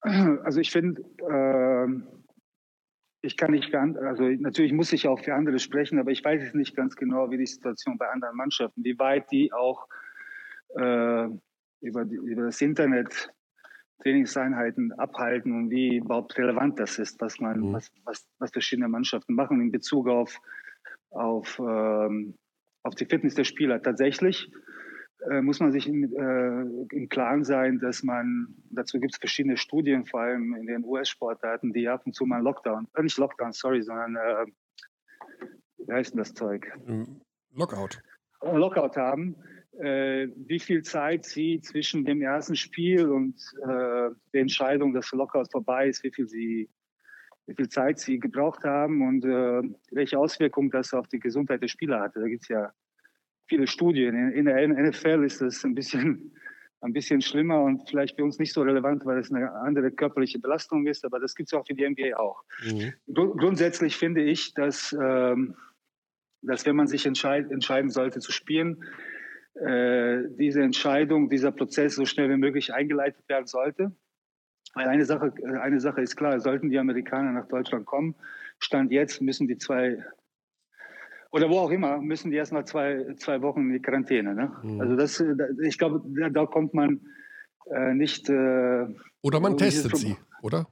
Also 0.03 0.61
ich 0.61 0.71
finde, 0.71 1.03
äh 1.29 2.20
ich 3.23 3.37
kann 3.37 3.51
nicht, 3.51 3.75
also 3.75 4.25
natürlich 4.25 4.73
muss 4.73 4.93
ich 4.93 5.07
auch 5.07 5.21
für 5.21 5.35
andere 5.35 5.59
sprechen, 5.59 5.99
aber 5.99 6.11
ich 6.11 6.25
weiß 6.25 6.43
es 6.43 6.55
nicht 6.55 6.75
ganz 6.75 6.97
genau, 6.97 7.31
wie 7.31 7.37
die 7.37 7.47
Situation 7.47 7.99
bei 7.99 8.09
anderen 8.09 8.37
Mannschaften, 8.37 8.83
wie 8.85 8.99
weit 8.99 9.31
die 9.31 9.53
auch 9.53 9.87
äh, 10.77 11.29
über, 11.81 12.05
die, 12.05 12.17
über 12.17 12.45
das 12.45 12.61
Internet 12.61 13.31
Trainingseinheiten 14.03 14.93
abhalten 14.93 15.53
und 15.53 15.71
wie 15.71 15.99
überhaupt 15.99 16.37
relevant 16.39 16.79
das 16.79 16.99
ist, 16.99 17.21
was 17.21 17.39
man, 17.41 17.61
mhm. 17.61 17.73
was, 17.75 17.93
was, 18.05 18.27
was 18.39 18.51
verschiedene 18.51 18.89
Mannschaften 18.89 19.35
machen 19.35 19.61
in 19.61 19.71
Bezug 19.71 20.09
auf, 20.09 20.41
auf, 21.11 21.59
ähm, 21.59 22.35
auf 22.83 22.95
die 22.95 23.05
Fitness 23.05 23.35
der 23.35 23.45
Spieler. 23.45 23.83
Tatsächlich 23.83 24.51
muss 25.43 25.61
man 25.61 25.71
sich 25.71 25.87
im, 25.87 26.05
äh, 26.05 26.97
im 26.97 27.09
Klaren 27.09 27.45
sein, 27.45 27.79
dass 27.79 28.03
man, 28.03 28.55
dazu 28.71 28.99
gibt 28.99 29.15
es 29.15 29.19
verschiedene 29.19 29.57
Studien, 29.57 30.07
vor 30.07 30.21
allem 30.21 30.55
in 30.55 30.67
den 30.67 30.85
US-Sportarten, 30.85 31.73
die 31.73 31.89
ab 31.89 32.03
und 32.07 32.15
zu 32.15 32.25
mal 32.25 32.43
Lockdown, 32.43 32.89
äh, 32.95 33.03
nicht 33.03 33.19
Lockdown, 33.19 33.53
sorry, 33.53 33.83
sondern, 33.83 34.17
äh, 34.17 34.47
wie 35.79 35.93
heißt 35.93 36.13
denn 36.13 36.19
das 36.19 36.33
Zeug? 36.35 36.67
Mm, 36.87 37.21
Lockout. 37.53 38.01
Äh, 38.41 38.57
Lockout 38.57 38.97
haben, 38.97 39.37
äh, 39.79 40.29
wie 40.37 40.59
viel 40.59 40.83
Zeit 40.83 41.25
sie 41.25 41.61
zwischen 41.61 42.05
dem 42.05 42.23
ersten 42.23 42.57
Spiel 42.57 43.09
und 43.09 43.37
äh, 43.63 44.11
der 44.33 44.41
Entscheidung, 44.41 44.95
dass 44.95 45.13
Lockout 45.13 45.51
vorbei 45.51 45.89
ist, 45.89 46.03
wie 46.03 46.13
viel 46.13 46.29
sie 46.29 46.71
wie 47.47 47.57
viel 47.57 47.69
Zeit 47.69 47.99
sie 47.99 48.21
gebraucht 48.21 48.63
haben 48.63 49.03
und 49.03 49.25
äh, 49.25 49.63
welche 49.91 50.17
Auswirkungen 50.17 50.71
das 50.71 50.95
auf 50.95 51.09
die 51.09 51.19
Gesundheit 51.19 51.61
der 51.61 51.67
Spieler 51.67 52.01
hatte. 52.01 52.21
Da 52.21 52.29
gibt 52.29 52.45
es 52.45 52.49
ja 52.49 52.73
viele 53.51 53.67
Studien. 53.67 54.33
In, 54.33 54.47
der 54.47 54.67
NFL 54.67 55.25
ist 55.25 55.43
das 55.43 55.63
ein 55.65 55.75
bisschen, 55.75 56.33
ein 56.81 56.95
bisschen 56.95 57.21
schlimmer 57.21 57.63
und 57.63 57.91
vielleicht 57.91 58.17
für 58.17 58.25
uns 58.25 58.39
nicht 58.39 58.55
so 58.55 58.63
relevant, 58.63 59.05
weil 59.05 59.19
es 59.19 59.31
eine 59.31 59.53
andere 59.53 59.91
körperliche 59.91 60.39
Belastung 60.39 60.87
ist, 60.87 61.05
aber 61.05 61.21
das 61.21 61.35
gibt 61.35 61.49
es 61.49 61.53
auch 61.53 61.67
für 61.67 61.75
die 61.75 61.87
NBA 61.87 62.17
auch. 62.17 62.43
Mhm. 62.65 62.95
grundsätzlich 63.13 63.97
finde 63.97 64.23
ich, 64.23 64.55
dass, 64.55 64.97
ähm, 64.99 65.57
dass 66.41 66.65
wenn 66.65 66.77
man 66.77 66.87
sich 66.87 67.05
entscheid 67.05 67.51
entscheiden 67.51 67.91
sollte 67.91 68.21
zu 68.21 68.33
spielen, 68.33 68.85
äh, 69.55 70.23
diese 70.39 70.63
Entscheidung, 70.63 71.29
dieser 71.29 71.51
Prozess 71.51 71.97
so 71.97 72.07
schnell 72.07 72.31
wie 72.31 72.39
möglich 72.39 72.73
eingeleitet 72.73 73.29
werden 73.29 73.47
sollte. 73.47 73.93
Weil 74.75 74.87
eine 74.87 75.05
Sache, 75.05 75.35
eine 75.61 75.81
Sache 75.81 76.01
ist 76.01 76.17
klar, 76.17 76.39
sollten 76.39 76.71
die 76.71 76.79
Amerikaner 76.79 77.33
nach 77.33 77.49
Deutschland 77.49 77.85
kommen, 77.87 78.15
Stand 78.61 78.93
jetzt 78.93 79.21
müssen 79.21 79.49
die 79.49 79.59
zwei 79.59 80.05
oder 81.33 81.49
wo 81.49 81.59
auch 81.59 81.71
immer, 81.71 81.99
müssen 81.99 82.31
die 82.31 82.37
erst 82.37 82.53
mal 82.53 82.65
zwei, 82.65 83.15
zwei 83.17 83.41
Wochen 83.43 83.61
in 83.61 83.73
die 83.73 83.83
Quarantäne. 83.83 84.35
Ne? 84.35 84.53
Mhm. 84.63 84.81
Also 84.81 84.97
das, 84.97 85.25
ich 85.63 85.79
glaube, 85.79 86.03
da, 86.07 86.29
da 86.29 86.47
kommt 86.47 86.75
man 86.75 87.01
äh, 87.71 87.95
nicht. 87.95 88.29
Äh, 88.29 88.87
oder 89.23 89.41
man 89.41 89.57
testet 89.57 89.97
sie, 89.97 90.17
oder? 90.43 90.67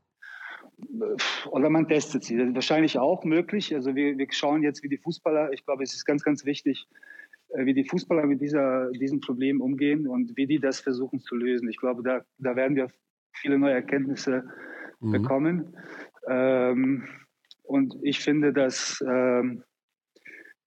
Oder 1.51 1.71
man 1.71 1.89
testet 1.89 2.25
sie. 2.25 2.37
Das 2.37 2.49
ist 2.49 2.55
wahrscheinlich 2.55 2.99
auch 2.99 3.25
möglich. 3.25 3.75
Also 3.75 3.95
wir, 3.95 4.17
wir 4.17 4.27
schauen 4.31 4.63
jetzt, 4.63 4.83
wie 4.83 4.89
die 4.89 4.99
Fußballer, 4.99 5.53
ich 5.53 5.65
glaube, 5.65 5.83
es 5.83 5.95
ist 5.95 6.05
ganz, 6.05 6.23
ganz 6.23 6.45
wichtig, 6.45 6.89
äh, 7.51 7.65
wie 7.65 7.75
die 7.75 7.85
Fußballer 7.85 8.27
mit 8.27 8.41
dieser, 8.41 8.91
diesem 8.93 9.21
Problem 9.21 9.61
umgehen 9.61 10.07
und 10.09 10.37
wie 10.37 10.47
die 10.47 10.61
das 10.61 10.81
versuchen 10.81 11.21
zu 11.21 11.37
lösen. 11.37 11.69
Ich 11.69 11.79
glaube, 11.79 12.03
da, 12.03 12.23
da 12.39 12.57
werden 12.57 12.77
wir 12.77 12.89
viele 13.33 13.59
neue 13.59 13.75
Erkenntnisse 13.75 14.45
mhm. 15.01 15.13
bekommen. 15.13 15.77
Ähm, 16.29 17.05
und 17.65 17.97
ich 18.03 18.21
finde, 18.21 18.53
dass 18.53 19.05
ähm, 19.07 19.63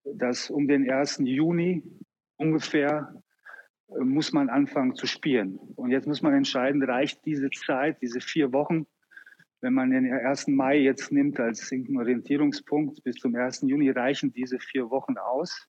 dass 0.04 0.50
um 0.50 0.68
den 0.68 0.90
1. 0.90 1.22
Juni 1.24 1.84
ungefähr 2.38 3.22
äh, 3.90 4.04
muss 4.04 4.34
man 4.34 4.50
anfangen 4.50 4.96
zu 4.96 5.06
spielen. 5.06 5.60
Und 5.76 5.92
jetzt 5.92 6.08
muss 6.08 6.22
man 6.22 6.34
entscheiden, 6.34 6.84
reicht 6.84 7.26
diese 7.26 7.50
Zeit, 7.50 8.02
diese 8.02 8.20
vier 8.20 8.52
Wochen, 8.54 8.88
wenn 9.62 9.74
man 9.74 9.92
den 9.92 10.12
1. 10.12 10.48
Mai 10.48 10.80
jetzt 10.80 11.12
nimmt 11.12 11.40
als 11.40 11.72
Orientierungspunkt 11.72 13.04
bis 13.04 13.18
zum 13.18 13.36
1. 13.36 13.62
Juni, 13.62 13.92
reichen 13.92 14.34
diese 14.34 14.60
vier 14.60 14.90
Wochen 14.90 15.18
aus, 15.18 15.68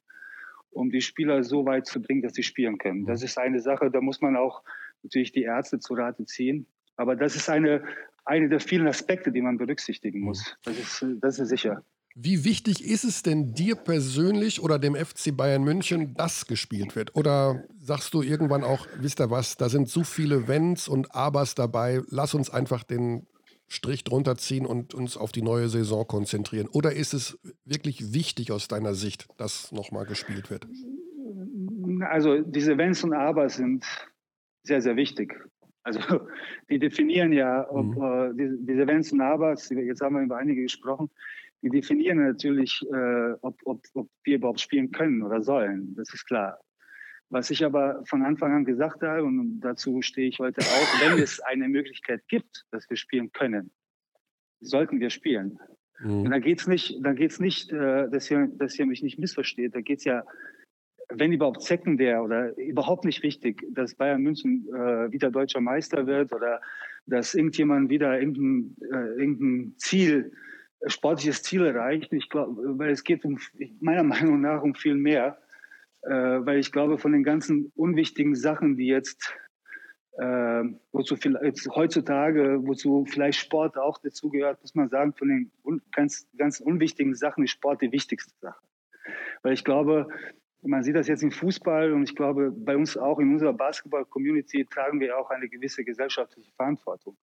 um 0.71 0.91
die 0.91 1.03
Spieler 1.03 1.45
so 1.45 1.67
weit 1.67 1.87
zu 1.87 2.01
bringen, 2.01 2.23
dass 2.23 2.33
sie 2.33 2.43
spielen 2.43 2.79
können. 2.79 3.05
Das 3.05 3.23
ist 3.23 3.39
eine 3.39 3.61
Sache, 3.61 3.91
da 3.91 4.01
muss 4.01 4.23
man 4.23 4.37
auch 4.37 4.63
natürlich 5.03 5.33
die 5.33 5.43
Ärzte 5.43 5.79
zu 5.79 5.93
Rate 5.93 6.25
ziehen. 6.25 6.67
Aber 6.97 7.17
das 7.17 7.37
ist 7.37 7.51
eine, 7.51 7.85
eine 8.25 8.49
der 8.49 8.61
vielen 8.61 8.87
Aspekte, 8.87 9.31
die 9.31 9.43
man 9.43 9.59
berücksichtigen 9.59 10.21
muss. 10.21 10.57
Das 10.65 10.79
ist, 10.79 11.07
das 11.21 11.39
ist 11.39 11.49
sicher. 11.49 11.85
Wie 12.15 12.45
wichtig 12.45 12.85
ist 12.85 13.05
es 13.05 13.23
denn 13.23 13.55
dir 13.55 13.75
persönlich 13.75 14.63
oder 14.63 14.79
dem 14.79 14.95
FC 14.95 15.35
Bayern 15.35 15.65
München, 15.65 16.15
dass 16.15 16.47
gespielt 16.47 16.95
wird? 16.95 17.17
Oder 17.17 17.65
sagst 17.79 18.13
du 18.13 18.23
irgendwann 18.23 18.65
auch, 18.65 18.87
wisst 18.99 19.21
ihr 19.21 19.31
was, 19.31 19.57
da 19.57 19.69
sind 19.69 19.89
so 19.89 20.05
viele 20.05 20.47
Wenns 20.47 20.89
und 20.89 21.15
Abers 21.15 21.55
dabei, 21.55 22.03
lass 22.09 22.35
uns 22.35 22.51
einfach 22.51 22.83
den 22.83 23.27
Strich 23.67 24.05
drunter 24.05 24.37
ziehen 24.37 24.67
und 24.67 24.93
uns 24.93 25.17
auf 25.17 25.33
die 25.33 25.41
neue 25.41 25.71
Saison 25.71 26.07
konzentrieren? 26.07 26.69
Oder 26.69 26.93
ist 26.93 27.15
es 27.15 27.39
wirklich 27.65 28.13
wichtig 28.13 28.53
aus 28.53 28.69
deiner 28.69 28.93
Sicht, 28.93 29.29
dass 29.39 29.73
nochmal 29.73 30.05
gespielt 30.05 30.51
wird? 30.51 30.67
Also 32.11 32.43
diese 32.43 32.77
Wenns 32.77 33.03
und 33.05 33.15
Abers 33.15 33.57
sind 33.57 33.87
sehr, 34.65 34.83
sehr 34.83 34.97
wichtig. 34.97 35.35
Also 35.83 36.01
die 36.71 36.79
definieren 36.79 37.33
ja, 37.33 37.67
ob 37.71 37.97
mhm. 37.97 38.03
äh, 38.03 38.35
diese, 38.35 38.59
diese 38.59 38.87
Wenns 38.87 39.13
und 39.13 39.23
Abers, 39.23 39.71
jetzt 39.71 40.03
haben 40.03 40.17
wir 40.17 40.23
über 40.23 40.37
einige 40.37 40.63
gesprochen, 40.63 41.11
die 41.63 41.71
definieren 41.71 42.25
natürlich, 42.25 42.85
äh, 42.93 43.33
ob, 43.41 43.57
ob, 43.65 43.83
ob 43.95 44.09
wir 44.25 44.37
überhaupt 44.37 44.61
spielen 44.61 44.91
können 44.91 45.23
oder 45.23 45.43
sollen. 45.43 45.95
Das 45.95 46.13
ist 46.13 46.27
klar. 46.27 46.59
Was 47.31 47.51
ich 47.51 47.65
aber 47.65 48.03
von 48.05 48.23
Anfang 48.23 48.53
an 48.53 48.65
gesagt 48.65 49.03
habe, 49.03 49.25
und 49.25 49.61
dazu 49.61 50.03
stehe 50.03 50.29
ich 50.29 50.39
heute 50.39 50.61
auch, 50.61 51.01
wenn 51.01 51.23
es 51.23 51.41
eine 51.41 51.69
Möglichkeit 51.69 52.23
gibt, 52.29 52.67
dass 52.73 52.89
wir 52.91 52.97
spielen 52.97 53.33
können, 53.33 53.71
sollten 54.61 55.01
wir 55.01 55.09
spielen. 55.09 55.59
Mhm. 56.01 56.25
Und 56.25 56.31
da 56.31 56.39
geht 56.41 56.61
es 56.61 56.67
nicht, 56.67 56.99
da 57.01 57.13
geht's 57.13 57.41
nicht 57.41 57.73
äh, 57.73 58.09
dass, 58.11 58.31
ihr, 58.31 58.49
dass 58.59 58.79
ihr 58.79 58.87
mich 58.87 59.03
nicht 59.03 59.19
missversteht, 59.19 59.75
da 59.75 59.81
geht 59.81 60.01
es 60.01 60.05
ja, 60.05 60.25
wenn 61.09 61.33
überhaupt 61.33 61.63
sekundär 61.63 62.23
oder 62.23 62.57
überhaupt 62.59 63.05
nicht 63.05 63.23
wichtig, 63.23 63.65
dass 63.71 63.95
Bayern 63.95 64.23
München 64.23 64.67
äh, 64.75 65.13
wieder 65.13 65.31
deutscher 65.31 65.61
Meister 65.61 66.07
wird 66.07 66.33
oder 66.33 66.61
dass 67.07 67.35
irgendjemand 67.35 67.89
wieder 67.89 68.19
irgendein, 68.19 68.77
äh, 68.93 69.21
irgendein 69.21 69.75
Ziel, 69.79 70.33
sportliches 70.87 71.43
Ziel 71.43 71.65
erreicht. 71.65 72.13
Ich 72.13 72.29
glaube, 72.29 72.79
weil 72.79 72.91
es 72.91 73.05
geht 73.05 73.25
um, 73.25 73.39
meiner 73.81 74.03
Meinung 74.03 74.41
nach 74.41 74.63
um 74.63 74.75
viel 74.75 74.95
mehr 74.95 75.39
äh, 76.03 76.11
weil 76.11 76.59
ich 76.59 76.73
glaube, 76.73 76.99
von 76.99 77.13
den 77.13 77.23
ganzen 77.23 77.73
unwichtigen 77.77 78.35
Sachen, 78.35 78.77
die 78.77 78.87
jetzt, 78.87 79.35
äh, 80.19 80.65
wozu 80.91 81.15
jetzt 81.15 81.69
heutzutage, 81.69 82.59
wozu 82.63 83.07
vielleicht 83.09 83.39
Sport 83.39 83.79
auch 83.79 83.99
dazugehört, 83.99 84.61
muss 84.63 84.75
man 84.75 84.89
sagen, 84.89 85.15
von 85.15 85.29
den 85.29 85.51
un 85.63 85.81
ganz, 85.93 86.29
ganz 86.37 86.61
unwichtigen 86.61 87.15
Sachen 87.15 87.45
ist 87.45 87.53
Sport 87.53 87.83
die 87.83 87.93
wichtigste 87.93 88.35
Sache. 88.41 88.61
Weil 89.43 89.53
ich 89.53 89.65
glaube, 89.65 90.09
man 90.63 90.83
sieht 90.83 90.97
das 90.97 91.09
jetzt 91.09 91.23
im 91.23 91.33
Fußball 91.33 91.93
und 91.93 92.05
ich 92.05 92.15
glaube, 92.15 92.53
bei 92.53 92.77
uns 92.77 92.97
auch 92.97 93.19
in 93.19 93.33
unserer 93.33 93.53
Basketball-Community 93.53 94.67
tragen 94.67 95.01
wir 95.01 95.19
auch 95.19 95.31
eine 95.31 95.49
gewisse 95.49 95.85
gesellschaftliche 95.85 96.53
Verantwortung. 96.53 97.17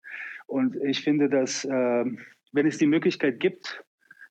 Und 0.46 0.76
ich 0.76 1.02
finde, 1.02 1.28
dass 1.28 1.64
äh, 1.64 2.04
wenn 2.56 2.66
es 2.66 2.78
die 2.78 2.86
Möglichkeit 2.86 3.38
gibt, 3.38 3.84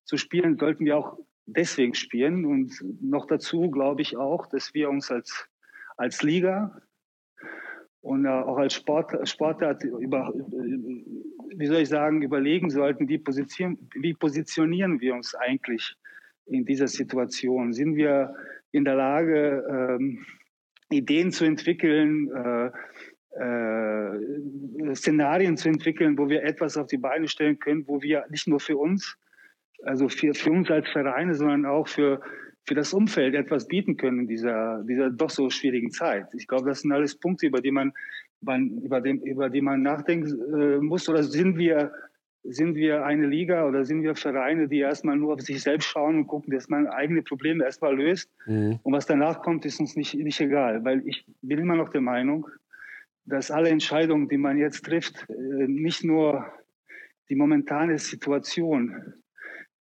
zu 0.03 0.17
spielen, 0.17 0.57
sollten 0.57 0.85
wir 0.85 0.97
auch 0.97 1.17
deswegen 1.45 1.93
spielen. 1.93 2.45
Und 2.45 2.73
noch 3.01 3.27
dazu 3.27 3.71
glaube 3.71 4.01
ich 4.01 4.17
auch, 4.17 4.47
dass 4.47 4.73
wir 4.73 4.89
uns 4.89 5.11
als, 5.11 5.47
als 5.95 6.21
Liga 6.23 6.81
und 8.01 8.27
auch 8.27 8.57
als 8.57 8.73
Sport, 8.73 9.27
Sportart 9.27 9.83
über, 9.83 10.31
wie 10.33 11.65
soll 11.65 11.77
ich 11.77 11.89
sagen, 11.89 12.21
überlegen 12.21 12.69
sollten, 12.69 13.07
wie, 13.07 13.17
position, 13.17 13.89
wie 13.95 14.13
positionieren 14.13 14.99
wir 14.99 15.15
uns 15.15 15.33
eigentlich 15.33 15.95
in 16.45 16.65
dieser 16.65 16.87
Situation? 16.87 17.73
Sind 17.73 17.95
wir 17.95 18.35
in 18.71 18.85
der 18.85 18.95
Lage, 18.95 19.63
ähm, 19.69 20.25
Ideen 20.91 21.31
zu 21.31 21.45
entwickeln, 21.45 22.29
äh, 22.31 22.67
äh, 22.67 22.71
Szenarien 24.95 25.57
zu 25.57 25.69
entwickeln, 25.69 26.17
wo 26.17 26.29
wir 26.29 26.43
etwas 26.43 26.77
auf 26.77 26.87
die 26.87 26.97
Beine 26.97 27.27
stellen 27.27 27.59
können, 27.59 27.87
wo 27.87 28.01
wir 28.01 28.25
nicht 28.29 28.47
nur 28.47 28.59
für 28.59 28.77
uns, 28.77 29.17
also 29.83 30.09
für, 30.09 30.33
für 30.33 30.51
uns 30.51 30.69
als 30.71 30.87
Vereine, 30.89 31.35
sondern 31.35 31.65
auch 31.65 31.87
für, 31.87 32.21
für 32.65 32.75
das 32.75 32.93
Umfeld 32.93 33.35
etwas 33.35 33.67
bieten 33.67 33.97
können 33.97 34.21
in 34.21 34.27
dieser, 34.27 34.83
dieser 34.83 35.09
doch 35.09 35.29
so 35.29 35.49
schwierigen 35.49 35.91
Zeit. 35.91 36.27
Ich 36.33 36.47
glaube, 36.47 36.69
das 36.69 36.81
sind 36.81 36.91
alles 36.91 37.15
Punkte, 37.15 37.47
über 37.47 37.61
die 37.61 37.71
man, 37.71 37.93
man 38.41 38.69
über, 38.83 39.01
dem, 39.01 39.19
über 39.19 39.49
die 39.49 39.61
man 39.61 39.81
nachdenken 39.81 40.59
äh, 40.59 40.77
muss. 40.77 41.07
Oder 41.07 41.23
sind 41.23 41.57
wir, 41.57 41.91
sind 42.43 42.75
wir 42.75 43.05
eine 43.05 43.27
Liga 43.27 43.67
oder 43.67 43.85
sind 43.85 44.01
wir 44.03 44.15
Vereine, 44.15 44.67
die 44.67 44.79
erstmal 44.79 45.15
nur 45.15 45.33
auf 45.33 45.41
sich 45.41 45.61
selbst 45.61 45.85
schauen 45.85 46.15
und 46.15 46.27
gucken, 46.27 46.53
dass 46.53 46.69
man 46.69 46.87
eigene 46.87 47.21
Probleme 47.21 47.63
erstmal 47.63 47.95
löst? 47.95 48.31
Mhm. 48.47 48.79
Und 48.81 48.93
was 48.93 49.05
danach 49.05 49.41
kommt, 49.41 49.65
ist 49.65 49.79
uns 49.79 49.95
nicht, 49.95 50.15
nicht 50.15 50.41
egal. 50.41 50.83
Weil 50.83 51.07
ich 51.07 51.25
bin 51.41 51.59
immer 51.59 51.75
noch 51.75 51.89
der 51.89 52.01
Meinung, 52.01 52.47
dass 53.25 53.51
alle 53.51 53.69
Entscheidungen, 53.69 54.29
die 54.29 54.37
man 54.37 54.57
jetzt 54.57 54.85
trifft, 54.85 55.25
äh, 55.29 55.67
nicht 55.67 56.03
nur 56.03 56.45
die 57.29 57.35
momentane 57.35 57.97
Situation 57.97 59.13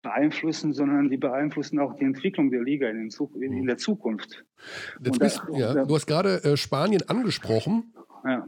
beeinflussen, 0.01 0.73
sondern 0.73 1.09
die 1.09 1.17
beeinflussen 1.17 1.79
auch 1.79 1.95
die 1.95 2.05
Entwicklung 2.05 2.51
der 2.51 2.61
Liga 2.61 2.89
in, 2.89 3.09
in 3.41 3.65
der 3.65 3.77
Zukunft. 3.77 4.45
Bist, 4.99 5.41
ja, 5.53 5.85
du 5.85 5.95
hast 5.95 6.05
gerade 6.05 6.43
äh, 6.43 6.57
Spanien 6.57 7.01
angesprochen. 7.07 7.93
Ja. 8.23 8.45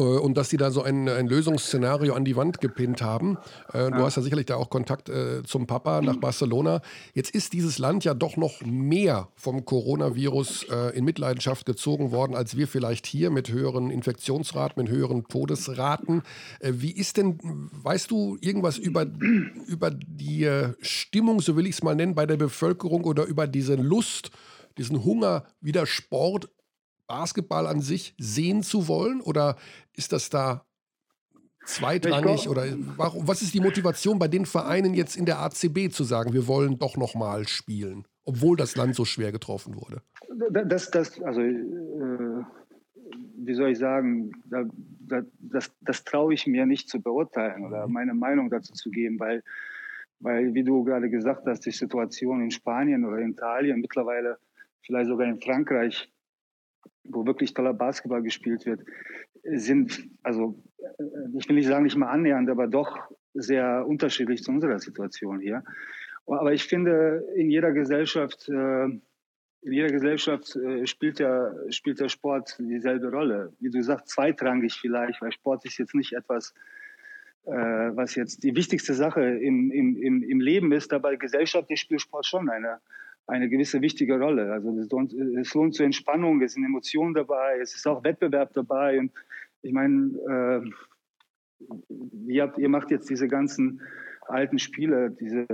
Äh, 0.00 0.02
und 0.02 0.36
dass 0.36 0.48
sie 0.48 0.56
da 0.56 0.70
so 0.70 0.82
ein, 0.82 1.08
ein 1.08 1.26
Lösungsszenario 1.26 2.14
an 2.14 2.24
die 2.24 2.36
Wand 2.36 2.60
gepinnt 2.60 3.02
haben. 3.02 3.36
Äh, 3.72 3.90
du 3.90 3.98
hast 3.98 4.16
ja 4.16 4.22
sicherlich 4.22 4.46
da 4.46 4.56
auch 4.56 4.70
Kontakt 4.70 5.08
äh, 5.08 5.42
zum 5.44 5.66
Papa 5.66 6.00
nach 6.00 6.16
Barcelona. 6.16 6.80
Jetzt 7.14 7.34
ist 7.34 7.52
dieses 7.52 7.78
Land 7.78 8.04
ja 8.04 8.14
doch 8.14 8.36
noch 8.36 8.62
mehr 8.62 9.28
vom 9.34 9.64
Coronavirus 9.64 10.66
äh, 10.70 10.96
in 10.96 11.04
Mitleidenschaft 11.04 11.66
gezogen 11.66 12.10
worden, 12.10 12.34
als 12.34 12.56
wir 12.56 12.66
vielleicht 12.66 13.06
hier 13.06 13.30
mit 13.30 13.50
höheren 13.50 13.90
Infektionsraten, 13.90 14.82
mit 14.82 14.90
höheren 14.90 15.28
Todesraten. 15.28 16.22
Äh, 16.60 16.72
wie 16.76 16.92
ist 16.92 17.16
denn, 17.16 17.38
weißt 17.82 18.10
du 18.10 18.38
irgendwas 18.40 18.78
über, 18.78 19.06
über 19.66 19.90
die 19.90 20.44
äh, 20.44 20.74
Stimmung, 20.80 21.40
so 21.40 21.56
will 21.56 21.66
ich 21.66 21.76
es 21.76 21.82
mal 21.82 21.94
nennen, 21.94 22.14
bei 22.14 22.26
der 22.26 22.36
Bevölkerung 22.36 23.04
oder 23.04 23.24
über 23.24 23.46
diese 23.46 23.74
Lust, 23.74 24.30
diesen 24.78 25.04
Hunger, 25.04 25.44
wieder 25.60 25.86
Sport 25.86 26.48
Basketball 27.10 27.66
an 27.66 27.80
sich 27.80 28.14
sehen 28.18 28.62
zu 28.62 28.86
wollen? 28.86 29.20
Oder 29.20 29.56
ist 29.96 30.12
das 30.12 30.30
da 30.30 30.64
zweitrangig? 31.66 32.48
Oder 32.48 32.66
warum, 32.96 33.26
was 33.26 33.42
ist 33.42 33.52
die 33.52 33.60
Motivation 33.60 34.20
bei 34.20 34.28
den 34.28 34.46
Vereinen 34.46 34.94
jetzt 34.94 35.16
in 35.16 35.26
der 35.26 35.40
ACB 35.40 35.90
zu 35.90 36.04
sagen, 36.04 36.32
wir 36.32 36.46
wollen 36.46 36.78
doch 36.78 36.96
noch 36.96 37.16
mal 37.16 37.48
spielen, 37.48 38.06
obwohl 38.24 38.56
das 38.56 38.76
Land 38.76 38.94
so 38.94 39.04
schwer 39.04 39.32
getroffen 39.32 39.74
wurde? 39.74 40.02
Das, 40.52 40.92
das, 40.92 41.20
also, 41.20 41.40
äh, 41.40 42.44
wie 43.38 43.54
soll 43.54 43.70
ich 43.70 43.78
sagen, 43.78 44.30
da, 44.44 44.64
da, 45.00 45.22
das, 45.40 45.72
das 45.80 46.04
traue 46.04 46.32
ich 46.32 46.46
mir 46.46 46.64
nicht 46.64 46.88
zu 46.88 47.02
beurteilen 47.02 47.66
oder 47.66 47.88
mhm. 47.88 47.92
meine 47.92 48.14
Meinung 48.14 48.50
dazu 48.50 48.72
zu 48.72 48.88
geben, 48.88 49.18
weil, 49.18 49.42
weil, 50.20 50.54
wie 50.54 50.62
du 50.62 50.84
gerade 50.84 51.10
gesagt 51.10 51.44
hast, 51.46 51.66
die 51.66 51.72
Situation 51.72 52.40
in 52.40 52.52
Spanien 52.52 53.04
oder 53.04 53.18
in 53.18 53.32
Italien, 53.32 53.80
mittlerweile 53.80 54.38
vielleicht 54.82 55.08
sogar 55.08 55.26
in 55.26 55.40
Frankreich, 55.40 56.08
wo 57.04 57.26
wirklich 57.26 57.54
toller 57.54 57.74
Basketball 57.74 58.22
gespielt 58.22 58.66
wird, 58.66 58.80
sind, 59.44 60.08
also 60.22 60.62
äh, 60.78 61.38
ich 61.38 61.48
will 61.48 61.56
nicht 61.56 61.68
sagen, 61.68 61.84
nicht 61.84 61.96
mal 61.96 62.10
annähernd, 62.10 62.50
aber 62.50 62.66
doch 62.66 62.96
sehr 63.34 63.86
unterschiedlich 63.86 64.42
zu 64.42 64.50
unserer 64.50 64.78
Situation 64.78 65.40
hier. 65.40 65.62
Aber 66.26 66.52
ich 66.52 66.64
finde, 66.64 67.24
in 67.34 67.50
jeder 67.50 67.72
Gesellschaft, 67.72 68.48
äh, 68.48 68.84
in 69.62 69.72
jeder 69.72 69.88
Gesellschaft 69.88 70.56
äh, 70.56 70.86
spielt 70.86 71.18
der, 71.18 71.54
spielt 71.70 72.00
der 72.00 72.08
Sport 72.08 72.56
dieselbe 72.58 73.10
Rolle. 73.10 73.52
Wie 73.60 73.70
du 73.70 73.82
sagst, 73.82 74.08
zweitrangig 74.08 74.78
vielleicht, 74.80 75.20
weil 75.22 75.32
Sport 75.32 75.64
ist 75.64 75.78
jetzt 75.78 75.94
nicht 75.94 76.12
etwas, 76.12 76.54
was 77.42 78.16
jetzt 78.16 78.44
die 78.44 78.54
wichtigste 78.54 78.92
Sache 78.92 79.22
im, 79.22 79.70
im, 79.72 80.22
im 80.22 80.40
Leben 80.40 80.72
ist, 80.72 80.92
aber 80.92 81.16
gesellschaftlich 81.16 81.80
spielt 81.80 82.02
Sport 82.02 82.26
schon 82.26 82.50
eine, 82.50 82.80
eine 83.30 83.48
gewisse 83.48 83.80
wichtige 83.80 84.18
Rolle. 84.18 84.52
Also 84.52 84.76
es 84.78 85.52
lohnt, 85.54 85.74
zur 85.74 85.86
Entspannung, 85.86 86.42
es 86.42 86.54
sind 86.54 86.64
Emotionen 86.64 87.14
dabei, 87.14 87.58
es 87.60 87.74
ist 87.74 87.86
auch 87.86 88.04
Wettbewerb 88.04 88.52
dabei. 88.52 88.98
Und 88.98 89.12
ich 89.62 89.72
meine, 89.72 90.62
äh, 91.60 91.66
ihr, 92.26 92.42
habt, 92.42 92.58
ihr 92.58 92.68
macht 92.68 92.90
jetzt 92.90 93.08
diese 93.08 93.28
ganzen 93.28 93.80
alten 94.26 94.58
Spiele, 94.58 95.10
diese, 95.10 95.46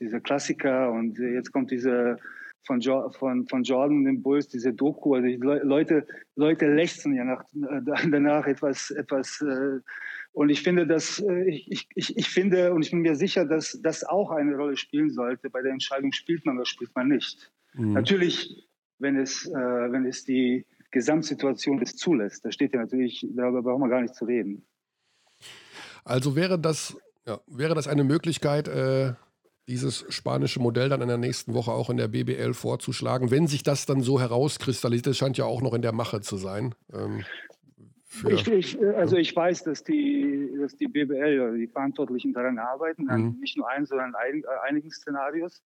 diese 0.00 0.20
Klassiker 0.20 0.92
und 0.92 1.18
jetzt 1.18 1.52
kommt 1.52 1.70
diese 1.70 2.18
von, 2.66 2.80
jo 2.80 3.10
von, 3.10 3.46
von 3.46 3.62
Jordan, 3.62 4.04
dem 4.04 4.22
Bulls, 4.22 4.48
diese 4.48 4.72
Doku. 4.72 5.14
Also 5.14 5.26
die 5.26 5.36
Leute, 5.36 6.06
Leute 6.36 6.66
lechzen 6.66 7.14
ja 7.14 7.24
nach, 7.24 7.44
danach 8.10 8.46
etwas, 8.46 8.90
etwas 8.90 9.40
äh, 9.40 9.80
und 10.38 10.50
ich 10.50 10.62
finde, 10.62 10.86
dass 10.86 11.18
äh, 11.18 11.50
ich, 11.50 11.88
ich, 11.96 12.16
ich 12.16 12.28
finde 12.28 12.72
und 12.72 12.84
ich 12.84 12.92
bin 12.92 13.00
mir 13.00 13.16
sicher, 13.16 13.44
dass 13.44 13.76
das 13.82 14.04
auch 14.04 14.30
eine 14.30 14.54
Rolle 14.54 14.76
spielen 14.76 15.10
sollte. 15.10 15.50
Bei 15.50 15.62
der 15.62 15.72
Entscheidung 15.72 16.12
spielt 16.12 16.46
man 16.46 16.54
oder 16.58 16.64
spielt 16.64 16.94
man 16.94 17.08
nicht. 17.08 17.50
Mhm. 17.74 17.94
Natürlich, 17.94 18.68
wenn 19.00 19.16
es, 19.16 19.46
äh, 19.46 19.52
wenn 19.52 20.06
es 20.06 20.22
die 20.22 20.64
Gesamtsituation 20.92 21.82
es 21.82 21.96
zulässt. 21.96 22.44
Da 22.44 22.52
steht 22.52 22.72
ja 22.72 22.78
natürlich, 22.78 23.26
darüber 23.30 23.62
brauchen 23.62 23.82
wir 23.82 23.88
gar 23.88 24.00
nicht 24.00 24.14
zu 24.14 24.26
reden. 24.26 24.64
Also 26.04 26.36
wäre 26.36 26.56
das, 26.56 26.96
ja, 27.26 27.40
wäre 27.48 27.74
das 27.74 27.88
eine 27.88 28.04
Möglichkeit, 28.04 28.68
äh, 28.68 29.14
dieses 29.66 30.04
spanische 30.08 30.60
Modell 30.60 30.88
dann 30.88 31.02
in 31.02 31.08
der 31.08 31.18
nächsten 31.18 31.52
Woche 31.52 31.72
auch 31.72 31.90
in 31.90 31.96
der 31.96 32.06
BBL 32.06 32.54
vorzuschlagen, 32.54 33.32
wenn 33.32 33.48
sich 33.48 33.64
das 33.64 33.86
dann 33.86 34.02
so 34.02 34.20
herauskristallisiert, 34.20 35.08
das 35.08 35.16
scheint 35.16 35.36
ja 35.36 35.46
auch 35.46 35.62
noch 35.62 35.74
in 35.74 35.82
der 35.82 35.92
Mache 35.92 36.20
zu 36.20 36.36
sein. 36.36 36.76
Ähm, 36.92 37.24
ich, 38.28 38.48
ich, 38.48 38.80
also 38.96 39.16
ich 39.16 39.34
weiß, 39.34 39.64
dass 39.64 39.84
die, 39.84 40.50
dass 40.58 40.76
die 40.76 40.88
BBL 40.88 41.40
oder 41.40 41.52
die 41.52 41.66
Verantwortlichen 41.66 42.32
daran 42.32 42.58
arbeiten, 42.58 43.04
mhm. 43.04 43.36
nicht 43.40 43.56
nur 43.56 43.68
ein, 43.68 43.84
sondern 43.84 44.14
ein, 44.14 44.42
äh, 44.42 44.68
einigen 44.68 44.90
Szenarios. 44.90 45.62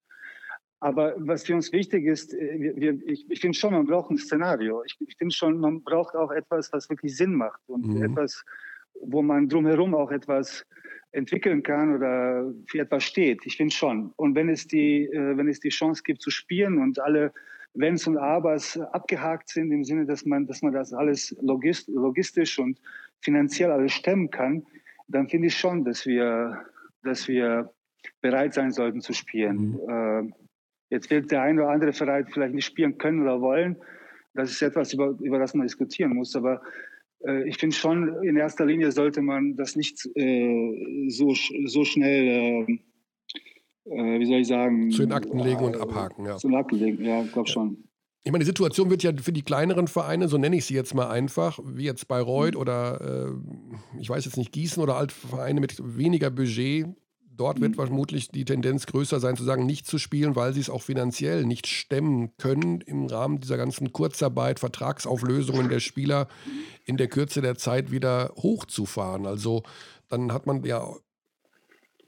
Aber 0.80 1.14
was 1.16 1.44
für 1.44 1.54
uns 1.54 1.72
wichtig 1.72 2.06
ist, 2.06 2.34
äh, 2.34 2.74
wir, 2.74 2.98
ich, 3.06 3.30
ich 3.30 3.40
finde 3.40 3.56
schon, 3.56 3.72
man 3.72 3.86
braucht 3.86 4.10
ein 4.10 4.18
Szenario. 4.18 4.82
Ich, 4.84 4.96
ich 5.00 5.16
finde 5.16 5.34
schon, 5.34 5.58
man 5.58 5.82
braucht 5.82 6.16
auch 6.16 6.32
etwas, 6.32 6.72
was 6.72 6.90
wirklich 6.90 7.16
Sinn 7.16 7.34
macht 7.34 7.60
und 7.68 7.86
mhm. 7.86 8.02
etwas, 8.02 8.44
wo 9.00 9.22
man 9.22 9.48
drumherum 9.48 9.94
auch 9.94 10.10
etwas 10.10 10.66
entwickeln 11.12 11.62
kann 11.62 11.94
oder 11.94 12.52
für 12.66 12.80
etwas 12.80 13.04
steht. 13.04 13.46
Ich 13.46 13.56
finde 13.56 13.74
schon. 13.74 14.12
Und 14.16 14.34
wenn 14.34 14.48
es 14.48 14.66
die, 14.66 15.04
äh, 15.04 15.36
wenn 15.36 15.48
es 15.48 15.60
die 15.60 15.68
Chance 15.68 16.02
gibt 16.02 16.20
zu 16.22 16.30
spielen 16.30 16.78
und 16.78 16.98
alle 16.98 17.32
Wenns 17.74 18.06
und 18.06 18.18
Abers 18.18 18.78
abgehakt 18.78 19.48
sind, 19.48 19.72
im 19.72 19.84
Sinne, 19.84 20.06
dass 20.06 20.24
man, 20.24 20.46
dass 20.46 20.62
man 20.62 20.72
das 20.72 20.92
alles 20.92 21.34
logistisch 21.40 22.58
und 22.58 22.78
finanziell 23.20 23.70
alles 23.70 23.92
stemmen 23.92 24.30
kann, 24.30 24.66
dann 25.08 25.28
finde 25.28 25.48
ich 25.48 25.56
schon, 25.56 25.84
dass 25.84 26.06
wir, 26.06 26.64
dass 27.02 27.28
wir 27.28 27.72
bereit 28.20 28.54
sein 28.54 28.72
sollten 28.72 29.00
zu 29.00 29.12
spielen. 29.12 29.72
Mhm. 29.72 29.88
Äh, 29.88 30.32
jetzt 30.90 31.10
wird 31.10 31.30
der 31.30 31.42
eine 31.42 31.62
oder 31.62 31.70
andere 31.70 31.92
Verein 31.92 32.26
vielleicht 32.26 32.54
nicht 32.54 32.66
spielen 32.66 32.98
können 32.98 33.22
oder 33.22 33.40
wollen, 33.40 33.76
Das 34.34 34.50
ist 34.50 34.62
etwas, 34.62 34.92
über, 34.92 35.16
über 35.20 35.38
das 35.38 35.54
man 35.54 35.66
diskutieren 35.66 36.14
muss. 36.14 36.34
Aber 36.36 36.62
äh, 37.26 37.48
ich 37.48 37.58
finde 37.58 37.76
schon, 37.76 38.22
in 38.22 38.36
erster 38.36 38.66
Linie 38.66 38.92
sollte 38.92 39.22
man 39.22 39.56
das 39.56 39.76
nicht 39.76 40.06
äh, 40.14 41.08
so, 41.08 41.34
so 41.66 41.84
schnell, 41.84 42.66
äh, 42.68 42.78
äh 43.84 44.20
wie 44.20 44.26
soll 44.26 44.38
ich 44.38 44.48
sagen, 44.48 44.90
zu 44.90 45.02
den 45.02 45.12
Akten 45.12 45.38
legen 45.38 45.64
und 45.64 45.76
abhaken. 45.76 46.26
Ja. 46.26 46.36
Zu 46.36 46.48
den 46.48 46.56
Akten 46.56 46.76
legen, 46.76 47.04
ja, 47.04 47.22
ich 47.22 47.32
glaube 47.32 47.48
schon. 47.48 47.84
Ich 48.24 48.30
meine, 48.30 48.44
die 48.44 48.48
Situation 48.48 48.88
wird 48.88 49.02
ja 49.02 49.12
für 49.20 49.32
die 49.32 49.42
kleineren 49.42 49.88
Vereine, 49.88 50.28
so 50.28 50.38
nenne 50.38 50.56
ich 50.56 50.64
sie 50.64 50.74
jetzt 50.74 50.94
mal 50.94 51.08
einfach, 51.08 51.58
wie 51.64 51.84
jetzt 51.84 52.06
Bayreuth 52.06 52.54
mhm. 52.54 52.60
oder 52.60 53.00
äh, 53.00 54.00
ich 54.00 54.08
weiß 54.08 54.24
jetzt 54.24 54.36
nicht, 54.36 54.52
Gießen 54.52 54.82
oder 54.82 54.96
Altvereine 54.96 55.60
mit 55.60 55.76
weniger 55.96 56.30
Budget, 56.30 56.86
dort 57.36 57.60
wird 57.60 57.72
mhm. 57.72 57.76
vermutlich 57.76 58.28
die 58.28 58.44
Tendenz 58.44 58.86
größer 58.86 59.18
sein, 59.18 59.36
zu 59.36 59.42
sagen, 59.42 59.66
nicht 59.66 59.86
zu 59.86 59.98
spielen, 59.98 60.36
weil 60.36 60.52
sie 60.52 60.60
es 60.60 60.70
auch 60.70 60.82
finanziell 60.82 61.44
nicht 61.44 61.66
stemmen 61.66 62.36
können 62.36 62.80
im 62.82 63.06
Rahmen 63.06 63.40
dieser 63.40 63.56
ganzen 63.56 63.92
Kurzarbeit, 63.92 64.60
Vertragsauflösungen 64.60 65.68
der 65.68 65.80
Spieler 65.80 66.28
in 66.84 66.96
der 66.96 67.08
Kürze 67.08 67.42
der 67.42 67.56
Zeit 67.56 67.90
wieder 67.90 68.32
hochzufahren. 68.36 69.26
Also 69.26 69.64
dann 70.08 70.32
hat 70.32 70.46
man 70.46 70.64
ja 70.64 70.86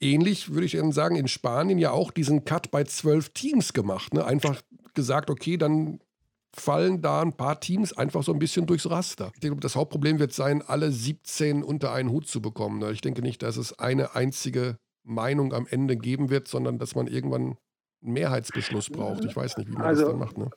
ähnlich, 0.04 0.52
würde 0.52 0.66
ich 0.66 0.78
sagen, 0.90 1.16
in 1.16 1.28
Spanien 1.28 1.78
ja 1.78 1.90
auch 1.90 2.10
diesen 2.10 2.44
Cut 2.44 2.70
bei 2.70 2.84
zwölf 2.84 3.30
Teams 3.30 3.72
gemacht. 3.72 4.14
Ne? 4.14 4.24
Einfach 4.24 4.62
gesagt, 4.94 5.30
okay, 5.30 5.56
dann 5.56 6.00
fallen 6.56 7.02
da 7.02 7.22
ein 7.22 7.32
paar 7.32 7.58
Teams 7.58 7.92
einfach 7.92 8.22
so 8.22 8.32
ein 8.32 8.38
bisschen 8.38 8.66
durchs 8.66 8.88
Raster. 8.88 9.32
Ich 9.34 9.40
denke, 9.40 9.58
das 9.58 9.74
Hauptproblem 9.74 10.20
wird 10.20 10.32
sein, 10.32 10.62
alle 10.62 10.92
17 10.92 11.64
unter 11.64 11.92
einen 11.92 12.10
Hut 12.10 12.28
zu 12.28 12.40
bekommen. 12.40 12.82
Ich 12.92 13.00
denke 13.00 13.22
nicht, 13.22 13.42
dass 13.42 13.56
es 13.56 13.78
eine 13.78 14.14
einzige 14.14 14.78
Meinung 15.02 15.52
am 15.52 15.66
Ende 15.68 15.96
geben 15.96 16.30
wird, 16.30 16.46
sondern 16.46 16.78
dass 16.78 16.94
man 16.94 17.08
irgendwann 17.08 17.56
einen 18.02 18.12
Mehrheitsbeschluss 18.12 18.90
braucht. 18.90 19.24
Ich 19.24 19.34
weiß 19.34 19.56
nicht, 19.56 19.68
wie 19.68 19.72
man 19.72 19.82
also, 19.82 20.02
das 20.02 20.10
dann 20.10 20.18
macht. 20.20 20.38
Ne? 20.38 20.50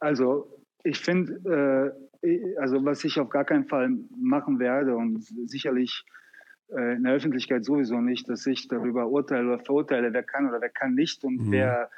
Also 0.00 0.48
ich 0.84 0.98
finde, 1.00 1.94
äh, 2.22 2.56
also 2.58 2.84
was 2.84 3.04
ich 3.04 3.18
auf 3.18 3.28
gar 3.28 3.44
keinen 3.44 3.66
Fall 3.66 3.90
machen 4.16 4.58
werde 4.58 4.96
und 4.96 5.24
sicherlich 5.46 6.04
äh, 6.70 6.96
in 6.96 7.04
der 7.04 7.14
Öffentlichkeit 7.14 7.64
sowieso 7.64 8.00
nicht, 8.00 8.28
dass 8.28 8.46
ich 8.46 8.68
darüber 8.68 9.08
urteile 9.08 9.54
oder 9.54 9.64
verurteile, 9.64 10.12
wer 10.12 10.22
kann 10.22 10.48
oder 10.48 10.60
wer 10.60 10.70
kann 10.70 10.94
nicht 10.94 11.24
und 11.24 11.46
mhm. 11.46 11.52
wer 11.52 11.90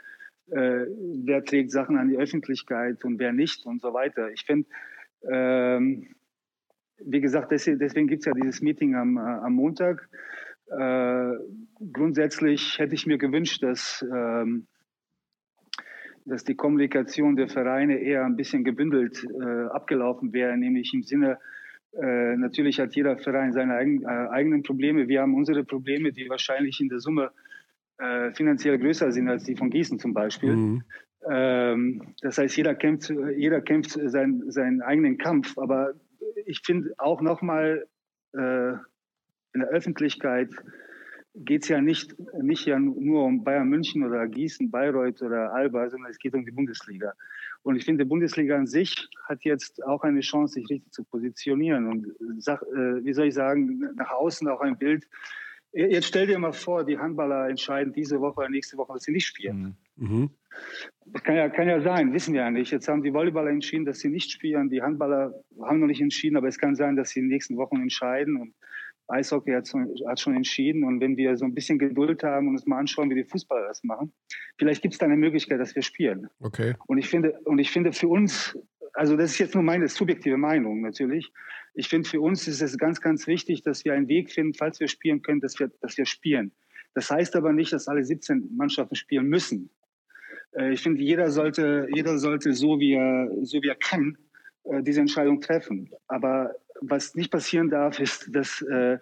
äh, 0.50 0.86
wer 1.24 1.44
trägt 1.44 1.70
Sachen 1.70 1.96
an 1.96 2.08
die 2.08 2.18
Öffentlichkeit 2.18 3.04
und 3.04 3.18
wer 3.18 3.32
nicht 3.32 3.66
und 3.66 3.80
so 3.80 3.92
weiter. 3.94 4.30
Ich 4.32 4.44
finde, 4.44 4.68
ähm, 5.30 6.08
wie 6.98 7.20
gesagt, 7.20 7.52
deswegen, 7.52 7.78
deswegen 7.78 8.08
gibt 8.08 8.20
es 8.20 8.26
ja 8.26 8.32
dieses 8.32 8.60
Meeting 8.60 8.94
am, 8.94 9.16
äh, 9.16 9.20
am 9.20 9.54
Montag. 9.54 10.08
Äh, 10.66 11.32
grundsätzlich 11.92 12.78
hätte 12.78 12.94
ich 12.94 13.06
mir 13.06 13.18
gewünscht, 13.18 13.62
dass, 13.62 14.04
ähm, 14.12 14.66
dass 16.24 16.44
die 16.44 16.56
Kommunikation 16.56 17.36
der 17.36 17.48
Vereine 17.48 17.98
eher 17.98 18.24
ein 18.24 18.36
bisschen 18.36 18.64
gebündelt 18.64 19.24
äh, 19.24 19.66
abgelaufen 19.66 20.32
wäre, 20.32 20.56
nämlich 20.56 20.92
im 20.94 21.02
Sinne, 21.02 21.38
äh, 21.92 22.36
natürlich 22.36 22.78
hat 22.78 22.94
jeder 22.94 23.18
Verein 23.18 23.52
seine 23.52 23.74
eigen, 23.74 24.02
äh, 24.02 24.06
eigenen 24.06 24.62
Probleme. 24.62 25.08
Wir 25.08 25.22
haben 25.22 25.34
unsere 25.34 25.64
Probleme, 25.64 26.12
die 26.12 26.28
wahrscheinlich 26.28 26.80
in 26.80 26.88
der 26.88 27.00
Summe 27.00 27.30
äh, 27.98 28.32
finanziell 28.32 28.78
größer 28.78 29.10
sind 29.12 29.28
als 29.28 29.44
die 29.44 29.56
von 29.56 29.70
Gießen 29.70 29.98
zum 29.98 30.14
Beispiel. 30.14 30.54
Mhm. 30.54 30.84
Ähm, 31.28 32.14
das 32.22 32.38
heißt, 32.38 32.56
jeder 32.56 32.74
kämpft, 32.74 33.12
jeder 33.36 33.60
kämpft 33.60 33.90
seinen, 33.90 34.50
seinen 34.50 34.82
eigenen 34.82 35.18
Kampf. 35.18 35.58
Aber 35.58 35.94
ich 36.46 36.60
finde 36.64 36.94
auch 36.98 37.20
nochmal 37.20 37.86
äh, 38.32 38.72
in 39.52 39.60
der 39.60 39.68
Öffentlichkeit 39.68 40.50
geht 41.34 41.62
es 41.62 41.68
ja 41.68 41.80
nicht, 41.80 42.14
nicht 42.42 42.66
ja 42.66 42.78
nur 42.78 43.24
um 43.24 43.44
Bayern 43.44 43.68
München 43.68 44.04
oder 44.04 44.26
Gießen, 44.26 44.70
Bayreuth 44.70 45.22
oder 45.22 45.52
Alba, 45.52 45.88
sondern 45.88 46.10
es 46.10 46.18
geht 46.18 46.34
um 46.34 46.44
die 46.44 46.50
Bundesliga. 46.50 47.12
Und 47.62 47.76
ich 47.76 47.84
finde, 47.84 48.04
die 48.04 48.08
Bundesliga 48.08 48.56
an 48.56 48.66
sich 48.66 49.08
hat 49.28 49.44
jetzt 49.44 49.84
auch 49.84 50.02
eine 50.02 50.20
Chance, 50.20 50.54
sich 50.54 50.68
richtig 50.68 50.92
zu 50.92 51.04
positionieren 51.04 51.86
und, 51.86 52.06
äh, 52.06 53.04
wie 53.04 53.12
soll 53.12 53.28
ich 53.28 53.34
sagen, 53.34 53.90
nach 53.96 54.10
außen 54.10 54.48
auch 54.48 54.60
ein 54.60 54.78
Bild 54.78 55.06
Jetzt 55.72 56.08
stell 56.08 56.26
dir 56.26 56.38
mal 56.38 56.52
vor, 56.52 56.84
die 56.84 56.98
Handballer 56.98 57.48
entscheiden 57.48 57.92
diese 57.92 58.20
Woche 58.20 58.40
oder 58.40 58.48
nächste 58.48 58.76
Woche, 58.76 58.94
dass 58.94 59.04
sie 59.04 59.12
nicht 59.12 59.26
spielen. 59.26 59.76
Mhm. 59.96 60.08
mhm. 60.08 60.30
Das 61.06 61.22
kann 61.22 61.36
ja, 61.36 61.48
kann 61.48 61.68
ja 61.68 61.80
sein, 61.80 62.12
wissen 62.12 62.34
wir 62.34 62.42
ja 62.42 62.50
nicht. 62.50 62.72
Jetzt 62.72 62.88
haben 62.88 63.02
die 63.02 63.12
Volleyballer 63.12 63.50
entschieden, 63.50 63.84
dass 63.84 64.00
sie 64.00 64.08
nicht 64.08 64.30
spielen. 64.30 64.68
Die 64.68 64.82
Handballer 64.82 65.32
haben 65.60 65.80
noch 65.80 65.86
nicht 65.86 66.00
entschieden, 66.00 66.36
aber 66.36 66.48
es 66.48 66.58
kann 66.58 66.74
sein, 66.74 66.96
dass 66.96 67.10
sie 67.10 67.20
in 67.20 67.26
den 67.26 67.32
nächsten 67.32 67.56
Wochen 67.56 67.80
entscheiden. 67.80 68.36
Und 68.36 68.54
Eishockey 69.10 69.52
hat, 69.52 69.70
hat 70.06 70.20
schon 70.20 70.34
entschieden. 70.34 70.84
Und 70.84 71.00
wenn 71.00 71.16
wir 71.16 71.36
so 71.36 71.44
ein 71.44 71.54
bisschen 71.54 71.78
Geduld 71.78 72.22
haben 72.22 72.48
und 72.48 72.54
uns 72.54 72.66
mal 72.66 72.78
anschauen, 72.78 73.10
wie 73.10 73.14
die 73.14 73.24
Fußballer 73.24 73.68
das 73.68 73.82
machen, 73.84 74.12
vielleicht 74.58 74.82
gibt 74.82 74.94
es 74.94 74.98
da 74.98 75.06
eine 75.06 75.16
Möglichkeit, 75.16 75.60
dass 75.60 75.74
wir 75.74 75.82
spielen. 75.82 76.28
Okay. 76.40 76.74
Und 76.86 76.98
ich 76.98 77.08
finde, 77.08 77.38
und 77.44 77.58
ich 77.58 77.70
finde 77.70 77.92
für 77.92 78.08
uns, 78.08 78.56
also 78.94 79.16
das 79.16 79.32
ist 79.32 79.38
jetzt 79.38 79.54
nur 79.54 79.64
meine 79.64 79.88
subjektive 79.88 80.36
Meinung 80.36 80.80
natürlich, 80.80 81.32
ich 81.74 81.88
finde, 81.88 82.08
für 82.08 82.20
uns 82.20 82.48
ist 82.48 82.60
es 82.60 82.76
ganz, 82.78 83.00
ganz 83.00 83.26
wichtig, 83.26 83.62
dass 83.62 83.84
wir 83.84 83.94
einen 83.94 84.08
Weg 84.08 84.30
finden, 84.30 84.54
falls 84.54 84.80
wir 84.80 84.88
spielen 84.88 85.22
können, 85.22 85.40
dass 85.40 85.58
wir, 85.58 85.70
dass 85.80 85.96
wir 85.96 86.06
spielen. 86.06 86.52
Das 86.94 87.10
heißt 87.10 87.36
aber 87.36 87.52
nicht, 87.52 87.72
dass 87.72 87.88
alle 87.88 88.04
17 88.04 88.50
Mannschaften 88.56 88.96
spielen 88.96 89.28
müssen. 89.28 89.70
Äh, 90.52 90.72
ich 90.72 90.82
finde, 90.82 91.02
jeder 91.02 91.30
sollte, 91.30 91.88
jeder 91.94 92.18
sollte 92.18 92.52
so 92.52 92.80
wie 92.80 92.94
er, 92.94 93.30
so 93.42 93.62
wie 93.62 93.68
er 93.68 93.76
kann, 93.76 94.18
äh, 94.70 94.82
diese 94.82 95.00
Entscheidung 95.00 95.40
treffen. 95.40 95.90
Aber 96.08 96.54
was 96.80 97.14
nicht 97.14 97.30
passieren 97.30 97.70
darf, 97.70 98.00
ist, 98.00 98.34
dass, 98.34 98.62
äh, 98.62 98.98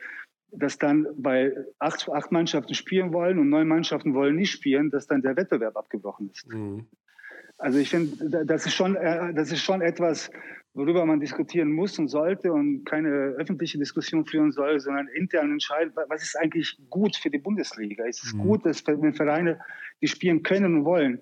dass 0.51 0.79
dann, 0.79 1.07
weil 1.17 1.67
acht, 1.79 2.09
acht 2.09 2.33
Mannschaften 2.33 2.75
spielen 2.75 3.13
wollen 3.13 3.39
und 3.39 3.49
neun 3.51 3.69
Mannschaften 3.69 4.15
wollen 4.15 4.37
nicht 4.37 4.51
spielen, 4.51 4.91
dass 4.91 5.07
dann 5.07 5.23
der 5.23 5.37
Wettbewerb 5.37 5.77
abgebrochen 5.77 6.31
ist. 6.31 6.49
Mhm. 6.53 6.87
Also 7.59 7.81
ich 7.81 7.91
finde, 7.91 8.47
das 8.47 8.67
ist 8.67 8.75
schon, 8.75 8.95
das 8.95 9.51
ist 9.51 9.63
schon 9.63 9.83
etwas, 9.83 10.31
worüber 10.75 11.05
man 11.05 11.19
diskutieren 11.19 11.73
muss 11.73 11.99
und 11.99 12.07
sollte 12.07 12.53
und 12.53 12.85
keine 12.85 13.09
öffentliche 13.37 13.79
Diskussion 13.79 14.25
führen 14.25 14.53
soll, 14.53 14.79
sondern 14.79 15.09
intern 15.09 15.51
entscheiden, 15.51 15.93
was 16.09 16.23
ist 16.23 16.39
eigentlich 16.39 16.79
gut 16.89 17.17
für 17.17 17.31
die 17.31 17.39
Bundesliga? 17.39 18.05
Ist 18.05 18.23
es 18.23 18.33
mhm. 18.33 18.43
gut, 18.43 18.65
dass 18.65 18.87
wenn 18.87 19.13
Vereine, 19.13 19.59
die 20.01 20.07
spielen 20.07 20.45
können 20.45 20.77
und 20.77 20.85
wollen, 20.85 21.21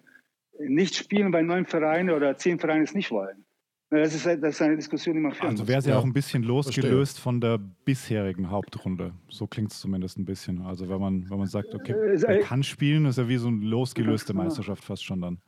nicht 0.59 0.94
spielen, 0.94 1.32
weil 1.32 1.44
neun 1.44 1.64
Vereine 1.64 2.14
oder 2.14 2.36
zehn 2.36 2.59
Vereine 2.59 2.85
es 2.85 2.94
nicht 2.94 3.10
wollen? 3.10 3.45
Das 3.88 4.14
ist, 4.14 4.26
das 4.26 4.54
ist 4.54 4.62
eine 4.62 4.76
Diskussion, 4.76 5.14
die 5.14 5.20
man 5.20 5.32
führen 5.32 5.50
Also 5.50 5.68
wäre 5.68 5.78
es 5.78 5.86
ja 5.86 5.96
auch 5.96 6.04
ein 6.04 6.12
bisschen 6.12 6.42
losgelöst 6.42 7.12
Verstehe. 7.12 7.22
von 7.22 7.40
der 7.40 7.58
bisherigen 7.84 8.50
Hauptrunde. 8.50 9.12
So 9.28 9.46
klingt 9.46 9.70
es 9.70 9.80
zumindest 9.80 10.18
ein 10.18 10.24
bisschen. 10.24 10.62
Also 10.62 10.88
wenn 10.88 11.00
man, 11.00 11.30
wenn 11.30 11.38
man 11.38 11.46
sagt, 11.46 11.72
okay, 11.72 11.92
äh, 11.92 12.18
man 12.26 12.40
kann 12.40 12.62
spielen, 12.64 13.06
ist 13.06 13.18
ja 13.18 13.28
wie 13.28 13.36
so 13.36 13.46
eine 13.48 13.64
losgelöste 13.64 14.34
Meisterschaft 14.34 14.84
fast 14.84 15.04
schon 15.04 15.20
dann. 15.20 15.38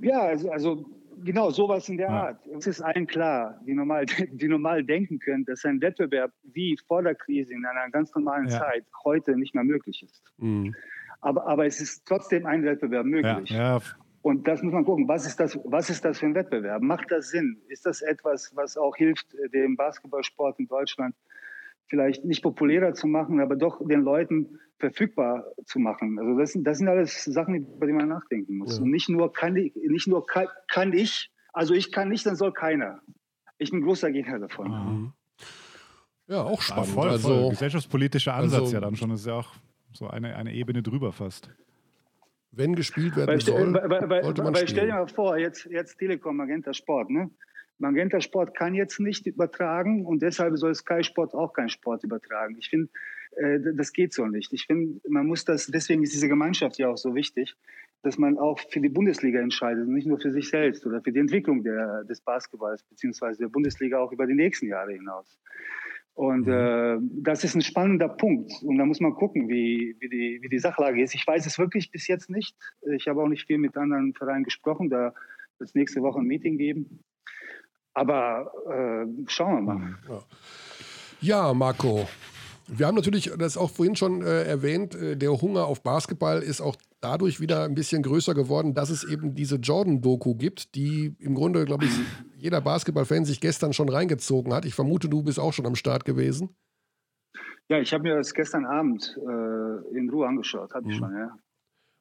Ja, 0.00 0.22
also, 0.22 0.50
also 0.50 0.86
genau, 1.24 1.50
sowas 1.50 1.88
in 1.88 1.98
der 1.98 2.08
ja. 2.08 2.22
Art. 2.24 2.46
Es 2.56 2.66
ist 2.66 2.80
allen 2.80 3.06
klar, 3.06 3.60
die 3.64 3.74
normal, 3.74 4.06
die 4.32 4.48
normal 4.48 4.82
denken 4.82 5.20
können, 5.20 5.44
dass 5.44 5.64
ein 5.64 5.80
Wettbewerb 5.80 6.32
wie 6.42 6.76
vor 6.88 7.02
der 7.02 7.14
Krise 7.14 7.54
in 7.54 7.64
einer 7.64 7.90
ganz 7.90 8.12
normalen 8.14 8.48
ja. 8.48 8.58
Zeit 8.58 8.84
heute 9.04 9.36
nicht 9.36 9.54
mehr 9.54 9.64
möglich 9.64 10.02
ist. 10.02 10.24
Mhm. 10.38 10.74
Aber, 11.20 11.46
aber 11.46 11.66
es 11.66 11.80
ist 11.80 12.06
trotzdem 12.06 12.46
ein 12.46 12.64
Wettbewerb 12.64 13.06
möglich. 13.06 13.50
Ja. 13.50 13.80
Und 14.22 14.46
das 14.46 14.62
muss 14.62 14.72
man 14.72 14.84
gucken, 14.84 15.08
was 15.08 15.26
ist, 15.26 15.40
das, 15.40 15.58
was 15.64 15.88
ist 15.88 16.04
das 16.04 16.18
für 16.18 16.26
ein 16.26 16.34
Wettbewerb? 16.34 16.82
Macht 16.82 17.10
das 17.10 17.30
Sinn? 17.30 17.62
Ist 17.68 17.86
das 17.86 18.02
etwas, 18.02 18.54
was 18.54 18.76
auch 18.76 18.94
hilft, 18.96 19.34
äh, 19.34 19.48
dem 19.48 19.76
Basketballsport 19.76 20.58
in 20.58 20.66
Deutschland 20.66 21.14
vielleicht 21.90 22.24
nicht 22.24 22.42
populärer 22.42 22.94
zu 22.94 23.06
machen, 23.06 23.40
aber 23.40 23.56
doch 23.56 23.80
den 23.86 24.02
Leuten 24.02 24.58
verfügbar 24.78 25.44
zu 25.64 25.80
machen. 25.80 26.18
Also 26.18 26.38
das, 26.38 26.56
das 26.56 26.78
sind 26.78 26.88
alles 26.88 27.24
Sachen, 27.24 27.54
über 27.54 27.86
die 27.86 27.92
man 27.92 28.08
nachdenken 28.08 28.58
muss. 28.58 28.76
Ja. 28.76 28.82
Und 28.82 28.90
nicht 28.90 29.08
nur 29.08 29.32
kann 29.32 29.56
ich, 29.56 29.74
nicht 29.74 30.06
nur 30.06 30.24
kann, 30.24 30.46
kann, 30.68 30.92
ich, 30.92 31.32
also 31.52 31.74
ich 31.74 31.90
kann 31.90 32.08
nicht, 32.08 32.24
dann 32.24 32.36
soll 32.36 32.52
keiner. 32.52 33.00
Ich 33.58 33.72
bin 33.72 33.82
großer 33.82 34.12
Gegner 34.12 34.38
davon. 34.38 34.68
Mhm. 34.68 35.12
Ja, 36.28 36.44
auch 36.44 36.62
spannend. 36.62 36.86
Ja, 36.86 36.94
voll, 36.94 37.08
also, 37.08 37.28
voll. 37.28 37.50
Gesellschaftspolitischer 37.50 38.34
Ansatz 38.34 38.60
also, 38.60 38.74
ja 38.74 38.80
dann 38.80 38.94
schon. 38.94 39.10
Das 39.10 39.20
ist 39.20 39.26
ja 39.26 39.34
auch 39.34 39.52
so 39.92 40.06
eine, 40.08 40.36
eine 40.36 40.54
Ebene 40.54 40.82
drüber 40.82 41.12
fast. 41.12 41.50
Wenn 42.52 42.74
gespielt 42.74 43.16
werden 43.16 43.28
weil, 43.28 43.40
soll, 43.40 43.74
weil, 43.74 44.08
weil, 44.10 44.24
sollte 44.24 44.42
man 44.42 44.54
weil 44.54 44.66
stell 44.66 44.86
dir 44.86 44.94
mal 44.94 45.06
vor, 45.06 45.38
jetzt, 45.38 45.66
jetzt 45.66 45.98
Telekom, 45.98 46.36
Magenta 46.36 46.72
Sport, 46.74 47.10
ne? 47.10 47.30
Magenta 47.78 48.20
Sport 48.20 48.54
kann 48.54 48.74
jetzt 48.74 49.00
nicht 49.00 49.26
übertragen 49.26 50.04
und 50.04 50.20
deshalb 50.20 50.56
soll 50.58 50.74
Sky 50.74 51.02
Sport 51.02 51.32
auch 51.34 51.52
keinen 51.52 51.70
Sport 51.70 52.04
übertragen. 52.04 52.56
Ich 52.58 52.68
finde, 52.68 52.88
äh, 53.36 53.58
das 53.74 53.92
geht 53.92 54.12
so 54.12 54.26
nicht. 54.26 54.52
Ich 54.52 54.66
finde, 54.66 55.00
man 55.08 55.26
muss 55.26 55.44
das, 55.44 55.66
deswegen 55.66 56.02
ist 56.02 56.12
diese 56.12 56.28
Gemeinschaft 56.28 56.78
ja 56.78 56.88
auch 56.88 56.98
so 56.98 57.14
wichtig, 57.14 57.56
dass 58.02 58.18
man 58.18 58.38
auch 58.38 58.58
für 58.70 58.80
die 58.80 58.88
Bundesliga 58.88 59.40
entscheidet 59.40 59.86
und 59.86 59.94
nicht 59.94 60.06
nur 60.06 60.20
für 60.20 60.30
sich 60.30 60.48
selbst 60.48 60.84
oder 60.86 61.00
für 61.02 61.12
die 61.12 61.20
Entwicklung 61.20 61.62
der, 61.62 62.04
des 62.04 62.20
Basketballs 62.20 62.82
beziehungsweise 62.82 63.38
der 63.38 63.48
Bundesliga 63.48 63.98
auch 63.98 64.12
über 64.12 64.26
die 64.26 64.34
nächsten 64.34 64.66
Jahre 64.66 64.92
hinaus. 64.92 65.38
Und 66.14 66.46
mhm. 66.46 66.52
äh, 66.52 66.98
das 67.22 67.44
ist 67.44 67.54
ein 67.54 67.62
spannender 67.62 68.08
Punkt. 68.08 68.52
Und 68.62 68.78
da 68.78 68.84
muss 68.84 69.00
man 69.00 69.14
gucken, 69.14 69.48
wie, 69.48 69.96
wie, 70.00 70.08
die, 70.08 70.38
wie 70.42 70.48
die 70.48 70.58
Sachlage 70.58 71.02
ist. 71.02 71.14
Ich 71.14 71.26
weiß 71.26 71.46
es 71.46 71.58
wirklich 71.58 71.90
bis 71.90 72.06
jetzt 72.08 72.28
nicht. 72.30 72.56
Ich 72.92 73.08
habe 73.08 73.22
auch 73.22 73.28
nicht 73.28 73.46
viel 73.46 73.58
mit 73.58 73.76
anderen 73.76 74.14
Vereinen 74.14 74.44
gesprochen. 74.44 74.90
Da 74.90 75.14
wird 75.58 75.70
es 75.70 75.74
nächste 75.74 76.02
Woche 76.02 76.18
ein 76.18 76.26
Meeting 76.26 76.58
geben. 76.58 77.04
Aber 77.94 78.52
äh, 78.66 79.06
schauen 79.28 79.64
wir 79.64 79.74
mal. 79.74 79.98
Ja, 80.08 80.22
ja 81.20 81.54
Marco, 81.54 82.06
Wir 82.72 82.86
haben 82.86 82.94
natürlich 82.94 83.32
das 83.36 83.56
auch 83.56 83.70
vorhin 83.70 83.96
schon 83.96 84.22
äh, 84.22 84.44
erwähnt, 84.44 84.94
äh, 84.94 85.16
der 85.16 85.30
Hunger 85.32 85.66
auf 85.66 85.82
Basketball 85.82 86.40
ist 86.42 86.60
auch 86.60 86.76
dadurch 87.00 87.40
wieder 87.40 87.64
ein 87.64 87.74
bisschen 87.74 88.02
größer 88.02 88.34
geworden, 88.34 88.74
dass 88.74 88.90
es 88.90 89.02
eben 89.02 89.34
diese 89.34 89.56
Jordan-Doku 89.56 90.34
gibt, 90.34 90.74
die 90.74 91.16
im 91.18 91.34
Grunde, 91.34 91.64
glaube 91.64 91.86
ich, 91.86 91.90
jeder 92.36 92.60
Basketball-Fan 92.60 93.24
sich 93.24 93.40
gestern 93.40 93.72
schon 93.72 93.88
reingezogen 93.88 94.54
hat. 94.54 94.64
Ich 94.64 94.74
vermute, 94.74 95.08
du 95.08 95.22
bist 95.22 95.40
auch 95.40 95.52
schon 95.52 95.66
am 95.66 95.74
Start 95.74 96.04
gewesen. 96.04 96.50
Ja, 97.68 97.78
ich 97.78 97.92
habe 97.92 98.04
mir 98.04 98.16
das 98.16 98.34
gestern 98.34 98.66
Abend 98.66 99.16
äh, 99.16 99.96
in 99.96 100.08
Ruhe 100.10 100.26
angeschaut, 100.26 100.72
hatte 100.74 100.86
ich 100.88 100.96
mhm. 100.96 100.98
schon, 100.98 101.16
ja. 101.16 101.38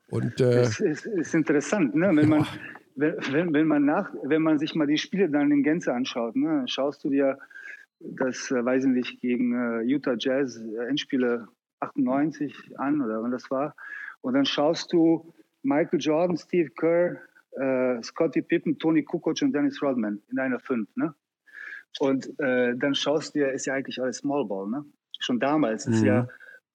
Und 0.09 0.41
äh, 0.41 0.61
es 0.61 0.79
ist, 0.79 1.05
ist, 1.05 1.35
interessant, 1.35 1.93
ne? 1.95 2.11
wenn 2.13 2.29
man 2.29 2.47
wenn, 2.95 3.53
wenn, 3.53 3.67
man 3.67 3.85
nach, 3.85 4.11
wenn 4.23 4.41
man 4.41 4.57
sich 4.57 4.75
mal 4.75 4.87
die 4.87 4.97
Spiele 4.97 5.29
dann 5.29 5.51
in 5.51 5.63
Gänze 5.63 5.93
anschaut, 5.93 6.35
ne? 6.35 6.63
schaust 6.67 7.03
du 7.03 7.09
dir 7.09 7.37
das, 7.99 8.51
äh, 8.51 8.63
weiß 8.63 8.85
ich 8.85 8.91
nicht, 8.91 9.21
gegen 9.21 9.53
äh, 9.53 9.81
Utah 9.83 10.15
Jazz 10.17 10.57
äh, 10.57 10.87
Endspiele 10.87 11.47
98 11.79 12.77
an 12.77 13.01
oder 13.01 13.21
wann 13.21 13.31
das 13.31 13.49
war, 13.51 13.75
und 14.21 14.33
dann 14.33 14.45
schaust 14.45 14.91
du 14.91 15.33
Michael 15.63 15.99
Jordan, 15.99 16.37
Steve 16.37 16.69
Kerr, 16.71 17.17
äh, 17.51 18.01
Scottie 18.03 18.41
Pippen, 18.41 18.77
Tony 18.77 19.03
Kukoc 19.03 19.41
und 19.41 19.53
Dennis 19.53 19.81
Rodman 19.81 20.21
in 20.29 20.39
einer 20.39 20.59
Fünf, 20.59 20.89
ne? 20.95 21.13
Und 21.99 22.27
äh, 22.39 22.75
dann 22.77 22.93
schaust 22.93 23.33
du 23.33 23.39
dir, 23.39 23.51
ist 23.51 23.65
ja 23.65 23.73
eigentlich 23.73 23.99
alles 23.99 24.17
Smallball, 24.17 24.69
ne? 24.69 24.85
schon 25.19 25.39
damals, 25.39 25.85
mhm. 25.85 25.93
ist 25.93 26.03
ja 26.03 26.27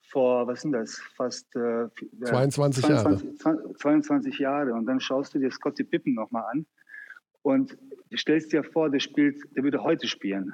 vor, 0.02 0.46
was 0.46 0.60
sind 0.62 0.72
das, 0.72 0.98
fast 1.16 1.54
äh, 1.56 1.88
22, 2.24 2.84
22 2.84 2.88
Jahre. 2.88 3.74
22 3.78 4.38
Jahre. 4.38 4.74
Und 4.74 4.86
dann 4.86 5.00
schaust 5.00 5.34
du 5.34 5.38
dir 5.38 5.50
Scottie 5.50 5.84
Pippen 5.84 6.14
nochmal 6.14 6.44
an 6.52 6.66
und 7.42 7.76
stellst 8.14 8.52
dir 8.52 8.62
vor, 8.62 8.90
der 8.90 9.00
spielt, 9.00 9.40
der 9.56 9.64
würde 9.64 9.82
heute 9.82 10.06
spielen. 10.06 10.52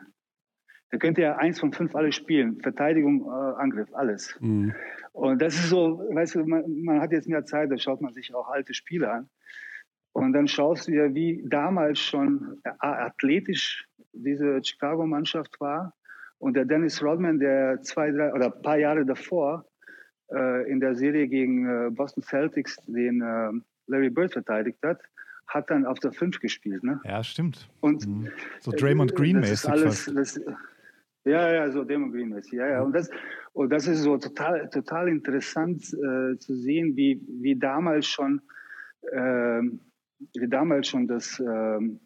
Der 0.92 0.98
könnte 0.98 1.22
ja 1.22 1.36
eins 1.36 1.60
von 1.60 1.72
fünf 1.72 1.94
alle 1.94 2.12
spielen. 2.12 2.60
Verteidigung, 2.60 3.26
äh, 3.26 3.60
Angriff, 3.60 3.88
alles. 3.92 4.36
Mhm. 4.40 4.74
Und 5.12 5.40
das 5.40 5.54
ist 5.54 5.68
so, 5.68 5.98
weißt 6.12 6.36
du, 6.36 6.44
man, 6.44 6.64
man, 6.82 7.00
hat 7.00 7.12
jetzt 7.12 7.28
mehr 7.28 7.44
Zeit, 7.44 7.70
da 7.70 7.78
schaut 7.78 8.00
man 8.00 8.12
sich 8.12 8.34
auch 8.34 8.48
alte 8.48 8.74
Spiele 8.74 9.10
an. 9.10 9.28
Und 10.12 10.32
dann 10.32 10.48
schaust 10.48 10.88
du 10.88 10.92
dir, 10.92 11.14
wie 11.14 11.44
damals 11.46 12.00
schon 12.00 12.60
äh, 12.64 12.70
athletisch 12.80 13.86
diese 14.12 14.60
Chicago-Mannschaft 14.62 15.60
war 15.60 15.94
und 16.38 16.54
der 16.54 16.64
Dennis 16.64 17.02
Rodman, 17.02 17.38
der 17.38 17.80
zwei, 17.82 18.10
drei 18.10 18.32
oder 18.32 18.46
ein 18.46 18.62
paar 18.62 18.78
Jahre 18.78 19.04
davor 19.04 19.66
äh, 20.32 20.70
in 20.70 20.80
der 20.80 20.96
Serie 20.96 21.28
gegen 21.28 21.66
äh, 21.66 21.90
Boston 21.90 22.22
Celtics 22.22 22.76
den 22.86 23.20
äh, 23.20 23.50
Larry 23.86 24.10
Bird 24.10 24.32
verteidigt 24.32 24.78
hat, 24.82 25.00
hat 25.46 25.70
dann 25.70 25.84
auf 25.84 25.98
der 25.98 26.12
5 26.12 26.40
gespielt. 26.40 26.82
Ne? 26.82 27.00
Ja, 27.04 27.22
stimmt. 27.22 27.68
Und 27.80 28.06
mhm. 28.06 28.28
so 28.60 28.70
Draymond 28.70 29.14
Green-mäßig. 29.14 29.70
alles, 29.70 30.10
das, 30.14 30.40
ja, 31.24 31.52
ja, 31.52 31.70
so 31.70 31.84
Draymond 31.84 32.12
Green-mäßig. 32.12 32.52
Ja, 32.52 32.68
ja. 32.68 32.82
Und 32.82 32.92
das, 32.94 33.10
und 33.52 33.70
das 33.70 33.86
ist 33.86 34.02
so 34.02 34.16
total, 34.16 34.68
total 34.70 35.09
interessant 35.09 35.82
äh, 35.92 36.38
zu 36.38 36.55
sehen, 36.55 36.97
wie, 36.97 37.20
wie 37.28 37.56
damals 37.56 38.06
schon, 38.06 38.40
äh, 39.12 39.62
wie 40.34 40.48
damals 40.48 40.88
schon 40.88 41.06
das, 41.06 41.38
ähm, 41.40 42.01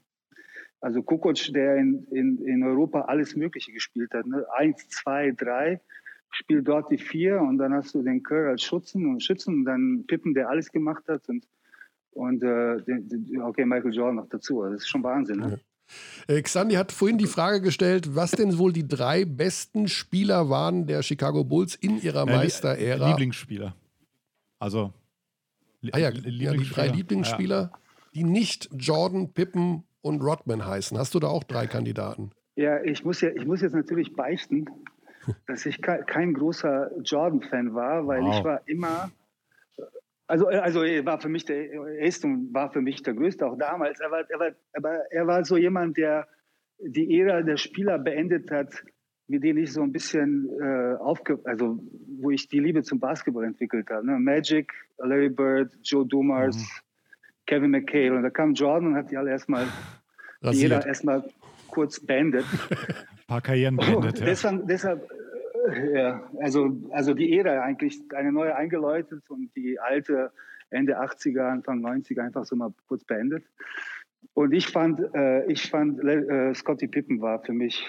also 0.80 1.02
Kukoc, 1.02 1.52
der 1.52 1.76
in, 1.76 2.04
in, 2.10 2.44
in 2.44 2.62
Europa 2.62 3.02
alles 3.02 3.36
Mögliche 3.36 3.72
gespielt 3.72 4.12
hat. 4.12 4.26
Ne? 4.26 4.44
Eins, 4.52 4.88
zwei, 4.88 5.30
drei, 5.30 5.80
spielt 6.30 6.66
dort 6.66 6.90
die 6.90 6.98
vier 6.98 7.40
und 7.40 7.58
dann 7.58 7.72
hast 7.72 7.94
du 7.94 8.02
den 8.02 8.22
Kerr 8.22 8.48
als 8.48 8.62
Schützen 8.62 9.06
und 9.06 9.22
Schützen 9.22 9.54
und 9.54 9.64
dann 9.64 10.04
Pippen, 10.06 10.34
der 10.34 10.48
alles 10.48 10.72
gemacht 10.72 11.04
hat 11.08 11.28
und, 11.28 11.46
und 12.10 12.42
äh, 12.42 12.80
okay, 13.40 13.64
Michael 13.64 13.94
Jordan 13.94 14.16
noch 14.16 14.28
dazu. 14.28 14.62
Das 14.64 14.82
ist 14.82 14.88
schon 14.88 15.04
Wahnsinn. 15.04 15.38
Ne? 15.38 15.60
Äh, 16.28 16.42
Xandi 16.42 16.74
hat 16.74 16.92
vorhin 16.92 17.18
die 17.18 17.26
Frage 17.26 17.60
gestellt, 17.60 18.14
was 18.14 18.32
denn 18.32 18.58
wohl 18.58 18.72
die 18.72 18.86
drei 18.86 19.24
besten 19.24 19.88
Spieler 19.88 20.48
waren 20.48 20.86
der 20.86 21.02
Chicago 21.02 21.44
Bulls 21.44 21.74
in 21.74 22.00
ihrer 22.00 22.26
äh, 22.26 22.36
Meisterära. 22.36 23.08
Lieblingsspieler. 23.08 23.74
Also 24.58 24.92
ah 25.92 25.98
ja, 25.98 26.10
ja, 26.10 26.52
die 26.52 26.68
drei 26.68 26.88
Lieblingsspieler, 26.88 27.70
ja. 27.72 27.78
die 28.14 28.24
nicht 28.24 28.70
Jordan, 28.72 29.32
Pippen 29.32 29.84
und 30.00 30.22
Rodman 30.22 30.64
heißen. 30.64 30.96
Hast 30.96 31.14
du 31.14 31.20
da 31.20 31.28
auch 31.28 31.44
drei 31.44 31.66
Kandidaten? 31.66 32.30
Ja, 32.56 32.82
ich 32.82 33.04
muss, 33.04 33.20
ja, 33.20 33.30
ich 33.30 33.46
muss 33.46 33.60
jetzt 33.60 33.74
natürlich 33.74 34.14
beichten, 34.14 34.66
dass 35.46 35.66
ich 35.66 35.80
kein 35.82 36.34
großer 36.34 36.90
Jordan-Fan 37.02 37.74
war, 37.74 38.06
weil 38.06 38.22
wow. 38.22 38.38
ich 38.38 38.44
war 38.44 38.60
immer, 38.66 39.10
also, 40.26 40.46
also 40.46 40.82
er 40.82 41.04
war 41.04 41.20
für 41.20 41.28
mich 41.28 41.44
der 41.44 41.70
erste 41.98 42.26
und 42.26 42.54
war 42.54 42.70
für 42.72 42.80
mich 42.80 43.02
der 43.02 43.14
größte 43.14 43.46
auch 43.46 43.58
damals. 43.58 44.00
Er 44.00 44.10
war, 44.10 44.24
er 44.28 44.38
war, 44.38 44.50
aber 44.72 45.12
er 45.12 45.26
war 45.26 45.44
so 45.44 45.56
jemand, 45.56 45.96
der 45.96 46.26
die 46.78 47.20
Ära 47.20 47.42
der 47.42 47.56
Spieler 47.56 47.98
beendet 47.98 48.50
hat, 48.50 48.74
mit 49.26 49.42
denen 49.42 49.58
ich 49.62 49.72
so 49.72 49.82
ein 49.82 49.92
bisschen 49.92 50.50
äh, 50.60 50.96
aufge, 50.96 51.40
also 51.44 51.78
wo 52.20 52.30
ich 52.30 52.48
die 52.48 52.58
Liebe 52.58 52.82
zum 52.82 53.00
Basketball 53.00 53.44
entwickelt 53.44 53.88
habe. 53.90 54.06
Ne? 54.06 54.18
Magic, 54.18 54.72
Larry 54.98 55.30
Bird, 55.30 55.72
Joe 55.82 56.06
Dumars, 56.06 56.56
mhm. 56.56 56.62
Kevin 57.46 57.70
McHale. 57.70 58.16
Und 58.16 58.22
da 58.22 58.30
kam 58.30 58.54
Jordan 58.54 58.88
und 58.88 58.96
hat 58.96 59.10
die 59.10 59.16
alle 59.16 59.30
erstmal, 59.30 59.66
jeder 60.40 60.86
erstmal 60.86 61.24
kurz 61.70 62.00
beendet. 62.00 62.44
Ein 62.70 63.26
paar 63.26 63.40
Karrieren 63.40 63.76
beendet, 63.76 64.16
oh, 64.16 64.20
ja. 64.20 64.26
Deshalb, 64.26 64.66
deshalb 64.68 65.10
äh, 65.10 65.23
ja, 65.94 66.28
also, 66.40 66.80
also 66.90 67.14
die 67.14 67.36
Ära 67.36 67.62
eigentlich 67.62 68.00
eine 68.14 68.32
neue 68.32 68.54
eingeläutet 68.54 69.28
und 69.30 69.54
die 69.56 69.78
alte 69.78 70.32
Ende 70.70 71.00
80er, 71.00 71.50
Anfang 71.50 71.84
90er 71.84 72.20
einfach 72.20 72.44
so 72.44 72.56
mal 72.56 72.72
kurz 72.86 73.04
beendet. 73.04 73.44
Und 74.32 74.52
ich 74.52 74.66
fand, 74.68 75.00
äh, 75.14 75.46
ich 75.50 75.70
fand, 75.70 76.02
äh, 76.02 76.54
Scotty 76.54 76.88
Pippen 76.88 77.20
war 77.20 77.42
für 77.42 77.52
mich 77.52 77.84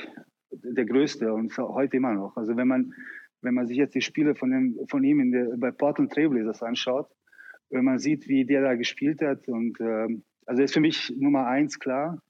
der 0.52 0.86
Größte 0.86 1.34
und 1.34 1.58
heute 1.58 1.98
immer 1.98 2.14
noch. 2.14 2.38
Also 2.38 2.56
wenn 2.58 2.68
man, 2.68 2.94
wenn 3.42 3.54
man 3.54 3.68
sich 3.68 3.78
jetzt 3.78 3.96
die 3.96 4.02
Spiele 4.02 4.36
von, 4.36 4.52
dem, 4.52 4.80
von 4.90 5.04
ihm 5.04 5.32
der, 5.32 5.58
bei 5.58 5.72
Portland 5.72 6.14
Trailblazers 6.14 6.62
anschaut, 6.62 7.10
wenn 7.70 7.86
man 7.86 8.00
sieht, 8.00 8.28
wie 8.28 8.46
der 8.46 8.62
da 8.62 8.76
gespielt 8.76 9.22
hat. 9.22 9.48
Und 9.48 9.80
ähm, 9.80 10.24
also 10.46 10.62
ist 10.62 10.74
für 10.74 10.82
mich 10.82 11.14
Nummer 11.18 11.48
eins 11.48 11.80
klar. 11.80 12.22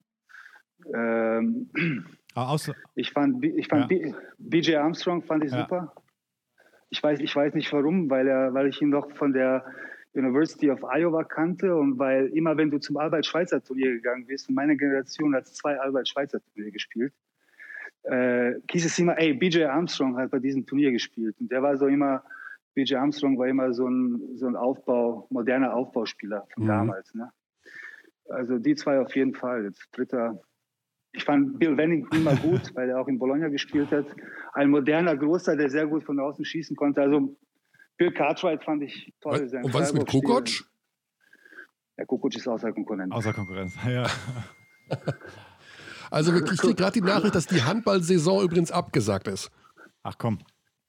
Ähm, 0.94 1.70
ah, 2.36 2.58
ich 2.96 3.12
fand, 3.12 3.44
ich 3.44 3.68
fand 3.68 3.92
ja. 3.92 4.14
BJ 4.38 4.76
Armstrong 4.76 5.24
fand 5.24 5.46
ich 5.46 5.52
ja. 5.52 5.62
super. 5.62 5.94
Ich 6.90 7.02
weiß, 7.02 7.20
ich 7.20 7.36
weiß 7.36 7.54
nicht 7.54 7.72
warum, 7.74 8.10
weil 8.10 8.28
er, 8.28 8.54
weil 8.54 8.68
ich 8.68 8.82
ihn 8.82 8.90
noch 8.90 9.10
von 9.16 9.34
der 9.34 9.66
University 10.14 10.70
of 10.70 10.82
Iowa 10.84 11.24
kannte 11.24 11.76
und 11.76 12.00
weil 12.00 12.28
immer, 12.28 12.56
wenn 12.58 12.72
du 12.72 12.80
zum 12.80 12.98
Albert-Schweitzer-Turnier 12.98 13.92
gegangen 13.94 14.26
bist, 14.26 14.48
und 14.48 14.56
meine 14.56 14.78
Generation 14.78 15.36
hat 15.36 15.48
zwei 15.48 15.78
Albert-Schweitzer-Turnier 15.80 16.72
gespielt, 16.72 17.14
äh, 18.04 18.54
hieß 18.72 18.86
es 18.86 19.00
immer, 19.00 19.18
ey, 19.18 19.34
BJ 19.34 19.64
Armstrong 19.64 20.18
hat 20.18 20.32
bei 20.32 20.40
diesem 20.40 20.66
Turnier 20.66 20.92
gespielt. 20.92 21.36
Und 21.40 21.52
der 21.52 21.62
war 21.62 21.76
so 21.76 21.88
immer, 21.88 22.24
BJ 22.76 22.96
Armstrong 22.96 23.38
war 23.38 23.48
immer 23.48 23.74
so 23.74 23.88
ein, 23.88 24.22
so 24.36 24.48
ein 24.48 24.56
Aufbau, 24.56 25.28
moderner 25.30 25.74
Aufbauspieler 25.74 26.46
von 26.54 26.64
mhm. 26.64 26.68
damals. 26.68 27.14
Ne? 27.14 27.32
Also 28.30 28.60
die 28.60 28.76
zwei 28.76 29.00
auf 29.00 29.16
jeden 29.16 29.34
Fall. 29.34 29.66
Jetzt 29.66 29.88
dritter. 29.92 30.40
Ich 31.16 31.24
fand 31.24 31.60
Bill 31.60 31.78
Wennington 31.78 32.20
immer 32.20 32.36
gut, 32.36 32.72
weil 32.76 32.90
er 32.90 33.00
auch 33.00 33.08
in 33.08 33.18
Bologna 33.18 33.48
gespielt 33.48 33.92
hat. 33.92 34.06
Ein 34.54 34.70
moderner 34.70 35.16
Großer, 35.16 35.56
der 35.56 35.70
sehr 35.70 35.88
gut 35.88 36.04
von 36.04 36.20
außen 36.20 36.44
schießen 36.44 36.76
konnte. 36.76 37.02
Also 37.02 37.36
Bill 37.98 38.12
Cartwright 38.12 38.64
fand 38.64 38.84
ich 38.84 39.14
toll. 39.22 39.50
Und 39.64 39.74
was 39.74 39.90
ist 39.90 39.94
mit 39.94 40.08
Kukoc? 40.08 40.50
Ja, 41.98 42.06
Kukoc 42.06 42.36
ist 42.36 42.48
außer 42.48 42.74
Konkurrenz. 42.74 43.14
Außer 43.14 43.34
Konkurrenz, 43.34 43.74
ja. 43.88 44.06
also 46.12 46.36
ich 46.36 46.44
kriege 46.44 46.76
gerade 46.76 46.92
die 46.92 47.02
Nachricht, 47.02 47.36
dass 47.36 47.48
die 47.48 47.64
Handballsaison 47.64 48.44
übrigens 48.44 48.72
abgesagt 48.72 49.28
ist. 49.28 49.50
Ach 50.04 50.16
komm. 50.18 50.40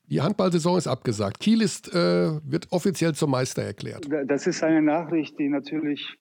Die 0.08 0.20
Handballsaison 0.20 0.78
ist 0.78 0.86
abgesagt. 0.86 1.40
Kiel 1.40 1.62
ist, 1.62 1.92
äh, 1.92 2.40
wird 2.44 2.70
offiziell 2.70 3.14
zum 3.14 3.30
Meister 3.30 3.62
erklärt. 3.62 4.08
Das 4.26 4.46
ist 4.46 4.62
eine 4.62 4.82
Nachricht, 4.82 5.38
die 5.38 5.48
natürlich 5.48 6.16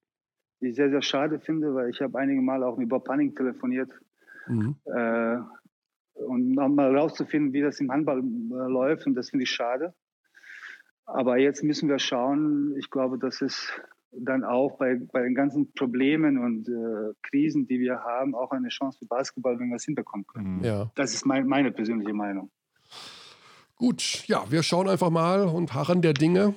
ich 0.60 0.76
sehr, 0.76 0.90
sehr 0.90 1.02
schade 1.02 1.40
finde, 1.40 1.74
weil 1.76 1.90
ich 1.90 2.02
habe 2.02 2.18
einige 2.18 2.42
Mal 2.42 2.64
auch 2.64 2.78
mit 2.78 2.90
Bob 2.90 3.08
Hanning 3.10 3.36
telefoniert. 3.36 3.92
Mhm. 4.48 4.76
Äh, 4.86 5.38
und 6.16 6.56
mal 6.56 6.96
rauszufinden, 6.96 7.54
wie 7.54 7.62
das 7.62 7.80
im 7.80 7.92
Handball 7.92 8.20
äh, 8.20 8.72
läuft. 8.72 9.06
Und 9.06 9.16
das 9.16 9.30
finde 9.30 9.44
ich 9.44 9.52
schade. 9.52 9.94
Aber 11.06 11.38
jetzt 11.38 11.64
müssen 11.64 11.90
wir 11.90 12.00
schauen. 12.00 12.76
Ich 12.78 12.90
glaube, 12.90 13.20
dass 13.20 13.42
es 13.42 13.70
dann 14.12 14.44
auch 14.44 14.78
bei, 14.78 15.00
bei 15.12 15.22
den 15.24 15.36
ganzen 15.36 15.74
Problemen 15.74 16.38
und 16.38 16.70
äh, 16.70 17.14
Krisen, 17.24 17.68
die 17.68 17.80
wir 17.80 18.00
haben, 18.00 18.34
auch 18.34 18.52
eine 18.52 18.70
Chance 18.70 19.00
für 19.00 19.06
Basketball, 19.06 19.60
wenn 19.60 19.70
wir 19.70 19.76
es 19.76 19.84
hinbekommen 19.84 20.26
können. 20.26 20.64
Ja. 20.64 20.90
Das 20.96 21.14
ist 21.14 21.26
mein, 21.26 21.48
meine 21.48 21.72
persönliche 21.72 22.14
Meinung. 22.14 22.50
Gut, 23.76 24.26
ja, 24.28 24.50
wir 24.50 24.64
schauen 24.64 24.88
einfach 24.88 25.10
mal 25.10 25.44
und 25.44 25.74
harren 25.74 26.02
der 26.02 26.14
Dinge. 26.14 26.56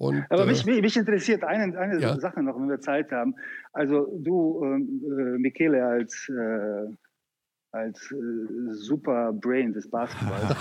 Und, 0.00 0.24
Aber 0.30 0.46
mich, 0.46 0.66
äh, 0.66 0.80
mich, 0.80 0.96
interessiert 0.96 1.44
eine, 1.44 1.78
eine 1.78 2.00
ja? 2.00 2.18
Sache 2.18 2.42
noch, 2.42 2.56
wenn 2.58 2.70
wir 2.70 2.80
Zeit 2.80 3.12
haben. 3.12 3.34
Also 3.74 4.06
du, 4.18 4.64
ähm, 4.64 5.02
äh, 5.04 5.38
Michele, 5.38 5.84
als, 5.84 6.26
äh, 6.30 6.86
als 7.70 8.10
äh, 8.10 8.72
super 8.72 9.34
Brain 9.34 9.74
des 9.74 9.90
Basketballs. 9.90 10.56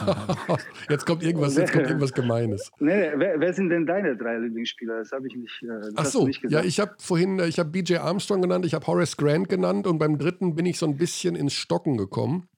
jetzt 0.90 1.06
kommt 1.06 1.24
irgendwas, 1.24 1.56
jetzt 1.56 1.72
kommt 1.72 1.86
irgendwas 1.86 2.12
Gemeines. 2.12 2.70
Nee, 2.80 2.98
nee, 2.98 3.12
wer, 3.16 3.40
wer, 3.40 3.54
sind 3.54 3.70
denn 3.70 3.86
deine 3.86 4.18
drei 4.18 4.40
Lieblingsspieler? 4.40 4.98
Das 4.98 5.14
habe 5.14 5.28
ich 5.28 5.36
nicht. 5.38 5.64
Äh, 5.64 5.90
Ach 5.96 6.04
so, 6.04 6.28
ja, 6.50 6.62
ich 6.62 6.82
habe 6.82 6.96
vorhin, 7.00 7.40
äh, 7.40 7.48
ich 7.48 7.60
habe 7.60 7.70
BJ 7.70 7.96
Armstrong 7.96 8.42
genannt, 8.42 8.66
ich 8.66 8.74
habe 8.74 8.86
Horace 8.88 9.16
Grant 9.16 9.48
genannt 9.48 9.88
und 9.88 10.00
beim 10.00 10.18
dritten 10.18 10.56
bin 10.56 10.66
ich 10.66 10.78
so 10.78 10.86
ein 10.86 10.98
bisschen 10.98 11.38
ins 11.38 11.54
Stocken 11.54 11.96
gekommen. 11.96 12.50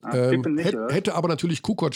Ah, 0.00 0.16
ähm, 0.16 0.56
hätte, 0.56 0.86
hätte 0.90 1.14
aber 1.14 1.28
natürlich 1.28 1.60
Kukoc 1.60 1.92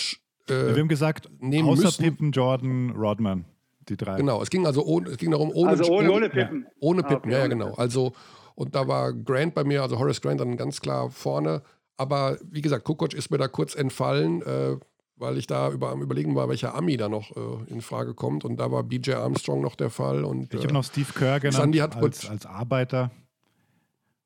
Wir 0.48 0.68
äh, 0.68 0.78
haben 0.78 0.88
gesagt, 0.88 1.30
nehmen 1.40 1.66
außer 1.66 1.84
müssen. 1.84 2.02
Pippen, 2.02 2.30
Jordan, 2.32 2.90
Rodman. 2.90 3.46
Die 3.88 3.96
drei. 3.96 4.16
genau, 4.16 4.40
es 4.42 4.50
ging 4.50 4.66
also 4.66 4.84
ohne, 4.84 5.10
es 5.10 5.16
ging 5.18 5.30
darum, 5.32 5.50
ohne, 5.52 5.70
Also 5.70 5.84
ohne, 5.84 6.08
ohne 6.08 6.12
ohne, 6.12 6.30
Pippen. 6.30 6.66
ohne 6.80 7.04
Ah, 7.04 7.08
Pippen, 7.08 7.30
okay, 7.30 7.32
ja, 7.32 7.38
ja, 7.40 7.46
genau. 7.48 7.74
Also, 7.74 8.12
und 8.54 8.74
da 8.74 8.86
war 8.86 9.12
Grant 9.12 9.54
bei 9.54 9.64
mir, 9.64 9.82
also 9.82 9.98
Horace 9.98 10.20
Grant 10.20 10.40
dann 10.40 10.56
ganz 10.56 10.80
klar 10.80 11.10
vorne. 11.10 11.62
Aber 11.96 12.38
wie 12.44 12.60
gesagt, 12.62 12.84
Kukoc 12.84 13.12
ist 13.14 13.30
mir 13.30 13.38
da 13.38 13.48
kurz 13.48 13.74
entfallen, 13.74 14.42
äh, 14.42 14.76
weil 15.16 15.36
ich 15.38 15.46
da 15.46 15.70
über, 15.70 15.90
am 15.90 16.02
Überlegen 16.02 16.34
war, 16.34 16.48
welcher 16.48 16.74
Ami 16.74 16.96
da 16.96 17.08
noch 17.08 17.30
äh, 17.36 17.70
in 17.70 17.80
Frage 17.80 18.14
kommt. 18.14 18.44
Und 18.44 18.56
da 18.56 18.70
war 18.72 18.82
BJ 18.82 19.12
Armstrong 19.12 19.60
noch 19.62 19.76
der 19.76 19.90
Fall. 19.90 20.24
Und 20.24 20.52
Ich 20.54 20.60
äh, 20.60 20.62
habe 20.64 20.72
noch 20.74 20.84
Steve 20.84 21.12
Kerr 21.12 21.38
genannt 21.40 21.56
Sandy 21.56 21.78
hat 21.78 21.96
als, 21.96 22.28
als 22.28 22.46
Arbeiter. 22.46 23.10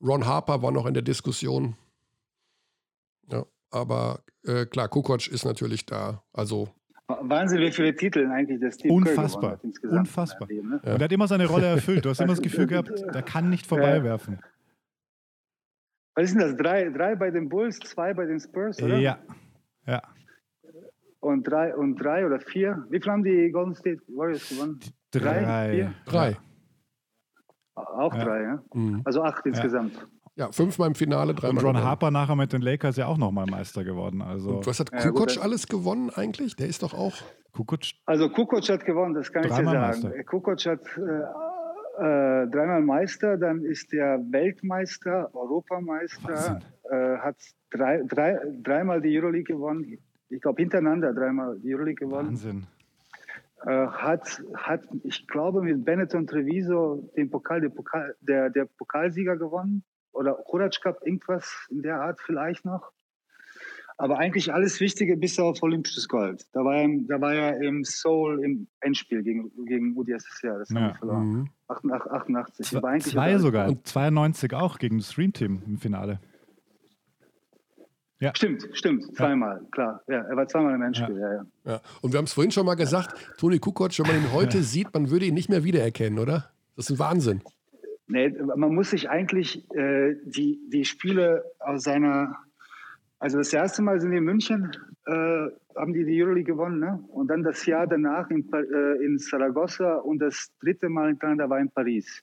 Ron 0.02 0.26
Harper 0.26 0.62
war 0.62 0.70
noch 0.70 0.86
in 0.86 0.94
der 0.94 1.02
Diskussion. 1.02 1.76
Ja, 3.30 3.44
aber 3.70 4.20
äh, 4.44 4.66
klar, 4.66 4.88
Kukoc 4.88 5.26
ist 5.28 5.44
natürlich 5.44 5.86
da. 5.86 6.22
Also, 6.32 6.68
Wahnsinn, 7.08 7.60
wie 7.60 7.70
viele 7.70 7.94
Titel 7.94 8.26
eigentlich 8.26 8.60
Kerr 8.60 8.70
gewonnen 8.88 9.06
Unfassbar. 9.06 9.50
hat 9.52 9.64
insgesamt. 9.64 9.98
Unfassbar. 10.00 10.48
Leben, 10.48 10.68
ne? 10.70 10.76
Und 10.76 10.84
er 10.86 10.98
hat 11.04 11.12
immer 11.12 11.28
seine 11.28 11.46
Rolle 11.46 11.66
erfüllt. 11.66 12.04
Du 12.04 12.10
hast 12.10 12.20
immer 12.20 12.32
das 12.32 12.42
Gefühl 12.42 12.66
gehabt, 12.66 12.90
der 13.14 13.22
kann 13.22 13.48
nicht 13.48 13.66
vorbeiwerfen. 13.66 14.40
Was 16.16 16.24
ist 16.24 16.32
denn 16.32 16.40
das? 16.40 16.56
Drei, 16.56 16.88
drei 16.90 17.14
bei 17.14 17.30
den 17.30 17.48
Bulls, 17.48 17.78
zwei 17.80 18.12
bei 18.14 18.24
den 18.26 18.40
Spurs, 18.40 18.82
oder? 18.82 18.98
Ja. 18.98 19.18
Ja. 19.86 20.02
Und 21.20 21.44
drei, 21.44 21.74
und 21.76 21.96
drei 21.96 22.26
oder 22.26 22.40
vier. 22.40 22.84
Wie 22.90 23.00
viel 23.00 23.12
haben 23.12 23.22
die 23.24 23.50
Golden 23.50 23.74
State 23.74 24.00
Warriors 24.08 24.48
gewonnen? 24.48 24.80
Drei, 25.12 25.42
Drei. 25.42 25.70
vier? 25.74 25.94
drei. 26.06 26.36
Auch 27.74 28.14
Ja. 28.14 28.24
drei, 28.24 28.42
ja? 28.42 28.62
Mhm. 28.74 29.02
Also 29.04 29.22
acht 29.22 29.44
insgesamt. 29.46 30.06
Ja, 30.36 30.52
fünfmal 30.52 30.88
im 30.88 30.94
Finale, 30.94 31.30
Und 31.30 31.42
dreimal. 31.42 31.64
Ron 31.64 31.72
gewonnen. 31.74 31.88
Harper 31.88 32.10
nachher 32.10 32.36
mit 32.36 32.52
den 32.52 32.60
Lakers 32.60 32.96
ja 32.96 33.06
auch 33.06 33.16
nochmal 33.16 33.46
Meister 33.46 33.84
geworden. 33.84 34.20
Also 34.20 34.56
Und 34.58 34.66
was 34.66 34.78
hat 34.80 34.90
Ja, 34.92 34.98
Kukoc 35.00 35.16
gut, 35.28 35.36
dann- 35.36 35.42
alles 35.44 35.66
gewonnen 35.66 36.10
eigentlich? 36.14 36.56
Der 36.56 36.66
ist 36.68 36.82
doch 36.82 36.92
auch. 36.92 37.14
Kukoc, 37.52 37.80
Also 38.04 38.28
Kukoc 38.28 38.68
hat 38.68 38.84
gewonnen, 38.84 39.14
das 39.14 39.32
kann 39.32 39.44
ich 39.44 39.48
dir 39.48 39.64
sagen. 39.64 39.80
Meister. 39.80 40.24
Kukoc 40.24 40.66
hat 40.66 40.80
äh, 40.98 41.00
äh, 42.42 42.46
dreimal 42.50 42.82
Meister, 42.82 43.38
dann 43.38 43.64
ist 43.64 43.90
der 43.92 44.18
Weltmeister, 44.30 45.34
Europameister, 45.34 46.60
äh, 46.90 47.16
hat 47.16 47.36
drei, 47.70 48.02
drei, 48.06 48.38
dreimal 48.62 49.00
die 49.00 49.18
Euroleague 49.18 49.54
gewonnen. 49.54 49.96
Ich 50.28 50.42
glaube 50.42 50.60
hintereinander 50.60 51.14
dreimal 51.14 51.58
die 51.60 51.74
Euroleague 51.74 52.06
gewonnen. 52.06 52.28
Wahnsinn. 52.28 52.66
Äh, 53.64 53.86
hat, 53.86 54.42
hat, 54.54 54.82
ich 55.02 55.26
glaube, 55.26 55.62
mit 55.62 55.82
Benetton 55.82 56.26
Treviso 56.26 57.10
den 57.16 57.30
Pokal, 57.30 57.62
der, 57.62 57.70
Pokal, 57.70 58.14
der, 58.20 58.50
der 58.50 58.66
Pokalsieger 58.66 59.38
gewonnen. 59.38 59.82
Oder 60.16 60.70
Cup, 60.82 61.00
irgendwas 61.06 61.66
in 61.70 61.82
der 61.82 62.00
Art 62.00 62.20
vielleicht 62.20 62.64
noch. 62.64 62.90
Aber 63.98 64.18
eigentlich 64.18 64.52
alles 64.52 64.78
Wichtige 64.80 65.16
bis 65.16 65.38
auf 65.38 65.62
olympisches 65.62 66.06
Gold. 66.08 66.46
Da 66.52 66.62
war 66.64 66.76
er, 66.76 66.82
im- 66.84 67.06
da 67.06 67.18
war 67.20 67.32
er 67.34 67.60
im 67.62 67.82
Seoul 67.82 68.44
im 68.44 68.66
Endspiel 68.80 69.22
gegen, 69.22 69.50
gegen 69.64 69.96
UdSSR. 69.96 70.58
Das 70.58 70.68
haben 70.68 70.76
Ja. 70.76 70.88
wir 70.88 70.94
verloren. 70.96 71.26
Mhm. 71.28 71.50
88. 71.68 72.12
88. 72.12 72.76
Aber 72.76 72.88
eigentlich 72.88 73.12
Zwei 73.14 73.22
hat 73.24 73.30
er- 73.32 73.38
sogar. 73.40 73.68
Und 73.68 73.86
92 73.86 74.52
auch 74.52 74.78
gegen 74.78 74.98
das 74.98 75.12
Stream 75.12 75.32
Team 75.32 75.62
im 75.66 75.78
Finale. 75.78 76.20
Stimmt, 78.34 78.66
stimmt. 78.72 79.14
Zweimal, 79.14 79.60
klar. 79.72 80.00
Ja, 80.08 80.22
er 80.22 80.36
war 80.36 80.48
zweimal 80.48 80.74
im 80.74 80.82
Endspiel. 80.82 81.18
Ja. 81.18 81.34
Ja, 81.34 81.46
Ja. 81.64 81.80
Und 82.00 82.12
wir 82.12 82.18
haben 82.18 82.24
es 82.24 82.32
vorhin 82.32 82.50
schon 82.50 82.64
mal 82.64 82.74
gesagt, 82.74 83.14
Toni 83.38 83.58
Kukoc, 83.58 83.98
wenn 83.98 84.06
man 84.06 84.16
ihn 84.16 84.32
heute 84.32 84.62
sieht, 84.62 84.92
man 84.94 85.10
würde 85.10 85.26
ihn 85.26 85.34
nicht 85.34 85.50
mehr 85.50 85.64
wiedererkennen, 85.64 86.18
oder? 86.18 86.50
Das 86.76 86.86
ist 86.86 86.96
ein 86.96 86.98
Wahnsinn. 86.98 87.42
Nee, 88.08 88.30
man 88.30 88.74
muss 88.74 88.90
sich 88.90 89.10
eigentlich 89.10 89.68
äh, 89.74 90.14
die, 90.24 90.60
die 90.68 90.84
Spiele 90.84 91.44
aus 91.58 91.82
seiner. 91.84 92.36
Also 93.18 93.38
das 93.38 93.52
erste 93.52 93.82
Mal 93.82 94.00
sind 94.00 94.10
die 94.10 94.18
in 94.18 94.24
München, 94.24 94.70
äh, 95.06 95.12
haben 95.74 95.92
die 95.92 96.04
die 96.04 96.22
Euroleague 96.22 96.52
gewonnen, 96.54 96.78
ne? 96.78 97.02
Und 97.08 97.28
dann 97.28 97.42
das 97.42 97.64
Jahr 97.66 97.86
danach 97.86 98.30
in, 98.30 98.46
äh, 98.52 99.04
in 99.04 99.18
Saragossa 99.18 99.96
und 99.96 100.18
das 100.18 100.52
dritte 100.60 100.88
Mal 100.88 101.08
hintereinander 101.08 101.48
war 101.50 101.58
in 101.58 101.70
Paris. 101.70 102.22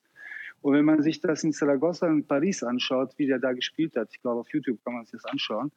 Und 0.61 0.75
wenn 0.75 0.85
man 0.85 1.01
sich 1.01 1.19
das 1.19 1.43
in 1.43 1.51
Saragossa 1.51 2.07
und 2.07 2.27
Paris 2.27 2.63
anschaut, 2.63 3.13
wie 3.17 3.27
der 3.27 3.39
da 3.39 3.51
gespielt 3.51 3.97
hat, 3.97 4.09
ich 4.11 4.21
glaube 4.21 4.39
auf 4.41 4.47
YouTube 4.53 4.81
kann 4.85 4.93
man 4.93 5.03
sich 5.03 5.13
das 5.21 5.25
anschauen, 5.25 5.71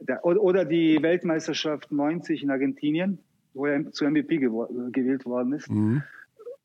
der, 0.00 0.24
oder, 0.24 0.64
die 0.64 1.02
Weltmeisterschaft 1.02 1.90
90 1.90 2.42
in 2.42 2.50
Argentinien, 2.50 3.18
wo 3.54 3.66
er 3.66 3.90
zu 3.90 4.04
MVP 4.04 4.38
gewählt 4.38 5.24
worden 5.24 5.54
ist, 5.54 5.70
Mhm. 5.70 6.02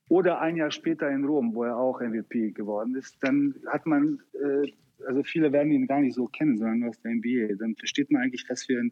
Oder 0.10 0.42
ein 0.42 0.56
Jahr 0.56 0.72
später 0.72 1.10
in 1.10 1.26
Rom, 1.26 1.56
wo 1.56 1.64
er 1.64 1.78
auch 1.78 2.02
MVP 2.02 2.52
geworden 2.52 2.96
ist, 2.96 3.18
dann 3.22 3.56
hat 3.68 3.86
man, 3.86 4.20
äh, 4.34 4.72
also 5.06 5.24
viele 5.24 5.52
werden 5.52 5.72
ihn 5.72 5.88
gar 5.88 6.02
nicht 6.02 6.16
so 6.16 6.28
kennen, 6.28 6.58
sondern 6.58 6.90
aus 6.90 7.00
der 7.02 7.12
NBA. 7.12 7.56
Dann 7.58 7.76
versteht 7.76 8.12
man 8.12 8.24
eigentlich, 8.24 8.46
was 8.50 8.64
für 8.64 8.80
ein 8.80 8.92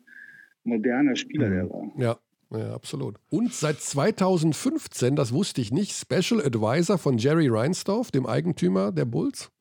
moderner 0.64 1.16
Spieler 1.16 1.50
der 1.50 1.70
war. 1.70 1.92
Ja, 1.98 2.18
ja, 2.52 2.74
absolut. 2.74 3.18
Und 3.30 3.54
seit 3.54 3.80
2015, 3.80 5.16
das 5.16 5.32
wusste 5.34 5.62
ich 5.62 5.72
nicht, 5.72 5.94
Special 5.94 6.42
Advisor 6.46 6.98
von 6.98 7.18
Jerry 7.18 7.48
Reinsdorf, 7.48 8.12
dem 8.12 8.26
Eigentümer 8.26 8.92
der 8.92 9.06
Bulls. 9.06 9.52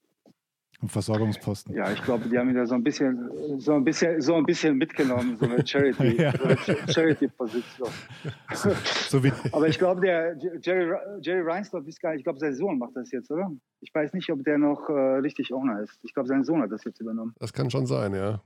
Und 0.82 0.89
Versorgungsposten. 0.90 1.74
Ja, 1.74 1.93
ich 1.93 2.02
glaube, 2.02 2.27
die 2.28 2.39
haben 2.39 2.48
ihn 2.48 2.55
da 2.57 2.65
so 2.66 2.74
ein 2.74 2.82
bisschen, 2.82 3.31
so 3.61 3.74
ein 3.74 3.85
bisschen, 3.85 4.20
so 4.23 4.35
ein 4.35 4.44
bisschen 4.47 4.78
mitgenommen, 4.78 5.36
so 5.39 5.44
eine 5.44 5.66
Charity, 5.66 6.16
Ja. 6.23 6.32
so 6.32 6.44
eine 6.44 6.57
Charity-Position. 6.93 7.89
So 9.09 9.23
wie, 9.23 9.31
Aber 9.52 9.69
ich 9.69 9.78
glaube, 9.78 10.01
der 10.01 10.36
Jerry, 10.62 10.97
Jerry 11.20 11.43
Reinsdorf 11.43 11.86
ist 11.86 12.01
gar 12.01 12.11
nicht, 12.12 12.20
ich 12.20 12.24
glaube, 12.24 12.39
sein 12.39 12.55
Sohn 12.55 12.78
macht 12.78 12.97
das 12.97 13.11
jetzt, 13.11 13.31
oder? 13.31 13.51
Ich 13.81 13.94
weiß 13.94 14.15
nicht, 14.15 14.31
ob 14.31 14.43
der 14.44 14.57
noch 14.59 14.89
äh, 14.89 14.93
richtig 15.19 15.52
Owner 15.52 15.82
ist. 15.82 15.98
Ich 16.02 16.15
glaube, 16.15 16.28
sein 16.28 16.44
Sohn 16.44 16.62
hat 16.62 16.70
das 16.73 16.85
jetzt 16.85 17.01
übernommen. 17.01 17.35
Das 17.39 17.52
kann 17.52 17.70
schon 17.70 17.86
sein, 17.86 18.15
ja. 18.15 18.40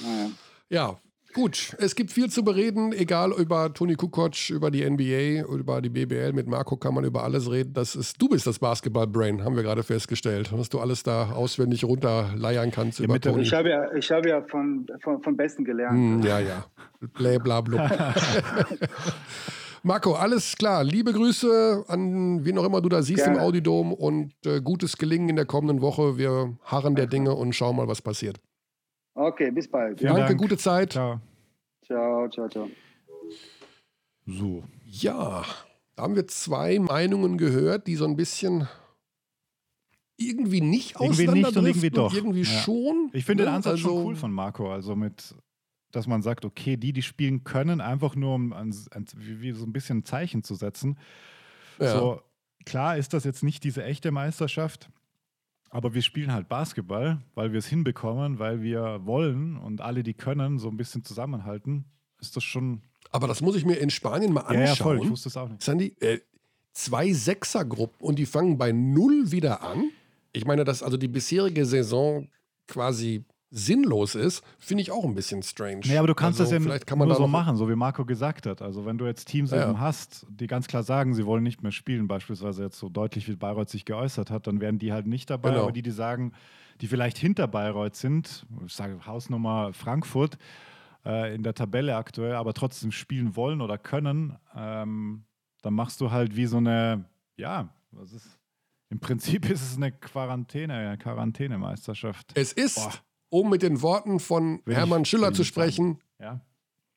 Naja. 0.00 0.30
Ja, 0.68 0.96
gut. 1.36 1.76
Es 1.78 1.94
gibt 1.94 2.10
viel 2.10 2.30
zu 2.30 2.42
bereden, 2.42 2.92
egal 2.92 3.30
über 3.32 3.72
Toni 3.72 3.94
Kukoc, 3.94 4.48
über 4.48 4.70
die 4.70 4.88
NBA, 4.88 5.46
über 5.54 5.82
die 5.82 5.90
BBL. 5.90 6.32
Mit 6.32 6.46
Marco 6.48 6.76
kann 6.78 6.94
man 6.94 7.04
über 7.04 7.24
alles 7.24 7.50
reden. 7.50 7.74
Das 7.74 7.94
ist, 7.94 8.20
du 8.20 8.28
bist 8.28 8.46
das 8.46 8.58
Basketball-Brain, 8.58 9.44
haben 9.44 9.54
wir 9.54 9.62
gerade 9.62 9.82
festgestellt. 9.82 10.50
Was 10.52 10.70
du 10.70 10.80
alles 10.80 11.02
da 11.02 11.30
auswendig 11.32 11.84
runterleiern 11.84 12.70
kannst 12.70 13.00
Ja, 13.00 13.04
über 13.04 13.20
Toni. 13.20 13.42
Ich 13.42 13.52
habe 13.52 13.68
ja, 13.68 13.92
ich 13.92 14.10
habe 14.10 14.30
ja 14.30 14.42
von, 14.42 14.86
von, 15.02 15.22
von 15.22 15.36
Besten 15.36 15.64
gelernt. 15.64 15.92
Hm, 15.92 16.22
ja, 16.22 16.40
ja. 16.40 16.64
Blä, 17.12 17.38
bla, 17.38 17.60
blub. 17.60 17.82
Marco, 19.82 20.14
alles 20.14 20.56
klar. 20.56 20.84
Liebe 20.84 21.12
Grüße 21.12 21.84
an 21.86 22.46
wen 22.46 22.56
auch 22.56 22.64
immer 22.64 22.80
du 22.80 22.88
da 22.88 23.02
siehst 23.02 23.24
Gerne. 23.24 23.38
im 23.38 23.44
Audidom 23.44 23.92
und 23.92 24.32
äh, 24.46 24.62
gutes 24.62 24.96
Gelingen 24.96 25.28
in 25.28 25.36
der 25.36 25.44
kommenden 25.44 25.82
Woche. 25.82 26.16
Wir 26.16 26.56
harren 26.64 26.94
der 26.94 27.06
Dinge 27.06 27.34
und 27.34 27.54
schauen 27.54 27.76
mal, 27.76 27.86
was 27.86 28.00
passiert. 28.00 28.40
Okay, 29.16 29.50
bis 29.50 29.66
bald. 29.66 29.98
Vielen 29.98 30.12
Danke, 30.14 30.28
Dank. 30.28 30.40
gute 30.40 30.58
Zeit. 30.58 30.92
Ciao. 30.92 31.20
Ciao, 31.86 32.28
ciao, 32.28 32.48
ciao. 32.48 32.68
So. 34.26 34.62
Ja, 34.84 35.44
da 35.94 36.02
haben 36.02 36.14
wir 36.16 36.26
zwei 36.26 36.78
Meinungen 36.78 37.38
gehört, 37.38 37.86
die 37.86 37.96
so 37.96 38.04
ein 38.04 38.14
bisschen 38.16 38.68
irgendwie 40.18 40.60
nicht 40.60 40.96
Irgendwie 41.00 41.28
nicht 41.28 41.56
und 41.56 41.64
irgendwie 41.66 41.90
doch. 41.90 42.12
Irgendwie 42.12 42.42
Ja. 42.42 42.60
schon. 42.60 43.10
Ich 43.12 43.24
finde 43.24 43.44
den 43.44 43.50
ne? 43.50 43.56
Ansatz 43.56 43.72
Also, 43.72 43.88
schon 43.88 44.04
cool 44.04 44.16
von 44.16 44.32
Marco. 44.32 44.70
Also 44.70 44.94
mit, 44.96 45.34
dass 45.92 46.06
man 46.06 46.20
sagt, 46.22 46.44
okay, 46.44 46.76
die, 46.76 46.92
die 46.92 47.02
spielen 47.02 47.42
können, 47.44 47.80
einfach 47.80 48.16
nur 48.16 48.34
um 48.34 48.52
ein, 48.52 48.74
ein, 48.90 49.06
wie 49.14 49.52
so 49.52 49.64
ein 49.64 49.72
bisschen 49.72 49.98
ein 49.98 50.04
Zeichen 50.04 50.42
zu 50.42 50.54
setzen. 50.54 50.98
Ja. 51.78 51.98
So, 51.98 52.22
klar 52.66 52.96
ist 52.98 53.14
das 53.14 53.24
jetzt 53.24 53.42
nicht 53.42 53.64
diese 53.64 53.82
echte 53.82 54.10
Meisterschaft, 54.10 54.90
aber 55.76 55.92
wir 55.92 56.00
spielen 56.00 56.32
halt 56.32 56.48
Basketball, 56.48 57.20
weil 57.34 57.52
wir 57.52 57.58
es 57.58 57.66
hinbekommen, 57.66 58.38
weil 58.38 58.62
wir 58.62 59.00
wollen 59.04 59.58
und 59.58 59.82
alle, 59.82 60.02
die 60.02 60.14
können, 60.14 60.58
so 60.58 60.70
ein 60.70 60.78
bisschen 60.78 61.04
zusammenhalten. 61.04 61.84
Ist 62.18 62.34
das 62.34 62.44
schon. 62.44 62.80
Aber 63.10 63.28
das 63.28 63.42
muss 63.42 63.56
ich 63.56 63.66
mir 63.66 63.74
in 63.74 63.90
Spanien 63.90 64.32
mal 64.32 64.42
Ja, 64.54 64.60
ja, 64.60 64.74
voll. 64.74 64.94
Ich 64.96 65.00
anschauen. 65.00 65.10
wusste 65.10 65.28
es 65.28 65.36
auch 65.36 65.50
nicht. 65.50 65.62
Sandy, 65.62 65.94
äh, 66.00 66.20
zwei 66.72 67.12
Sechsergruppen 67.12 68.00
und 68.00 68.18
die 68.18 68.24
fangen 68.24 68.56
bei 68.56 68.72
null 68.72 69.30
wieder 69.32 69.62
an. 69.62 69.90
Ich 70.32 70.46
meine, 70.46 70.64
dass 70.64 70.82
also 70.82 70.96
die 70.96 71.08
bisherige 71.08 71.66
Saison 71.66 72.28
quasi 72.66 73.26
sinnlos 73.50 74.14
ist, 74.14 74.42
finde 74.58 74.82
ich 74.82 74.90
auch 74.90 75.04
ein 75.04 75.14
bisschen 75.14 75.42
strange. 75.42 75.80
Nee, 75.84 75.96
aber 75.96 76.08
du 76.08 76.14
kannst 76.14 76.40
also, 76.40 76.52
das 76.52 76.62
ja 76.62 76.68
vielleicht 76.68 76.86
kann 76.86 76.98
man 76.98 77.08
nur 77.08 77.16
so 77.16 77.28
machen, 77.28 77.56
so 77.56 77.68
wie 77.68 77.76
Marco 77.76 78.04
gesagt 78.04 78.46
hat. 78.46 78.60
Also 78.60 78.84
wenn 78.84 78.98
du 78.98 79.06
jetzt 79.06 79.26
Teams 79.28 79.50
Ja. 79.52 79.68
eben 79.68 79.80
hast, 79.80 80.26
die 80.28 80.46
ganz 80.46 80.66
klar 80.66 80.82
sagen, 80.82 81.14
sie 81.14 81.26
wollen 81.26 81.42
nicht 81.42 81.62
mehr 81.62 81.72
spielen, 81.72 82.08
beispielsweise 82.08 82.64
jetzt 82.64 82.78
so 82.78 82.88
deutlich 82.88 83.28
wie 83.28 83.36
Bayreuth 83.36 83.70
sich 83.70 83.84
geäußert 83.84 84.30
hat, 84.30 84.46
dann 84.46 84.60
wären 84.60 84.78
die 84.78 84.92
halt 84.92 85.06
nicht 85.06 85.30
dabei. 85.30 85.50
Genau. 85.50 85.62
Aber 85.62 85.72
die, 85.72 85.82
die 85.82 85.90
sagen, 85.90 86.32
die 86.80 86.88
vielleicht 86.88 87.18
hinter 87.18 87.46
Bayreuth 87.46 87.96
sind, 87.96 88.46
ich 88.66 88.74
sage 88.74 89.06
Hausnummer 89.06 89.72
Frankfurt 89.72 90.38
äh, 91.04 91.34
in 91.34 91.42
der 91.42 91.54
Tabelle 91.54 91.96
aktuell, 91.96 92.34
aber 92.34 92.52
trotzdem 92.52 92.90
spielen 92.90 93.36
wollen 93.36 93.60
oder 93.60 93.78
können, 93.78 94.36
ähm, 94.54 95.24
dann 95.62 95.74
machst 95.74 96.00
du 96.00 96.10
halt 96.10 96.36
wie 96.36 96.46
so 96.46 96.58
eine, 96.58 97.04
ja, 97.36 97.68
was 97.92 98.12
ist, 98.12 98.38
im 98.90 98.98
Prinzip 99.00 99.48
ist 99.50 99.62
es 99.62 99.76
eine 99.76 99.92
Quarantäne, 99.92 100.74
eine 100.74 100.98
Quarantänemeisterschaft. 100.98 102.32
Es 102.34 102.52
ist, 102.52 102.76
Boah. 102.76 102.92
Um 103.28 103.50
mit 103.50 103.62
den 103.62 103.82
Worten 103.82 104.20
von 104.20 104.60
Will 104.64 104.72
ich- 104.72 104.76
Hermann 104.78 105.04
Schiller 105.04 105.28
will 105.28 105.34
zu 105.34 105.42
ich 105.42 105.48
sprechen, 105.48 106.00
Ja. 106.18 106.40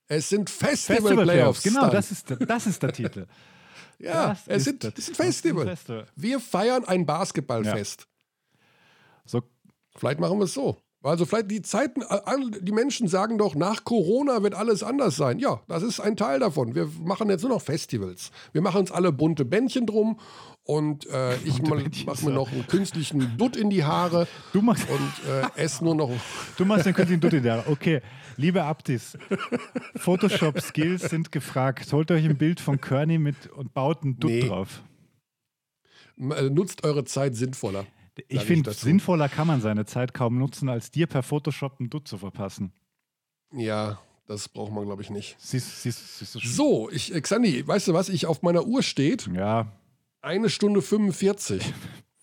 es 0.07 0.30
sind 0.30 0.49
Festival 0.49 1.01
Festival-Playoffs. 1.01 1.61
Playoffs, 1.61 1.64
genau, 1.64 1.81
dann. 1.81 1.91
das 1.91 2.11
ist, 2.11 2.30
der, 2.30 2.38
das 2.38 2.68
ist 2.68 2.81
der 2.84 2.93
Titel. 2.93 3.26
Ja, 4.01 4.30
Das 4.30 4.47
es 4.47 4.64
sind, 4.64 4.81
es 4.85 5.10
ein 5.10 5.15
Festival. 5.15 5.65
Festival. 5.65 6.06
Wir 6.15 6.39
feiern 6.39 6.85
ein 6.85 7.06
Basketballfest. 7.06 8.07
So, 9.26 9.41
Vielleicht 9.97 10.22
machen 10.22 10.38
wir 10.38 10.45
es 10.45 10.53
so. 10.53 10.81
Also 11.01 11.26
vielleicht 11.26 11.49
die 11.49 11.61
Zeiten, 11.61 12.01
die 12.59 12.73
Menschen 12.73 13.07
sagen 13.07 13.38
doch, 13.38 13.55
nach 13.55 13.85
Corona 13.85 14.43
wird 14.43 14.53
alles 14.53 14.84
anders 14.84 15.15
sein. 15.15 15.39
Ja, 15.39 15.61
das 15.69 15.81
ist 15.81 16.01
ein 16.01 16.17
Teil 16.17 16.39
davon. 16.39 16.76
Wir 16.76 16.89
machen 17.01 17.30
jetzt 17.30 17.41
nur 17.41 17.51
noch 17.51 17.61
Festivals. 17.61 18.31
Wir 18.51 18.61
machen 18.61 18.81
uns 18.81 18.91
alle 18.91 19.13
bunte 19.13 19.45
Bändchen 19.45 19.85
drum 19.85 20.19
und 20.63 21.07
äh, 21.07 21.38
ich 21.45 21.63
mache 21.63 22.26
mir 22.26 22.31
noch 22.31 22.51
einen 22.51 22.67
künstlichen 22.67 23.38
Dutt 23.38 23.55
in 23.55 23.69
die 23.69 23.85
Haare 23.85 24.27
du 24.53 24.61
machst 24.61 24.89
und 24.89 25.31
äh, 25.31 25.63
esse 25.63 25.85
nur 25.85 25.95
noch. 25.95 26.11
Du 26.57 26.65
machst 26.65 26.85
einen 26.85 26.95
künstlichen 26.95 27.21
Dutt 27.21 27.31
in 27.31 27.43
die 27.43 27.49
Haare. 27.49 27.71
Okay, 27.71 28.01
liebe 28.35 28.63
Abdis, 28.63 29.17
Photoshop-Skills 29.95 31.09
sind 31.09 31.31
gefragt. 31.31 31.93
Holt 31.93 32.11
euch 32.11 32.26
ein 32.26 32.38
Bild 32.38 32.59
von 32.59 32.81
Kearney 32.81 33.19
mit 33.19 33.47
und 33.47 33.73
baut 33.73 34.03
einen 34.03 34.19
Dutt 34.19 34.31
nee. 34.31 34.47
drauf. 34.47 34.84
Äh, 36.17 36.49
nutzt 36.49 36.84
eure 36.84 37.05
Zeit 37.05 37.38
sinnvoller. 37.38 37.85
Ich 38.27 38.43
finde, 38.43 38.71
sinnvoller 38.73 39.29
kann 39.29 39.47
man 39.47 39.61
seine 39.61 39.85
Zeit 39.85 40.13
kaum 40.13 40.37
nutzen, 40.37 40.69
als 40.69 40.91
dir 40.91 41.07
per 41.07 41.23
Photoshop 41.23 41.79
einen 41.79 41.89
Dutt 41.89 42.07
zu 42.07 42.17
verpassen. 42.17 42.73
Ja, 43.51 43.99
das 44.27 44.49
braucht 44.49 44.71
man, 44.71 44.85
glaube 44.85 45.01
ich, 45.01 45.09
nicht. 45.09 45.35
Siehst, 45.39 45.81
siehst, 45.81 46.19
siehst 46.19 46.33
so, 46.33 46.89
ich, 46.91 47.13
äh, 47.13 47.21
Xandi, 47.21 47.67
weißt 47.67 47.87
du 47.87 47.93
was? 47.93 48.09
Ich 48.09 48.25
auf 48.25 48.41
meiner 48.41 48.65
Uhr 48.65 48.83
steht. 48.83 49.27
Ja, 49.33 49.71
eine 50.21 50.49
Stunde 50.49 50.81
45. 50.81 51.73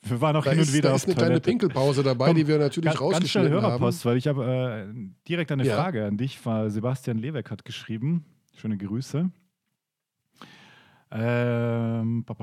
Wir 0.02 0.20
waren 0.20 0.36
auch 0.36 0.44
da 0.44 0.52
hin 0.52 0.60
und 0.60 0.72
wieder 0.72 0.90
da 0.90 0.94
ist 0.94 1.06
eine 1.06 1.16
kleine 1.16 1.40
Pinkelpause 1.40 2.02
dabei, 2.02 2.26
Komm, 2.26 2.36
die 2.36 2.46
wir 2.46 2.58
natürlich 2.58 2.90
ganz, 2.90 3.00
rausgeschnitten 3.00 3.50
ganz 3.50 3.60
schnell 3.60 3.70
Hörerpost, 3.70 4.04
haben. 4.04 4.10
weil 4.10 4.16
ich 4.18 4.28
habe 4.28 4.86
äh, 4.94 5.10
direkt 5.26 5.50
eine 5.50 5.64
ja. 5.64 5.74
Frage 5.74 6.06
an 6.06 6.16
dich, 6.16 6.44
weil 6.44 6.70
Sebastian 6.70 7.18
Leweck 7.18 7.50
hat 7.50 7.64
geschrieben. 7.64 8.24
Schöne 8.54 8.76
Grüße. 8.76 9.30
Ähm, 11.10 12.24
äh, 12.28 12.34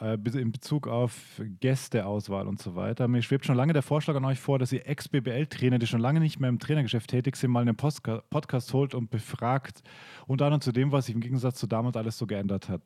in 0.00 0.52
Bezug 0.52 0.88
auf 0.88 1.40
Gästeauswahl 1.60 2.46
und 2.46 2.60
so 2.60 2.74
weiter. 2.74 3.08
Mir 3.08 3.22
schwebt 3.22 3.46
schon 3.46 3.56
lange 3.56 3.72
der 3.72 3.82
Vorschlag 3.82 4.16
an 4.16 4.24
euch 4.24 4.38
vor, 4.38 4.58
dass 4.58 4.72
ihr 4.72 4.86
Ex-BBL-Trainer, 4.86 5.78
die 5.78 5.86
schon 5.86 6.00
lange 6.00 6.20
nicht 6.20 6.40
mehr 6.40 6.48
im 6.48 6.58
Trainergeschäft 6.58 7.10
tätig 7.10 7.36
sind, 7.36 7.50
mal 7.50 7.60
einen 7.60 7.76
Podcast 7.76 8.72
holt 8.72 8.94
und 8.94 9.10
befragt, 9.10 9.82
unter 10.26 10.46
anderem 10.46 10.60
zu 10.60 10.72
dem, 10.72 10.92
was 10.92 11.06
sich 11.06 11.14
im 11.14 11.20
Gegensatz 11.20 11.58
zu 11.58 11.66
damals 11.66 11.96
alles 11.96 12.18
so 12.18 12.26
geändert 12.26 12.68
hat. 12.68 12.82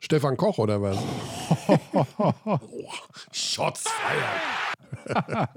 Stefan 0.00 0.36
Koch 0.36 0.58
oder 0.58 0.80
was? 0.80 0.98
oh, 2.18 2.92
Shots 3.32 3.84
feiern. 3.88 4.60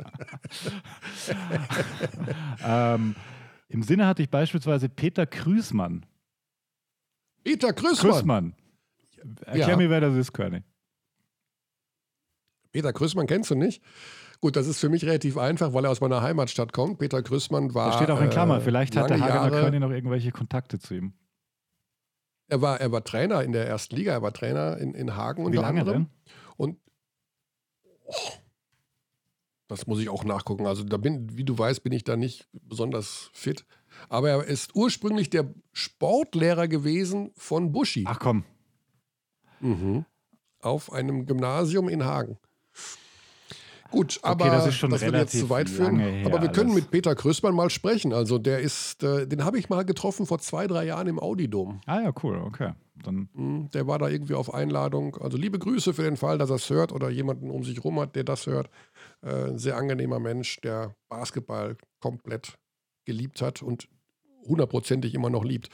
ähm, 2.65 3.15
Im 3.69 3.83
Sinne 3.83 4.05
hatte 4.05 4.21
ich 4.21 4.29
beispielsweise 4.29 4.89
Peter 4.89 5.25
Krüßmann. 5.25 6.05
Peter 7.43 7.73
Krüßmann? 7.73 8.11
Krüßmann. 8.11 8.53
Erklär 9.45 9.69
ja. 9.69 9.77
mir, 9.77 9.89
wer 9.89 10.01
das 10.01 10.15
ist, 10.15 10.33
Körnig. 10.33 10.63
Peter 12.71 12.91
Krüßmann 12.91 13.27
kennst 13.27 13.51
du 13.51 13.55
nicht? 13.55 13.81
Gut, 14.41 14.55
das 14.55 14.67
ist 14.67 14.79
für 14.79 14.89
mich 14.89 15.05
relativ 15.05 15.37
einfach, 15.37 15.73
weil 15.73 15.85
er 15.85 15.91
aus 15.91 16.01
meiner 16.01 16.21
Heimatstadt 16.21 16.73
kommt. 16.73 16.99
Peter 16.99 17.21
Krüßmann 17.21 17.73
war. 17.73 17.87
Das 17.87 17.95
steht 17.95 18.11
auch 18.11 18.19
in 18.19 18.29
Klammer. 18.29 18.57
Äh, 18.57 18.61
Vielleicht 18.61 18.97
hat 18.97 19.09
der 19.09 19.21
Hagener 19.21 19.49
Körny 19.49 19.79
noch 19.79 19.91
irgendwelche 19.91 20.31
Kontakte 20.31 20.79
zu 20.79 20.95
ihm. 20.95 21.13
Er 22.49 22.61
war, 22.61 22.81
er 22.81 22.91
war 22.91 23.03
Trainer 23.03 23.41
in 23.43 23.53
der 23.53 23.67
ersten 23.67 23.95
Liga, 23.95 24.11
er 24.11 24.21
war 24.21 24.33
Trainer 24.33 24.77
in, 24.77 24.93
in 24.95 25.15
Hagen 25.15 25.45
unter 25.45 25.59
Wie 25.59 25.61
lange 25.61 25.79
anderem. 25.79 26.03
Denn? 26.03 26.33
Und 26.57 26.77
oh, 28.05 28.13
das 29.67 29.87
muss 29.87 29.99
ich 29.99 30.09
auch 30.09 30.23
nachgucken. 30.23 30.67
Also 30.67 30.83
da 30.83 30.97
bin, 30.97 31.37
wie 31.37 31.45
du 31.45 31.57
weißt, 31.57 31.81
bin 31.83 31.93
ich 31.93 32.03
da 32.03 32.17
nicht 32.17 32.47
besonders 32.51 33.29
fit. 33.33 33.65
Aber 34.09 34.29
er 34.29 34.43
ist 34.43 34.75
ursprünglich 34.75 35.29
der 35.29 35.53
Sportlehrer 35.71 36.67
gewesen 36.67 37.31
von 37.35 37.71
Buschi. 37.71 38.03
Ach 38.07 38.19
komm. 38.19 38.43
Mhm. 39.63 40.05
Auf 40.61 40.91
einem 40.91 41.25
Gymnasium 41.25 41.89
in 41.89 42.05
Hagen. 42.05 42.37
Gut, 43.93 44.19
aber 44.23 44.45
okay, 44.45 44.55
das, 44.55 44.79
das 44.79 45.01
wird 45.01 45.13
jetzt 45.13 45.37
zu 45.37 45.49
weit 45.51 45.69
führen. 45.69 46.25
Aber 46.25 46.41
wir 46.41 46.49
können 46.49 46.73
mit 46.73 46.89
Peter 46.89 47.13
Krösmann 47.13 47.53
mal 47.53 47.69
sprechen. 47.69 48.11
Also 48.11 48.39
der 48.39 48.59
ist, 48.59 49.03
äh, 49.03 49.27
den 49.27 49.45
habe 49.45 49.59
ich 49.59 49.69
mal 49.69 49.85
getroffen 49.85 50.25
vor 50.25 50.39
zwei, 50.39 50.65
drei 50.65 50.85
Jahren 50.85 51.07
im 51.07 51.19
Audidom. 51.19 51.79
Ah 51.85 52.01
ja, 52.01 52.13
cool, 52.23 52.37
okay. 52.39 52.73
Dann 53.03 53.29
mhm, 53.33 53.69
der 53.71 53.85
war 53.85 53.99
da 53.99 54.07
irgendwie 54.07 54.33
auf 54.33 54.51
Einladung. 54.51 55.17
Also 55.17 55.37
liebe 55.37 55.59
Grüße 55.59 55.93
für 55.93 56.01
den 56.01 56.17
Fall, 56.17 56.39
dass 56.39 56.49
er 56.49 56.55
es 56.55 56.69
hört 56.71 56.91
oder 56.91 57.11
jemanden 57.11 57.51
um 57.51 57.63
sich 57.63 57.83
rum 57.83 57.99
hat, 57.99 58.15
der 58.15 58.23
das 58.23 58.47
hört. 58.47 58.71
Äh, 59.21 59.57
sehr 59.57 59.77
angenehmer 59.77 60.19
Mensch, 60.19 60.59
der 60.61 60.95
Basketball 61.07 61.77
komplett 61.99 62.57
geliebt 63.05 63.43
hat 63.43 63.61
und 63.61 63.87
hundertprozentig 64.47 65.13
immer 65.13 65.29
noch 65.29 65.43
liebt. 65.43 65.69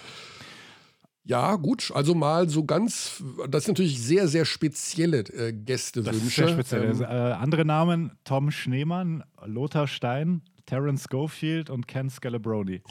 Ja, 1.30 1.58
gut, 1.58 1.92
also 1.94 2.16
mal 2.16 2.50
so 2.50 2.66
ganz, 2.66 3.24
das 3.48 3.66
sind 3.66 3.78
natürlich 3.78 4.02
sehr, 4.02 4.28
sehr 4.28 4.46
spezielle 4.46 5.20
äh, 5.20 5.54
Gästewünsche. 5.54 6.18
Das 6.18 6.28
ist 6.28 6.36
sehr 6.36 6.48
speziell. 6.48 6.90
Ähm, 6.90 7.02
äh, 7.04 7.06
andere 7.06 7.66
Namen: 7.66 8.18
Tom 8.24 8.50
Schneemann, 8.50 9.24
Lothar 9.46 9.88
Stein, 9.88 10.42
Terence 10.66 11.06
Schofield 11.08 11.70
und 11.70 11.88
Ken 11.88 12.10
Scalabroni. 12.10 12.82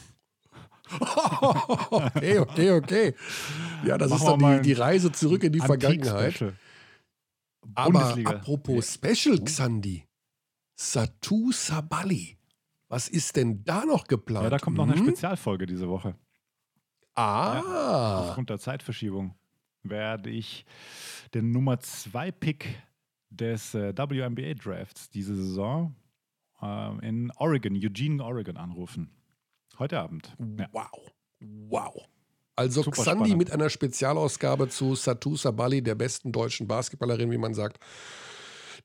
okay, 1.90 2.38
okay, 2.38 2.70
okay. 2.70 3.14
Ja, 3.84 3.98
das 3.98 4.10
Machen 4.10 4.20
ist 4.20 4.42
dann 4.42 4.62
die, 4.62 4.68
die, 4.68 4.72
Reise 4.74 5.10
zurück 5.10 5.42
in 5.42 5.52
die 5.52 5.58
Vergangenheit. 5.58 6.54
Aber 7.74 8.16
apropos 8.24 8.94
Special, 8.94 9.42
Xandi, 9.42 10.04
Satu 10.76 11.50
Sabali. 11.50 12.38
Was 12.88 13.08
ist 13.08 13.34
denn 13.34 13.64
da 13.64 13.84
noch 13.84 14.06
geplant? 14.06 14.44
Ja, 14.44 14.50
da 14.50 14.58
kommt 14.60 14.76
noch 14.76 14.84
eine 14.86 14.94
hm? 14.94 15.02
Spezialfolge 15.02 15.66
diese 15.66 15.88
Woche. 15.88 16.14
Ah. 17.18 17.62
Ja, 17.64 18.18
aufgrund 18.20 18.48
der 18.48 18.60
Zeitverschiebung 18.60 19.34
werde 19.82 20.30
ich 20.30 20.64
den 21.34 21.50
Nummer 21.50 21.80
2 21.80 22.30
Pick 22.30 22.80
des 23.28 23.74
äh, 23.74 23.92
WNBA 23.96 24.54
Drafts 24.54 25.10
diese 25.10 25.34
Saison 25.34 25.96
äh, 26.62 27.08
in 27.08 27.32
Oregon, 27.36 27.74
Eugene, 27.74 28.22
Oregon 28.22 28.56
anrufen. 28.56 29.10
Heute 29.80 29.98
Abend. 29.98 30.36
Ja. 30.58 30.68
Wow. 30.70 31.10
Wow. 31.40 32.08
Also 32.54 32.82
Super 32.84 33.02
Xandi 33.02 33.24
spannend. 33.24 33.38
mit 33.38 33.50
einer 33.50 33.68
Spezialausgabe 33.68 34.68
zu 34.68 34.94
Satu 34.94 35.34
Sabali, 35.34 35.82
der 35.82 35.96
besten 35.96 36.30
deutschen 36.30 36.68
Basketballerin, 36.68 37.32
wie 37.32 37.38
man 37.38 37.52
sagt, 37.52 37.78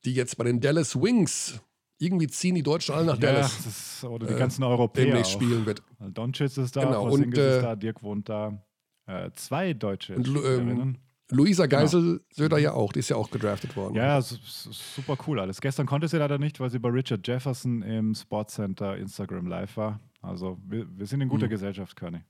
die 0.04 0.12
jetzt 0.12 0.36
bei 0.36 0.44
den 0.44 0.60
Dallas 0.60 1.00
Wings 1.00 1.60
irgendwie 1.98 2.26
ziehen 2.26 2.54
die 2.54 2.62
Deutschen 2.62 2.94
alle 2.94 3.06
nach 3.06 3.14
ja, 3.14 3.32
Dallas. 3.32 3.66
Ist, 3.66 4.04
oder 4.04 4.26
die 4.26 4.34
ganzen 4.34 4.62
äh, 4.62 4.66
Europäer. 4.66 5.06
Demnächst 5.06 5.32
spielen 5.32 5.64
wird. 5.66 5.82
Doncic 5.98 6.56
ist 6.56 6.76
da, 6.76 6.84
genau. 6.84 7.08
und, 7.10 7.36
äh, 7.36 7.56
ist 7.56 7.62
da, 7.62 7.76
Dirk 7.76 8.02
wohnt 8.02 8.28
da. 8.28 8.62
Äh, 9.06 9.30
zwei 9.34 9.74
Deutsche. 9.74 10.16
Und, 10.16 10.28
ähm, 10.28 10.96
Luisa 11.30 11.66
genau. 11.66 11.82
Geisel 11.82 12.20
genau. 12.36 12.56
ja 12.56 12.72
auch, 12.72 12.92
die 12.92 12.98
ist 12.98 13.08
ja 13.08 13.16
auch 13.16 13.30
gedraftet 13.30 13.76
worden. 13.76 13.94
Ja, 13.94 14.20
super 14.20 15.16
cool 15.26 15.40
alles. 15.40 15.60
Gestern 15.60 15.86
konnte 15.86 16.08
sie 16.08 16.18
leider 16.18 16.38
nicht, 16.38 16.60
weil 16.60 16.70
sie 16.70 16.78
bei 16.78 16.90
Richard 16.90 17.26
Jefferson 17.26 17.82
im 17.82 18.14
Sportcenter 18.14 18.96
Instagram 18.96 19.46
Live 19.46 19.76
war. 19.76 20.00
Also 20.20 20.58
wir, 20.66 20.86
wir 20.96 21.06
sind 21.06 21.20
in 21.20 21.28
guter 21.28 21.44
hm. 21.44 21.50
Gesellschaft, 21.50 21.96
Körny. 21.96 22.20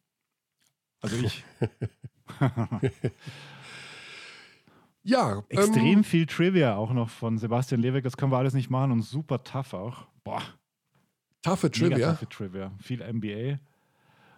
Also 1.01 1.17
ich. 1.17 1.45
Ja. 5.05 5.45
Extrem 5.49 5.99
ähm, 5.99 6.05
viel 6.05 6.27
Trivia 6.27 6.77
auch 6.77 6.93
noch 6.93 7.11
von 7.11 7.39
Sebastian 7.39 7.81
Leweck. 7.81 8.05
Das 8.05 8.17
können 8.17 8.33
wir 8.33 8.39
alles 8.39 8.55
nicht 8.55 8.71
machen 8.71 8.91
und 8.91 9.03
super 9.03 9.45
tough 9.45 9.75
auch. 9.75 10.07
Boah. 10.25 10.43
Taffe 11.43 11.71
Trivia. 11.71 12.13
Taffe 12.13 12.29
Trivia. 12.29 12.73
Viel 12.81 13.03
NBA. 13.03 13.59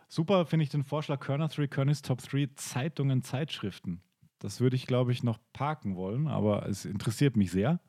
Super 0.08 0.44
finde 0.44 0.64
ich 0.64 0.70
den 0.70 0.84
Vorschlag 0.84 1.20
Körner 1.20 1.48
3, 1.48 1.68
Körners 1.68 2.02
Top 2.02 2.20
3, 2.20 2.50
Zeitungen, 2.56 3.22
Zeitschriften. 3.22 4.02
Das 4.38 4.60
würde 4.60 4.76
ich, 4.76 4.86
glaube 4.86 5.12
ich, 5.12 5.22
noch 5.22 5.38
parken 5.52 5.96
wollen, 5.96 6.28
aber 6.28 6.68
es 6.68 6.84
interessiert 6.84 7.36
mich 7.36 7.50
sehr. 7.50 7.80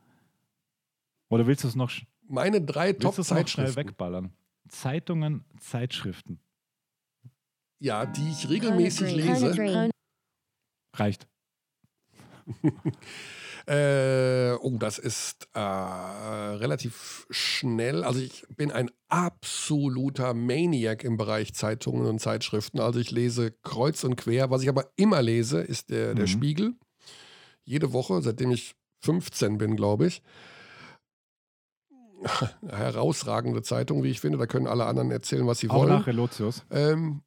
Oder 1.30 1.46
willst 1.46 1.64
du 1.64 1.68
es 1.68 1.76
noch? 1.76 1.92
Meine 2.30 2.62
drei 2.62 2.94
Top-Zeitschriften. 2.94 3.48
schnell 3.48 3.76
wegballern. 3.76 4.34
Zeitungen, 4.70 5.46
Zeitschriften. 5.60 6.40
Ja, 7.80 8.06
die 8.06 8.30
ich 8.30 8.50
regelmäßig 8.50 9.16
lese. 9.16 9.90
Reicht. 10.96 11.28
äh, 13.68 14.54
oh, 14.54 14.78
das 14.78 14.98
ist 14.98 15.48
äh, 15.54 15.60
relativ 15.60 17.28
schnell. 17.30 18.04
Also 18.04 18.20
ich 18.20 18.46
bin 18.56 18.72
ein 18.72 18.90
absoluter 19.10 20.34
Maniac 20.34 21.04
im 21.04 21.18
Bereich 21.18 21.54
Zeitungen 21.54 22.06
und 22.06 22.20
Zeitschriften. 22.20 22.80
Also 22.80 23.00
ich 23.00 23.12
lese 23.12 23.52
kreuz 23.64 24.04
und 24.04 24.16
quer. 24.16 24.50
Was 24.50 24.64
ich 24.64 24.70
aber 24.70 24.92
immer 24.96 25.22
lese, 25.22 25.60
ist 25.62 25.90
der, 25.90 26.16
der 26.16 26.26
mhm. 26.26 26.30
Spiegel. 26.30 26.74
Jede 27.64 27.94
Woche, 27.94 28.22
seitdem 28.22 28.52
ich 28.52 28.76
15 29.02 29.58
bin, 29.58 29.76
glaube 29.76 30.08
ich. 30.08 30.22
Herausragende 32.68 33.62
Zeitung, 33.62 34.04
wie 34.04 34.10
ich 34.10 34.20
finde. 34.20 34.38
Da 34.38 34.48
können 34.48 34.68
alle 34.68 34.86
anderen 34.86 35.12
erzählen, 35.12 35.46
was 35.46 35.60
sie 35.60 35.70
Auch 35.70 35.76
wollen. 35.76 35.90
Nach 35.90 36.08
Relotius. 36.08 36.66
Ähm, 36.72 37.22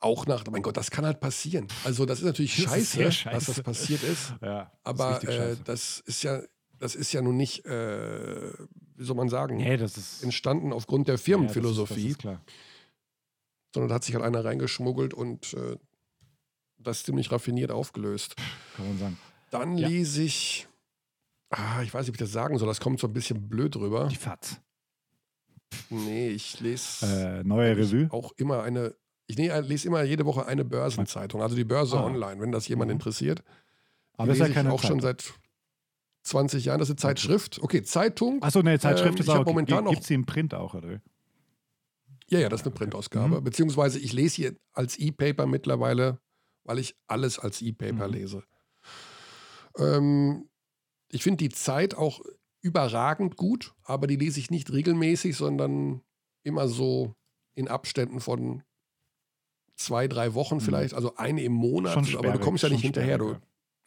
auch 0.00 0.26
nach, 0.26 0.44
mein 0.50 0.62
Gott, 0.62 0.76
das 0.76 0.90
kann 0.90 1.04
halt 1.04 1.20
passieren. 1.20 1.68
Also 1.84 2.06
das 2.06 2.20
ist 2.20 2.24
natürlich 2.24 2.54
scheiße, 2.62 3.02
ist 3.02 3.14
scheiße. 3.16 3.34
dass 3.34 3.46
das 3.46 3.62
passiert 3.62 4.02
ist. 4.02 4.34
Ja, 4.42 4.72
aber 4.82 5.22
ist 5.22 5.28
äh, 5.28 5.56
das 5.64 6.00
ist 6.00 6.22
ja, 6.22 6.42
das 6.78 6.94
ist 6.94 7.12
ja 7.12 7.22
nun 7.22 7.36
nicht, 7.36 7.64
äh, 7.66 8.52
wie 8.96 9.04
soll 9.04 9.16
man 9.16 9.28
sagen, 9.28 9.58
nee, 9.58 9.76
das 9.76 9.96
ist, 9.96 10.22
entstanden 10.22 10.72
aufgrund 10.72 11.08
der 11.08 11.18
Firmenphilosophie. 11.18 12.08
Ja, 12.08 12.14
das 12.14 12.22
das 12.22 12.54
sondern 13.74 13.88
da 13.88 13.94
hat 13.96 14.04
sich 14.04 14.14
halt 14.14 14.24
einer 14.24 14.44
reingeschmuggelt 14.44 15.14
und 15.14 15.54
äh, 15.54 15.76
das 16.78 17.04
ziemlich 17.04 17.30
raffiniert 17.30 17.70
aufgelöst. 17.70 18.36
Kann 18.76 18.88
man 18.88 18.98
sagen. 18.98 19.18
Dann 19.50 19.78
ja. 19.78 19.88
lese 19.88 20.22
ich, 20.22 20.66
ah, 21.50 21.82
ich 21.82 21.92
weiß 21.92 22.02
nicht, 22.02 22.10
ob 22.10 22.14
ich 22.16 22.20
das 22.20 22.32
sagen 22.32 22.58
soll, 22.58 22.68
das 22.68 22.80
kommt 22.80 23.00
so 23.00 23.06
ein 23.06 23.12
bisschen 23.12 23.48
blöd 23.48 23.76
rüber. 23.76 24.08
Die 24.08 24.16
FAZ. 24.16 24.60
Nee, 25.88 26.30
ich 26.30 26.58
lese 26.60 27.06
Äh, 27.06 27.44
neue 27.44 27.76
Revue. 27.76 28.08
auch 28.10 28.32
immer 28.36 28.62
eine, 28.62 28.94
ich 29.30 29.36
nee, 29.38 29.50
lese 29.60 29.86
immer 29.88 30.02
jede 30.02 30.26
Woche 30.26 30.46
eine 30.46 30.64
Börsenzeitung, 30.64 31.40
also 31.42 31.56
die 31.56 31.64
Börse 31.64 31.96
Ah. 31.98 32.04
online, 32.04 32.40
wenn 32.40 32.52
das 32.52 32.68
jemand 32.68 32.88
Mhm. 32.90 32.96
interessiert. 32.96 33.42
Aber 34.16 34.24
Die 34.24 34.28
das 34.28 34.36
ist 34.36 34.40
ja 34.40 34.46
lese 34.46 34.50
ich 34.50 34.54
keine 34.56 34.72
auch 34.72 34.82
schon 34.82 35.00
Zeitung. 35.00 35.00
seit 35.00 35.34
20 36.24 36.64
Jahren. 36.66 36.78
Das 36.80 36.88
ist 36.88 36.92
eine 37.04 37.14
Zeitschrift. 37.14 37.58
Okay, 37.62 37.82
Zeitung. 37.82 38.42
Achso, 38.42 38.62
ne, 38.62 38.78
Zeitschrift 38.78 39.14
Ähm, 39.18 39.20
ist 39.22 39.28
auch. 39.30 39.44
momentan 39.46 39.86
Gibt 39.86 40.02
es 40.02 40.08
sie 40.08 40.14
im 40.14 40.26
Print 40.26 40.52
auch, 40.54 40.74
oder? 40.74 41.00
Ja, 42.28 42.38
ja, 42.38 42.48
das 42.48 42.60
ist 42.60 42.66
eine 42.66 42.74
Printausgabe. 42.74 43.40
Mhm. 43.40 43.44
Beziehungsweise 43.44 43.98
ich 43.98 44.12
lese 44.12 44.36
hier 44.36 44.56
als 44.72 44.98
E-Paper 44.98 45.46
mittlerweile, 45.46 46.20
weil 46.64 46.78
ich 46.78 46.94
alles 47.08 47.38
als 47.38 47.62
E-Paper 47.62 48.06
Mhm. 48.08 48.14
lese. 48.14 48.44
Ähm, 49.78 50.48
ich 51.08 51.22
finde 51.22 51.38
die 51.38 51.48
Zeit 51.48 51.94
auch 51.94 52.20
überragend 52.60 53.36
gut, 53.36 53.74
aber 53.82 54.06
die 54.06 54.16
lese 54.16 54.38
ich 54.38 54.50
nicht 54.50 54.70
regelmäßig, 54.72 55.36
sondern 55.36 56.02
immer 56.44 56.68
so 56.68 57.14
in 57.54 57.68
Abständen 57.68 58.20
von 58.20 58.62
zwei, 59.80 60.08
drei 60.08 60.34
Wochen 60.34 60.56
Mhm. 60.56 60.60
vielleicht, 60.60 60.94
also 60.94 61.16
eine 61.16 61.42
im 61.42 61.52
Monat. 61.52 62.06
Schon 62.06 62.18
aber 62.18 62.32
du 62.32 62.38
kommst 62.40 62.62
ja 62.62 62.68
nicht 62.68 62.82
hinterher. 62.82 63.18
Du, 63.18 63.28
sperrig, 63.28 63.42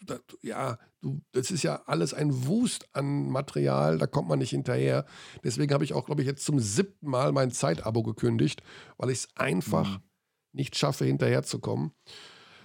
da, 0.06 0.18
ja, 0.42 0.78
du, 1.02 1.22
das 1.32 1.52
ist 1.52 1.64
ja 1.64 1.84
alles 1.86 2.14
ein 2.14 2.48
Wust 2.48 2.88
an 2.94 3.30
Material, 3.30 3.98
da 3.98 4.08
kommt 4.08 4.28
man 4.28 4.40
nicht 4.40 4.50
hinterher. 4.50 5.06
Deswegen 5.44 5.74
habe 5.74 5.84
ich 5.84 5.94
auch, 5.94 6.06
glaube 6.06 6.22
ich, 6.22 6.28
jetzt 6.28 6.44
zum 6.46 6.60
siebten 6.60 7.10
Mal 7.10 7.32
mein 7.32 7.52
Zeitabo 7.52 8.04
gekündigt, 8.04 8.62
weil 8.98 9.10
ich 9.12 9.20
es 9.20 9.28
einfach 9.36 9.88
Mhm. 9.88 10.04
nicht 10.52 10.76
schaffe, 10.78 11.06
hinterherzukommen. 11.06 11.92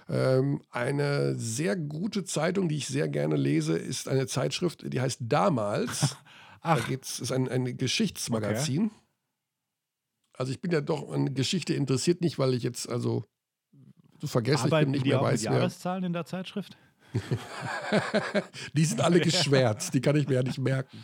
Ähm, 0.09 0.61
eine 0.71 1.35
sehr 1.37 1.75
gute 1.75 2.23
Zeitung, 2.23 2.67
die 2.67 2.77
ich 2.77 2.87
sehr 2.87 3.07
gerne 3.07 3.35
lese, 3.35 3.77
ist 3.77 4.07
eine 4.07 4.25
Zeitschrift, 4.27 4.91
die 4.91 4.99
heißt 5.01 5.19
Damals. 5.23 6.15
Da 6.61 6.73
Ach, 6.73 6.87
geht's, 6.89 7.21
ist 7.21 7.31
ein, 7.31 7.47
ein 7.47 7.77
Geschichtsmagazin. 7.77 8.91
Also 10.39 10.51
ich 10.53 10.61
bin 10.61 10.71
ja 10.71 10.79
doch 10.81 11.11
an 11.11 11.33
Geschichte 11.33 11.73
interessiert, 11.73 12.21
nicht 12.21 12.39
weil 12.39 12.53
ich 12.53 12.63
jetzt 12.63 12.87
also 12.89 13.25
so 14.21 14.27
vergesslich 14.27 14.63
bin, 14.63 14.73
arbeiten 14.73 14.91
nicht 14.91 15.05
die 15.05 15.09
mehr 15.09 15.19
auch 15.19 15.25
weiß, 15.25 15.43
wer. 15.43 15.51
Jahreszahlen 15.53 16.03
in 16.05 16.13
der 16.13 16.25
Zeitschrift? 16.25 16.77
Die 18.73 18.85
sind 18.85 19.01
alle 19.01 19.19
geschwärzt, 19.19 19.93
die 19.93 20.01
kann 20.01 20.15
ich 20.15 20.27
mir 20.27 20.35
ja 20.35 20.43
nicht 20.43 20.59
merken. 20.59 20.97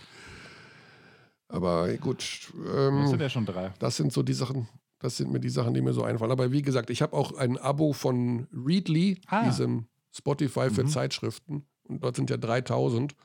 Aber 1.47 1.93
gut, 1.97 2.19
Das 2.53 3.09
sind 3.09 3.13
ähm, 3.13 3.19
ja 3.19 3.29
schon 3.29 3.45
drei. 3.45 3.73
das 3.79 3.97
sind 3.97 4.11
so 4.13 4.23
die 4.23 4.33
Sachen, 4.33 4.67
das 4.99 5.17
sind 5.17 5.31
mir 5.31 5.39
die 5.39 5.49
Sachen, 5.49 5.73
die 5.73 5.81
mir 5.81 5.93
so 5.93 6.03
einfallen. 6.03 6.31
Aber 6.31 6.51
wie 6.51 6.61
gesagt, 6.61 6.89
ich 6.89 7.01
habe 7.01 7.13
auch 7.15 7.33
ein 7.37 7.57
Abo 7.57 7.93
von 7.93 8.47
Readly, 8.53 9.19
Ah. 9.27 9.45
diesem 9.45 9.87
Spotify 10.11 10.69
für 10.69 10.83
Mhm. 10.83 10.87
Zeitschriften. 10.89 11.65
Und 11.83 12.03
dort 12.03 12.15
sind 12.15 12.29
ja 12.29 12.37
3000. 12.37 13.15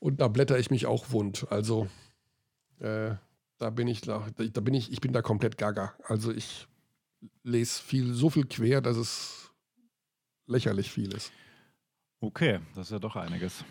Und 0.00 0.20
da 0.20 0.28
blätter 0.28 0.58
ich 0.58 0.70
mich 0.70 0.86
auch 0.86 1.10
wund. 1.10 1.46
Also 1.50 1.88
äh, 2.80 3.14
da 3.58 3.70
bin 3.70 3.88
ich 3.88 4.00
da, 4.02 4.26
da 4.36 4.60
bin 4.60 4.74
ich, 4.74 4.92
ich 4.92 5.00
bin 5.00 5.12
da 5.12 5.22
komplett 5.22 5.58
gaga. 5.58 5.94
Also 6.04 6.32
ich 6.32 6.66
lese 7.42 7.82
viel, 7.82 8.12
so 8.14 8.30
viel 8.30 8.46
quer, 8.46 8.80
dass 8.80 8.96
es 8.96 9.52
lächerlich 10.46 10.90
viel 10.90 11.12
ist. 11.12 11.32
Okay, 12.20 12.60
das 12.74 12.86
ist 12.88 12.92
ja 12.92 12.98
doch 12.98 13.16
einiges. 13.16 13.64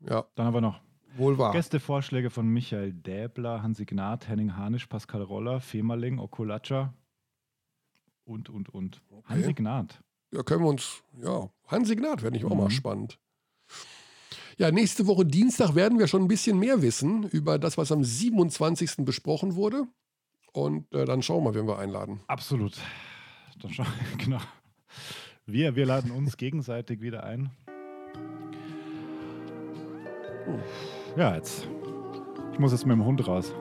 Ja, 0.00 0.26
Dann 0.34 0.46
haben 0.46 0.54
wir 0.54 0.60
noch 0.60 0.80
wohl 1.16 1.36
wahr. 1.38 1.52
Gästevorschläge 1.52 2.30
von 2.30 2.46
Michael 2.48 2.92
Däbler, 2.92 3.62
Hansi 3.62 3.84
Gnad, 3.84 4.28
Henning 4.28 4.56
Hanisch, 4.56 4.86
Pascal 4.86 5.22
Roller, 5.22 5.60
Femerling, 5.60 6.18
Okulacha 6.18 6.94
und, 8.24 8.48
und, 8.50 8.68
und. 8.68 9.02
Hansi 9.24 9.54
Gnad. 9.54 10.02
Ja, 10.32 10.42
können 10.42 10.62
wir 10.62 10.68
uns, 10.68 11.02
ja, 11.22 11.50
Hansi 11.66 11.96
Gnad 11.96 12.22
wäre 12.22 12.32
nicht 12.32 12.44
auch 12.44 12.54
mal 12.54 12.66
Mhm. 12.66 12.70
spannend. 12.70 13.18
Ja, 14.58 14.72
nächste 14.72 15.06
Woche 15.06 15.24
Dienstag 15.24 15.76
werden 15.76 16.00
wir 16.00 16.08
schon 16.08 16.22
ein 16.22 16.28
bisschen 16.28 16.58
mehr 16.58 16.82
wissen 16.82 17.22
über 17.28 17.60
das, 17.60 17.78
was 17.78 17.92
am 17.92 18.02
27. 18.02 19.04
besprochen 19.04 19.54
wurde. 19.54 19.84
Und 20.52 20.92
äh, 20.92 21.04
dann 21.04 21.22
schauen 21.22 21.44
wir, 21.44 21.54
wen 21.54 21.68
wir 21.68 21.78
einladen. 21.78 22.18
Absolut. 22.26 22.76
Dann 23.62 23.72
schau, 23.72 23.84
genau. 24.18 24.40
Wir, 25.46 25.76
wir 25.76 25.86
laden 25.86 26.10
uns 26.10 26.36
gegenseitig 26.36 27.00
wieder 27.00 27.22
ein. 27.22 27.50
Ja, 31.16 31.36
jetzt. 31.36 31.68
Ich 32.52 32.58
muss 32.58 32.72
jetzt 32.72 32.84
mit 32.84 32.96
dem 32.96 33.04
Hund 33.04 33.24
raus. 33.28 33.54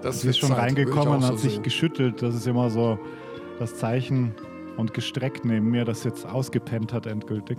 Das 0.00 0.24
ist 0.24 0.38
schon 0.38 0.50
Zeit, 0.50 0.58
reingekommen 0.58 1.08
und 1.08 1.24
auch 1.24 1.30
hat 1.30 1.38
so 1.38 1.42
sich 1.42 1.54
sehen. 1.54 1.64
geschüttelt. 1.64 2.22
Das 2.22 2.36
ist 2.36 2.46
immer 2.46 2.70
so 2.70 3.00
das 3.58 3.74
Zeichen 3.74 4.32
und 4.76 4.94
gestreckt 4.94 5.44
neben 5.44 5.72
mir, 5.72 5.84
das 5.84 6.04
jetzt 6.04 6.24
ausgepennt 6.24 6.92
hat 6.92 7.06
endgültig. 7.06 7.58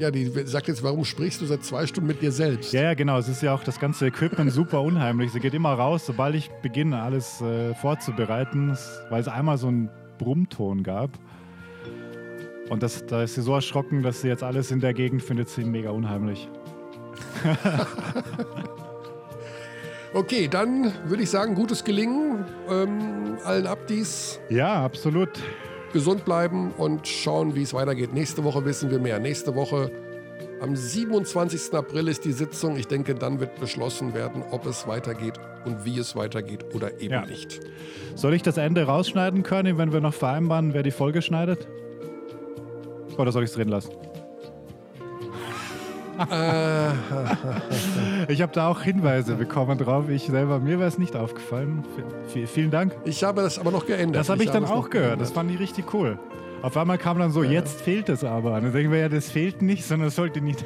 Ja, 0.00 0.10
die 0.10 0.24
sagt 0.46 0.68
jetzt, 0.68 0.82
warum 0.82 1.04
sprichst 1.04 1.42
du 1.42 1.44
seit 1.44 1.62
zwei 1.62 1.86
Stunden 1.86 2.06
mit 2.06 2.22
dir 2.22 2.32
selbst? 2.32 2.72
Ja, 2.72 2.84
ja, 2.84 2.94
genau. 2.94 3.18
Es 3.18 3.28
ist 3.28 3.42
ja 3.42 3.54
auch 3.54 3.62
das 3.62 3.78
ganze 3.78 4.06
Equipment 4.06 4.50
super 4.50 4.80
unheimlich. 4.80 5.30
Sie 5.30 5.40
geht 5.40 5.52
immer 5.52 5.74
raus, 5.74 6.06
sobald 6.06 6.34
ich 6.34 6.48
beginne, 6.62 7.02
alles 7.02 7.42
äh, 7.42 7.74
vorzubereiten, 7.74 8.74
weil 9.10 9.20
es 9.20 9.28
einmal 9.28 9.58
so 9.58 9.66
einen 9.68 9.90
Brummton 10.16 10.82
gab. 10.84 11.10
Und 12.70 12.82
das, 12.82 13.04
da 13.04 13.24
ist 13.24 13.34
sie 13.34 13.42
so 13.42 13.52
erschrocken, 13.52 14.02
dass 14.02 14.22
sie 14.22 14.28
jetzt 14.28 14.42
alles 14.42 14.70
in 14.70 14.80
der 14.80 14.94
Gegend 14.94 15.22
findet, 15.22 15.50
sie 15.50 15.64
mega 15.64 15.90
unheimlich. 15.90 16.48
Okay, 20.12 20.48
dann 20.48 20.92
würde 21.04 21.22
ich 21.22 21.30
sagen, 21.30 21.54
gutes 21.54 21.84
Gelingen. 21.84 22.44
Ähm, 22.68 23.38
allen 23.44 23.68
Abdis 23.68 24.40
Ja, 24.48 24.84
absolut. 24.84 25.28
Gesund 25.92 26.24
bleiben 26.24 26.72
und 26.76 27.06
schauen, 27.06 27.54
wie 27.54 27.62
es 27.62 27.74
weitergeht. 27.74 28.12
Nächste 28.12 28.44
Woche 28.44 28.64
wissen 28.64 28.90
wir 28.90 28.98
mehr. 28.98 29.18
Nächste 29.18 29.54
Woche 29.54 29.90
am 30.60 30.76
27. 30.76 31.72
April 31.74 32.08
ist 32.08 32.24
die 32.24 32.32
Sitzung. 32.32 32.76
Ich 32.76 32.86
denke, 32.86 33.14
dann 33.14 33.40
wird 33.40 33.58
beschlossen 33.60 34.14
werden, 34.14 34.42
ob 34.50 34.66
es 34.66 34.86
weitergeht 34.86 35.34
und 35.64 35.84
wie 35.84 35.98
es 35.98 36.16
weitergeht 36.16 36.74
oder 36.74 37.00
eben 37.00 37.12
Ja. 37.14 37.24
nicht. 37.26 37.60
Soll 38.14 38.34
ich 38.34 38.42
das 38.42 38.56
Ende 38.56 38.84
rausschneiden 38.84 39.42
können, 39.42 39.78
wenn 39.78 39.92
wir 39.92 40.00
noch 40.00 40.14
vereinbaren, 40.14 40.74
wer 40.74 40.82
die 40.82 40.90
Folge 40.90 41.22
schneidet? 41.22 41.66
Oder 43.18 43.32
soll 43.32 43.44
ich 43.44 43.50
es 43.50 43.56
drin 43.56 43.68
lassen? 43.68 43.90
Äh, 46.30 46.90
Ich 48.32 48.42
habe 48.42 48.52
da 48.52 48.68
auch 48.68 48.80
Hinweise 48.82 49.34
bekommen 49.36 49.78
drauf. 49.78 50.08
Ich 50.08 50.24
selber, 50.26 50.58
mir 50.58 50.78
wäre 50.78 50.88
es 50.88 50.98
nicht 50.98 51.16
aufgefallen. 51.16 51.84
V 52.26 52.46
vielen 52.46 52.70
Dank. 52.70 52.94
ich 53.04 53.22
habe 53.24 53.42
das 53.42 53.58
aber 53.58 53.70
noch 53.70 53.86
geändert. 53.86 54.20
Das 54.20 54.28
habe 54.28 54.42
ich 54.42 54.50
dann 54.50 54.64
es 54.64 54.70
auch 54.70 54.90
gehört. 54.90 55.20
Das 55.20 55.30
fand 55.32 55.50
ich 55.50 55.58
richtig 55.58 55.92
cool. 55.94 56.18
Auf 56.62 56.76
einmal 56.76 56.98
kam 56.98 57.18
dann 57.18 57.30
so, 57.30 57.42
jetzt 57.42 57.80
fehlt 57.80 58.10
es 58.10 58.22
aber. 58.22 58.54
Und 58.56 58.64
dann 58.64 58.72
denken 58.72 58.92
wir 58.92 58.98
ja, 58.98 59.08
das 59.08 59.30
fehlt 59.30 59.62
nicht, 59.62 59.82
sondern 59.84 60.08
es 60.08 60.14
sollte 60.16 60.42
nicht. 60.42 60.62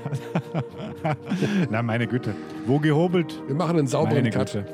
Na, 1.71 1.83
meine 1.83 2.07
Güte. 2.09 2.35
Wo 2.67 2.79
gehobelt? 2.81 3.41
Wir 3.47 3.55
machen 3.55 3.79
einen 3.79 3.87
sauberen 3.87 4.17
Meine 4.17 4.31
Cut. 4.31 4.53
Güte. 4.53 4.65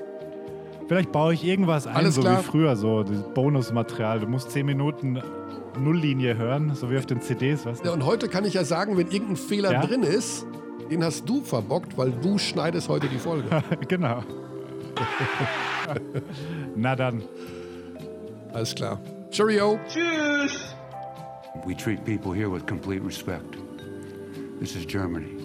Vielleicht 0.89 1.13
baue 1.13 1.35
ich 1.35 1.45
irgendwas 1.45 1.87
ein, 1.87 1.95
Alles 1.95 2.15
so 2.17 2.23
klar. 2.23 2.39
wie 2.41 2.43
früher, 2.43 2.75
so 2.75 3.03
das 3.05 3.23
Bonusmaterial. 3.35 4.21
Du 4.21 4.27
musst 4.27 4.51
10 4.51 4.67
Minuten 4.67 5.21
Nulllinie 5.79 6.37
hören, 6.37 6.73
so 6.75 6.91
wie 6.91 6.97
auf 6.99 7.07
den 7.07 7.21
CDs, 7.21 7.65
weißt 7.65 7.85
Ja, 7.85 7.91
du? 7.93 7.97
und 7.97 8.07
heute 8.07 8.29
kann 8.29 8.45
ich 8.45 8.55
ja 8.55 8.65
sagen, 8.65 8.97
wenn 8.97 9.07
irgendein 9.09 9.37
Fehler 9.37 9.73
Ja? 9.73 9.83
drin 9.87 10.03
ist, 10.03 10.47
den 10.91 11.05
hast 11.05 11.29
du 11.29 11.41
verbockt, 11.41 11.97
weil 11.97 12.11
du 12.11 12.37
schneidest 12.39 12.89
heute 12.89 13.09
die 13.09 13.19
Folge. 13.19 13.63
genau. 13.89 14.23
Na 16.77 16.97
dann. 16.97 17.23
Alles 18.53 18.75
klar. 18.75 19.01
Cheerio. 19.31 19.79
We 21.65 21.75
treat 21.77 22.05
people 22.05 22.33
here 22.33 22.51
with 22.51 22.67
complete 22.67 23.05
respect. 23.05 23.57
This 24.59 24.75
is 24.75 24.85
Germany. 24.85 25.40